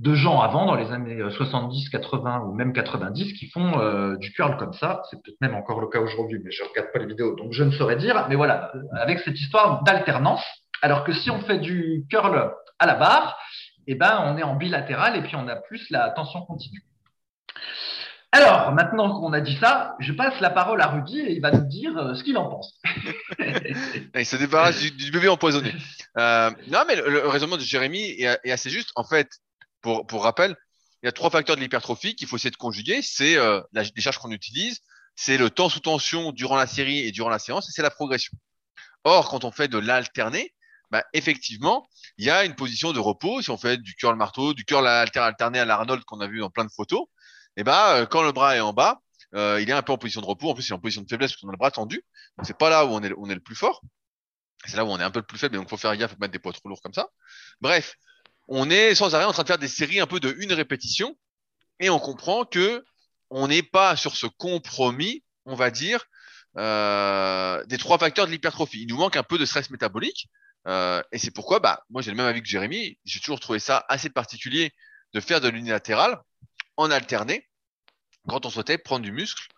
de 0.00 0.14
gens 0.14 0.40
avant, 0.40 0.66
dans 0.66 0.74
les 0.74 0.90
années 0.90 1.22
70, 1.30 1.88
80 1.88 2.40
ou 2.46 2.54
même 2.54 2.72
90, 2.72 3.32
qui 3.34 3.48
font 3.48 3.78
euh, 3.78 4.16
du 4.16 4.32
curl 4.32 4.56
comme 4.56 4.72
ça. 4.72 5.02
C'est 5.10 5.22
peut-être 5.22 5.40
même 5.40 5.54
encore 5.54 5.80
le 5.80 5.86
cas 5.86 6.00
aujourd'hui, 6.00 6.40
mais 6.42 6.50
je 6.50 6.64
regarde 6.64 6.90
pas 6.92 6.98
les 6.98 7.06
vidéos, 7.06 7.34
donc 7.36 7.52
je 7.52 7.62
ne 7.62 7.70
saurais 7.70 7.96
dire. 7.96 8.26
Mais 8.28 8.34
voilà, 8.34 8.72
avec 8.92 9.20
cette 9.20 9.38
histoire 9.38 9.82
d'alternance. 9.84 10.42
Alors 10.82 11.04
que 11.04 11.12
si 11.12 11.30
on 11.30 11.40
fait 11.40 11.58
du 11.58 12.04
curl 12.10 12.52
à 12.78 12.86
la 12.86 12.94
barre, 12.94 13.38
eh 13.86 13.94
ben, 13.94 14.22
on 14.26 14.36
est 14.36 14.42
en 14.42 14.56
bilatéral 14.56 15.16
et 15.16 15.22
puis 15.22 15.36
on 15.36 15.46
a 15.48 15.56
plus 15.56 15.88
la 15.90 16.10
tension 16.10 16.42
continue. 16.42 16.84
Alors, 18.34 18.72
maintenant 18.72 19.20
qu'on 19.20 19.32
a 19.32 19.40
dit 19.40 19.56
ça, 19.60 19.94
je 20.00 20.12
passe 20.12 20.40
la 20.40 20.50
parole 20.50 20.80
à 20.80 20.88
Rudy 20.88 21.20
et 21.20 21.32
il 21.34 21.40
va 21.40 21.52
nous 21.52 21.68
dire 21.68 21.96
euh, 21.96 22.14
ce 22.14 22.24
qu'il 22.24 22.36
en 22.36 22.48
pense. 22.48 22.80
il 23.38 24.26
se 24.26 24.34
débarrasse 24.34 24.80
du, 24.80 25.12
bébé 25.12 25.28
empoisonné. 25.28 25.72
Euh, 26.18 26.50
non, 26.66 26.80
mais 26.88 26.96
le, 26.96 27.28
raisonnement 27.28 27.56
de 27.56 27.62
Jérémy 27.62 28.20
est, 28.20 28.50
assez 28.50 28.70
juste. 28.70 28.90
En 28.96 29.04
fait, 29.04 29.28
pour, 29.84 30.22
rappel, 30.22 30.56
il 31.02 31.06
y 31.06 31.08
a 31.08 31.12
trois 31.12 31.30
facteurs 31.30 31.56
de 31.56 31.60
l'hypertrophie 31.60 32.16
qu'il 32.16 32.26
faut 32.26 32.36
essayer 32.36 32.50
de 32.50 32.56
conjuguer. 32.56 33.02
C'est 33.02 33.36
euh, 33.36 33.60
les 33.72 34.00
charges 34.00 34.18
qu'on 34.18 34.30
utilise, 34.30 34.80
c'est 35.14 35.36
le 35.36 35.50
temps 35.50 35.68
sous 35.68 35.80
tension 35.80 36.32
durant 36.32 36.56
la 36.56 36.66
série 36.66 37.00
et 37.00 37.12
durant 37.12 37.30
la 37.30 37.38
séance, 37.38 37.68
et 37.68 37.72
c'est 37.72 37.82
la 37.82 37.90
progression. 37.90 38.36
Or, 39.04 39.28
quand 39.28 39.44
on 39.44 39.52
fait 39.52 39.68
de 39.68 39.78
l'alterné, 39.78 40.54
bah, 40.90 41.04
effectivement, 41.12 41.88
il 42.18 42.24
y 42.24 42.30
a 42.30 42.44
une 42.44 42.54
position 42.54 42.92
de 42.92 43.00
repos. 43.00 43.42
Si 43.42 43.50
on 43.50 43.58
fait 43.58 43.76
du 43.76 43.94
curl 43.94 44.16
marteau, 44.16 44.54
du 44.54 44.64
curl 44.64 44.86
alterné 44.86 45.58
à 45.58 45.64
l'Arnold 45.64 46.04
qu'on 46.04 46.20
a 46.20 46.26
vu 46.26 46.40
dans 46.40 46.50
plein 46.50 46.64
de 46.64 46.70
photos, 46.70 47.06
et 47.56 47.60
eh 47.60 47.64
ben 47.64 47.96
euh, 47.96 48.06
quand 48.06 48.22
le 48.22 48.32
bras 48.32 48.56
est 48.56 48.60
en 48.60 48.72
bas, 48.72 49.00
euh, 49.34 49.60
il 49.60 49.70
est 49.70 49.72
un 49.72 49.82
peu 49.82 49.92
en 49.92 49.98
position 49.98 50.20
de 50.20 50.26
repos. 50.26 50.50
En 50.50 50.54
plus, 50.54 50.66
il 50.68 50.72
est 50.72 50.74
en 50.74 50.80
position 50.80 51.02
de 51.02 51.08
faiblesse 51.08 51.32
parce 51.32 51.40
qu'on 51.40 51.48
a 51.48 51.52
le 51.52 51.56
bras 51.56 51.70
tendu. 51.70 52.02
Donc 52.36 52.46
c'est 52.46 52.58
pas 52.58 52.70
là 52.70 52.84
où 52.86 52.88
on 52.90 53.02
est, 53.02 53.34
le 53.34 53.40
plus 53.40 53.54
fort. 53.54 53.82
C'est 54.64 54.76
là 54.76 54.84
où 54.84 54.88
on 54.88 54.98
est 54.98 55.04
un 55.04 55.10
peu 55.10 55.20
le 55.20 55.26
plus 55.26 55.38
faible, 55.38 55.56
donc 55.56 55.68
faut 55.68 55.76
faire 55.76 55.96
gaffe, 55.96 56.12
faut 56.12 56.16
mettre 56.20 56.32
des 56.32 56.38
poids 56.38 56.52
trop 56.52 56.68
lourds 56.68 56.80
comme 56.82 56.94
ça. 56.94 57.08
Bref, 57.60 57.96
on 58.48 58.70
est 58.70 58.94
sans 58.94 59.14
arrêt 59.14 59.24
en 59.24 59.32
train 59.32 59.42
de 59.42 59.48
faire 59.48 59.58
des 59.58 59.68
séries 59.68 60.00
un 60.00 60.06
peu 60.06 60.20
de 60.20 60.34
une 60.38 60.52
répétition 60.52 61.16
et 61.80 61.90
on 61.90 61.98
comprend 61.98 62.44
que 62.44 62.84
on 63.30 63.48
n'est 63.48 63.62
pas 63.62 63.96
sur 63.96 64.16
ce 64.16 64.26
compromis, 64.26 65.24
on 65.44 65.54
va 65.54 65.70
dire, 65.70 66.04
euh, 66.56 67.64
des 67.66 67.78
trois 67.78 67.98
facteurs 67.98 68.26
de 68.26 68.30
l'hypertrophie. 68.30 68.82
Il 68.82 68.88
nous 68.88 68.98
manque 68.98 69.16
un 69.16 69.22
peu 69.22 69.38
de 69.38 69.44
stress 69.44 69.70
métabolique. 69.70 70.28
Euh, 70.66 71.02
et 71.12 71.18
c'est 71.18 71.30
pourquoi, 71.30 71.60
bah, 71.60 71.84
moi 71.90 72.00
j'ai 72.00 72.10
le 72.10 72.16
même 72.16 72.26
avis 72.26 72.42
que 72.42 72.48
Jérémy. 72.48 72.98
J'ai 73.04 73.20
toujours 73.20 73.40
trouvé 73.40 73.58
ça 73.58 73.84
assez 73.88 74.08
particulier 74.08 74.72
de 75.12 75.20
faire 75.20 75.40
de 75.40 75.48
l'unilatéral 75.48 76.20
en 76.76 76.90
alterné 76.90 77.48
quand 78.28 78.46
on 78.46 78.50
souhaitait 78.50 78.78
prendre 78.78 79.04
du 79.04 79.12
muscle, 79.12 79.48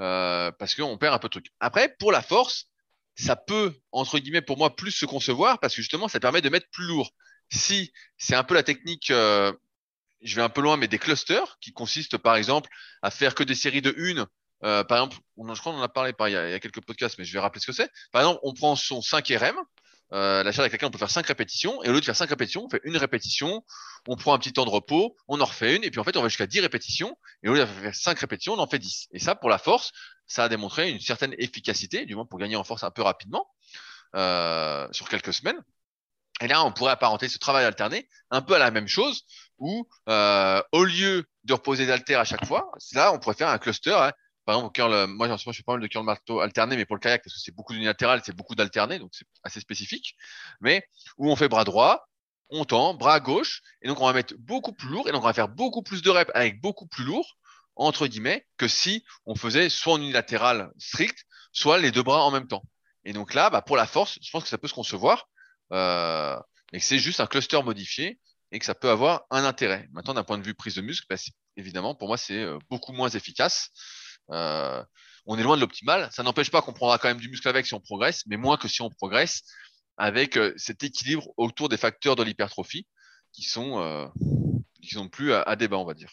euh, 0.00 0.50
parce 0.58 0.74
qu'on 0.74 0.98
perd 0.98 1.14
un 1.14 1.18
peu 1.18 1.28
de 1.28 1.32
truc. 1.32 1.46
Après, 1.60 1.94
pour 1.98 2.12
la 2.12 2.22
force, 2.22 2.66
ça 3.14 3.36
peut, 3.36 3.74
entre 3.92 4.18
guillemets, 4.18 4.42
pour 4.42 4.58
moi, 4.58 4.74
plus 4.74 4.90
se 4.90 5.06
concevoir, 5.06 5.58
parce 5.60 5.74
que 5.74 5.82
justement, 5.82 6.08
ça 6.08 6.20
permet 6.20 6.42
de 6.42 6.48
mettre 6.48 6.68
plus 6.70 6.84
lourd. 6.84 7.10
Si 7.50 7.92
c'est 8.18 8.34
un 8.34 8.44
peu 8.44 8.54
la 8.54 8.62
technique, 8.62 9.10
euh, 9.10 9.52
je 10.22 10.36
vais 10.36 10.42
un 10.42 10.48
peu 10.48 10.60
loin, 10.60 10.76
mais 10.76 10.88
des 10.88 10.98
clusters, 10.98 11.58
qui 11.60 11.72
consistent 11.72 12.18
par 12.18 12.36
exemple 12.36 12.68
à 13.02 13.10
faire 13.10 13.34
que 13.34 13.44
des 13.44 13.54
séries 13.54 13.82
de 13.82 13.94
une. 13.96 14.26
Euh, 14.64 14.84
par 14.84 14.98
exemple, 14.98 15.18
je 15.36 15.60
crois 15.60 15.72
qu'on 15.72 15.78
en 15.78 15.82
a 15.82 15.88
parlé 15.88 16.12
par, 16.12 16.28
il, 16.28 16.32
y 16.32 16.36
a, 16.36 16.58
quelques 16.58 16.80
podcasts, 16.80 17.18
mais 17.18 17.24
je 17.24 17.32
vais 17.32 17.38
rappeler 17.38 17.60
ce 17.60 17.66
que 17.66 17.72
c'est. 17.72 17.90
Par 18.12 18.22
exemple, 18.22 18.40
on 18.42 18.54
prend 18.54 18.74
son 18.74 19.02
5 19.02 19.26
RM, 19.28 19.56
euh, 20.12 20.42
la 20.42 20.52
charge 20.52 20.60
avec 20.60 20.72
laquelle 20.72 20.88
on 20.88 20.90
peut 20.90 20.98
faire 20.98 21.10
5 21.10 21.26
répétitions, 21.26 21.82
et 21.82 21.90
au 21.90 21.92
lieu 21.92 22.00
de 22.00 22.04
faire 22.04 22.16
5 22.16 22.30
répétitions, 22.30 22.64
on 22.64 22.70
fait 22.70 22.80
une 22.84 22.96
répétition, 22.96 23.64
on 24.08 24.16
prend 24.16 24.34
un 24.34 24.38
petit 24.38 24.52
temps 24.52 24.64
de 24.64 24.70
repos, 24.70 25.16
on 25.28 25.40
en 25.40 25.44
refait 25.44 25.76
une, 25.76 25.84
et 25.84 25.90
puis 25.90 26.00
en 26.00 26.04
fait, 26.04 26.16
on 26.16 26.22
va 26.22 26.28
jusqu'à 26.28 26.46
10 26.46 26.60
répétitions, 26.60 27.16
et 27.42 27.48
au 27.48 27.54
lieu 27.54 27.60
de 27.60 27.66
faire 27.66 27.94
5 27.94 28.18
répétitions, 28.18 28.54
on 28.54 28.58
en 28.58 28.66
fait 28.66 28.78
10. 28.78 29.08
Et 29.12 29.18
ça, 29.18 29.34
pour 29.34 29.50
la 29.50 29.58
force, 29.58 29.92
ça 30.26 30.44
a 30.44 30.48
démontré 30.48 30.90
une 30.90 31.00
certaine 31.00 31.34
efficacité, 31.38 32.06
du 32.06 32.14
moins 32.14 32.24
pour 32.24 32.38
gagner 32.38 32.56
en 32.56 32.64
force 32.64 32.82
un 32.82 32.90
peu 32.90 33.02
rapidement, 33.02 33.46
sur 34.14 35.08
quelques 35.08 35.34
semaines. 35.34 35.62
Et 36.40 36.48
là, 36.48 36.64
on 36.64 36.72
pourrait 36.72 36.92
apparenter 36.92 37.28
ce 37.28 37.38
travail 37.38 37.64
alterné 37.64 38.08
un 38.30 38.42
peu 38.42 38.54
à 38.54 38.58
la 38.58 38.70
même 38.70 38.88
chose, 38.88 39.24
où 39.58 39.88
euh, 40.08 40.62
au 40.72 40.84
lieu 40.84 41.24
de 41.44 41.52
reposer 41.52 41.86
d'alter 41.86 42.14
à 42.14 42.24
chaque 42.24 42.44
fois, 42.44 42.70
là, 42.92 43.12
on 43.12 43.18
pourrait 43.18 43.36
faire 43.36 43.48
un 43.48 43.58
cluster. 43.58 43.92
Hein. 43.92 44.12
Par 44.44 44.56
exemple, 44.56 44.72
curl, 44.72 45.06
moi, 45.08 45.28
en 45.28 45.38
ce 45.38 45.46
moment, 45.46 45.52
je 45.52 45.58
fais 45.58 45.62
pas 45.62 45.72
mal 45.72 45.80
de 45.80 45.86
curl 45.86 46.04
marteau 46.04 46.40
alterné, 46.40 46.76
mais 46.76 46.84
pour 46.84 46.96
le 46.96 47.00
kayak, 47.00 47.22
parce 47.24 47.34
que 47.34 47.40
c'est 47.40 47.54
beaucoup 47.54 47.72
d'unilatéral, 47.72 48.20
c'est 48.24 48.36
beaucoup 48.36 48.54
d'alterné, 48.54 48.98
donc 48.98 49.10
c'est 49.12 49.26
assez 49.42 49.60
spécifique. 49.60 50.14
Mais 50.60 50.86
où 51.16 51.30
on 51.30 51.36
fait 51.36 51.48
bras 51.48 51.64
droit, 51.64 52.06
on 52.50 52.64
tend, 52.64 52.94
bras 52.94 53.18
gauche, 53.18 53.62
et 53.82 53.88
donc 53.88 54.00
on 54.00 54.06
va 54.06 54.12
mettre 54.12 54.34
beaucoup 54.38 54.72
plus 54.72 54.88
lourd, 54.88 55.08
et 55.08 55.12
donc 55.12 55.22
on 55.22 55.26
va 55.26 55.32
faire 55.32 55.48
beaucoup 55.48 55.82
plus 55.82 56.02
de 56.02 56.10
reps 56.10 56.30
avec 56.34 56.60
beaucoup 56.60 56.86
plus 56.86 57.04
lourd, 57.04 57.36
entre 57.76 58.06
guillemets, 58.06 58.46
que 58.56 58.68
si 58.68 59.04
on 59.24 59.34
faisait 59.34 59.68
soit 59.68 59.94
en 59.94 60.00
unilatéral 60.00 60.70
strict, 60.78 61.24
soit 61.52 61.78
les 61.78 61.90
deux 61.90 62.02
bras 62.02 62.22
en 62.22 62.30
même 62.30 62.46
temps. 62.46 62.62
Et 63.04 63.12
donc 63.12 63.34
là, 63.34 63.50
bah, 63.50 63.62
pour 63.62 63.76
la 63.76 63.86
force, 63.86 64.18
je 64.22 64.30
pense 64.30 64.44
que 64.44 64.48
ça 64.48 64.58
peut 64.58 64.68
se 64.68 64.74
concevoir 64.74 65.28
euh, 65.72 66.38
et 66.72 66.78
que 66.78 66.84
c'est 66.84 66.98
juste 66.98 67.20
un 67.20 67.26
cluster 67.26 67.62
modifié 67.62 68.18
et 68.52 68.58
que 68.58 68.64
ça 68.64 68.74
peut 68.74 68.90
avoir 68.90 69.24
un 69.30 69.44
intérêt. 69.44 69.88
Maintenant, 69.92 70.14
d'un 70.14 70.24
point 70.24 70.38
de 70.38 70.44
vue 70.44 70.54
prise 70.54 70.74
de 70.74 70.82
muscle, 70.82 71.06
bah, 71.10 71.16
évidemment, 71.56 71.94
pour 71.94 72.08
moi, 72.08 72.16
c'est 72.16 72.42
euh, 72.42 72.58
beaucoup 72.70 72.92
moins 72.92 73.08
efficace. 73.08 73.70
Euh, 74.30 74.82
on 75.26 75.38
est 75.38 75.42
loin 75.42 75.56
de 75.56 75.60
l'optimal. 75.60 76.08
Ça 76.12 76.22
n'empêche 76.22 76.50
pas 76.50 76.62
qu'on 76.62 76.72
prendra 76.72 76.98
quand 76.98 77.08
même 77.08 77.20
du 77.20 77.28
muscle 77.28 77.48
avec 77.48 77.66
si 77.66 77.74
on 77.74 77.80
progresse, 77.80 78.22
mais 78.26 78.36
moins 78.36 78.56
que 78.56 78.68
si 78.68 78.82
on 78.82 78.90
progresse 78.90 79.42
avec 79.96 80.38
cet 80.56 80.84
équilibre 80.84 81.32
autour 81.38 81.68
des 81.68 81.78
facteurs 81.78 82.16
de 82.16 82.22
l'hypertrophie 82.22 82.86
qui 83.32 83.42
sont 83.42 84.12
plus 85.10 85.32
à, 85.32 85.56
débat, 85.56 85.78
on 85.78 85.86
va 85.86 85.94
dire. 85.94 86.10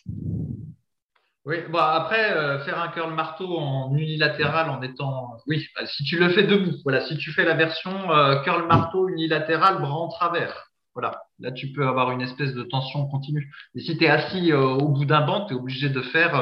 Oui, 1.45 1.57
bon 1.69 1.77
après 1.79 2.29
faire 2.63 2.81
un 2.81 2.87
curl 2.87 3.13
marteau 3.13 3.57
en 3.57 3.93
unilatéral 3.95 4.69
en 4.69 4.81
étant, 4.81 5.37
oui, 5.45 5.67
bah, 5.75 5.85
si 5.85 6.03
tu 6.05 6.17
le 6.17 6.29
fais 6.29 6.43
debout, 6.43 6.77
voilà, 6.83 7.01
si 7.01 7.17
tu 7.17 7.31
fais 7.33 7.43
la 7.43 7.53
version 7.53 7.91
curl 8.45 8.65
marteau 8.65 9.09
unilatéral 9.09 9.81
bras 9.81 9.91
en 9.91 10.07
travers, 10.07 10.71
voilà, 10.93 11.23
là 11.39 11.51
tu 11.51 11.73
peux 11.73 11.85
avoir 11.85 12.11
une 12.11 12.21
espèce 12.21 12.53
de 12.53 12.63
tension 12.63 13.07
continue. 13.07 13.51
Et 13.75 13.81
si 13.81 13.97
tu 13.97 14.05
es 14.05 14.09
assis 14.09 14.53
au 14.53 14.87
bout 14.87 15.03
d'un 15.03 15.21
banc, 15.21 15.45
tu 15.47 15.53
es 15.53 15.57
obligé 15.57 15.89
de 15.89 16.01
faire 16.01 16.33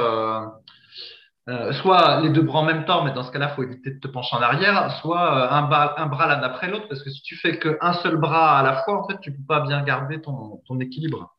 euh, 1.50 1.74
soit 1.74 2.22
les 2.22 2.30
deux 2.30 2.44
bras 2.44 2.60
en 2.60 2.66
même 2.66 2.86
temps, 2.86 3.04
mais 3.04 3.14
dans 3.14 3.24
ce 3.24 3.32
cas-là, 3.32 3.50
il 3.52 3.56
faut 3.56 3.64
éviter 3.64 3.92
de 3.92 4.00
te 4.00 4.08
pencher 4.08 4.36
en 4.36 4.42
arrière, 4.42 4.92
soit 5.02 5.38
euh, 5.38 5.50
un, 5.50 5.64
bras, 5.64 6.00
un 6.00 6.06
bras 6.06 6.28
l'un 6.28 6.42
après 6.44 6.70
l'autre, 6.70 6.88
parce 6.88 7.02
que 7.04 7.10
si 7.10 7.22
tu 7.24 7.36
fais 7.36 7.58
qu'un 7.58 7.94
seul 7.94 8.18
bras 8.18 8.60
à 8.60 8.64
la 8.64 8.84
fois, 8.84 9.04
en 9.04 9.08
fait, 9.08 9.20
tu 9.22 9.32
peux 9.36 9.44
pas 9.48 9.62
bien 9.62 9.82
garder 9.84 10.22
ton, 10.22 10.62
ton 10.68 10.80
équilibre. 10.80 11.36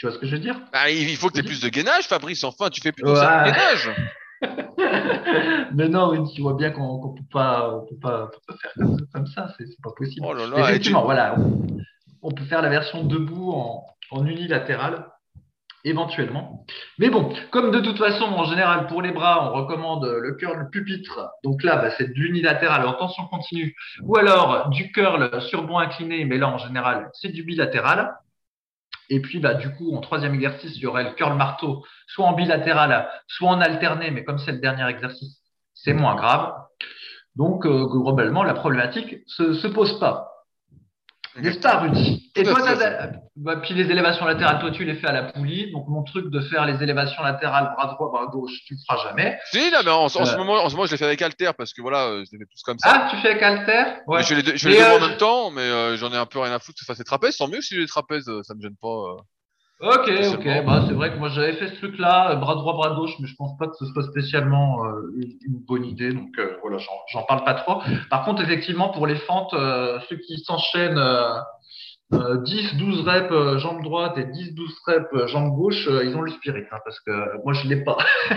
Tu 0.00 0.06
vois 0.06 0.14
ce 0.14 0.18
que 0.18 0.26
je 0.26 0.32
veux 0.32 0.40
dire? 0.40 0.58
Bah, 0.72 0.88
Il 0.88 1.14
faut 1.18 1.28
que 1.28 1.34
tu 1.34 1.40
aies 1.40 1.42
plus 1.42 1.60
de 1.60 1.68
gainage, 1.68 2.08
Fabrice. 2.08 2.42
Enfin, 2.42 2.70
tu 2.70 2.80
fais 2.80 2.90
plus 2.90 3.04
de 3.04 3.12
gainage. 3.12 3.90
mais 5.74 5.90
non, 5.90 6.26
tu 6.28 6.40
vois 6.40 6.54
bien 6.54 6.70
qu'on 6.70 7.12
ne 7.12 7.18
peut, 7.18 7.26
pas, 7.30 7.70
on 7.74 7.86
peut, 7.86 7.98
pas, 8.00 8.30
faire 8.62 8.72
comme 9.12 9.26
ça, 9.26 9.54
c'est 9.58 9.66
pas 9.82 9.90
possible. 9.94 10.26
Oh 10.26 10.34
Effectivement, 10.56 11.04
voilà. 11.04 11.36
On, 12.22 12.30
peut 12.30 12.44
faire 12.44 12.62
la 12.62 12.70
version 12.70 13.04
debout 13.04 13.52
en, 13.52 13.84
en 14.10 14.24
unilatéral 14.24 15.06
éventuellement. 15.84 16.64
Mais 16.98 17.10
bon, 17.10 17.34
comme 17.50 17.70
de 17.70 17.80
toute 17.80 17.98
façon, 17.98 18.24
en 18.24 18.44
général, 18.44 18.86
pour 18.86 19.02
les 19.02 19.12
bras, 19.12 19.50
on 19.50 19.54
recommande 19.54 20.06
le 20.06 20.32
curl 20.32 20.70
pupitre. 20.70 21.28
Donc 21.44 21.62
là, 21.62 21.76
bah, 21.76 21.90
c'est 21.98 22.08
de 22.08 22.18
l'unilatéral 22.18 22.86
en 22.86 22.94
tension 22.94 23.26
continue. 23.26 23.76
Ou 24.00 24.16
alors 24.16 24.70
du 24.70 24.92
curl 24.92 25.42
sur 25.42 25.64
banc 25.64 25.78
incliné, 25.78 26.24
mais 26.24 26.38
là, 26.38 26.48
en 26.48 26.56
général, 26.56 27.10
c'est 27.12 27.32
du 27.32 27.42
bilatéral. 27.42 28.14
Et 29.10 29.20
puis, 29.20 29.40
bah, 29.40 29.54
du 29.54 29.70
coup, 29.74 29.94
en 29.94 30.00
troisième 30.00 30.34
exercice, 30.34 30.76
il 30.76 30.82
y 30.82 30.86
aurait 30.86 31.04
le 31.04 31.10
curl 31.10 31.36
marteau, 31.36 31.84
soit 32.06 32.26
en 32.26 32.32
bilatéral, 32.32 33.10
soit 33.26 33.50
en 33.50 33.60
alterné, 33.60 34.10
mais 34.12 34.24
comme 34.24 34.38
c'est 34.38 34.52
le 34.52 34.58
dernier 34.58 34.88
exercice, 34.88 35.40
c'est 35.74 35.92
moins 35.92 36.14
grave. 36.14 36.54
Donc, 37.34 37.66
euh, 37.66 37.86
globalement, 37.86 38.44
la 38.44 38.54
problématique 38.54 39.16
se, 39.26 39.52
se 39.54 39.66
pose 39.66 39.98
pas. 39.98 40.29
Pas, 41.62 41.78
Rudy 41.78 42.30
Et 42.34 42.42
toi, 42.42 42.58
bah, 43.36 43.56
puis 43.56 43.74
les 43.74 43.90
élévations 43.90 44.26
latérales, 44.26 44.58
toi, 44.58 44.70
tu 44.70 44.84
les 44.84 44.94
fais 44.94 45.06
à 45.06 45.12
la 45.12 45.22
poulie. 45.24 45.70
Donc, 45.70 45.86
mon 45.88 46.02
truc 46.02 46.30
de 46.30 46.40
faire 46.40 46.66
les 46.66 46.82
élévations 46.82 47.22
latérales, 47.22 47.72
bras 47.76 47.94
droit, 47.94 48.10
bras 48.10 48.26
gauche, 48.26 48.52
tu 48.66 48.74
le 48.74 48.80
feras 48.86 49.08
jamais. 49.08 49.38
Si, 49.50 49.70
non, 49.70 49.78
mais 49.84 49.90
en, 49.90 50.08
ce, 50.08 50.18
euh. 50.18 50.36
moment, 50.36 50.54
en 50.54 50.68
ce 50.68 50.74
moment, 50.74 50.86
je 50.86 50.92
les 50.92 50.96
fais 50.96 51.04
avec 51.04 51.22
Alter 51.22 51.52
parce 51.56 51.72
que 51.72 51.82
voilà, 51.82 52.06
euh, 52.06 52.24
je 52.24 52.32
les 52.32 52.38
fais 52.38 52.50
tous 52.50 52.62
comme 52.62 52.78
ça. 52.78 52.90
Ah, 52.92 53.08
tu 53.10 53.16
fais 53.18 53.30
avec 53.30 53.42
Alter? 53.42 54.00
Ouais. 54.06 54.22
Je 54.24 54.34
les 54.34 54.56
je 54.56 54.68
les 54.68 54.82
en 54.82 54.96
euh, 54.96 55.08
même 55.08 55.16
temps, 55.16 55.50
mais 55.50 55.96
j'en 55.96 56.12
ai 56.12 56.16
un 56.16 56.26
peu 56.26 56.40
rien 56.40 56.52
à 56.52 56.58
foutre. 56.58 56.80
Enfin, 56.84 56.94
c'est 56.96 57.04
trapèze, 57.04 57.36
tant 57.36 57.48
mieux 57.48 57.60
si 57.60 57.76
les 57.76 57.86
trapèzes, 57.86 58.30
ça 58.42 58.54
me 58.54 58.60
gêne 58.60 58.76
pas. 58.80 59.16
Ok, 59.80 60.10
ok. 60.34 60.64
Bah, 60.66 60.84
c'est 60.86 60.94
vrai 60.94 61.10
que 61.12 61.18
moi 61.18 61.28
j'avais 61.30 61.54
fait 61.54 61.68
ce 61.68 61.74
truc-là, 61.76 62.34
bras 62.36 62.54
droit, 62.54 62.74
bras 62.74 62.94
gauche, 62.94 63.12
mais 63.18 63.26
je 63.26 63.34
pense 63.36 63.56
pas 63.58 63.66
que 63.66 63.74
ce 63.78 63.86
soit 63.86 64.02
spécialement 64.04 64.84
une 65.16 65.58
bonne 65.66 65.84
idée. 65.84 66.12
Donc 66.12 66.38
voilà, 66.62 66.78
j'en 67.12 67.22
parle 67.22 67.44
pas 67.44 67.54
trop. 67.54 67.80
Par 68.10 68.24
contre, 68.24 68.42
effectivement, 68.42 68.90
pour 68.90 69.06
les 69.06 69.16
fentes, 69.16 69.54
ceux 70.08 70.16
qui 70.16 70.38
s'enchaînent 70.40 71.00
euh, 72.12 72.38
10, 72.42 72.74
12 72.74 73.06
reps 73.06 73.30
euh, 73.30 73.58
jambe 73.58 73.84
droite 73.84 74.18
et 74.18 74.24
10, 74.24 74.54
12 74.54 74.78
reps 74.84 75.06
euh, 75.14 75.26
jambe 75.28 75.54
gauche, 75.54 75.86
euh, 75.86 76.04
ils 76.04 76.16
ont 76.16 76.22
le 76.22 76.32
spirit, 76.32 76.64
hein, 76.72 76.78
parce 76.84 76.98
que 77.00 77.12
moi 77.44 77.52
je 77.52 77.68
l'ai 77.68 77.84
pas. 77.84 77.96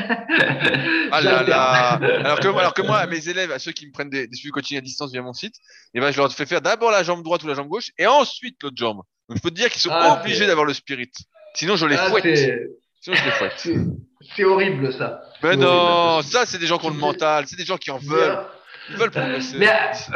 Ah 1.12 1.22
là 1.22 1.44
là. 1.44 1.94
Alors 2.24 2.40
que, 2.40 2.48
alors 2.48 2.74
que 2.74 2.82
moi, 2.82 2.98
à 2.98 3.08
mes 3.08 3.30
élèves, 3.30 3.52
à 3.52 3.60
ceux 3.60 3.72
qui 3.72 3.88
me 3.88 3.92
prennent 3.92 4.10
des, 4.10 4.28
des 4.28 4.36
suivis 4.36 4.52
coaching 4.52 4.78
à 4.78 4.82
distance 4.82 5.12
via 5.12 5.22
mon 5.22 5.34
site, 5.34 5.56
eh 5.94 6.00
ben, 6.00 6.12
je 6.12 6.18
leur 6.18 6.32
fais 6.32 6.46
faire 6.46 6.62
d'abord 6.62 6.92
la 6.92 7.04
jambe 7.04 7.24
droite 7.24 7.44
ou 7.44 7.48
la 7.48 7.54
jambe 7.54 7.68
gauche 7.68 7.92
et 7.98 8.08
ensuite 8.08 8.62
l'autre 8.64 8.78
jambe. 8.78 9.02
Donc 9.30 9.38
je 9.38 9.42
peux 9.42 9.50
te 9.50 9.56
dire 9.56 9.70
qu'ils 9.70 9.82
sont 9.82 9.90
Ah, 9.92 10.20
obligés 10.20 10.48
d'avoir 10.48 10.66
le 10.66 10.74
spirit. 10.74 11.12
Sinon 11.56 11.76
je 11.76 11.86
les 11.86 11.96
Ah, 11.98 12.10
fouette. 12.10 12.24
c'est- 12.24 12.68
Sinon 13.02 13.16
je 13.18 13.26
les 13.26 13.32
fouette. 13.32 13.68
c'est 14.36 14.44
horrible 14.44 14.94
ça. 14.94 15.22
Mais 15.44 15.56
non, 15.56 15.68
horrible. 15.68 16.28
ça 16.30 16.46
c'est 16.46 16.58
des 16.58 16.68
gens 16.68 16.78
qui 16.78 16.86
ont 16.88 16.90
le 16.92 16.96
mental, 16.96 17.46
c'est 17.48 17.58
des 17.58 17.66
gens 17.66 17.78
qui 17.78 17.92
en 17.92 17.98
veulent. 17.98 18.40
Ils 18.90 18.98
veulent 18.98 19.12
progresser. 19.12 19.58
Mais, 19.60 19.72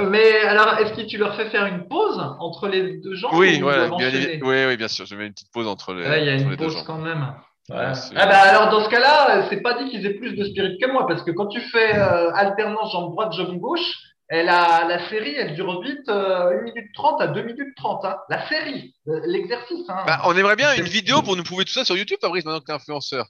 mais 0.10 0.40
alors, 0.42 0.78
est-ce 0.80 0.92
que 0.92 1.02
tu 1.08 1.18
leur 1.18 1.36
fais 1.38 1.50
faire 1.50 1.66
une 1.68 1.88
pause 1.88 2.20
entre 2.40 2.68
les 2.68 2.98
deux 2.98 3.16
jambes 3.16 3.32
Oui, 3.36 3.62
voilà, 3.62 3.88
bien 3.88 4.10
oui, 4.12 4.66
oui, 4.68 4.76
bien 4.76 4.90
sûr. 4.90 5.06
Je 5.06 5.16
mets 5.16 5.26
une 5.28 5.32
petite 5.32 5.52
pause 5.54 5.68
entre 5.68 5.94
les, 5.94 6.06
Ouais, 6.06 6.20
il 6.22 6.26
y 6.26 6.30
a 6.30 6.34
une 6.34 6.58
pause 6.58 6.84
quand 6.86 6.98
même. 6.98 7.34
Ouais, 7.70 7.92
Ah 8.16 8.26
bah 8.28 8.40
alors 8.40 8.70
dans 8.70 8.84
ce 8.84 8.90
cas-là, 8.90 9.46
c'est 9.50 9.62
pas 9.62 9.82
dit 9.82 9.90
qu'ils 9.90 10.06
aient 10.06 10.14
plus 10.16 10.34
de 10.36 10.44
spirit 10.46 10.78
que 10.82 10.90
moi 10.92 11.06
parce 11.08 11.22
que 11.24 11.32
quand 11.32 11.48
tu 11.48 11.60
fais 11.62 11.98
euh, 11.98 12.30
alternance 12.34 12.92
jambe 12.94 13.12
droite 13.12 13.34
jambe 13.34 13.58
gauche, 13.60 13.94
elle 14.30 14.50
a, 14.50 14.86
la 14.88 15.10
série 15.10 15.36
elle 15.36 15.54
dure 15.56 15.82
vite 15.82 16.08
euh, 16.10 16.60
1 16.60 16.64
minute 16.64 16.92
30 16.94 17.22
à 17.22 17.28
2 17.28 17.42
minutes 17.44 17.76
30 17.78 18.06
hein. 18.06 18.18
La 18.30 18.48
série, 18.48 18.94
euh, 19.08 19.22
l'exercice 19.26 19.86
hein. 19.90 20.04
Bah, 20.06 20.22
on 20.26 20.36
aimerait 20.38 20.56
bien 20.56 20.74
une 20.76 20.84
vidéo 20.86 21.22
pour 21.22 21.36
nous 21.38 21.44
prouver 21.44 21.66
tout 21.66 21.72
ça 21.74 21.86
sur 21.86 21.96
YouTube, 21.98 22.18
Fabrice, 22.22 22.46
maintenant 22.46 22.60
que 22.60 22.66
t'es 22.66 22.72
influenceur. 22.74 23.26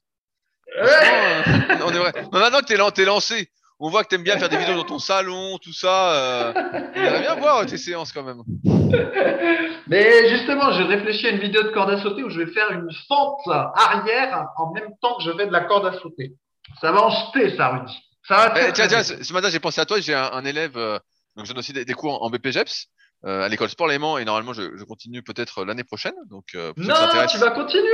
Ouais. 0.76 0.84
Euh, 0.84 1.78
on 1.86 1.90
aimerait- 1.92 2.14
Maintenant 2.32 2.60
que 2.60 2.66
t'es 2.66 2.78
lan- 2.78 2.92
t'es 2.92 3.06
lancé, 3.06 3.50
on 3.80 3.90
voit 3.90 4.04
que 4.04 4.10
t'aimes 4.10 4.24
bien 4.24 4.38
faire 4.38 4.50
des 4.50 4.58
vidéos 4.58 4.76
dans 4.76 4.84
ton 4.84 5.00
salon, 5.00 5.58
tout 5.60 5.72
ça. 5.74 6.14
euh, 6.14 6.54
On 6.96 7.00
aimerait 7.00 7.22
bien 7.22 7.36
voir 7.36 7.66
tes 7.66 7.78
séances 7.78 8.12
quand 8.12 8.24
même. 8.24 8.42
Mais 9.88 10.30
justement, 10.30 10.72
j'ai 10.74 10.84
réfléchi 10.84 11.28
à 11.28 11.30
une 11.32 11.40
vidéo 11.40 11.64
de 11.64 11.70
corde 11.70 11.92
à 11.92 12.02
sauter 12.02 12.24
où 12.24 12.30
je 12.30 12.40
vais 12.42 12.52
faire 12.52 12.72
une 12.72 12.90
fente 13.08 13.40
arrière 13.48 14.48
en 14.58 14.72
même 14.74 14.90
temps 15.02 15.16
que 15.18 15.24
je 15.24 15.32
fais 15.38 15.48
de 15.48 15.52
la 15.52 15.62
corde 15.62 15.86
à 15.86 15.94
sauter. 16.00 16.34
Ça 16.82 16.92
va 16.92 17.04
en 17.04 17.10
jeter 17.10 17.56
ça, 17.56 17.70
Rudy. 17.70 17.94
Ça 18.28 18.36
va 18.50 18.68
Eh, 18.68 18.74
tiens, 18.74 18.88
tiens, 18.88 19.04
ce 19.04 19.24
ce 19.24 19.34
matin 19.34 19.50
j'ai 19.50 19.60
pensé 19.60 19.80
à 19.82 19.86
toi, 19.86 20.00
j'ai 20.00 20.14
un, 20.14 20.32
un 20.32 20.46
élève, 20.46 20.78
euh, 20.78 21.00
donc 21.36 21.46
je 21.46 21.52
donne 21.52 21.60
aussi 21.60 21.74
des, 21.74 21.86
des 21.86 21.94
cours 21.94 22.22
en 22.24 22.30
BPGEPS 22.30 22.88
euh, 23.26 23.44
à 23.44 23.48
l'école 23.50 23.70
Sport 23.70 23.88
Léman 23.88 24.18
et 24.18 24.26
normalement 24.26 24.54
je, 24.54 24.76
je 24.78 24.84
continue 24.84 25.24
peut-être 25.24 25.64
l'année 25.66 25.84
prochaine. 25.84 26.14
Donc 26.30 26.46
euh, 26.56 26.74
Non, 26.78 26.94
tu 27.28 27.38
vas 27.38 27.52
continuer. 27.52 27.90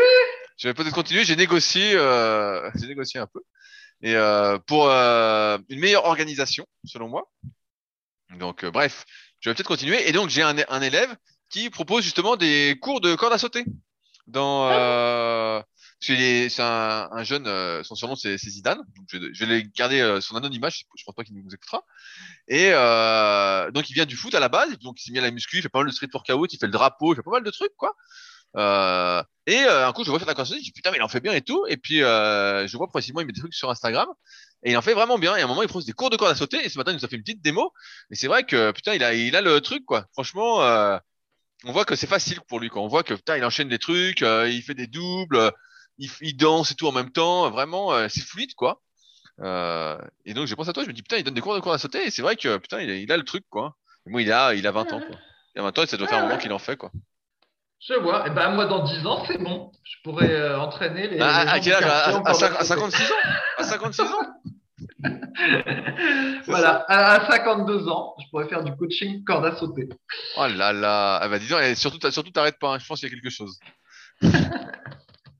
Je 0.58 0.68
vais 0.68 0.74
peut-être 0.74 0.94
continuer. 0.94 1.24
J'ai 1.24 1.36
négocié, 1.36 1.94
euh, 1.96 2.70
j'ai 2.76 2.88
négocié 2.88 3.20
un 3.20 3.28
peu, 3.28 3.42
et 4.02 4.16
euh, 4.16 4.58
pour 4.68 4.88
euh, 4.90 5.58
une 5.70 5.80
meilleure 5.80 6.06
organisation, 6.06 6.66
selon 6.86 7.08
moi. 7.10 7.30
Donc, 8.38 8.64
euh, 8.64 8.72
bref, 8.72 9.06
je 9.40 9.50
vais 9.50 9.54
peut-être 9.56 9.68
continuer. 9.68 10.08
Et 10.08 10.12
donc, 10.12 10.30
j'ai 10.30 10.42
un, 10.42 10.56
un 10.70 10.82
élève 10.82 11.16
qui 11.50 11.70
propose 11.70 12.04
justement 12.04 12.36
des 12.36 12.78
cours 12.82 13.02
de 13.02 13.16
corde 13.16 13.34
à 13.34 13.38
sauter. 13.38 13.66
Dans, 14.28 14.70
euh, 14.72 15.60
est- 15.60 15.64
c'est 16.00 16.60
un, 16.60 17.10
un 17.12 17.24
jeune, 17.24 17.48
euh, 17.48 17.84
son 17.84 17.96
surnom 17.96 18.16
c'est 18.16 18.38
Zidane. 18.38 18.80
Donc, 18.96 19.06
je, 19.08 19.18
je 19.34 19.46
vais 19.46 19.64
garder 19.76 20.02
euh, 20.02 20.22
son 20.22 20.36
anonymat. 20.36 20.70
Je, 20.70 20.84
je 20.96 21.04
pense 21.04 21.16
pas 21.16 21.24
qu'il 21.24 21.36
nous 21.36 21.54
écoutera. 21.54 21.84
Et 22.48 22.72
euh, 22.74 23.72
donc, 23.72 23.90
il 23.90 23.94
vient 23.94 24.06
du 24.06 24.16
foot 24.16 24.36
à 24.36 24.40
la 24.40 24.50
base. 24.50 24.78
Donc, 24.80 25.00
il 25.00 25.04
s'est 25.04 25.12
mis 25.12 25.20
à 25.20 25.22
la 25.22 25.32
muscu. 25.32 25.58
Il 25.58 25.62
fait 25.62 25.70
pas 25.70 25.80
mal 25.80 25.88
de 25.88 25.94
street 25.94 26.10
workout. 26.14 26.54
Il 26.54 26.58
fait 26.58 26.66
le 26.66 26.72
drapeau. 26.72 27.14
Il 27.14 27.16
fait 27.16 27.24
pas 27.24 27.32
mal 27.32 27.44
de 27.44 27.52
trucs, 27.52 27.76
quoi. 27.78 27.96
Euh, 28.56 29.24
et 29.48 29.64
euh, 29.64 29.88
un 29.88 29.94
coup, 29.94 30.04
je 30.04 30.10
vois 30.10 30.20
faire 30.20 30.28
la 30.28 30.36
conversation, 30.36 30.60
je 30.60 30.66
dis 30.66 30.72
putain, 30.72 30.92
mais 30.92 30.98
il 30.98 31.04
en 31.04 31.08
fait 31.08 31.20
bien 31.20 31.34
et 31.34 31.42
tout. 31.42 31.66
Et 31.68 31.78
puis, 31.78 32.04
euh, 32.04 32.68
je 32.68 32.78
vois 32.78 32.88
précisément, 32.88 33.22
il 33.22 33.26
met 33.26 33.34
des 33.34 33.40
trucs 33.40 33.54
sur 33.54 33.70
Instagram 33.70 34.08
et 34.64 34.72
il 34.72 34.78
en 34.78 34.82
fait 34.82 34.94
vraiment 34.94 35.18
bien. 35.18 35.36
Et 35.36 35.42
à 35.42 35.46
un 35.46 35.48
moment, 35.48 35.64
il 35.64 35.68
propose 35.68 35.86
des 35.86 35.94
cours 35.94 36.10
de 36.10 36.18
corde 36.18 36.32
à 36.32 36.36
sauter. 36.36 36.64
Et 36.64 36.70
ce 36.70 36.78
matin, 36.78 36.92
il 36.92 36.96
nous 36.98 37.06
a 37.06 37.08
fait 37.08 37.16
une 37.16 37.24
petite 37.24 37.42
démo. 37.42 37.74
Et 38.12 38.16
c'est 38.16 38.28
vrai 38.28 38.44
que 38.44 38.72
putain, 38.72 38.94
il 38.94 39.04
a, 39.04 39.14
il 39.14 39.36
a 39.36 39.42
le 39.42 39.60
truc 39.62 39.86
quoi. 39.86 40.06
Franchement, 40.14 40.62
euh, 40.64 40.98
on 41.66 41.72
voit 41.72 41.86
que 41.86 41.96
c'est 41.96 42.08
facile 42.08 42.40
pour 42.48 42.60
lui. 42.60 42.70
Quoi. 42.70 42.82
On 42.82 42.88
voit 42.88 43.04
que 43.04 43.14
putain, 43.16 43.38
il 43.38 43.44
enchaîne 43.44 43.70
des 43.70 43.80
trucs, 43.80 44.22
euh, 44.22 44.48
il 44.50 44.62
fait 44.62 44.76
des 44.76 44.88
doubles, 44.88 45.52
il, 45.98 46.10
il 46.22 46.38
danse 46.38 46.72
et 46.72 46.76
tout 46.76 46.88
en 46.88 46.92
même 46.92 47.12
temps. 47.12 47.50
Vraiment, 47.50 47.94
euh, 47.94 48.08
c'est 48.10 48.22
fluide 48.24 48.54
quoi. 48.56 48.82
Euh, 49.42 49.98
et 50.26 50.34
donc, 50.34 50.48
je 50.48 50.56
pense 50.56 50.68
à 50.68 50.74
toi. 50.74 50.84
Je 50.84 50.90
me 50.90 50.94
dis 50.94 51.02
putain, 51.02 51.18
il 51.18 51.24
donne 51.24 51.34
des 51.34 51.42
cours 51.42 51.56
de 51.56 51.60
corde 51.60 51.76
à 51.76 51.80
sauter. 51.80 52.06
Et 52.06 52.12
c'est 52.12 52.22
vrai 52.22 52.36
que 52.36 52.58
putain, 52.58 52.82
il 52.82 52.90
a, 52.90 52.96
il 52.96 53.12
a 53.12 53.18
le 53.18 53.24
truc 53.24 53.46
quoi. 53.50 53.76
Moi, 54.06 54.22
il 54.22 54.32
a, 54.32 54.54
il 54.54 54.68
a 54.68 54.72
20 54.72 54.94
ans 54.94 55.00
quoi. 55.00 55.18
Il 55.56 55.60
a 55.60 55.64
20 55.64 55.80
ans 55.80 55.84
et 55.84 55.88
ça 55.88 55.98
doit 55.98 56.08
faire 56.08 56.20
un 56.20 56.24
moment 56.24 56.38
qu'il 56.38 56.54
en 56.54 56.60
fait 56.60 56.78
quoi. 56.78 56.92
Je 57.86 57.96
vois. 57.96 58.28
Et 58.28 58.30
ben 58.30 58.52
moi, 58.52 58.66
dans 58.66 58.84
10 58.84 59.06
ans, 59.08 59.24
c'est 59.28 59.38
bon. 59.38 59.72
Je 59.84 59.96
pourrais 60.04 60.32
euh, 60.32 60.60
entraîner 60.60 61.08
les. 61.10 61.20
À, 61.20 61.44
les 61.44 61.50
à 61.52 61.60
quel 61.60 61.74
âge? 61.74 61.84
à, 61.84 62.06
à, 62.06 62.18
à, 62.26 62.30
à 62.30 62.34
sauter. 62.34 62.64
56 62.64 63.12
ans? 63.12 63.16
À 63.58 63.64
56 63.64 64.02
ans? 64.04 64.08
Voilà. 66.46 66.86
À, 66.88 67.16
à 67.16 67.32
52 67.32 67.88
ans, 67.90 68.16
je 68.24 68.30
pourrais 68.30 68.48
faire 68.48 68.64
du 68.64 68.76
coaching 68.76 69.24
corde 69.24 69.46
à 69.46 69.56
sauter. 69.56 69.90
Oh 70.38 70.48
là 70.48 70.72
là 70.74 71.18
Ah 71.22 71.28
bah 71.28 71.40
dis 71.40 71.48
donc, 71.48 71.62
et 71.62 71.76
surtout, 71.76 72.00
surtout 72.12 72.32
t'arrêtes 72.32 72.60
pas, 72.60 72.76
hein. 72.76 72.80
je 72.80 72.86
pense 72.86 73.00
qu'il 73.00 73.10
y 73.10 73.12
a 73.12 73.16
quelque 73.16 73.30
chose. 73.30 73.60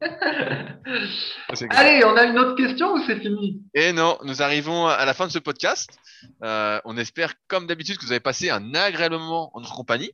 Allez, 1.70 2.04
on 2.04 2.16
a 2.16 2.24
une 2.26 2.38
autre 2.38 2.56
question 2.56 2.94
ou 2.94 3.04
c'est 3.06 3.20
fini? 3.20 3.62
Et 3.74 3.94
non, 3.94 4.18
nous 4.24 4.42
arrivons 4.42 4.88
à 4.88 5.06
la 5.06 5.14
fin 5.14 5.28
de 5.28 5.32
ce 5.32 5.40
podcast. 5.40 5.98
Euh, 6.44 6.80
on 6.86 6.98
espère, 6.98 7.34
comme 7.48 7.68
d'habitude, 7.68 7.98
que 7.98 8.06
vous 8.06 8.12
avez 8.12 8.20
passé 8.20 8.50
un 8.50 8.74
agréable 8.74 9.18
moment 9.18 9.52
en 9.56 9.62
notre 9.62 9.76
compagnie. 9.76 10.12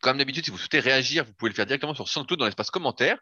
Comme 0.00 0.18
d'habitude, 0.18 0.44
si 0.44 0.50
vous 0.50 0.58
souhaitez 0.58 0.80
réagir, 0.80 1.24
vous 1.24 1.32
pouvez 1.32 1.50
le 1.50 1.54
faire 1.54 1.66
directement 1.66 1.94
sur 1.94 2.08
SoundCloud 2.08 2.38
dans 2.38 2.46
l'espace 2.46 2.70
commentaire 2.70 3.18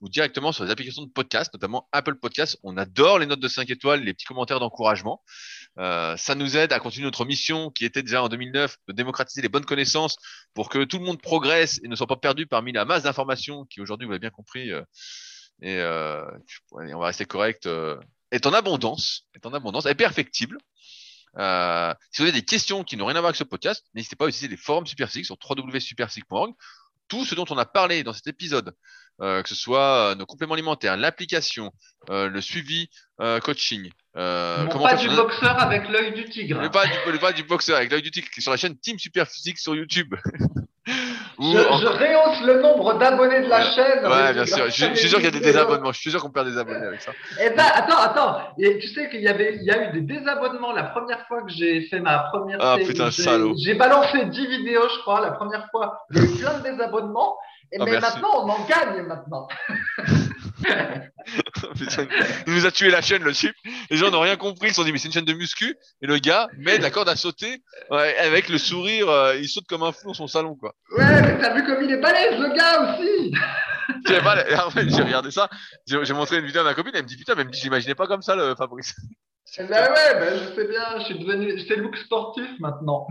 ou 0.00 0.08
directement 0.08 0.52
sur 0.52 0.64
les 0.64 0.70
applications 0.70 1.04
de 1.04 1.10
podcast, 1.10 1.52
notamment 1.52 1.88
Apple 1.92 2.14
Podcast. 2.16 2.58
On 2.62 2.76
adore 2.76 3.18
les 3.18 3.26
notes 3.26 3.40
de 3.40 3.48
5 3.48 3.68
étoiles, 3.70 4.02
les 4.02 4.14
petits 4.14 4.26
commentaires 4.26 4.60
d'encouragement. 4.60 5.22
Euh, 5.78 6.16
ça 6.16 6.34
nous 6.34 6.56
aide 6.56 6.72
à 6.72 6.80
continuer 6.80 7.04
notre 7.04 7.24
mission 7.24 7.70
qui 7.70 7.84
était 7.84 8.02
déjà 8.02 8.22
en 8.22 8.28
2009 8.28 8.76
de 8.88 8.92
démocratiser 8.92 9.42
les 9.42 9.48
bonnes 9.48 9.64
connaissances 9.64 10.16
pour 10.54 10.68
que 10.68 10.84
tout 10.84 10.98
le 10.98 11.04
monde 11.04 11.20
progresse 11.20 11.80
et 11.84 11.88
ne 11.88 11.96
soit 11.96 12.06
pas 12.06 12.16
perdu 12.16 12.46
parmi 12.46 12.72
la 12.72 12.84
masse 12.84 13.02
d'informations 13.02 13.64
qui 13.66 13.80
aujourd'hui, 13.80 14.06
vous 14.06 14.12
l'avez 14.12 14.20
bien 14.20 14.30
compris, 14.30 14.70
euh, 14.72 14.82
et, 15.62 15.76
euh, 15.76 16.24
ouais, 16.72 16.92
on 16.94 16.98
va 16.98 17.06
rester 17.06 17.26
correct, 17.26 17.66
euh, 17.66 17.98
est 18.30 18.46
en 18.46 18.52
abondance, 18.52 19.26
est 19.34 19.44
en 19.46 19.52
abondance, 19.52 19.86
est 19.86 19.94
perfectible. 19.94 20.58
Euh, 21.38 21.94
si 22.10 22.22
vous 22.22 22.28
avez 22.28 22.38
des 22.40 22.44
questions 22.44 22.82
qui 22.82 22.96
n'ont 22.96 23.06
rien 23.06 23.16
à 23.16 23.20
voir 23.20 23.28
avec 23.28 23.36
ce 23.36 23.44
podcast, 23.44 23.84
n'hésitez 23.94 24.16
pas 24.16 24.24
à 24.24 24.28
utiliser 24.28 24.48
les 24.48 24.56
forums 24.56 24.86
SuperSig 24.86 25.24
sur 25.24 25.36
www.supersig.org. 25.48 26.52
Tout 27.08 27.24
ce 27.24 27.34
dont 27.34 27.44
on 27.50 27.58
a 27.58 27.66
parlé 27.66 28.02
dans 28.02 28.12
cet 28.12 28.26
épisode, 28.28 28.68
euh, 28.68 28.72
que 29.20 29.48
ce 29.48 29.54
soit 29.54 30.10
euh, 30.10 30.14
nos 30.14 30.26
compléments 30.26 30.54
alimentaires, 30.54 30.96
l'application, 30.96 31.72
euh, 32.10 32.28
le 32.28 32.40
suivi 32.40 32.88
euh, 33.20 33.38
coaching, 33.40 33.90
euh, 34.16 34.66
comment 34.70 34.84
pas 34.84 34.96
du 34.96 35.08
boxeur 35.08 35.60
avec 35.60 35.88
l'œil 35.88 36.12
du 36.12 36.24
tigre. 36.28 36.60
le 36.60 36.70
pas 36.70 36.86
du, 36.86 36.92
le 37.12 37.18
pas 37.18 37.32
du 37.32 37.42
boxeur 37.44 37.76
avec 37.76 37.90
l'œil 37.92 38.02
du 38.02 38.10
tigre 38.10 38.28
qui 38.32 38.40
est 38.40 38.42
sur 38.42 38.50
la 38.50 38.56
chaîne 38.56 38.76
Team 38.78 38.98
Super 38.98 39.26
Physique 39.28 39.58
sur 39.58 39.74
YouTube. 39.74 40.14
Ou 41.38 41.52
Je, 41.52 41.58
en- 41.68 41.78
je 41.78 41.86
réhausse 41.86 42.40
le 42.42 42.60
nombre 42.62 42.94
d'abonnés 42.98 43.42
de 43.42 43.46
la 43.48 43.58
Ouais. 43.60 43.72
chaîne. 43.74 44.06
Ouais, 44.06 44.32
bien 44.32 44.44
sûr. 44.46 44.64
Je, 44.70 44.94
suis 44.94 45.08
sûr 45.08 45.18
qu'il 45.18 45.26
y 45.26 45.28
a 45.28 45.30
des 45.30 45.40
désabonnements. 45.40 45.92
Je 45.92 46.00
suis 46.00 46.10
sûr 46.10 46.20
qu'on 46.20 46.30
perd 46.30 46.48
des 46.48 46.58
abonnés 46.58 46.84
avec 46.86 47.00
ça. 47.00 47.12
Eh 47.40 47.50
ben, 47.50 47.64
attends, 47.74 47.98
attends. 47.98 48.38
Et 48.58 48.78
tu 48.78 48.88
sais 48.88 49.08
qu'il 49.08 49.20
y 49.20 49.28
avait, 49.28 49.56
il 49.56 49.62
y 49.62 49.70
a 49.70 49.88
eu 49.88 49.92
des 49.92 50.00
désabonnements 50.00 50.72
la 50.72 50.84
première 50.84 51.26
fois 51.28 51.42
que 51.42 51.50
j'ai 51.52 51.82
fait 51.82 52.00
ma 52.00 52.18
première 52.30 52.58
Ah, 52.60 52.74
série. 52.76 52.88
putain, 52.88 53.10
salaud. 53.10 53.54
J'ai 53.62 53.74
balancé 53.74 54.24
10 54.24 54.46
vidéos, 54.48 54.82
je 54.92 54.98
crois, 55.00 55.20
la 55.20 55.30
première 55.32 55.68
fois. 55.70 55.98
Il 56.10 56.18
y 56.18 56.20
a 56.20 56.24
eu 56.24 56.36
plein 56.38 56.58
de 56.58 56.62
désabonnements. 56.64 57.36
Et 57.72 57.76
Ah, 57.80 57.84
mais 57.84 57.92
merci. 57.92 58.12
maintenant, 58.14 58.44
on 58.44 58.48
en 58.48 58.64
gagne 58.66 59.02
maintenant. 59.06 59.46
Putain, 61.76 62.06
il 62.46 62.52
nous 62.54 62.66
a 62.66 62.70
tué 62.70 62.90
la 62.90 63.00
chaîne, 63.02 63.22
le 63.22 63.32
type. 63.32 63.54
Les 63.90 63.96
gens 63.96 64.10
n'ont 64.10 64.20
rien 64.20 64.36
compris. 64.36 64.68
Ils 64.68 64.70
se 64.70 64.76
sont 64.76 64.84
dit, 64.84 64.92
mais 64.92 64.98
c'est 64.98 65.08
une 65.08 65.14
chaîne 65.14 65.24
de 65.24 65.32
muscu. 65.32 65.76
Et 66.02 66.06
le 66.06 66.18
gars 66.18 66.48
met 66.58 66.78
la 66.78 66.90
corde 66.90 67.08
à 67.08 67.16
sauter 67.16 67.62
ouais, 67.90 68.16
avec 68.18 68.48
le 68.48 68.58
sourire. 68.58 69.08
euh, 69.08 69.36
il 69.36 69.48
saute 69.48 69.66
comme 69.68 69.82
un 69.82 69.92
fou 69.92 70.08
dans 70.08 70.14
son 70.14 70.26
salon, 70.26 70.56
quoi. 70.56 70.74
Ouais, 70.96 71.22
mais 71.22 71.38
t'as 71.38 71.54
vu 71.54 71.64
comme 71.64 71.82
il 71.84 71.90
est 71.92 71.98
balèze, 72.00 72.38
le 72.40 72.54
gars 72.54 72.94
aussi. 72.98 73.32
J'ai 74.06 74.20
pas- 74.20 74.34
regardé 75.04 75.30
ça. 75.30 75.48
J'ai 75.86 76.12
montré 76.12 76.38
une 76.38 76.46
vidéo 76.46 76.62
à 76.62 76.64
ma 76.64 76.74
copine. 76.74 76.92
Elle 76.94 77.02
me 77.02 77.08
dit, 77.08 77.16
putain, 77.16 77.34
mais 77.34 77.42
elle 77.42 77.48
me 77.48 77.52
dit, 77.52 77.60
j'imaginais 77.60 77.94
pas 77.94 78.06
comme 78.06 78.22
ça, 78.22 78.34
le 78.36 78.54
Fabrice. 78.54 78.94
Eh 79.58 79.64
Ben 79.64 79.90
ouais, 79.90 80.14
ben 80.20 80.38
je 80.38 80.54
sais 80.54 80.68
bien, 80.68 80.98
je 81.00 81.04
suis 81.06 81.18
devenu, 81.18 81.58
c'est 81.66 81.74
le 81.74 81.82
look 81.82 81.96
sportif 81.96 82.46
maintenant. 82.60 83.08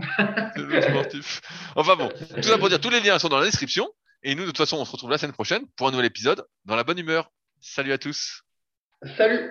C'est 0.56 0.62
le 0.62 0.80
sportif. 0.80 1.40
Enfin 1.76 1.96
bon, 1.96 2.08
tout 2.08 2.42
ça 2.42 2.56
pour 2.56 2.70
dire, 2.70 2.80
tous 2.80 2.88
les 2.88 3.00
liens 3.00 3.18
sont 3.18 3.28
dans 3.28 3.38
la 3.40 3.44
description. 3.44 3.86
Et 4.22 4.34
nous, 4.34 4.42
de 4.42 4.48
toute 4.48 4.58
façon, 4.58 4.76
on 4.76 4.84
se 4.84 4.92
retrouve 4.92 5.10
la 5.10 5.18
semaine 5.18 5.32
prochaine 5.32 5.66
pour 5.76 5.88
un 5.88 5.90
nouvel 5.90 6.06
épisode 6.06 6.46
dans 6.64 6.76
la 6.76 6.84
bonne 6.84 6.98
humeur. 6.98 7.30
Salut 7.60 7.92
à 7.92 7.98
tous. 7.98 8.42
Salut. 9.16 9.50